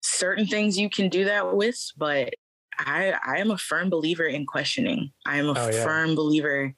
certain 0.02 0.46
things 0.48 0.78
you 0.78 0.90
can 0.90 1.10
do 1.10 1.26
that 1.26 1.56
with 1.56 1.78
but 1.98 2.34
i 2.78 3.14
i 3.26 3.38
am 3.38 3.52
a 3.52 3.58
firm 3.58 3.90
believer 3.90 4.26
in 4.26 4.46
questioning 4.46 5.12
i 5.26 5.38
am 5.38 5.50
a 5.50 5.56
Oh, 5.56 5.68
yeah. 5.70 5.84
firm 5.84 6.16
believer 6.16 6.74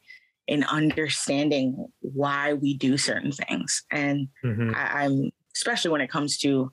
in 0.47 0.63
understanding 0.63 1.85
why 1.99 2.53
we 2.53 2.75
do 2.75 2.97
certain 2.97 3.31
things 3.31 3.83
and 3.91 4.27
Mhm. 4.43 4.73
I, 4.73 5.03
i'm 5.03 5.31
especially 5.55 5.91
when 5.91 6.01
it 6.01 6.09
comes 6.09 6.37
to 6.39 6.71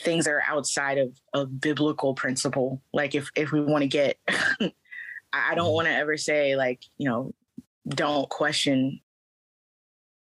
things 0.00 0.24
that 0.24 0.32
are 0.32 0.42
outside 0.46 0.98
of 0.98 1.18
of 1.32 1.60
biblical 1.60 2.14
principle 2.14 2.82
like 2.92 3.14
if 3.14 3.30
if 3.36 3.52
we 3.52 3.60
want 3.60 3.82
to 3.82 3.88
get 3.88 4.16
i 5.32 5.54
don't 5.54 5.68
Mhm. 5.70 5.74
want 5.74 5.86
to 5.88 5.94
ever 5.94 6.16
say 6.16 6.56
like 6.56 6.82
you 6.98 7.08
know 7.08 7.32
don't 7.88 8.28
question 8.28 9.00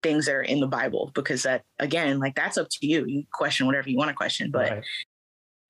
things 0.03 0.27
that 0.27 0.35
are 0.35 0.43
in 0.43 0.61
the 0.61 0.67
bible 0.67 1.11
because 1.15 1.45
that 1.45 1.63
again 1.79 2.19
like 2.19 2.35
that's 2.35 2.59
up 2.59 2.69
to 2.71 2.87
you 2.87 3.07
you 3.07 3.25
question 3.33 3.67
whatever 3.67 3.89
you 3.89 3.97
want 3.97 4.09
to 4.11 4.15
question 4.15 4.51
but 4.51 4.71
Right. 4.71 4.85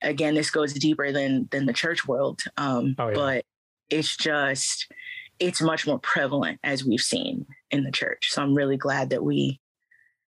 again 0.02 0.34
this 0.34 0.50
goes 0.50 0.72
deeper 0.74 1.12
than 1.12 1.48
than 1.52 1.66
the 1.66 1.72
church 1.72 2.06
world 2.08 2.40
um 2.56 2.96
Oh, 2.98 3.08
yeah. 3.08 3.14
but 3.14 3.44
it's 3.90 4.16
just 4.16 4.90
it's 5.38 5.60
much 5.60 5.86
more 5.86 5.98
prevalent 6.00 6.58
as 6.64 6.84
we've 6.84 7.00
seen 7.00 7.46
in 7.70 7.84
the 7.84 7.92
church 7.92 8.30
so 8.32 8.42
i'm 8.42 8.54
really 8.56 8.76
glad 8.76 9.10
that 9.10 9.22
we 9.22 9.60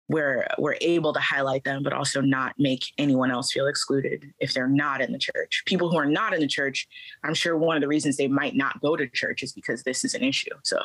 we're 0.08 0.46
we're 0.58 0.76
able 0.80 1.12
to 1.12 1.20
highlight 1.20 1.64
them 1.64 1.82
but 1.82 1.92
also 1.92 2.20
not 2.20 2.54
make 2.58 2.84
anyone 2.98 3.30
else 3.30 3.52
feel 3.52 3.66
excluded 3.66 4.24
if 4.38 4.54
they're 4.54 4.68
not 4.68 5.00
in 5.00 5.12
the 5.12 5.18
church 5.18 5.62
people 5.66 5.90
who 5.90 5.96
are 5.96 6.06
not 6.06 6.32
in 6.32 6.40
the 6.40 6.46
church 6.46 6.88
i'm 7.24 7.34
sure 7.34 7.56
one 7.56 7.76
of 7.76 7.82
the 7.82 7.88
reasons 7.88 8.16
they 8.16 8.28
might 8.28 8.56
not 8.56 8.80
go 8.80 8.96
to 8.96 9.06
church 9.08 9.42
is 9.42 9.52
because 9.52 9.82
this 9.82 10.04
is 10.04 10.14
an 10.14 10.22
issue 10.22 10.50
so 10.64 10.78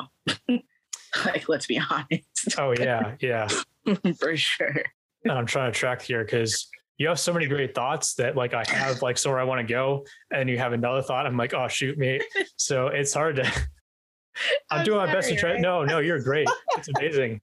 like 1.24 1.48
let's 1.48 1.66
be 1.66 1.80
honest 1.90 2.24
Oh 2.58 2.74
yeah. 2.78 3.14
Yeah. 3.20 3.48
for 4.18 4.36
sure 4.36 4.82
And 5.24 5.32
I'm 5.32 5.46
trying 5.46 5.72
to 5.72 5.78
track 5.78 6.02
here 6.02 6.24
because 6.24 6.68
you 6.98 7.08
have 7.08 7.18
so 7.18 7.32
many 7.32 7.46
great 7.46 7.74
thoughts 7.74 8.14
that 8.14 8.36
like 8.36 8.54
I 8.54 8.64
have 8.68 9.02
like 9.02 9.18
somewhere 9.18 9.40
I 9.40 9.44
want 9.44 9.66
to 9.66 9.72
go, 9.72 10.04
and 10.30 10.48
you 10.48 10.58
have 10.58 10.72
another 10.72 11.02
thought. 11.02 11.26
I'm 11.26 11.36
like, 11.36 11.54
oh 11.54 11.66
shoot 11.66 11.98
me. 11.98 12.20
So 12.56 12.88
it's 12.88 13.12
hard 13.12 13.36
to 13.36 13.44
I'm, 14.70 14.80
I'm 14.80 14.84
doing 14.84 14.98
sorry, 14.98 15.06
my 15.08 15.12
best 15.12 15.28
to 15.30 15.36
try. 15.36 15.52
Right? 15.52 15.60
No, 15.60 15.84
no, 15.84 15.98
you're 15.98 16.20
great. 16.20 16.48
It's 16.76 16.88
amazing. 16.96 17.40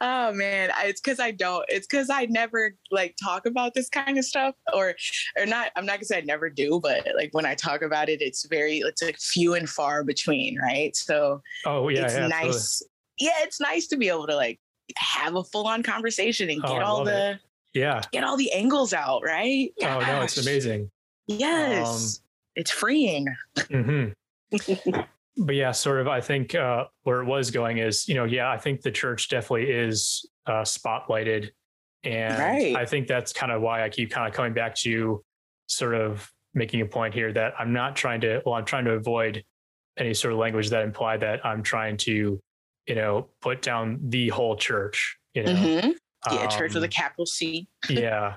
Oh 0.00 0.32
man, 0.32 0.70
it's 0.84 1.00
because 1.00 1.20
I 1.20 1.30
don't. 1.30 1.64
It's 1.68 1.86
because 1.86 2.10
I 2.10 2.26
never 2.26 2.74
like 2.90 3.16
talk 3.22 3.46
about 3.46 3.74
this 3.74 3.88
kind 3.88 4.18
of 4.18 4.24
stuff, 4.24 4.54
or 4.72 4.94
or 5.38 5.46
not. 5.46 5.70
I'm 5.76 5.86
not 5.86 5.96
gonna 5.96 6.04
say 6.04 6.18
I 6.18 6.22
never 6.22 6.50
do, 6.50 6.80
but 6.80 7.06
like 7.16 7.30
when 7.32 7.46
I 7.46 7.54
talk 7.54 7.82
about 7.82 8.08
it, 8.08 8.20
it's 8.20 8.46
very 8.46 8.78
it's 8.78 9.02
like 9.02 9.18
few 9.18 9.54
and 9.54 9.68
far 9.68 10.04
between, 10.04 10.58
right? 10.58 10.94
So 10.96 11.42
oh 11.64 11.88
yeah, 11.88 12.04
it's 12.04 12.14
yeah, 12.14 12.26
nice. 12.26 12.46
Absolutely. 12.46 12.92
Yeah, 13.18 13.44
it's 13.44 13.60
nice 13.60 13.86
to 13.88 13.96
be 13.96 14.08
able 14.08 14.26
to 14.26 14.36
like 14.36 14.60
have 14.96 15.34
a 15.34 15.44
full 15.44 15.66
on 15.66 15.82
conversation 15.82 16.50
and 16.50 16.60
oh, 16.64 16.68
get 16.68 16.82
all 16.82 17.04
the 17.04 17.32
it. 17.32 17.38
yeah 17.74 18.02
get 18.12 18.24
all 18.24 18.36
the 18.36 18.52
angles 18.52 18.92
out, 18.92 19.22
right? 19.24 19.72
Gosh. 19.80 20.02
Oh 20.08 20.12
no, 20.12 20.22
it's 20.22 20.36
amazing. 20.38 20.90
Yes, 21.26 22.18
um, 22.18 22.24
it's 22.56 22.70
freeing. 22.70 23.26
Mm-hmm. 23.56 25.00
but 25.36 25.54
yeah, 25.54 25.72
sort 25.72 26.00
of. 26.00 26.08
I 26.08 26.20
think 26.20 26.54
uh, 26.54 26.84
where 27.02 27.20
it 27.20 27.26
was 27.26 27.50
going 27.50 27.78
is, 27.78 28.08
you 28.08 28.14
know, 28.14 28.24
yeah, 28.24 28.50
I 28.50 28.58
think 28.58 28.82
the 28.82 28.90
church 28.90 29.28
definitely 29.28 29.70
is 29.70 30.24
uh, 30.46 30.62
spotlighted, 30.62 31.50
and 32.04 32.38
right. 32.38 32.76
I 32.76 32.86
think 32.86 33.06
that's 33.06 33.32
kind 33.32 33.52
of 33.52 33.60
why 33.60 33.84
I 33.84 33.88
keep 33.88 34.10
kind 34.10 34.26
of 34.26 34.34
coming 34.34 34.54
back 34.54 34.74
to 34.76 35.22
sort 35.66 35.94
of 35.94 36.30
making 36.54 36.80
a 36.80 36.86
point 36.86 37.12
here 37.12 37.32
that 37.32 37.52
I'm 37.58 37.72
not 37.72 37.96
trying 37.96 38.20
to. 38.22 38.40
Well, 38.46 38.54
I'm 38.54 38.64
trying 38.64 38.86
to 38.86 38.92
avoid 38.92 39.44
any 39.98 40.14
sort 40.14 40.32
of 40.32 40.38
language 40.38 40.70
that 40.70 40.82
imply 40.82 41.16
that 41.18 41.44
I'm 41.44 41.62
trying 41.62 41.96
to, 41.98 42.40
you 42.86 42.94
know, 42.94 43.28
put 43.40 43.62
down 43.62 43.98
the 44.02 44.28
whole 44.30 44.56
church. 44.56 45.18
You 45.34 45.44
know, 45.44 45.52
mm-hmm. 45.52 45.90
yeah, 46.32 46.40
um, 46.40 46.48
church 46.48 46.72
with 46.72 46.82
a 46.82 46.86
um, 46.86 46.90
capital 46.90 47.26
C. 47.26 47.68
yeah, 47.90 48.36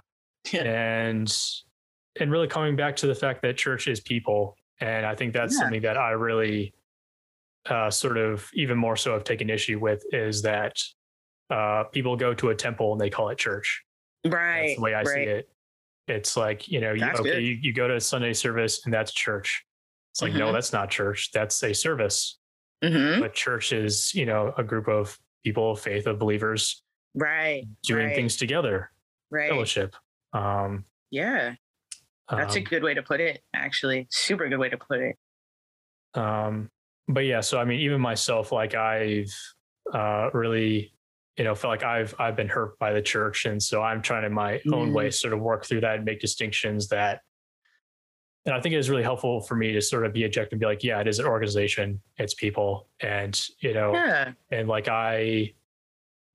and 0.52 1.34
and 2.20 2.32
really 2.32 2.48
coming 2.48 2.76
back 2.76 2.98
to 2.98 3.08
the 3.08 3.16
fact 3.16 3.42
that 3.44 3.56
church 3.56 3.88
is 3.88 4.02
people, 4.02 4.58
and 4.82 5.06
I 5.06 5.16
think 5.16 5.32
that's 5.34 5.54
yeah. 5.54 5.62
something 5.62 5.82
that 5.84 5.98
I 5.98 6.12
really 6.12 6.74
uh, 7.70 7.90
sort 7.90 8.18
of 8.18 8.50
even 8.54 8.78
more 8.78 8.96
so 8.96 9.14
have 9.14 9.24
taken 9.24 9.50
issue 9.50 9.80
with 9.80 10.04
is 10.12 10.42
that 10.42 10.76
uh, 11.50 11.84
people 11.86 12.16
go 12.16 12.34
to 12.34 12.50
a 12.50 12.56
temple 12.56 12.92
and 12.92 13.02
they 13.02 13.10
call 13.10 13.30
it 13.30 13.38
church. 13.38 13.84
Right. 14.26 14.68
That's 14.68 14.76
the 14.76 14.82
way 14.82 14.94
I 14.94 15.04
right. 15.04 15.08
see 15.08 15.22
it. 15.22 15.50
It's 16.08 16.36
like, 16.36 16.68
you 16.68 16.82
know, 16.82 16.94
you, 16.94 17.06
okay, 17.06 17.40
you, 17.40 17.58
you, 17.62 17.72
go 17.72 17.88
to 17.88 17.96
a 17.96 18.02
Sunday 18.02 18.34
service 18.34 18.82
and 18.86 18.94
that's 18.94 19.12
church. 19.12 19.64
It's 20.12 20.22
like, 20.22 20.32
mm-hmm. 20.32 20.40
no, 20.40 20.52
that's 20.52 20.74
not 20.74 20.90
church. 20.90 21.30
That's 21.32 21.62
a 21.64 21.74
service. 21.74 22.40
Mm-hmm. 22.84 23.22
But 23.22 23.34
church 23.34 23.72
is, 23.74 24.14
you 24.16 24.26
know, 24.26 24.54
a 24.58 24.64
group 24.64 24.88
of 24.88 25.18
people 25.44 25.72
of 25.72 25.80
faith, 25.80 26.08
of 26.08 26.18
believers. 26.18 26.82
Right. 27.14 27.66
Doing 27.84 28.08
right. 28.08 28.16
things 28.16 28.38
together. 28.38 28.92
Right. 29.30 29.50
Fellowship. 29.50 29.96
Um, 30.34 30.86
yeah. 31.12 31.54
That's 32.30 32.56
um, 32.56 32.62
a 32.62 32.66
good 32.66 32.84
way 32.84 32.96
to 32.96 33.04
put 33.04 33.22
it, 33.22 33.42
actually. 33.54 34.08
Super 34.10 34.48
good 34.50 34.60
way 34.60 34.70
to 34.70 34.78
put 34.78 35.00
it. 35.00 35.16
Um, 36.16 36.70
but 37.10 37.26
yeah, 37.26 37.42
so 37.42 37.60
I 37.60 37.66
mean, 37.66 37.80
even 37.82 38.00
myself, 38.00 38.52
like 38.52 38.76
I've 38.76 39.34
uh, 39.92 40.30
really, 40.32 40.94
you 41.38 41.44
know, 41.44 41.56
felt 41.56 41.72
like 41.72 41.84
I've 41.84 42.14
I've 42.20 42.36
been 42.36 42.48
hurt 42.48 42.78
by 42.78 42.94
the 42.94 43.02
church, 43.02 43.46
and 43.46 43.62
so 43.62 43.82
I'm 43.82 44.02
trying 44.02 44.22
to 44.24 44.30
my 44.30 44.54
mm-hmm. 44.54 44.74
own 44.74 44.94
way 44.94 45.08
mm-hmm. 45.08 45.12
sort 45.12 45.34
of 45.34 45.42
work 45.42 45.66
through 45.66 45.82
that 45.82 45.96
and 45.96 46.06
make 46.06 46.20
distinctions 46.20 46.88
that. 46.90 47.22
And 48.46 48.56
I 48.56 48.62
think 48.62 48.74
it 48.74 48.78
is 48.78 48.90
really 48.90 49.04
helpful 49.04 49.42
for 49.42 49.56
me 49.56 49.74
to 49.74 49.82
sort 49.82 50.06
of 50.06 50.14
be 50.14 50.24
objective 50.24 50.54
and 50.54 50.60
be 50.60 50.66
like, 50.66 50.84
yeah, 50.84 51.02
it 51.02 51.08
is 51.08 51.20
an 51.20 51.26
organization, 51.26 52.00
it's 52.18 52.36
people, 52.36 52.88
and 53.02 53.40
you 53.60 53.74
know, 53.74 53.94
yeah. 53.94 54.32
and 54.52 54.68
like 54.68 54.88
I 54.88 55.54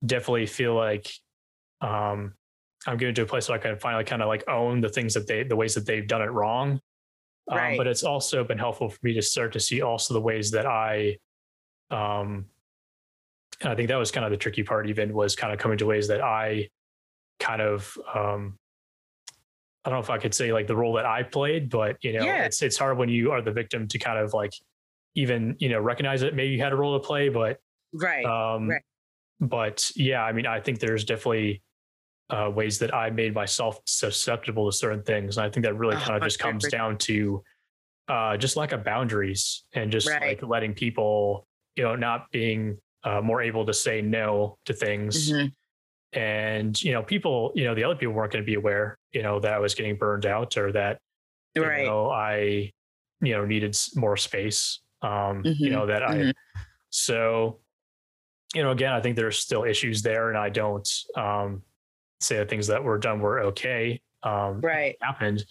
definitely 0.05 0.47
feel 0.47 0.75
like 0.75 1.11
um, 1.81 2.35
I'm 2.87 2.97
getting 2.97 3.15
to 3.15 3.23
a 3.23 3.27
place 3.27 3.49
where 3.49 3.59
I 3.59 3.63
can 3.63 3.79
finally 3.79 4.05
kind 4.05 4.23
of 4.23 4.29
like 4.29 4.49
own 4.49 4.81
the 4.81 4.89
things 4.89 5.15
that 5.15 5.27
they, 5.29 5.45
the 5.45 5.57
ways 5.57 5.75
that 5.75 5.87
they've 5.87 6.07
done 6.07 6.21
it 6.21 6.31
wrong, 6.31 6.81
right. 7.51 7.73
Um, 7.73 7.77
but 7.77 7.87
it's 7.87 8.03
also 8.03 8.45
been 8.45 8.59
helpful 8.59 8.89
for 8.89 8.99
me 9.03 9.15
to 9.15 9.23
start 9.23 9.53
to 9.53 9.61
see 9.61 9.83
also 9.83 10.15
the 10.15 10.21
ways 10.21 10.51
that 10.53 10.67
I, 10.67 11.19
um, 11.91 12.47
and 13.61 13.71
I 13.71 13.75
think 13.75 13.89
that 13.89 13.97
was 13.97 14.11
kind 14.11 14.25
of 14.25 14.31
the 14.31 14.37
tricky 14.37 14.63
part. 14.63 14.89
Even 14.89 15.15
was 15.15 15.37
kind 15.37 15.53
of 15.53 15.59
coming 15.59 15.79
to 15.79 15.87
ways 15.87 16.09
that 16.09 16.23
I, 16.23 16.69
kind 17.39 17.63
of, 17.63 17.97
um, 18.15 18.59
I 19.85 19.91
don't 19.91 19.99
know 19.99 20.03
if 20.03 20.11
I 20.11 20.19
could 20.19 20.35
say 20.35 20.53
like 20.53 20.67
the 20.67 20.77
role 20.77 20.95
that 20.95 21.07
I 21.07 21.23
played, 21.23 21.69
but 21.69 21.97
you 22.03 22.15
know, 22.15 22.25
yeah. 22.25 22.45
it's 22.45 22.63
it's 22.63 22.79
hard 22.79 22.97
when 22.97 23.09
you 23.09 23.33
are 23.33 23.43
the 23.43 23.53
victim 23.53 23.87
to 23.89 23.99
kind 23.99 24.19
of 24.19 24.33
like 24.33 24.55
even 25.15 25.57
you 25.59 25.69
know 25.69 25.79
recognize 25.79 26.23
that 26.23 26.35
Maybe 26.35 26.55
you 26.55 26.61
had 26.61 26.73
a 26.73 26.77
role 26.77 26.99
to 26.99 27.07
play, 27.07 27.29
but 27.29 27.59
right, 27.93 28.25
um, 28.25 28.69
right. 28.69 28.83
But 29.41 29.91
yeah, 29.95 30.25
I 30.25 30.33
mean, 30.33 30.47
I 30.47 30.61
think 30.61 30.79
there's 30.79 31.05
definitely 31.05 31.63
uh, 32.35 32.51
ways 32.51 32.79
that 32.81 32.93
I 32.93 33.11
made 33.11 33.33
myself 33.33 33.79
susceptible 33.87 34.69
to 34.69 34.77
certain 34.77 35.03
things. 35.03 35.37
And 35.37 35.47
I 35.47 35.51
think 35.51 35.65
that 35.65 35.77
really 35.77 35.97
kind 35.97 36.17
of 36.17 36.23
just 36.23 36.41
comes 36.41 36.67
down 36.69 36.99
to 36.99 37.43
uh, 38.09 38.37
just 38.37 38.57
lack 38.57 38.73
of 38.73 38.83
boundaries 38.83 39.63
and 39.73 39.93
just 39.93 40.09
right. 40.09 40.21
like 40.21 40.43
letting 40.43 40.75
people, 40.75 41.47
you 41.77 41.85
know, 41.85 41.95
not 41.95 42.31
being 42.33 42.79
uh, 43.05 43.21
more 43.21 43.41
able 43.41 43.65
to 43.67 43.73
say 43.73 44.03
no 44.03 44.59
to 44.65 44.73
things. 44.73 45.31
Mm-hmm. 45.31 46.19
And, 46.19 46.83
you 46.83 46.93
know, 46.93 47.03
people, 47.03 47.53
you 47.55 47.65
know, 47.65 47.75
the 47.75 47.85
other 47.85 47.95
people 47.95 48.15
weren't 48.15 48.33
going 48.33 48.43
to 48.43 48.47
be 48.47 48.55
aware, 48.55 48.99
you 49.13 49.23
know, 49.23 49.39
that 49.41 49.53
I 49.53 49.59
was 49.61 49.75
getting 49.75 49.97
burned 49.97 50.27
out 50.27 50.57
or 50.57 50.73
that, 50.73 50.99
right. 51.57 51.81
you 51.81 51.87
know, 51.87 52.11
I, 52.11 52.73
you 53.21 53.35
know, 53.35 53.45
needed 53.45 53.77
more 53.95 54.17
space, 54.17 54.81
um, 55.03 55.43
mm-hmm. 55.43 55.51
you 55.57 55.71
know, 55.71 55.87
that 55.87 56.03
mm-hmm. 56.03 56.29
I, 56.29 56.61
so, 56.91 57.61
you 58.55 58.63
know, 58.63 58.71
again, 58.71 58.93
I 58.93 59.01
think 59.01 59.15
there's 59.17 59.39
still 59.39 59.65
issues 59.65 60.03
there 60.03 60.31
and 60.31 60.39
I 60.39 60.49
don't, 60.49 60.89
um, 61.17 61.63
say 62.21 62.39
the 62.39 62.47
things 62.47 62.67
that 62.69 62.83
were 62.83 62.99
done 62.99 63.21
were 63.21 63.41
okay. 63.41 64.01
Um, 64.23 64.61
right. 64.61 64.97
Happened. 65.01 65.45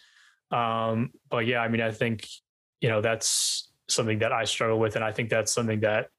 Um, 0.51 1.11
but 1.29 1.45
yeah, 1.47 1.59
I 1.59 1.67
mean, 1.67 1.81
I 1.81 1.91
think, 1.91 2.27
you 2.81 2.89
know, 2.89 3.01
that's 3.01 3.71
something 3.87 4.19
that 4.19 4.31
I 4.31 4.45
struggle 4.45 4.79
with. 4.79 4.95
And 4.95 5.03
I 5.03 5.11
think 5.11 5.29
that's 5.29 5.51
something 5.51 5.79
that, 5.81 6.09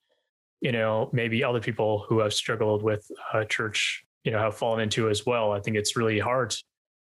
you 0.60 0.72
know, 0.72 1.10
maybe 1.12 1.44
other 1.44 1.60
people 1.60 2.04
who 2.08 2.20
have 2.20 2.32
struggled 2.32 2.82
with 2.82 3.10
uh, 3.32 3.44
church, 3.44 4.04
you 4.24 4.32
know, 4.32 4.38
have 4.38 4.56
fallen 4.56 4.80
into 4.80 5.08
as 5.08 5.26
well. 5.26 5.52
I 5.52 5.60
think 5.60 5.76
it's 5.76 5.96
really 5.96 6.18
hard 6.18 6.54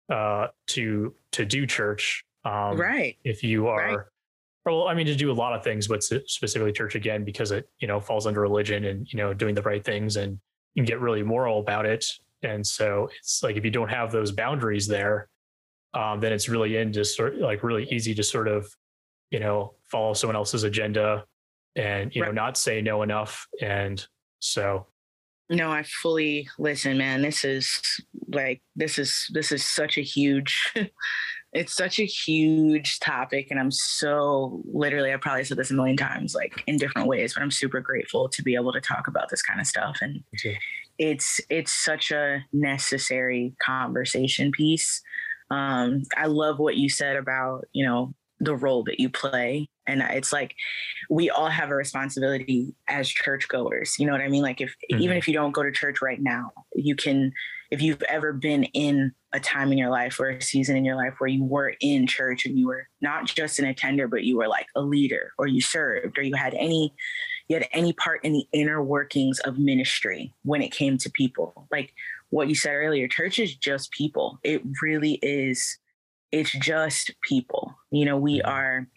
uh, 0.10 0.48
to, 0.68 1.14
to 1.34 1.46
do 1.46 1.66
church. 1.66 2.24
Um, 2.44 2.78
right. 2.78 3.18
If 3.24 3.44
you 3.44 3.68
are, 3.68 3.98
right. 3.98 4.06
well, 4.66 4.88
I 4.88 4.94
mean, 4.94 5.06
to 5.08 5.16
do 5.16 5.32
a 5.32 5.34
lot 5.34 5.54
of 5.54 5.64
things, 5.64 5.88
but 5.88 6.04
specifically 6.04 6.72
church 6.72 6.96
again, 6.96 7.24
because 7.24 7.52
it, 7.52 7.70
you 7.80 7.88
know, 7.88 8.00
falls 8.00 8.26
under 8.26 8.42
religion 8.42 8.86
and, 8.86 9.12
you 9.12 9.18
know, 9.18 9.34
doing 9.34 9.54
the 9.54 9.62
right 9.62 9.84
things 9.84 10.16
and 10.16 10.40
you 10.74 10.84
get 10.86 11.00
really 11.00 11.24
moral 11.24 11.60
about 11.60 11.86
it. 11.86 12.06
And 12.44 12.66
so 12.66 13.10
it's 13.20 13.44
like 13.44 13.56
if 13.56 13.66
you 13.66 13.72
don't 13.72 13.90
have 13.90 14.12
those 14.12 14.32
boundaries 14.32 14.88
there, 14.88 15.30
um, 15.94 16.20
then 16.20 16.32
it's 16.32 16.50
really 16.50 16.78
in 16.78 16.94
just 16.94 17.16
sort 17.16 17.38
like 17.38 17.64
really 17.64 17.88
easy 17.92 18.16
to 18.16 18.24
sort 18.24 18.48
of, 18.48 18.68
you 19.30 19.40
know, 19.40 19.76
follow 19.84 20.14
someone 20.14 20.36
else's 20.36 20.64
agenda 20.64 21.26
and 21.76 22.14
you 22.16 22.22
right. 22.22 22.28
know 22.28 22.34
not 22.34 22.58
say 22.58 22.82
no 22.82 23.02
enough. 23.02 23.48
And 23.62 24.06
so 24.40 24.88
no, 25.50 25.70
I 25.70 25.84
fully 25.84 26.48
listen, 26.58 26.98
man. 26.98 27.22
This 27.22 27.44
is 27.44 27.82
like 28.30 28.62
this 28.76 28.98
is 28.98 29.28
this 29.34 29.52
is 29.52 29.66
such 29.66 29.98
a 29.98 30.02
huge 30.02 30.74
it's 31.54 31.74
such 31.74 32.00
a 32.00 32.06
huge 32.06 33.00
topic 33.00 33.48
and 33.52 33.60
i'm 33.60 33.72
so 33.72 34.62
literally 34.72 35.14
i 35.14 35.18
probably 35.18 35.44
said 35.44 35.58
this 35.58 35.72
a 35.72 35.74
million 35.74 35.98
times 35.98 36.34
like 36.34 36.64
in 36.68 36.78
different 36.78 37.08
ways 37.08 37.34
but 37.34 37.44
i'm 37.44 37.52
super 37.52 37.82
grateful 37.82 38.30
to 38.30 38.42
be 38.42 38.56
able 38.56 38.72
to 38.72 38.80
talk 38.80 39.08
about 39.08 39.30
this 39.30 39.42
kind 39.42 39.60
of 39.60 39.68
stuff 39.68 39.98
and 40.02 40.24
it's 41.02 41.42
it's 41.50 41.74
such 41.74 42.12
a 42.12 42.46
necessary 42.54 43.56
conversation 43.66 44.52
piece. 44.52 45.02
Um, 45.50 46.04
i 46.16 46.28
love 46.28 46.60
what 46.60 46.78
you 46.78 46.88
said 46.88 47.18
about 47.18 47.66
you 47.74 47.86
know 47.86 48.14
the 48.40 48.56
role 48.56 48.84
that 48.84 49.00
you 49.00 49.10
play. 49.10 49.68
And 49.86 50.02
it's 50.02 50.32
like 50.32 50.56
we 51.10 51.30
all 51.30 51.50
have 51.50 51.70
a 51.70 51.76
responsibility 51.76 52.76
as 52.88 53.10
churchgoers 53.10 53.96
you 53.98 54.06
know 54.06 54.14
what 54.14 54.22
i 54.22 54.28
mean? 54.28 54.44
Like 54.44 54.62
if 54.62 54.70
mm-hmm. 54.70 55.02
even 55.02 55.18
if 55.18 55.28
you 55.28 55.34
don't 55.34 55.52
go 55.52 55.64
to 55.64 55.72
church 55.72 56.02
right 56.02 56.22
now 56.22 56.52
you 56.76 56.96
can 56.96 57.34
if 57.72 57.82
you've 57.82 58.04
ever 58.04 58.32
been 58.32 58.66
in 58.66 59.12
a 59.34 59.40
time 59.40 59.72
in 59.72 59.78
your 59.78 59.90
life 59.90 60.20
or 60.20 60.30
a 60.30 60.42
season 60.42 60.78
in 60.78 60.86
your 60.86 60.96
life 60.96 61.16
where 61.18 61.30
you 61.30 61.44
were 61.44 61.74
in 61.82 62.06
church 62.06 62.46
and 62.46 62.60
you 62.60 62.68
were 62.68 62.88
not 63.02 63.26
just 63.26 63.60
an 63.60 63.66
attender 63.66 64.08
but 64.08 64.24
you 64.24 64.38
were 64.38 64.48
like 64.48 64.68
a 64.76 64.82
leader 64.82 65.32
or 65.38 65.48
you 65.48 65.62
served 65.62 66.18
or 66.18 66.22
you 66.22 66.36
had 66.36 66.54
any 66.54 66.94
you 67.52 67.58
had 67.58 67.68
any 67.74 67.92
part 67.92 68.24
in 68.24 68.32
the 68.32 68.48
inner 68.54 68.82
workings 68.82 69.40
of 69.40 69.60
ministry 69.60 70.34
when 70.44 70.62
it 70.62 70.72
came 70.72 70.98
to 70.98 71.10
people? 71.10 71.68
Like 71.70 71.94
what 72.30 72.48
you 72.48 72.56
said 72.56 72.72
earlier 72.72 73.10
church 73.10 73.40
is 73.40 73.54
just 73.54 73.92
people. 73.92 74.40
It 74.42 74.62
really 74.82 75.20
is 75.22 75.78
it's 76.32 76.54
just 76.54 77.12
people. 77.22 77.76
You 77.92 78.06
know 78.06 78.16
we 78.16 78.40
mm-hmm. 78.40 78.50
are 78.50 78.88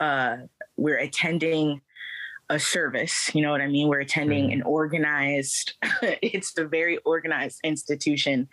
uh 0.00 0.36
we're 0.76 0.98
attending 0.98 1.80
a 2.50 2.58
service 2.58 3.30
you 3.34 3.40
know 3.40 3.52
what 3.52 3.60
i 3.60 3.68
mean? 3.68 3.86
We're 3.86 4.00
attending 4.00 4.46
mm-hmm. 4.46 4.54
an 4.54 4.62
organized 4.62 5.74
it's 6.02 6.58
a 6.58 6.64
very 6.64 6.98
organized 6.98 7.60
institution. 7.62 8.48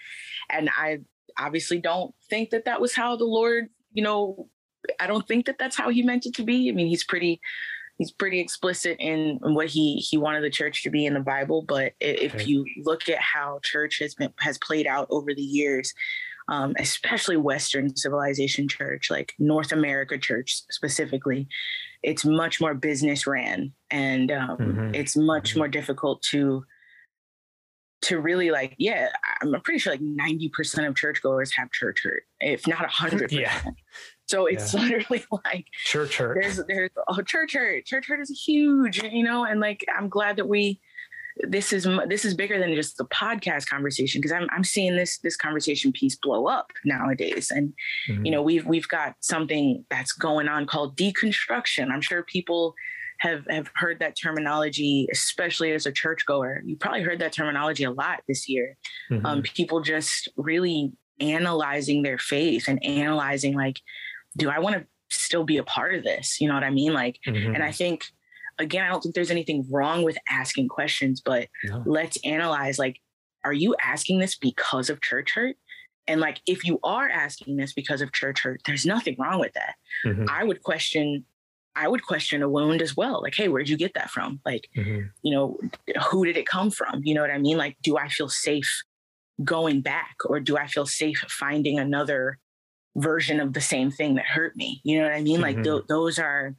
And 0.51 0.69
i 0.77 0.99
obviously 1.39 1.79
don't 1.79 2.13
think 2.29 2.51
that 2.51 2.65
that 2.65 2.81
was 2.81 2.93
how 2.93 3.15
the 3.15 3.23
lord 3.23 3.69
you 3.93 4.03
know 4.03 4.47
i 4.99 5.07
don't 5.07 5.27
think 5.27 5.45
that 5.45 5.57
that's 5.57 5.75
how 5.75 5.89
he 5.89 6.03
meant 6.03 6.27
it 6.27 6.35
to 6.35 6.43
be. 6.43 6.69
I 6.69 6.73
mean 6.73 6.87
he's 6.87 7.03
pretty 7.03 7.41
he's 7.99 8.11
pretty 8.11 8.39
explicit 8.39 8.95
in, 8.99 9.38
what 9.43 9.67
he 9.67 9.97
he 9.97 10.17
wanted 10.17 10.41
the 10.41 10.49
church 10.49 10.81
to 10.84 10.89
be 10.89 11.05
in 11.05 11.13
the 11.13 11.19
bible 11.19 11.61
but 11.61 11.93
if 11.99 12.34
okay. 12.34 12.43
you 12.45 12.65
look 12.84 13.07
at 13.09 13.19
how 13.19 13.59
church 13.61 13.99
has 13.99 14.15
been 14.15 14.34
has 14.39 14.57
played 14.57 14.88
out 14.88 15.05
over 15.11 15.34
the 15.35 15.41
years 15.43 15.93
um, 16.47 16.73
especially 16.80 17.38
western 17.38 17.95
civilization 17.95 18.67
church 18.67 19.11
like 19.11 19.34
north 19.38 19.71
america 19.71 20.17
church 20.17 20.63
specifically 20.71 21.47
it's 22.01 22.26
much 22.26 22.59
more 22.61 22.73
business 22.73 23.27
ran 23.27 23.71
and 23.91 24.31
um, 24.31 24.57
Mhm. 24.57 24.95
it's 24.95 25.15
much 25.15 25.53
Mhm. 25.53 25.57
more 25.57 25.67
difficult 25.67 26.21
to 26.31 26.63
to 28.01 28.19
really 28.19 28.49
like 28.49 28.76
yeah 28.77 29.09
i'm 29.41 29.51
pretty 29.61 29.77
sure 29.77 29.91
like 29.91 29.99
90% 30.01 30.88
of 30.88 30.95
churchgoers 30.95 31.51
have 31.53 31.69
church 31.71 31.99
hurt 32.03 32.23
if 32.39 32.65
not 32.65 32.89
100% 32.89 33.30
Yeah. 33.31 33.61
So 34.30 34.45
it's 34.45 34.73
literally 34.73 35.23
like 35.45 35.65
Church 35.85 36.18
hurt. 36.18 36.38
there's 36.39 36.61
there's 36.68 36.91
oh 37.07 37.22
church 37.22 37.53
hurt 37.53 37.85
church 37.85 38.07
hurt 38.07 38.19
is 38.22 38.30
huge 38.45 39.01
you 39.03 39.23
know 39.23 39.43
and 39.43 39.60
like 39.60 39.84
i'm 39.97 40.07
glad 40.10 40.35
that 40.38 40.47
we 40.47 40.80
this 41.47 41.72
is 41.72 41.88
this 42.10 42.26
is 42.26 42.34
bigger 42.34 42.60
than 42.60 42.76
just 42.76 42.97
the 42.97 43.06
podcast 43.06 43.68
conversation 43.69 44.19
because 44.19 44.31
i'm 44.34 44.47
i'm 44.51 44.64
seeing 44.64 44.95
this 44.95 45.19
this 45.19 45.35
conversation 45.38 45.91
piece 45.91 46.15
blow 46.15 46.47
up 46.47 46.72
nowadays 46.85 47.49
and 47.49 47.73
Mhm. 48.10 48.26
you 48.26 48.31
know 48.31 48.41
we've 48.41 48.65
we've 48.65 48.88
got 48.89 49.15
something 49.22 49.85
that's 49.89 50.11
going 50.11 50.47
on 50.47 50.65
called 50.68 50.97
deconstruction 50.97 51.91
i'm 51.91 52.01
sure 52.01 52.23
people 52.23 52.73
have 53.19 53.45
have 53.49 53.69
heard 53.76 53.99
that 53.99 54.18
terminology 54.22 55.07
especially 55.11 55.72
as 55.72 55.85
a 55.85 55.91
churchgoer 55.91 56.61
you 56.65 56.76
probably 56.76 57.01
heard 57.03 57.19
that 57.19 57.31
terminology 57.34 57.84
a 57.85 57.91
lot 57.91 58.19
this 58.27 58.47
year 58.49 58.77
Mhm. 59.10 59.26
um, 59.26 59.41
people 59.41 59.81
just 59.81 60.27
really 60.35 60.91
analyzing 61.22 62.01
their 62.03 62.18
faith 62.18 62.68
and 62.68 62.84
analyzing 62.84 63.53
like 63.53 63.80
do 64.38 64.49
i 64.49 64.60
want 64.60 64.76
to 64.76 64.85
still 65.10 65.43
be 65.43 65.57
a 65.57 65.64
part 65.64 65.95
of 65.95 66.03
this 66.03 66.39
you 66.39 66.47
know 66.47 66.53
what 66.53 66.64
i 66.64 66.69
mean 66.69 66.93
like 66.93 67.19
Mhm. 67.27 67.53
and 67.56 67.64
i 67.64 67.72
think 67.72 68.06
again 68.60 68.84
i 68.85 68.89
don't 68.89 69.01
think 69.01 69.15
there's 69.15 69.31
anything 69.31 69.65
wrong 69.69 70.03
with 70.03 70.18
asking 70.30 70.68
questions 70.68 71.22
but 71.22 71.47
No. 71.64 71.84
let's 71.85 72.18
analyze 72.23 72.77
like 72.80 72.99
are 73.43 73.53
you 73.53 73.76
asking 73.81 74.19
this 74.19 74.35
because 74.38 74.89
of 74.89 75.01
church 75.01 75.31
hurt 75.34 75.56
and 76.07 76.19
like 76.22 76.41
if 76.47 76.64
you 76.65 76.80
are 76.84 77.07
asking 77.10 77.56
this 77.57 77.73
because 77.73 78.01
of 78.01 78.11
church 78.11 78.41
hurt 78.43 78.61
there's 78.65 78.85
nothing 78.85 79.15
wrong 79.18 79.39
with 79.39 79.53
that 79.53 79.76
Mhm. 80.06 80.27
i 80.30 80.43
would 80.43 80.61
question 80.64 81.26
i 81.76 81.88
would 81.88 82.03
question 82.03 82.43
a 82.43 82.49
wound 82.49 82.81
as 82.81 82.95
well 82.95 83.22
like 83.23 83.34
hey 83.35 83.47
where'd 83.47 83.69
you 83.69 83.77
get 83.77 83.93
that 83.95 84.10
from 84.11 84.39
like 84.45 84.69
Mhm. 84.76 85.10
you 85.23 85.31
know 85.34 85.57
who 86.11 86.26
did 86.26 86.38
it 86.38 86.45
come 86.45 86.69
from 86.69 87.01
you 87.03 87.14
know 87.15 87.22
what 87.22 87.31
i 87.31 87.38
mean 87.39 87.57
like 87.57 87.77
do 87.81 87.97
i 87.97 88.07
feel 88.10 88.30
safe 88.30 88.84
going 89.43 89.81
back 89.81 90.15
or 90.26 90.39
do 90.39 90.57
i 90.57 90.68
feel 90.68 90.85
safe 90.85 91.23
finding 91.30 91.80
another 91.80 92.38
version 92.95 93.39
of 93.39 93.53
the 93.53 93.61
same 93.61 93.91
thing 93.91 94.15
that 94.15 94.25
hurt 94.25 94.55
me. 94.55 94.81
You 94.83 94.97
know 94.99 95.05
what 95.05 95.13
i 95.13 95.21
mean? 95.21 95.41
Like 95.41 95.57
Mhm. 95.57 95.63
th- 95.63 95.83
those 95.87 96.19
are 96.19 96.55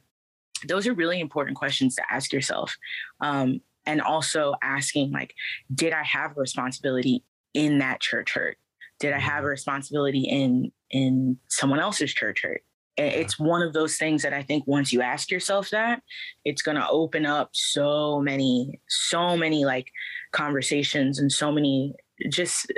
those 0.67 0.87
are 0.87 0.93
really 0.93 1.19
important 1.19 1.57
questions 1.57 1.95
to 1.95 2.03
ask 2.13 2.31
yourself. 2.31 2.77
Um, 3.19 3.61
and 3.85 3.99
also 4.01 4.53
asking 4.61 5.11
like 5.11 5.33
did 5.73 5.91
i 5.93 6.03
have 6.03 6.31
a 6.37 6.39
responsibility 6.39 7.23
in 7.53 7.79
that 7.79 7.99
church 7.99 8.33
hurt? 8.33 8.57
Did 8.99 9.13
i 9.13 9.19
have 9.19 9.43
a 9.43 9.47
responsibility 9.47 10.21
in 10.23 10.71
in 10.89 11.37
someone 11.47 11.79
else's 11.79 12.13
church 12.13 12.43
hurt? 12.43 12.63
It's 12.97 13.39
one 13.39 13.63
of 13.63 13.73
those 13.73 13.97
things 13.97 14.21
that 14.21 14.33
i 14.33 14.43
think 14.43 14.67
once 14.67 14.93
you 14.93 15.01
ask 15.01 15.31
yourself 15.31 15.69
that 15.71 16.03
it's 16.45 16.61
going 16.61 16.77
to 16.77 16.87
open 16.89 17.25
up 17.25 17.49
so 17.53 18.19
many 18.21 18.79
so 18.87 19.35
many 19.35 19.65
like 19.65 19.91
conversations 20.31 21.17
and 21.17 21.31
so 21.31 21.51
many 21.51 21.95
just 22.29 22.71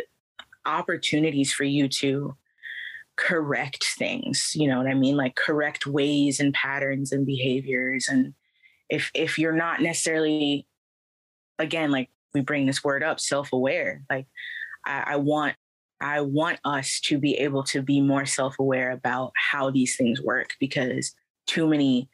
opportunities 0.66 1.52
for 1.52 1.66
you 1.66 1.90
to 1.90 2.36
correct 3.16 3.84
things 3.98 4.52
you 4.56 4.68
know 4.68 4.78
what 4.78 4.88
i 4.88 4.94
mean 4.94 5.16
like 5.16 5.36
correct 5.36 5.86
ways 5.86 6.40
and 6.40 6.54
patterns 6.54 7.12
and 7.12 7.26
behaviors 7.26 8.08
and 8.08 8.34
if 8.90 9.12
if 9.14 9.38
you're 9.38 9.52
not 9.52 9.82
necessarily 9.82 10.66
again 11.60 11.92
like 11.92 12.10
we 12.34 12.42
bring 12.42 12.66
this 12.66 12.84
word 12.84 13.04
up 13.04 13.20
self-aware 13.20 14.02
like 14.10 14.26
i, 14.86 15.04
I 15.14 15.16
want 15.18 15.56
i 16.02 16.22
want 16.22 16.60
us 16.66 17.00
to 17.02 17.20
be 17.20 17.36
able 17.36 17.64
to 17.66 17.82
be 17.84 18.02
more 18.02 18.26
self-aware 18.26 18.92
about 18.92 19.32
how 19.36 19.70
these 19.70 19.96
things 19.96 20.20
work 20.20 20.54
because 20.60 21.14
too 21.46 21.68
many 21.68 22.10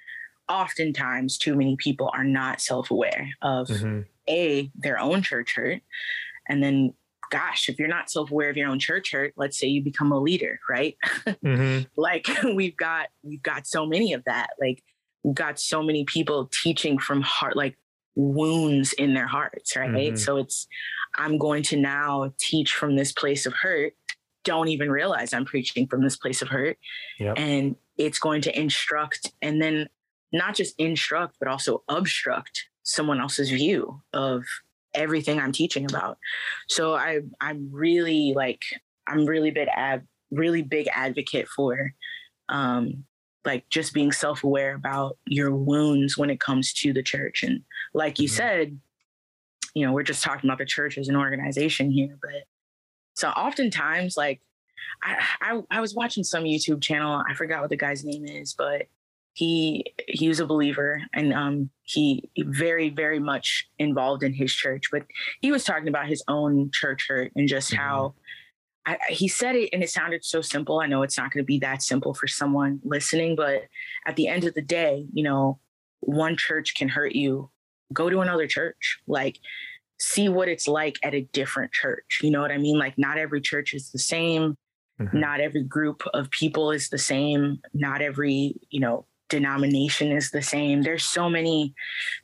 oftentimes 0.50 1.38
too 1.38 1.56
many 1.56 1.78
people 1.78 2.12
are 2.14 2.26
not 2.26 2.60
self-aware 2.60 3.30
of 3.42 3.68
Mhm. 3.68 4.06
a 4.30 4.70
their 4.76 5.00
own 5.00 5.22
church 5.22 5.56
hurt 5.56 5.82
and 6.50 6.62
then 6.62 6.94
gosh 7.30 7.70
if 7.70 7.78
you're 7.80 7.88
not 7.88 8.10
self-aware 8.10 8.50
of 8.50 8.58
your 8.58 8.68
own 8.70 8.80
church 8.80 9.12
hurt 9.12 9.34
let's 9.38 9.58
say 9.58 9.68
you 9.68 9.84
become 9.84 10.12
a 10.12 10.20
leader 10.20 10.60
right 10.70 10.98
Mhm. 11.44 11.88
like 11.96 12.28
we've 12.56 12.76
got 12.78 13.08
we've 13.24 13.44
got 13.44 13.66
so 13.68 13.86
many 13.86 14.14
of 14.14 14.24
that 14.26 14.50
like 14.60 14.84
we've 15.24 15.36
got 15.36 15.60
so 15.60 15.84
many 15.84 16.06
people 16.06 16.50
teaching 16.52 16.98
from 16.98 17.22
heart 17.22 17.56
like 17.56 17.78
wounds 18.16 18.94
in 18.94 19.14
their 19.14 19.28
hearts 19.28 19.76
right 19.76 20.14
Mhm. 20.14 20.20
so 20.20 20.38
it's 20.38 20.68
i'm 21.16 21.38
going 21.38 21.64
to 21.64 21.78
now 21.78 22.34
teach 22.38 22.74
from 22.74 22.96
this 22.96 23.12
place 23.12 23.46
of 23.46 23.54
hurt 23.54 23.94
don't 24.44 24.68
even 24.70 24.90
realize 24.90 25.34
i'm 25.34 25.46
preaching 25.46 25.88
from 25.88 26.04
this 26.04 26.18
place 26.18 26.42
of 26.42 26.48
hurt 26.50 26.78
Yep. 27.20 27.36
and 27.38 27.76
it's 27.98 28.20
going 28.20 28.42
to 28.42 28.60
instruct 28.60 29.32
and 29.42 29.62
then 29.62 29.88
not 30.32 30.56
just 30.56 30.76
instruct 30.80 31.36
but 31.40 31.48
also 31.48 31.84
obstruct 31.88 32.68
someone 32.84 33.20
else's 33.20 33.50
view 33.50 34.02
of 34.14 34.44
everything 34.94 35.40
i'm 35.40 35.52
teaching 35.52 35.86
about. 35.86 36.18
So 36.68 36.96
i 36.96 37.20
i'm 37.42 37.70
really 37.72 38.34
like 38.36 38.64
i'm 39.08 39.26
really 39.26 39.52
big 39.52 39.68
ad 39.76 40.08
really 40.32 40.62
big 40.62 40.88
advocate 40.94 41.48
for 41.48 41.94
um 42.50 43.06
like 43.46 43.68
just 43.70 43.94
being 43.94 44.12
self-aware 44.12 44.76
about 44.76 45.18
your 45.26 45.56
wounds 45.56 46.18
when 46.18 46.30
it 46.30 46.40
comes 46.40 46.74
to 46.74 46.92
the 46.94 47.02
church. 47.02 47.42
And 47.44 47.62
like 47.94 48.20
you 48.20 48.28
Mhm. 48.28 48.32
said 48.32 48.80
you 49.76 49.86
know 49.86 49.94
we're 49.94 50.04
just 50.04 50.24
talking 50.24 50.50
about 50.50 50.58
the 50.58 50.66
church 50.66 50.98
as 50.98 51.08
an 51.10 51.16
organization 51.16 51.92
here 51.92 52.18
but 52.22 52.44
so 53.14 53.30
oftentimes 53.30 54.18
like 54.18 54.42
I, 55.04 55.24
I 55.42 55.62
i 55.70 55.80
was 55.80 55.94
watching 55.94 56.24
some 56.24 56.44
youtube 56.44 56.82
channel. 56.82 57.24
I 57.30 57.36
forgot 57.36 57.62
what 57.62 57.70
the 57.70 57.78
guy's 57.78 58.04
name 58.04 58.26
is 58.26 58.56
but 58.58 58.88
he 59.34 59.86
he 60.08 60.28
was 60.28 60.40
a 60.40 60.46
believer 60.46 61.02
and 61.14 61.34
um 61.34 61.70
he 61.84 62.30
very 62.46 62.90
very 62.90 63.20
much 63.20 63.68
involved 63.78 64.24
in 64.24 64.34
his 64.34 64.52
church 64.54 64.86
but 64.92 65.04
he 65.42 65.52
was 65.52 65.64
talking 65.64 65.88
about 65.88 66.08
his 66.08 66.24
own 66.28 66.70
church 66.74 67.06
hurt 67.08 67.32
and 67.36 67.48
just 67.48 67.74
how 67.74 68.14
I, 68.86 68.98
he 69.10 69.28
said 69.28 69.56
it 69.56 69.70
and 69.72 69.84
it 69.84 69.90
sounded 69.90 70.24
so 70.24 70.42
simple. 70.42 70.80
I 70.80 70.88
know 70.88 71.04
it's 71.04 71.18
not 71.18 71.32
going 71.32 71.44
to 71.44 71.48
be 71.48 71.60
that 71.60 71.84
simple 71.84 72.14
for 72.14 72.28
someone 72.28 72.80
listening 72.84 73.36
but 73.36 73.64
at 74.08 74.16
the 74.16 74.28
end 74.28 74.46
of 74.46 74.54
the 74.56 74.62
day 74.62 75.06
you 75.14 75.24
know 75.24 75.60
one 76.02 76.38
church 76.38 76.76
can 76.76 76.90
hurt 76.90 77.14
you. 77.14 77.50
Go 77.94 78.10
to 78.10 78.22
another 78.22 78.48
church. 78.48 79.00
Like 79.08 79.40
see 80.00 80.30
what 80.30 80.48
it's 80.48 80.68
like 80.68 80.98
at 81.04 81.14
a 81.14 81.28
different 81.34 81.72
church. 81.72 82.20
You 82.24 82.32
know 82.32 82.42
what 82.42 82.52
i 82.52 82.58
mean? 82.58 82.80
Like 82.80 82.98
not 82.98 83.18
every 83.18 83.42
church 83.42 83.74
is 83.74 83.92
the 83.92 84.00
same. 84.00 84.56
Mhm. 85.00 85.14
not 85.14 85.40
every 85.40 85.64
group 85.64 86.04
of 86.14 86.30
people 86.32 86.72
is 86.72 86.90
the 86.90 86.98
same. 86.98 87.60
Not 87.74 88.02
every 88.02 88.56
you 88.70 88.80
know 88.80 89.06
denomination 89.30 90.12
is 90.12 90.32
the 90.32 90.42
same 90.42 90.82
there's 90.82 91.04
so 91.06 91.30
many 91.30 91.74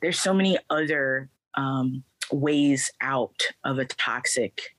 there's 0.02 0.18
so 0.20 0.34
many 0.34 0.58
other 0.70 1.30
um, 1.54 2.02
ways 2.30 2.90
out 3.00 3.40
of 3.64 3.78
a 3.78 3.84
toxic 3.86 4.74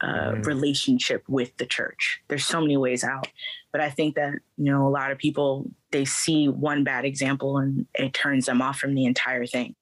uh, 0.00 0.30
Mhm. 0.32 0.46
relationship 0.46 1.24
with 1.28 1.56
the 1.56 1.66
church 1.66 2.20
there's 2.28 2.44
so 2.44 2.60
many 2.60 2.76
ways 2.76 3.02
out 3.02 3.26
but 3.72 3.80
i 3.80 3.90
think 3.90 4.14
that 4.14 4.32
you 4.56 4.70
know 4.72 4.86
a 4.86 4.90
lot 4.90 5.10
of 5.10 5.18
people 5.18 5.68
they 5.90 6.04
see 6.04 6.48
one 6.48 6.84
bad 6.84 7.04
example 7.04 7.58
and 7.58 7.86
it 7.94 8.12
turns 8.14 8.46
them 8.46 8.62
off 8.62 8.78
from 8.78 8.94
the 8.94 9.06
entire 9.06 9.44
thing 9.46 9.74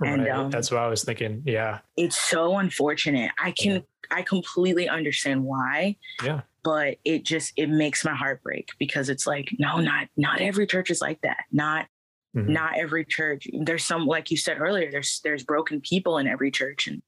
and, 0.00 0.22
Right. 0.22 0.30
um, 0.30 0.50
That's 0.50 0.70
what 0.70 0.80
I 0.82 0.86
was 0.88 1.02
thinking. 1.02 1.42
Yeah. 1.44 1.78
it's 1.96 2.16
so 2.18 2.58
unfortunate 2.58 3.30
i 3.42 3.50
can 3.50 3.82
i 4.12 4.22
completely 4.22 4.88
understand 4.88 5.42
why 5.44 5.96
Yeah. 6.22 6.42
But 6.66 6.96
it 7.04 7.22
just 7.22 7.52
it 7.56 7.68
makes 7.70 8.04
my 8.04 8.12
heart 8.12 8.42
break 8.42 8.70
because 8.76 9.08
it's 9.08 9.24
like 9.24 9.54
no 9.56 9.78
not 9.78 10.08
not 10.16 10.40
every 10.40 10.66
church 10.66 10.90
is 10.90 11.00
like 11.00 11.20
that. 11.22 11.44
Not 11.52 11.86
Mhm. 12.34 12.48
not 12.48 12.76
every 12.76 13.04
church 13.04 13.46
there's 13.62 13.84
some 13.84 14.04
like 14.04 14.30
you 14.30 14.36
said 14.36 14.60
earlier 14.60 14.90
there's 14.90 15.20
there's 15.24 15.42
broken 15.44 15.80
people 15.80 16.18
in 16.18 16.26
every 16.26 16.50
church 16.50 16.86
and 16.86 17.00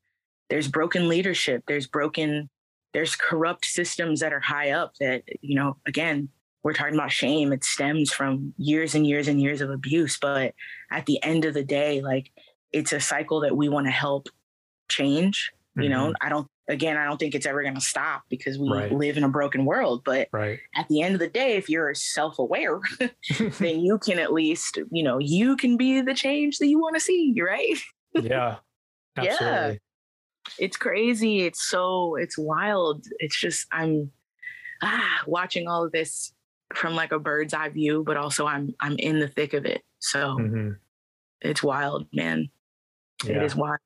there's 0.48 0.68
broken 0.68 1.06
leadership 1.08 1.64
there's 1.66 1.86
broken 1.86 2.48
there's 2.94 3.14
corrupt 3.14 3.66
systems 3.66 4.20
that 4.20 4.32
are 4.32 4.40
high 4.40 4.70
up 4.70 4.94
that 5.00 5.24
you 5.42 5.54
know 5.54 5.76
again 5.86 6.28
we're 6.62 6.72
talking 6.72 6.94
about 6.94 7.12
shame. 7.12 7.52
It 7.52 7.62
stems 7.64 8.12
from 8.12 8.54
years 8.56 8.94
and 8.94 9.06
years 9.06 9.28
and 9.28 9.38
years 9.40 9.60
of 9.60 9.70
abuse 9.70 10.18
but 10.18 10.54
at 10.90 11.04
the 11.06 11.22
end 11.22 11.44
of 11.44 11.52
the 11.52 11.64
day 11.64 12.00
like 12.00 12.30
it's 12.72 12.92
a 12.92 13.00
cycle 13.00 13.40
that 13.40 13.56
we 13.56 13.68
want 13.68 13.86
to 13.86 13.90
help 13.90 14.28
change 14.88 15.52
you 15.76 15.88
know? 15.90 16.12
I 16.20 16.28
don't 16.28 16.48
again 16.68 16.96
i 16.96 17.04
don't 17.04 17.18
think 17.18 17.34
it's 17.34 17.46
ever 17.46 17.62
going 17.62 17.74
to 17.74 17.80
stop 17.80 18.22
because 18.28 18.58
we 18.58 18.68
Right. 18.70 18.92
live 18.92 19.16
in 19.16 19.24
a 19.24 19.28
broken 19.28 19.64
world 19.64 20.02
but 20.04 20.28
Right. 20.32 20.58
at 20.76 20.86
the 20.88 21.00
end 21.02 21.14
of 21.14 21.20
the 21.20 21.28
day 21.28 21.56
if 21.56 21.68
you're 21.68 21.94
self-aware 21.94 22.80
then 23.58 23.80
you 23.80 23.98
can 23.98 24.18
at 24.18 24.32
least 24.32 24.78
you 24.90 25.02
know 25.02 25.18
you 25.18 25.56
can 25.56 25.76
be 25.76 26.00
the 26.00 26.14
change 26.14 26.58
that 26.58 26.66
you 26.68 26.78
want 26.80 26.94
to 26.96 27.00
see 27.00 27.34
right 27.40 27.78
yeah. 28.22 28.56
Yeah. 29.20 29.74
It's 30.58 30.76
crazy 30.76 31.42
it's 31.42 31.62
so 31.68 32.14
it's 32.16 32.38
wild 32.38 33.04
it's 33.18 33.38
just 33.38 33.66
i'm 33.72 34.10
ah 34.82 35.22
watching 35.26 35.68
all 35.68 35.84
of 35.84 35.92
this 35.92 36.32
from 36.74 36.94
like 36.94 37.12
a 37.12 37.18
bird's 37.18 37.52
eye 37.54 37.68
view 37.68 38.02
but 38.06 38.16
also 38.16 38.46
i'm 38.46 38.74
i'm 38.80 38.96
in 38.98 39.18
the 39.18 39.28
thick 39.28 39.52
of 39.54 39.64
it 39.66 39.82
so 39.98 40.36
Mhm. 40.38 40.76
it's 41.42 41.62
wild 41.62 42.06
man 42.12 42.48
it 43.26 43.30
Yeah. 43.36 43.42
is 43.44 43.56
wild 43.56 43.78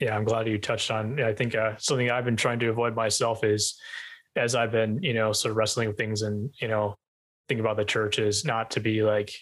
Yeah, 0.00 0.16
I'm 0.16 0.24
glad 0.24 0.48
you 0.48 0.58
touched 0.58 0.90
on. 0.90 1.20
I 1.22 1.32
think 1.32 1.54
uh, 1.54 1.74
something 1.78 2.10
I've 2.10 2.24
been 2.24 2.36
trying 2.36 2.58
to 2.60 2.68
avoid 2.68 2.94
myself 2.94 3.44
is, 3.44 3.78
as 4.36 4.54
I've 4.54 4.72
been, 4.72 5.02
you 5.02 5.14
know, 5.14 5.32
sort 5.32 5.52
of 5.52 5.56
wrestling 5.56 5.88
with 5.88 5.96
things 5.96 6.22
and 6.22 6.50
you 6.60 6.68
know, 6.68 6.96
think 7.48 7.60
about 7.60 7.76
the 7.76 7.84
church 7.84 8.18
is 8.18 8.44
not 8.44 8.72
to 8.72 8.80
be 8.80 9.02
like, 9.02 9.32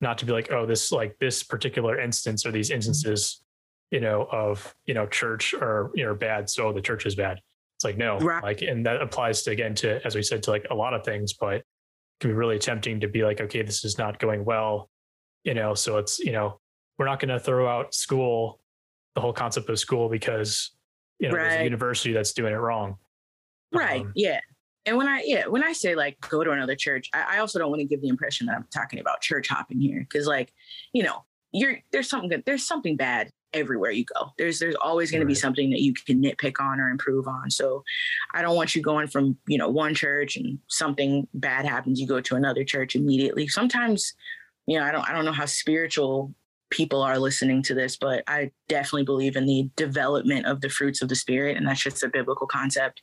not 0.00 0.18
to 0.18 0.24
be 0.24 0.32
like, 0.32 0.50
oh, 0.50 0.66
this 0.66 0.92
like 0.92 1.18
this 1.18 1.42
particular 1.42 2.00
instance 2.00 2.46
or 2.46 2.52
these 2.52 2.70
instances, 2.70 3.42
you 3.90 4.00
know, 4.00 4.26
of 4.32 4.74
you 4.86 4.94
know 4.94 5.06
church 5.06 5.52
or 5.52 5.90
you 5.94 6.04
know 6.04 6.14
bad, 6.14 6.48
so 6.48 6.72
the 6.72 6.80
church 6.80 7.04
is 7.04 7.14
bad. 7.14 7.40
It's 7.76 7.84
like 7.84 7.98
no, 7.98 8.18
right. 8.18 8.42
like, 8.42 8.62
and 8.62 8.84
that 8.86 9.00
applies 9.00 9.42
to 9.42 9.50
again 9.50 9.74
to 9.76 10.04
as 10.06 10.14
we 10.14 10.22
said 10.22 10.42
to 10.44 10.50
like 10.50 10.66
a 10.70 10.74
lot 10.74 10.94
of 10.94 11.04
things, 11.04 11.34
but 11.34 11.56
it 11.56 11.64
can 12.20 12.30
be 12.30 12.34
really 12.34 12.58
tempting 12.58 13.00
to 13.00 13.08
be 13.08 13.24
like, 13.24 13.40
okay, 13.40 13.62
this 13.62 13.84
is 13.84 13.98
not 13.98 14.18
going 14.18 14.44
well, 14.44 14.88
you 15.44 15.54
know, 15.54 15.74
so 15.74 15.98
it's 15.98 16.18
you 16.18 16.32
know 16.32 16.60
we're 16.98 17.06
not 17.06 17.20
going 17.20 17.30
to 17.30 17.40
throw 17.40 17.66
out 17.66 17.94
school, 17.94 18.60
the 19.14 19.20
whole 19.20 19.32
concept 19.32 19.68
of 19.68 19.78
school 19.78 20.08
because 20.08 20.70
you 21.18 21.28
know 21.28 21.36
right. 21.36 21.50
there's 21.50 21.60
a 21.60 21.64
university 21.64 22.12
that's 22.12 22.32
doing 22.32 22.52
it 22.52 22.58
wrong. 22.58 22.96
Right. 23.72 24.02
Um, 24.02 24.12
yeah. 24.14 24.40
And 24.86 24.96
when 24.96 25.08
I 25.08 25.22
yeah, 25.24 25.46
when 25.46 25.62
I 25.62 25.72
say 25.72 25.94
like 25.94 26.20
go 26.20 26.42
to 26.42 26.50
another 26.50 26.74
church, 26.74 27.10
I, 27.12 27.36
I 27.36 27.38
also 27.38 27.58
don't 27.58 27.70
want 27.70 27.80
to 27.80 27.86
give 27.86 28.00
the 28.00 28.08
impression 28.08 28.46
that 28.46 28.56
I'm 28.56 28.66
talking 28.72 28.98
about 28.98 29.20
church 29.20 29.48
hopping 29.48 29.80
here. 29.80 30.06
Cause 30.12 30.26
like, 30.26 30.52
you 30.92 31.02
know, 31.02 31.24
you're 31.52 31.78
there's 31.92 32.08
something 32.08 32.30
good, 32.30 32.44
there's 32.46 32.66
something 32.66 32.96
bad 32.96 33.30
everywhere 33.52 33.90
you 33.90 34.04
go. 34.04 34.30
There's 34.38 34.58
there's 34.58 34.76
always 34.76 35.10
going 35.10 35.20
right. 35.20 35.24
to 35.24 35.28
be 35.28 35.34
something 35.34 35.70
that 35.70 35.80
you 35.80 35.92
can 35.92 36.22
nitpick 36.22 36.60
on 36.60 36.80
or 36.80 36.88
improve 36.88 37.28
on. 37.28 37.50
So 37.50 37.84
I 38.34 38.42
don't 38.42 38.56
want 38.56 38.74
you 38.74 38.82
going 38.82 39.08
from, 39.08 39.36
you 39.46 39.58
know, 39.58 39.68
one 39.68 39.94
church 39.94 40.36
and 40.36 40.58
something 40.68 41.26
bad 41.34 41.66
happens, 41.66 42.00
you 42.00 42.06
go 42.06 42.20
to 42.20 42.36
another 42.36 42.64
church 42.64 42.96
immediately. 42.96 43.48
Sometimes, 43.48 44.14
you 44.66 44.78
know, 44.78 44.84
I 44.84 44.92
don't 44.92 45.08
I 45.08 45.12
don't 45.12 45.24
know 45.24 45.32
how 45.32 45.46
spiritual 45.46 46.34
people 46.70 47.02
are 47.02 47.18
listening 47.18 47.62
to 47.64 47.74
this, 47.74 47.96
but 47.96 48.22
I 48.26 48.50
definitely 48.68 49.04
believe 49.04 49.36
in 49.36 49.46
the 49.46 49.68
development 49.76 50.46
of 50.46 50.60
the 50.60 50.68
fruits 50.68 51.02
of 51.02 51.08
the 51.08 51.16
spirit. 51.16 51.56
And 51.56 51.66
that's 51.66 51.82
just 51.82 52.02
a 52.02 52.08
biblical 52.08 52.46
concept. 52.46 53.02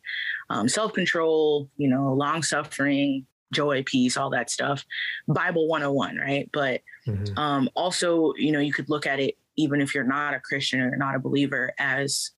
Um, 0.50 0.68
Self 0.68 0.94
control, 0.94 1.70
you 1.78 1.90
know, 1.90 2.14
long 2.14 2.44
suffering, 2.44 3.26
joy, 3.54 3.84
peace, 3.86 4.18
all 4.18 4.30
that 4.32 4.50
stuff. 4.50 4.86
Bible 5.28 5.68
101, 5.68 6.18
right? 6.18 6.50
But 6.52 6.82
mm-hmm. 7.06 7.38
um, 7.38 7.70
also, 7.76 8.34
you 8.38 8.52
know, 8.52 8.60
you 8.60 8.74
could 8.74 8.90
look 8.90 9.06
at 9.06 9.20
it, 9.20 9.38
even 9.58 9.82
if 9.82 9.94
you're 9.94 10.04
not 10.04 10.34
a 10.34 10.40
Christian 10.40 10.80
or 10.82 10.96
not 10.96 11.16
a 11.16 11.20
believer, 11.20 11.74
as 11.78 12.32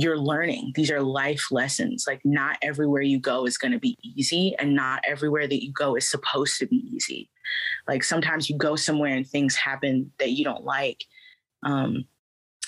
you're 0.00 0.18
learning. 0.18 0.72
These 0.74 0.90
are 0.90 1.02
life 1.02 1.46
lessons. 1.50 2.04
Like, 2.06 2.20
not 2.24 2.56
everywhere 2.62 3.02
you 3.02 3.18
go 3.18 3.46
is 3.46 3.58
going 3.58 3.72
to 3.72 3.78
be 3.78 3.98
easy, 4.02 4.54
and 4.58 4.74
not 4.74 5.02
everywhere 5.06 5.46
that 5.46 5.64
you 5.64 5.72
go 5.72 5.96
is 5.96 6.08
supposed 6.08 6.58
to 6.58 6.66
be 6.66 6.76
easy. 6.76 7.30
Like, 7.88 8.04
sometimes 8.04 8.48
you 8.48 8.56
go 8.56 8.76
somewhere 8.76 9.14
and 9.14 9.26
things 9.26 9.56
happen 9.56 10.12
that 10.18 10.30
you 10.30 10.44
don't 10.44 10.64
like. 10.64 11.04
Um, 11.62 12.04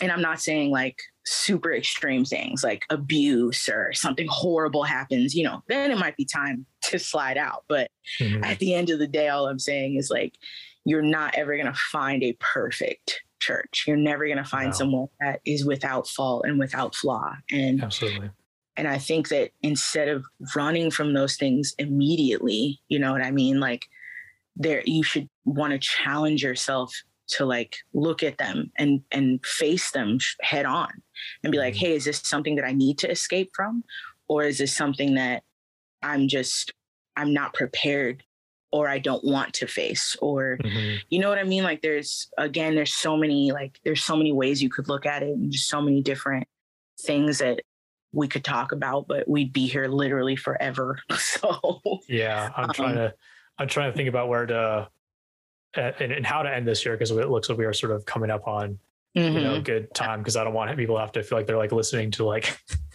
and 0.00 0.10
I'm 0.10 0.20
not 0.20 0.40
saying 0.40 0.70
like 0.70 1.00
super 1.24 1.72
extreme 1.72 2.24
things 2.24 2.64
like 2.64 2.84
abuse 2.90 3.68
or 3.68 3.92
something 3.92 4.26
horrible 4.28 4.82
happens, 4.82 5.34
you 5.34 5.44
know, 5.44 5.62
then 5.68 5.90
it 5.90 5.98
might 5.98 6.16
be 6.16 6.24
time 6.24 6.66
to 6.82 6.98
slide 6.98 7.38
out. 7.38 7.64
But 7.68 7.90
mm-hmm. 8.20 8.44
at 8.44 8.58
the 8.58 8.74
end 8.74 8.90
of 8.90 8.98
the 8.98 9.06
day, 9.06 9.28
all 9.28 9.46
I'm 9.46 9.58
saying 9.58 9.96
is 9.96 10.10
like, 10.10 10.34
you're 10.84 11.02
not 11.02 11.36
ever 11.36 11.54
going 11.54 11.72
to 11.72 11.80
find 11.92 12.24
a 12.24 12.36
perfect 12.40 13.22
church. 13.42 13.84
You're 13.86 13.96
never 13.96 14.26
going 14.26 14.38
to 14.38 14.44
find 14.44 14.68
no. 14.68 14.72
someone 14.72 15.08
that 15.20 15.40
is 15.44 15.64
without 15.64 16.06
fault 16.06 16.44
and 16.46 16.58
without 16.58 16.94
flaw. 16.94 17.34
And 17.50 17.82
absolutely. 17.82 18.30
And 18.76 18.88
I 18.88 18.98
think 18.98 19.28
that 19.28 19.50
instead 19.62 20.08
of 20.08 20.24
running 20.56 20.90
from 20.90 21.12
those 21.12 21.36
things 21.36 21.74
immediately, 21.78 22.80
you 22.88 22.98
know 22.98 23.12
what 23.12 23.22
I 23.22 23.30
mean? 23.30 23.60
Like 23.60 23.86
there, 24.56 24.82
you 24.86 25.02
should 25.02 25.28
want 25.44 25.72
to 25.72 25.78
challenge 25.78 26.42
yourself 26.42 26.94
to 27.28 27.44
like 27.44 27.76
look 27.94 28.22
at 28.22 28.38
them 28.38 28.70
and 28.78 29.00
and 29.10 29.44
face 29.44 29.90
them 29.92 30.18
head 30.40 30.66
on 30.66 30.90
and 31.42 31.52
be 31.52 31.58
like, 31.58 31.74
mm-hmm. 31.74 31.86
hey, 31.86 31.96
is 31.96 32.04
this 32.04 32.20
something 32.24 32.56
that 32.56 32.64
I 32.64 32.72
need 32.72 32.98
to 32.98 33.10
escape 33.10 33.50
from? 33.54 33.84
Or 34.28 34.44
is 34.44 34.58
this 34.58 34.74
something 34.74 35.14
that 35.14 35.42
I'm 36.02 36.28
just 36.28 36.72
I'm 37.16 37.32
not 37.32 37.54
prepared 37.54 38.22
or 38.72 38.88
I 38.88 38.98
don't 38.98 39.22
want 39.22 39.52
to 39.54 39.66
face 39.66 40.16
or 40.20 40.58
mm-hmm. 40.62 40.96
you 41.10 41.18
know 41.18 41.28
what 41.28 41.38
I 41.38 41.44
mean? 41.44 41.62
Like 41.62 41.82
there's 41.82 42.28
again, 42.38 42.74
there's 42.74 42.94
so 42.94 43.16
many 43.16 43.52
like 43.52 43.78
there's 43.84 44.02
so 44.02 44.16
many 44.16 44.32
ways 44.32 44.62
you 44.62 44.70
could 44.70 44.88
look 44.88 45.06
at 45.06 45.22
it 45.22 45.30
and 45.30 45.52
just 45.52 45.68
so 45.68 45.80
many 45.80 46.02
different 46.02 46.48
things 47.00 47.38
that 47.38 47.60
we 48.12 48.28
could 48.28 48.44
talk 48.44 48.72
about, 48.72 49.08
but 49.08 49.28
we'd 49.28 49.52
be 49.52 49.66
here 49.66 49.88
literally 49.88 50.36
forever. 50.36 50.98
So 51.18 51.80
yeah, 52.08 52.50
I'm 52.56 52.64
um, 52.64 52.70
trying 52.72 52.94
to 52.96 53.14
I'm 53.58 53.68
trying 53.68 53.92
to 53.92 53.96
think 53.96 54.08
about 54.08 54.28
where 54.28 54.46
to 54.46 54.88
and, 55.74 56.12
and 56.12 56.26
how 56.26 56.42
to 56.42 56.54
end 56.54 56.66
this 56.66 56.84
year 56.84 56.94
because 56.94 57.10
it 57.10 57.28
looks 57.28 57.48
like 57.48 57.58
we 57.58 57.64
are 57.64 57.72
sort 57.72 57.92
of 57.92 58.04
coming 58.04 58.30
up 58.30 58.46
on 58.46 58.78
mm-hmm. 59.16 59.36
you 59.36 59.42
know 59.42 59.54
mm-hmm. 59.54 59.62
good 59.62 59.94
time 59.94 60.20
because 60.20 60.36
I 60.36 60.44
don't 60.44 60.54
want 60.54 60.76
people 60.76 60.96
to 60.96 61.00
have 61.00 61.12
to 61.12 61.22
feel 61.22 61.38
like 61.38 61.46
they're 61.46 61.58
like 61.58 61.72
listening 61.72 62.10
to 62.12 62.24
like 62.24 62.58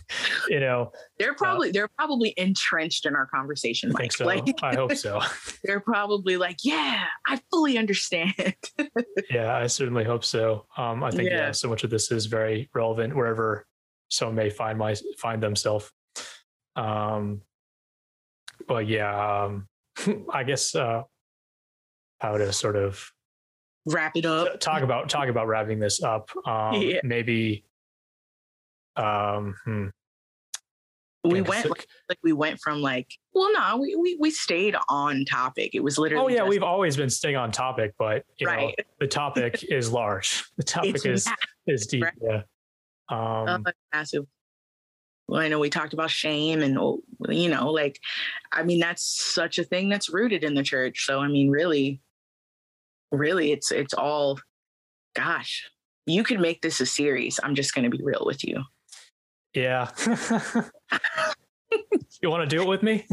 you 0.50 0.60
know 0.60 0.92
they're 1.20 1.32
uh, 1.32 1.36
probably 1.36 1.70
uh, 1.70 1.74
they're 1.74 1.90
probably 1.98 2.34
entrenched 2.38 3.06
in 3.06 3.16
our 3.16 3.26
conversation. 3.26 3.94
I 3.98 4.08
so. 4.08 4.26
Like, 4.26 4.44
I 4.64 4.76
hope 4.76 4.96
so. 4.96 5.22
they're 5.64 5.80
probably 5.80 6.38
like, 6.38 6.58
yeah, 6.64 7.06
I 7.26 7.40
fully 7.50 7.78
understand. 7.78 8.34
yeah, 9.30 9.56
I 9.56 9.68
certainly 9.68 10.04
hope 10.04 10.24
so. 10.24 10.66
Um, 10.78 11.04
I 11.04 11.12
think 11.12 11.30
yeah. 11.30 11.48
yeah, 11.48 11.52
so 11.52 11.70
much 11.70 11.84
of 11.84 11.90
this 11.90 12.12
is 12.12 12.26
very 12.26 12.70
relevant 12.74 13.16
wherever 13.16 13.66
someone 14.10 14.36
may 14.36 14.50
find 14.50 14.78
my 14.78 14.96
find 15.18 15.42
themselves. 15.42 15.92
Um, 16.76 17.42
but 18.68 18.88
yeah, 18.88 19.44
um, 19.44 19.68
I 20.34 20.44
guess 20.44 20.76
uh, 20.76 21.04
how 22.20 22.38
to 22.38 22.52
sort 22.54 22.76
of 22.76 23.12
wrap 23.86 24.14
it 24.16 24.26
up. 24.26 24.60
Talk 24.60 24.82
about 24.82 25.10
talk 25.10 25.30
about 25.30 25.48
wrapping 25.48 25.80
this 25.80 26.02
up. 26.02 26.30
Um, 26.46 26.82
yeah. 26.82 27.00
Maybe. 27.04 27.64
Um, 28.96 29.56
hmm. 29.64 29.88
We 31.28 31.42
went 31.42 31.70
like, 31.70 31.88
like, 32.10 32.20
we 32.24 32.34
went 32.34 32.60
from 32.60 32.82
like 32.82 33.08
well 33.34 33.52
no 33.54 33.78
we, 33.78 33.96
we 33.96 34.18
we 34.20 34.32
stayed 34.32 34.76
on 34.90 35.26
topic. 35.26 35.72
It 35.74 35.82
was 35.82 35.98
literally 35.98 36.34
oh 36.34 36.36
yeah 36.36 36.48
we've 36.48 36.64
always 36.64 36.98
been 36.98 37.10
staying 37.10 37.36
on 37.36 37.52
topic 37.52 37.94
but 37.98 38.24
you 38.38 38.48
right. 38.48 38.76
know 38.78 38.84
the 39.00 39.08
topic 39.08 39.64
is 39.70 39.92
large. 39.92 40.44
The 40.58 40.64
topic 40.64 40.96
it's 40.96 41.06
is 41.06 41.26
massive, 41.26 41.38
is 41.68 41.88
deep 41.88 42.04
right? 42.04 42.14
yeah. 42.22 42.42
Um 43.10 43.66
uh, 43.66 43.72
massive. 43.94 44.26
Well, 45.28 45.42
I 45.42 45.50
know 45.50 45.60
we 45.60 45.70
talked 45.70 45.94
about 45.94 46.10
shame 46.10 46.62
and 46.62 46.76
you 47.30 47.50
know 47.50 47.72
like 47.72 48.00
I 48.52 48.64
mean 48.64 48.80
that's 48.80 49.04
such 49.04 49.60
a 49.60 49.64
thing 49.64 49.90
that's 49.90 50.10
rooted 50.10 50.44
in 50.44 50.54
the 50.54 50.64
church. 50.64 51.06
So 51.06 51.20
I 51.20 51.28
mean 51.28 51.50
really 51.50 52.02
really 53.12 53.52
it's 53.52 53.72
it's 53.72 53.94
all 53.94 54.40
gosh 55.16 55.70
you 56.06 56.24
could 56.24 56.40
make 56.40 56.62
this 56.62 56.80
a 56.80 56.86
series. 56.86 57.40
I'm 57.44 57.54
just 57.54 57.76
going 57.76 57.90
to 57.90 57.96
be 57.96 58.02
real 58.02 58.24
with 58.26 58.44
you 58.46 58.64
yeah. 59.58 59.90
You 62.22 62.30
want 62.30 62.50
to 62.50 62.56
do 62.56 62.62
it 62.62 62.68
with 62.68 62.84
me? 62.84 63.06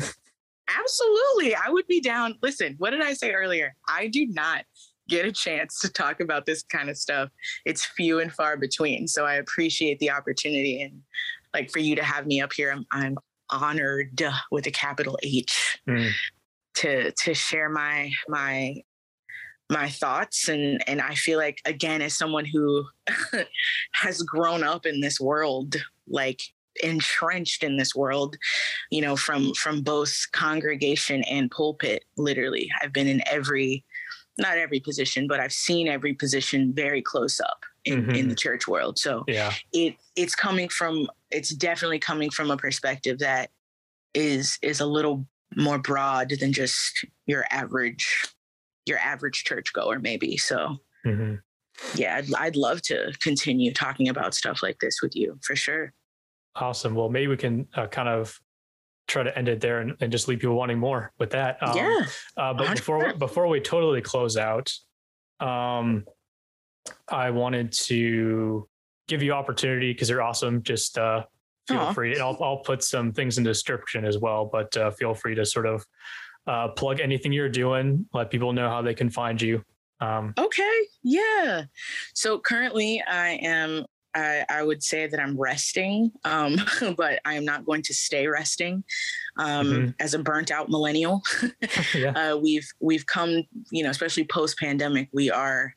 Absolutely. 0.80 1.54
I 1.54 1.68
would 1.68 1.86
be 1.86 2.00
down. 2.00 2.36
Listen 2.42 2.74
what 2.78 2.90
did 2.90 3.02
i 3.02 3.12
say 3.12 3.32
earlier? 3.32 3.74
I 3.88 4.08
do 4.08 4.26
not 4.26 4.64
get 5.08 5.26
a 5.26 5.32
chance 5.32 5.78
to 5.80 5.90
talk 5.90 6.20
about 6.20 6.46
this 6.46 6.62
kind 6.62 6.88
of 6.88 6.96
stuff. 6.96 7.28
It's 7.66 7.84
few 7.84 8.20
and 8.20 8.32
far 8.32 8.56
between. 8.56 9.06
So 9.06 9.26
i 9.26 9.34
appreciate 9.34 9.98
the 9.98 10.10
opportunity 10.10 10.82
and 10.82 11.02
like 11.52 11.70
for 11.70 11.80
you 11.80 11.94
to 11.96 12.02
have 12.02 12.26
me 12.26 12.40
up 12.40 12.52
here. 12.52 12.72
I'm, 12.72 12.86
I'm 12.90 13.18
honored 13.50 14.22
with 14.50 14.66
a 14.66 14.70
capital 14.70 15.18
h 15.22 15.78
mm. 15.86 16.10
to 16.76 17.12
to 17.12 17.34
share 17.34 17.68
my 17.68 18.10
my 18.28 18.76
my 19.74 19.90
thoughts 19.90 20.48
and 20.48 20.82
and 20.88 21.00
I 21.00 21.14
feel 21.14 21.36
like 21.36 21.60
again 21.64 22.00
as 22.00 22.16
someone 22.16 22.44
who 22.44 22.84
has 23.92 24.22
grown 24.22 24.62
up 24.62 24.86
in 24.86 25.00
this 25.00 25.20
world 25.20 25.74
like 26.06 26.40
entrenched 26.82 27.64
in 27.64 27.76
this 27.76 27.94
world 27.94 28.36
you 28.90 29.02
know 29.02 29.16
from 29.16 29.52
from 29.54 29.82
both 29.82 30.26
congregation 30.32 31.24
and 31.24 31.50
pulpit 31.50 32.04
literally 32.16 32.70
I've 32.80 32.92
been 32.92 33.08
in 33.08 33.20
every 33.26 33.84
not 34.38 34.58
every 34.58 34.78
position 34.78 35.26
but 35.26 35.40
I've 35.40 35.52
seen 35.52 35.88
every 35.88 36.14
position 36.14 36.72
very 36.72 37.02
close 37.02 37.40
up 37.40 37.64
in, 37.84 38.02
mm-hmm. 38.02 38.10
in 38.14 38.28
the 38.28 38.36
church 38.36 38.68
world 38.68 38.96
so 38.96 39.24
yeah 39.26 39.52
it 39.72 39.96
it's 40.14 40.36
coming 40.36 40.68
from 40.68 41.08
it's 41.32 41.50
definitely 41.50 41.98
coming 41.98 42.30
from 42.30 42.52
a 42.52 42.56
perspective 42.56 43.18
that 43.18 43.50
is 44.14 44.56
is 44.62 44.78
a 44.78 44.86
little 44.86 45.26
more 45.56 45.78
broad 45.78 46.32
than 46.40 46.52
just 46.52 47.04
your 47.26 47.44
average 47.50 48.24
your 48.86 48.98
average 48.98 49.44
churchgoer, 49.44 49.98
maybe. 49.98 50.36
So, 50.36 50.76
mm-hmm. 51.06 51.36
yeah, 51.94 52.16
I'd, 52.16 52.34
I'd 52.34 52.56
love 52.56 52.82
to 52.82 53.12
continue 53.20 53.72
talking 53.72 54.08
about 54.08 54.34
stuff 54.34 54.62
like 54.62 54.78
this 54.80 55.00
with 55.02 55.16
you 55.16 55.38
for 55.42 55.56
sure. 55.56 55.92
Awesome. 56.56 56.94
Well, 56.94 57.08
maybe 57.08 57.28
we 57.28 57.36
can 57.36 57.66
uh, 57.74 57.86
kind 57.86 58.08
of 58.08 58.38
try 59.06 59.22
to 59.22 59.36
end 59.36 59.48
it 59.48 59.60
there 59.60 59.80
and, 59.80 59.94
and, 60.00 60.10
just 60.10 60.28
leave 60.28 60.38
people 60.38 60.54
wanting 60.54 60.78
more 60.78 61.12
with 61.18 61.30
that. 61.30 61.62
Um, 61.62 61.76
yeah. 61.76 62.00
Uh, 62.36 62.54
but 62.54 62.68
100%. 62.68 62.76
before 62.76 63.14
before 63.14 63.48
we 63.48 63.60
totally 63.60 64.00
close 64.00 64.36
out, 64.36 64.72
um, 65.40 66.04
I 67.08 67.30
wanted 67.30 67.72
to 67.84 68.68
give 69.08 69.22
you 69.22 69.32
opportunity 69.32 69.92
because 69.92 70.08
you're 70.08 70.22
awesome. 70.22 70.62
Just 70.62 70.96
uh, 70.96 71.24
feel 71.68 71.78
Aww. 71.78 71.94
free. 71.94 72.18
I'll 72.18 72.36
I'll 72.40 72.58
put 72.58 72.82
some 72.82 73.12
things 73.12 73.38
in 73.38 73.44
the 73.44 73.50
description 73.50 74.04
as 74.04 74.18
well, 74.18 74.48
but 74.50 74.76
uh, 74.76 74.90
feel 74.92 75.14
free 75.14 75.34
to 75.34 75.44
sort 75.44 75.66
of 75.66 75.84
uh, 76.46 76.68
plug 76.68 77.00
anything 77.00 77.32
you're 77.32 77.48
doing, 77.48 78.06
let 78.12 78.30
people 78.30 78.52
know 78.52 78.68
how 78.68 78.82
they 78.82 78.94
can 78.94 79.10
find 79.10 79.40
you. 79.40 79.64
Um, 80.00 80.34
okay. 80.38 80.78
Yeah. 81.02 81.64
So 82.14 82.38
currently 82.38 83.02
I 83.08 83.38
am 83.42 83.86
I, 84.14 84.44
I 84.48 84.62
would 84.62 84.82
say 84.82 85.06
that 85.06 85.18
I'm 85.18 85.36
resting, 85.36 86.12
um, 86.24 86.56
but 86.96 87.20
I 87.24 87.34
am 87.34 87.44
not 87.44 87.66
going 87.66 87.82
to 87.82 87.94
stay 87.94 88.26
resting. 88.26 88.84
Um, 89.38 89.66
mm-hmm. 89.66 89.90
As 89.98 90.14
a 90.14 90.18
burnt 90.18 90.50
out 90.50 90.68
millennial, 90.68 91.22
yeah. 91.94 92.10
uh, 92.10 92.36
we've 92.36 92.68
we've 92.80 93.06
come, 93.06 93.42
you 93.70 93.82
know, 93.82 93.90
especially 93.90 94.24
post 94.24 94.58
pandemic, 94.58 95.08
we 95.12 95.30
are 95.30 95.74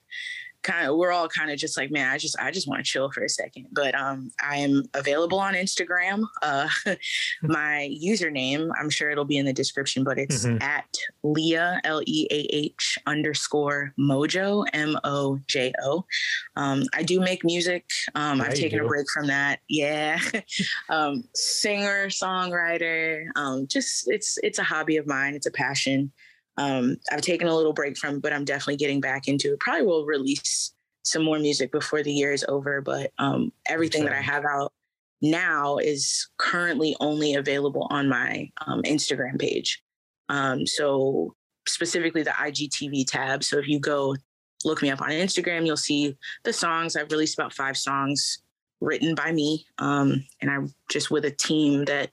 kind 0.67 0.87
of 0.87 0.97
we're 0.97 1.11
all 1.11 1.29
kind 1.29 1.49
of 1.49 1.57
just 1.57 1.77
like 1.77 1.89
man 1.91 2.11
i 2.11 2.17
just 2.17 2.37
i 2.39 2.51
just 2.51 2.67
want 2.67 2.83
to 2.83 2.83
chill 2.83 3.09
for 3.11 3.23
a 3.23 3.29
second. 3.29 3.67
But 3.71 3.95
um 3.95 4.29
i 4.43 4.57
am 4.57 4.83
available 4.93 5.39
on 5.39 5.53
instagram 5.53 6.25
uh 6.41 6.67
my 7.41 7.89
username 8.03 8.69
i'm 8.79 8.89
sure 8.89 9.09
it'll 9.09 9.25
be 9.25 9.37
in 9.37 9.45
the 9.45 9.53
description 9.53 10.03
but 10.03 10.19
it's 10.19 10.45
mm-hmm. 10.45 10.61
at 10.61 10.85
leah 11.23 11.79
l-e-a-h 11.85 12.99
underscore 13.05 13.93
mojo 13.97 14.65
m-o-j-o 14.73 16.05
um 16.57 16.83
i 16.93 17.01
do 17.01 17.19
make 17.21 17.43
music 17.45 17.85
um 18.15 18.41
i've 18.41 18.53
taken 18.53 18.81
a 18.81 18.85
break 18.85 19.07
from 19.13 19.27
that 19.27 19.59
yeah. 19.69 20.19
Um 20.89 21.23
singer 21.33 22.07
songwriter 22.07 23.27
um 23.35 23.67
just 23.67 24.09
it's 24.09 24.37
it's 24.43 24.59
a 24.59 24.63
hobby 24.63 24.97
of 24.97 25.07
mine 25.07 25.35
it's 25.35 25.45
a 25.45 25.51
passion 25.51 26.11
um, 26.57 26.97
I've 27.11 27.21
taken 27.21 27.47
a 27.47 27.55
little 27.55 27.73
break 27.73 27.97
from, 27.97 28.19
but 28.19 28.33
I'm 28.33 28.45
definitely 28.45 28.77
getting 28.77 28.99
back 28.99 29.27
into 29.27 29.53
it. 29.53 29.59
Probably 29.59 29.85
will 29.85 30.05
release 30.05 30.73
some 31.03 31.23
more 31.23 31.39
music 31.39 31.71
before 31.71 32.03
the 32.03 32.11
year 32.11 32.33
is 32.33 32.45
over, 32.49 32.81
but 32.81 33.11
um, 33.19 33.51
everything 33.67 34.03
that 34.03 34.13
I 34.13 34.21
have 34.21 34.43
out 34.43 34.73
now 35.21 35.77
is 35.77 36.27
currently 36.37 36.95
only 36.99 37.35
available 37.35 37.87
on 37.89 38.09
my 38.09 38.49
um, 38.65 38.81
Instagram 38.83 39.39
page. 39.39 39.81
Um, 40.29 40.67
so 40.67 41.35
specifically 41.67 42.23
the 42.23 42.31
IGTV 42.31 43.05
tab. 43.07 43.43
So 43.43 43.57
if 43.57 43.67
you 43.67 43.79
go 43.79 44.15
look 44.65 44.81
me 44.81 44.89
up 44.89 45.01
on 45.01 45.09
Instagram, 45.09 45.65
you'll 45.65 45.77
see 45.77 46.17
the 46.43 46.53
songs. 46.53 46.95
I've 46.95 47.11
released 47.11 47.37
about 47.37 47.53
five 47.53 47.77
songs 47.77 48.39
written 48.81 49.15
by 49.15 49.31
me, 49.31 49.65
um, 49.79 50.23
and 50.41 50.51
I'm 50.51 50.73
just 50.89 51.09
with 51.09 51.25
a 51.25 51.31
team 51.31 51.85
that 51.85 52.11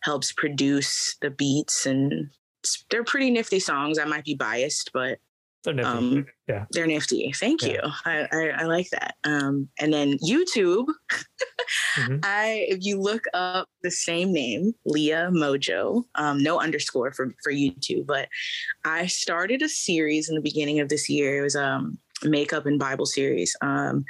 helps 0.00 0.32
produce 0.32 1.16
the 1.20 1.30
beats 1.30 1.86
and 1.86 2.30
they're 2.90 3.04
pretty 3.04 3.30
nifty 3.30 3.60
songs. 3.60 3.98
I 3.98 4.04
might 4.04 4.24
be 4.24 4.34
biased, 4.34 4.90
but 4.92 5.18
they're 5.64 5.74
nifty. 5.74 5.90
Um, 5.90 6.26
yeah, 6.48 6.64
they're 6.70 6.86
nifty. 6.86 7.32
Thank 7.32 7.62
yeah. 7.62 7.68
you. 7.68 7.80
I, 8.04 8.28
I, 8.32 8.48
I 8.58 8.64
like 8.64 8.88
that. 8.90 9.16
Um, 9.24 9.68
and 9.80 9.92
then 9.92 10.16
YouTube, 10.18 10.86
mm-hmm. 11.96 12.18
I 12.22 12.66
if 12.68 12.78
you 12.84 13.00
look 13.00 13.24
up 13.34 13.68
the 13.82 13.90
same 13.90 14.32
name, 14.32 14.74
Leah 14.84 15.30
Mojo, 15.32 16.04
um, 16.14 16.42
no 16.42 16.60
underscore 16.60 17.12
for 17.12 17.34
for 17.42 17.52
YouTube, 17.52 18.06
but 18.06 18.28
I 18.84 19.06
started 19.06 19.62
a 19.62 19.68
series 19.68 20.28
in 20.28 20.36
the 20.36 20.40
beginning 20.40 20.80
of 20.80 20.88
this 20.88 21.08
year. 21.08 21.40
It 21.40 21.42
was 21.42 21.56
um 21.56 21.98
makeup 22.24 22.66
and 22.66 22.78
Bible 22.78 23.06
series. 23.06 23.54
Um, 23.60 24.04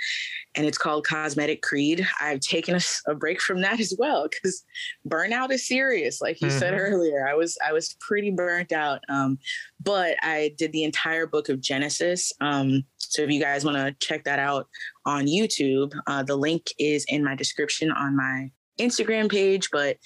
and 0.55 0.67
it's 0.67 0.79
called 0.79 1.07
Cosmetic 1.07 1.63
Creed. 1.63 2.07
I've 2.21 2.41
taken 2.41 2.75
a, 2.75 2.81
a 3.09 3.15
break 3.15 3.41
from 3.41 3.61
that 3.63 3.81
as 3.81 3.95
well 3.99 4.29
because 4.29 4.65
burnout 5.09 5.51
is 5.51 5.67
serious. 5.67 6.21
Like 6.21 6.41
you 6.41 6.49
mm-hmm. 6.49 6.59
said 6.59 6.75
earlier, 6.75 7.27
I 7.29 7.35
was 7.35 7.59
I 7.67 7.73
was 7.73 7.97
pretty 8.01 8.31
burnt 8.31 8.73
out. 8.73 9.01
Um, 9.09 9.39
but 9.83 10.17
I 10.23 10.55
did 10.57 10.73
the 10.73 10.85
entire 10.85 11.27
book 11.27 11.49
of 11.49 11.61
Genesis. 11.61 12.33
Um, 12.41 12.85
so 12.99 13.23
if 13.23 13.31
you 13.31 13.41
guys 13.41 13.65
want 13.65 13.77
to 13.77 13.95
check 14.07 14.25
that 14.25 14.39
out 14.39 14.69
on 15.05 15.27
YouTube, 15.27 15.93
uh, 16.07 16.23
the 16.23 16.37
link 16.37 16.67
is 16.79 17.05
in 17.09 17.25
my 17.25 17.35
description 17.35 17.91
on 17.91 18.17
my 18.17 18.51
Instagram 18.81 19.31
page. 19.31 19.69
But 19.71 19.99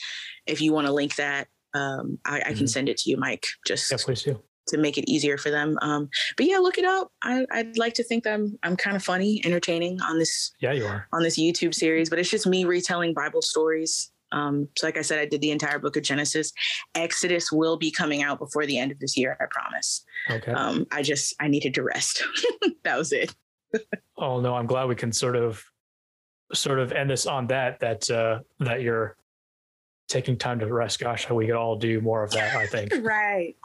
if 0.47 0.61
you 0.61 0.73
want 0.73 0.87
to 0.87 0.93
link 0.93 1.17
that, 1.17 1.49
um, 1.75 2.19
I, 2.27 2.39
I, 2.39 2.43
can 2.43 2.55
mm-hmm. 2.55 2.67
send 2.67 2.89
it 2.89 2.99
to 2.99 3.11
you, 3.11 3.17
Mike. 3.17 3.47
Just 3.65 3.91
yeah, 3.91 3.99
please 4.01 4.23
do 4.23 4.41
to 4.71 4.79
make 4.79 4.99
it 4.99 5.09
easier 5.09 5.37
for 5.37 5.51
them. 5.51 5.79
Um, 5.83 6.09
but 6.37 6.47
yeah, 6.47 6.59
look 6.59 6.79
it 6.79 6.85
up. 6.85 7.13
I, 7.23 7.47
would 7.55 7.79
like 7.79 7.95
to 7.95 8.05
think 8.05 8.25
that 8.25 8.35
I'm 8.35 8.59
I'm 8.63 8.77
kind 8.77 8.97
of 8.97 9.03
funny, 9.03 9.41
entertaining 9.45 10.01
on 10.01 10.19
this. 10.19 10.53
Yeah, 10.61 10.73
you 10.73 10.87
are 10.87 11.07
on 11.13 11.23
this 11.23 11.39
YouTube 11.39 11.75
series. 11.75 12.11
But 12.11 12.19
it's 12.19 12.31
just 12.31 12.47
me 12.47 12.65
retelling 12.65 13.15
Bible 13.15 13.43
stories. 13.43 14.11
Um, 14.33 14.69
so, 14.77 14.87
like 14.87 14.97
I 14.97 15.03
said, 15.03 15.19
I 15.19 15.27
did 15.27 15.41
the 15.41 15.51
entire 15.51 15.79
book 15.79 15.97
of 15.97 16.03
Genesis. 16.03 16.53
Exodus 16.95 17.51
will 17.51 17.77
be 17.77 17.91
coming 17.91 18.23
out 18.23 18.39
before 18.39 18.67
the 18.67 18.79
end 18.79 18.93
of 18.93 18.99
this 19.01 19.17
year. 19.17 19.37
I 19.41 19.45
promise. 19.51 20.05
Okay. 20.31 20.53
Um, 20.53 20.87
I 20.93 21.03
just 21.03 21.35
I 21.41 21.49
needed 21.49 21.75
to 21.75 21.83
rest. 21.83 22.23
that 22.85 22.97
was 22.97 23.13
it. 23.13 23.35
oh 24.17 24.41
no, 24.41 24.55
I'm 24.55 24.67
glad 24.67 24.87
we 24.87 24.97
can 24.97 25.13
sort 25.13 25.37
of 25.37 25.63
sort 26.53 26.79
of 26.79 26.93
end 26.93 27.11
this 27.11 27.27
on 27.27 27.47
that 27.49 27.81
that 27.81 28.11
uh, 28.11 28.41
that 28.61 28.83
you're 28.83 29.17
taking 30.11 30.37
time 30.37 30.59
to 30.59 30.73
rest. 30.73 30.99
Gosh, 30.99 31.25
how 31.25 31.35
we 31.35 31.47
could 31.47 31.55
all 31.55 31.77
do 31.77 32.01
more 32.01 32.23
of 32.23 32.33
that. 32.33 32.55
I 32.55 32.67
think. 32.67 32.93
right, 33.01 33.57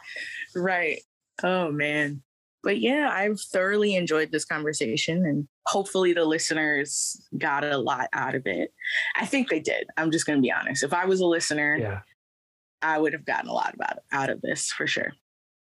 right. 0.54 1.02
Oh 1.42 1.70
man, 1.70 2.22
but 2.62 2.80
yeah, 2.80 3.10
I've 3.12 3.40
thoroughly 3.40 3.94
enjoyed 3.94 4.32
this 4.32 4.44
conversation, 4.44 5.26
and 5.26 5.46
hopefully 5.66 6.12
the 6.12 6.24
listeners 6.24 7.20
got 7.36 7.64
a 7.64 7.76
lot 7.76 8.08
out 8.12 8.34
of 8.34 8.46
it. 8.46 8.72
I 9.16 9.26
think 9.26 9.50
they 9.50 9.60
did. 9.60 9.86
I'm 9.96 10.10
just 10.10 10.26
going 10.26 10.38
to 10.38 10.42
be 10.42 10.52
honest. 10.52 10.82
If 10.82 10.94
I 10.94 11.04
was 11.04 11.20
a 11.20 11.26
listener, 11.26 11.76
yeah, 11.76 12.00
I 12.80 12.98
would 12.98 13.12
have 13.12 13.26
gotten 13.26 13.50
a 13.50 13.52
lot 13.52 13.74
about 13.74 13.98
out 14.12 14.30
of 14.30 14.40
this 14.40 14.72
for 14.72 14.86
sure. 14.86 15.12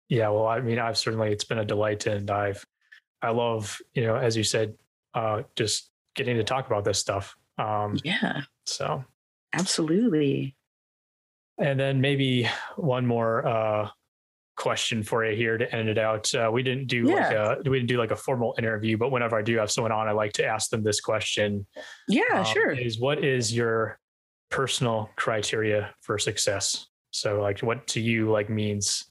Yeah, 0.10 0.30
well, 0.30 0.46
I 0.46 0.62
mean, 0.62 0.80
I've 0.80 0.98
certainly 0.98 1.32
it's 1.32 1.44
been 1.44 1.60
a 1.60 1.66
delight, 1.66 2.06
and 2.06 2.30
I've 2.30 2.66
I 3.22 3.32
love 3.32 3.82
you 3.94 4.04
know, 4.04 4.16
as 4.16 4.38
you 4.38 4.44
said, 4.44 4.76
uh, 5.14 5.44
just 5.56 5.90
getting 6.16 6.38
to 6.38 6.44
talk 6.44 6.68
about 6.68 6.86
this 6.86 7.00
stuff. 7.00 7.36
Um, 7.58 7.98
yeah. 8.04 8.42
So 8.66 9.04
absolutely. 9.54 10.56
And 11.60 11.80
then 11.80 12.02
maybe 12.02 12.50
one 12.76 13.06
more 13.06 13.46
uh, 13.46 13.90
question 14.56 15.04
for 15.04 15.26
you 15.26 15.36
here 15.36 15.58
to 15.58 15.76
end 15.76 15.90
it 15.90 15.98
out. 15.98 16.34
Uh, 16.34 16.50
we 16.52 16.64
didn't 16.64 16.88
do 16.88 17.08
yeah. 17.08 17.16
like 17.16 17.32
a 17.66 17.70
we 17.70 17.78
didn't 17.78 17.90
do 17.90 17.98
like 17.98 18.12
a 18.12 18.16
formal 18.16 18.56
interview, 18.58 18.98
but 18.98 19.12
whenever 19.12 19.38
I 19.38 19.42
do 19.42 19.58
have 19.58 19.72
someone 19.72 19.92
on, 19.92 20.08
I 20.08 20.12
like 20.12 20.34
to 20.34 20.46
ask 20.46 20.70
them 20.70 20.84
this 20.84 21.02
question. 21.02 21.66
Yeah, 22.08 22.24
um, 22.34 22.46
sure. 22.46 22.72
Is 22.72 23.00
what 23.00 23.24
is 23.24 23.54
your 23.56 24.00
personal 24.50 25.10
criteria 25.16 25.94
for 26.02 26.18
success? 26.18 26.88
So 27.12 27.42
like 27.42 27.60
what 27.60 27.88
to 27.88 28.02
you 28.02 28.32
like 28.32 28.50
means 28.50 29.06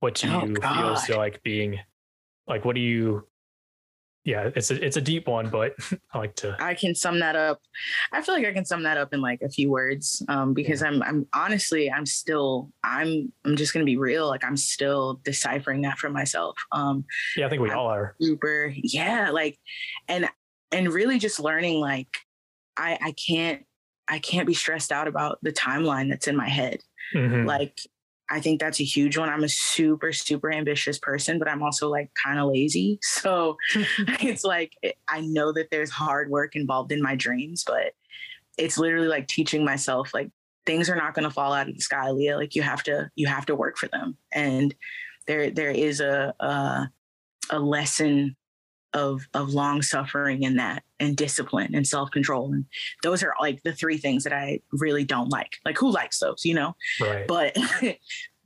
what 0.00 0.14
do 0.14 0.30
oh, 0.30 0.44
you 0.44 0.54
God. 0.54 0.98
feels 0.98 1.16
like 1.16 1.42
being 1.42 1.78
like 2.46 2.64
what 2.64 2.74
do 2.74 2.82
you 2.82 3.26
yeah, 4.26 4.50
it's 4.56 4.72
a 4.72 4.84
it's 4.84 4.96
a 4.96 5.00
deep 5.00 5.28
one, 5.28 5.48
but 5.48 5.74
I 6.12 6.18
like 6.18 6.34
to. 6.36 6.56
I 6.58 6.74
can 6.74 6.96
sum 6.96 7.20
that 7.20 7.36
up. 7.36 7.60
I 8.12 8.20
feel 8.20 8.34
like 8.34 8.44
I 8.44 8.52
can 8.52 8.64
sum 8.64 8.82
that 8.82 8.98
up 8.98 9.14
in 9.14 9.20
like 9.20 9.40
a 9.40 9.48
few 9.48 9.70
words, 9.70 10.20
um, 10.28 10.52
because 10.52 10.82
yeah. 10.82 10.88
I'm 10.88 11.02
I'm 11.04 11.28
honestly 11.32 11.88
I'm 11.88 12.04
still 12.04 12.72
I'm 12.82 13.32
I'm 13.44 13.54
just 13.54 13.72
gonna 13.72 13.84
be 13.86 13.96
real. 13.96 14.26
Like 14.26 14.44
I'm 14.44 14.56
still 14.56 15.20
deciphering 15.22 15.82
that 15.82 15.98
for 15.98 16.10
myself. 16.10 16.58
Um, 16.72 17.04
yeah, 17.36 17.46
I 17.46 17.48
think 17.48 17.62
we 17.62 17.70
I'm 17.70 17.78
all 17.78 17.86
are. 17.86 18.16
Super, 18.20 18.74
yeah, 18.74 19.30
like, 19.30 19.60
and 20.08 20.28
and 20.72 20.92
really 20.92 21.20
just 21.20 21.38
learning 21.38 21.80
like 21.80 22.08
I 22.76 22.98
I 23.00 23.12
can't 23.12 23.62
I 24.08 24.18
can't 24.18 24.48
be 24.48 24.54
stressed 24.54 24.90
out 24.90 25.06
about 25.06 25.38
the 25.42 25.52
timeline 25.52 26.10
that's 26.10 26.26
in 26.26 26.34
my 26.34 26.48
head. 26.48 26.80
Mm-hmm. 27.14 27.46
Like 27.46 27.78
I 28.28 28.40
think 28.40 28.60
that's 28.60 28.80
a 28.80 28.84
huge 28.84 29.16
one. 29.16 29.28
I'm 29.28 29.44
a 29.44 29.48
super, 29.48 30.12
super 30.12 30.52
ambitious 30.52 30.98
person, 30.98 31.38
but 31.38 31.48
I'm 31.48 31.62
also 31.62 31.88
like 31.88 32.10
kind 32.22 32.38
of 32.38 32.48
lazy. 32.48 32.98
So 33.02 33.56
it's 33.74 34.44
like, 34.44 34.72
eh, 34.82 34.92
I 35.08 35.20
know 35.20 35.52
that 35.52 35.70
there's 35.70 35.90
hard 35.90 36.30
work 36.30 36.56
involved 36.56 36.92
in 36.92 37.02
my 37.02 37.14
dreams, 37.14 37.64
but 37.66 37.92
it's 38.58 38.78
literally 38.78 39.08
like 39.08 39.28
teaching 39.28 39.64
myself, 39.64 40.12
like, 40.14 40.30
things 40.64 40.90
are 40.90 40.96
not 40.96 41.14
going 41.14 41.22
to 41.22 41.30
fall 41.30 41.52
out 41.52 41.68
of 41.68 41.74
the 41.74 41.80
sky, 41.80 42.10
Leah. 42.10 42.36
Like, 42.36 42.56
you 42.56 42.62
have 42.62 42.82
to, 42.84 43.08
you 43.14 43.28
have 43.28 43.46
to 43.46 43.54
work 43.54 43.76
for 43.76 43.86
them. 43.88 44.16
And 44.32 44.74
there, 45.28 45.50
there 45.50 45.70
is 45.70 46.00
a, 46.00 46.34
a, 46.40 46.90
a 47.50 47.58
lesson 47.60 48.34
of 48.96 49.28
of 49.34 49.50
long 49.50 49.82
suffering 49.82 50.42
in 50.42 50.56
that 50.56 50.82
and 50.98 51.16
discipline 51.16 51.74
and 51.74 51.86
self-control. 51.86 52.52
And 52.52 52.64
those 53.02 53.22
are 53.22 53.34
like 53.38 53.62
the 53.62 53.74
three 53.74 53.98
things 53.98 54.24
that 54.24 54.32
i 54.32 54.58
really 54.72 55.04
don't 55.04 55.28
like. 55.28 55.58
Like 55.64 55.78
who 55.78 55.90
likes 55.90 56.18
those 56.18 56.44
you 56.44 56.54
know? 56.54 56.74
Right. 57.00 57.26
but 57.28 57.56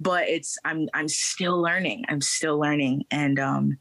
but 0.00 0.28
it's 0.28 0.58
i'm 0.64 0.88
i'm 0.92 1.08
still 1.08 1.62
learning. 1.62 2.04
I'm 2.08 2.20
still 2.20 2.58
learning. 2.58 3.04
And 3.10 3.38
um 3.38 3.78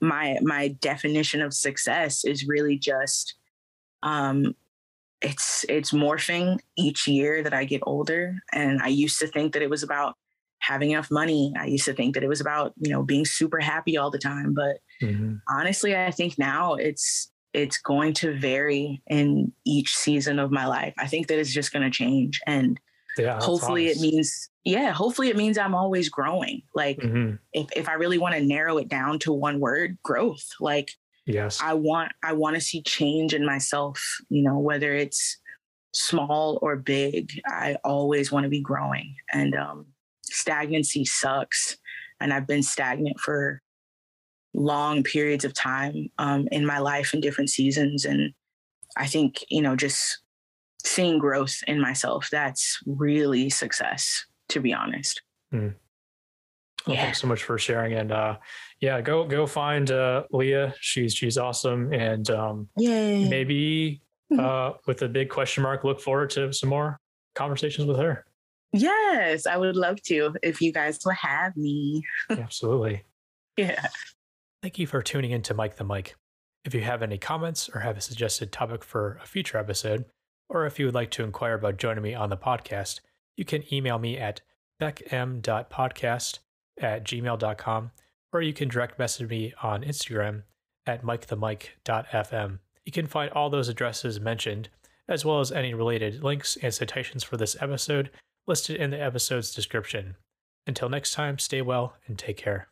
my 0.00 0.38
my 0.40 0.68
definition 0.80 1.42
of 1.42 1.52
success 1.52 2.24
is 2.24 2.48
really 2.48 2.78
just 2.78 3.34
um 4.02 4.56
it's 5.20 5.64
it's 5.68 5.92
morphing 5.92 6.58
each 6.76 7.06
year 7.06 7.42
that 7.42 7.52
i 7.52 7.64
get 7.64 7.82
older. 7.84 8.38
And 8.54 8.80
i 8.80 8.88
used 8.88 9.18
to 9.18 9.26
think 9.26 9.52
that 9.52 9.62
it 9.62 9.70
was 9.70 9.82
about 9.82 10.16
having 10.66 10.92
enough 10.92 11.10
money. 11.10 11.52
I 11.58 11.66
used 11.66 11.84
to 11.84 11.92
think 11.92 12.14
that 12.14 12.24
it 12.24 12.28
was 12.28 12.40
about, 12.40 12.72
you 12.78 12.90
know, 12.90 13.02
being 13.02 13.24
super 13.24 13.60
happy 13.60 13.96
all 13.96 14.10
the 14.10 14.18
time. 14.18 14.54
But 14.54 14.78
mm-hmm. 15.02 15.34
honestly, 15.48 15.96
I 15.96 16.10
think 16.10 16.38
now 16.38 16.74
it's 16.74 17.30
it's 17.52 17.78
going 17.78 18.12
to 18.12 18.36
vary 18.36 19.00
in 19.06 19.52
each 19.64 19.94
season 19.94 20.38
of 20.38 20.50
my 20.50 20.66
life. 20.66 20.92
I 20.98 21.06
think 21.06 21.28
that 21.28 21.38
it's 21.38 21.52
just 21.52 21.72
going 21.72 21.84
to 21.84 21.90
change. 21.90 22.40
And 22.46 22.80
yeah, 23.16 23.38
hopefully 23.40 23.86
it 23.86 24.00
means, 24.00 24.50
yeah, 24.64 24.90
hopefully 24.90 25.28
it 25.28 25.36
means 25.36 25.56
I'm 25.56 25.74
always 25.74 26.08
growing. 26.08 26.62
Like 26.74 26.98
mm-hmm. 26.98 27.36
if, 27.52 27.68
if 27.76 27.88
I 27.88 27.92
really 27.92 28.18
want 28.18 28.34
to 28.34 28.42
narrow 28.42 28.78
it 28.78 28.88
down 28.88 29.20
to 29.20 29.32
one 29.32 29.60
word, 29.60 29.96
growth, 30.02 30.44
like, 30.58 30.90
yes, 31.26 31.60
I 31.62 31.74
want, 31.74 32.10
I 32.24 32.32
want 32.32 32.56
to 32.56 32.60
see 32.60 32.82
change 32.82 33.34
in 33.34 33.46
myself, 33.46 34.02
you 34.30 34.42
know, 34.42 34.58
whether 34.58 34.92
it's 34.92 35.38
small 35.92 36.58
or 36.60 36.74
big, 36.74 37.40
I 37.46 37.76
always 37.84 38.32
want 38.32 38.44
to 38.44 38.50
be 38.50 38.60
growing. 38.60 39.14
And, 39.32 39.54
um, 39.54 39.86
stagnancy 40.34 41.04
sucks. 41.04 41.78
And 42.20 42.32
I've 42.32 42.46
been 42.46 42.62
stagnant 42.62 43.18
for 43.20 43.60
long 44.54 45.02
periods 45.02 45.44
of 45.44 45.52
time 45.52 46.10
um, 46.18 46.48
in 46.52 46.64
my 46.64 46.78
life 46.78 47.12
in 47.12 47.20
different 47.20 47.50
seasons. 47.50 48.04
And 48.04 48.32
I 48.96 49.06
think, 49.06 49.44
you 49.48 49.60
know, 49.60 49.76
just 49.76 50.20
seeing 50.84 51.18
growth 51.18 51.62
in 51.66 51.80
myself, 51.80 52.28
that's 52.30 52.78
really 52.86 53.50
success, 53.50 54.26
to 54.50 54.60
be 54.60 54.72
honest. 54.72 55.22
Mm. 55.52 55.74
Well, 56.86 56.96
yeah. 56.96 57.02
thanks 57.02 57.20
so 57.20 57.26
much 57.26 57.42
for 57.42 57.58
sharing. 57.58 57.94
And 57.94 58.12
uh, 58.12 58.36
yeah, 58.80 59.00
go 59.00 59.24
go 59.24 59.46
find 59.46 59.90
uh, 59.90 60.24
Leah. 60.30 60.74
She's 60.80 61.14
she's 61.14 61.38
awesome. 61.38 61.92
And 61.92 62.28
um, 62.30 62.68
Yay. 62.76 63.28
maybe 63.28 64.02
uh, 64.38 64.72
with 64.86 65.00
a 65.02 65.08
big 65.08 65.30
question 65.30 65.62
mark, 65.62 65.84
look 65.84 66.00
forward 66.00 66.30
to 66.30 66.52
some 66.52 66.68
more 66.68 67.00
conversations 67.34 67.86
with 67.86 67.96
her. 67.98 68.26
Yes, 68.74 69.46
I 69.46 69.56
would 69.56 69.76
love 69.76 70.02
to 70.02 70.34
if 70.42 70.60
you 70.60 70.72
guys 70.72 70.98
will 71.04 71.12
have 71.12 71.56
me. 71.56 72.02
Absolutely. 72.30 73.04
Yeah. 73.56 73.86
Thank 74.62 74.80
you 74.80 74.88
for 74.88 75.00
tuning 75.00 75.30
in 75.30 75.42
to 75.42 75.54
Mike 75.54 75.76
the 75.76 75.84
Mic. 75.84 76.16
If 76.64 76.74
you 76.74 76.80
have 76.80 77.04
any 77.04 77.18
comments 77.18 77.70
or 77.72 77.82
have 77.82 77.96
a 77.96 78.00
suggested 78.00 78.50
topic 78.50 78.82
for 78.82 79.20
a 79.22 79.26
future 79.26 79.58
episode, 79.58 80.06
or 80.48 80.66
if 80.66 80.80
you 80.80 80.86
would 80.86 80.94
like 80.96 81.12
to 81.12 81.22
inquire 81.22 81.54
about 81.54 81.76
joining 81.76 82.02
me 82.02 82.14
on 82.14 82.30
the 82.30 82.36
podcast, 82.36 82.98
you 83.36 83.44
can 83.44 83.62
email 83.72 84.00
me 84.00 84.18
at 84.18 84.40
beckm.podcast 84.82 86.40
at 86.80 87.04
gmail.com, 87.04 87.90
or 88.32 88.42
you 88.42 88.52
can 88.52 88.68
direct 88.68 88.98
message 88.98 89.28
me 89.28 89.54
on 89.62 89.84
Instagram 89.84 90.42
at 90.84 91.04
mikethemic.fm. 91.04 92.58
You 92.84 92.92
can 92.92 93.06
find 93.06 93.30
all 93.30 93.50
those 93.50 93.68
addresses 93.68 94.18
mentioned, 94.18 94.68
as 95.08 95.24
well 95.24 95.38
as 95.38 95.52
any 95.52 95.74
related 95.74 96.24
links 96.24 96.58
and 96.60 96.74
citations 96.74 97.22
for 97.22 97.36
this 97.36 97.56
episode, 97.60 98.10
listed 98.46 98.76
in 98.76 98.90
the 98.90 99.00
episode's 99.00 99.54
description. 99.54 100.16
Until 100.66 100.88
next 100.88 101.12
time, 101.12 101.38
stay 101.38 101.62
well 101.62 101.96
and 102.06 102.18
take 102.18 102.36
care. 102.36 102.68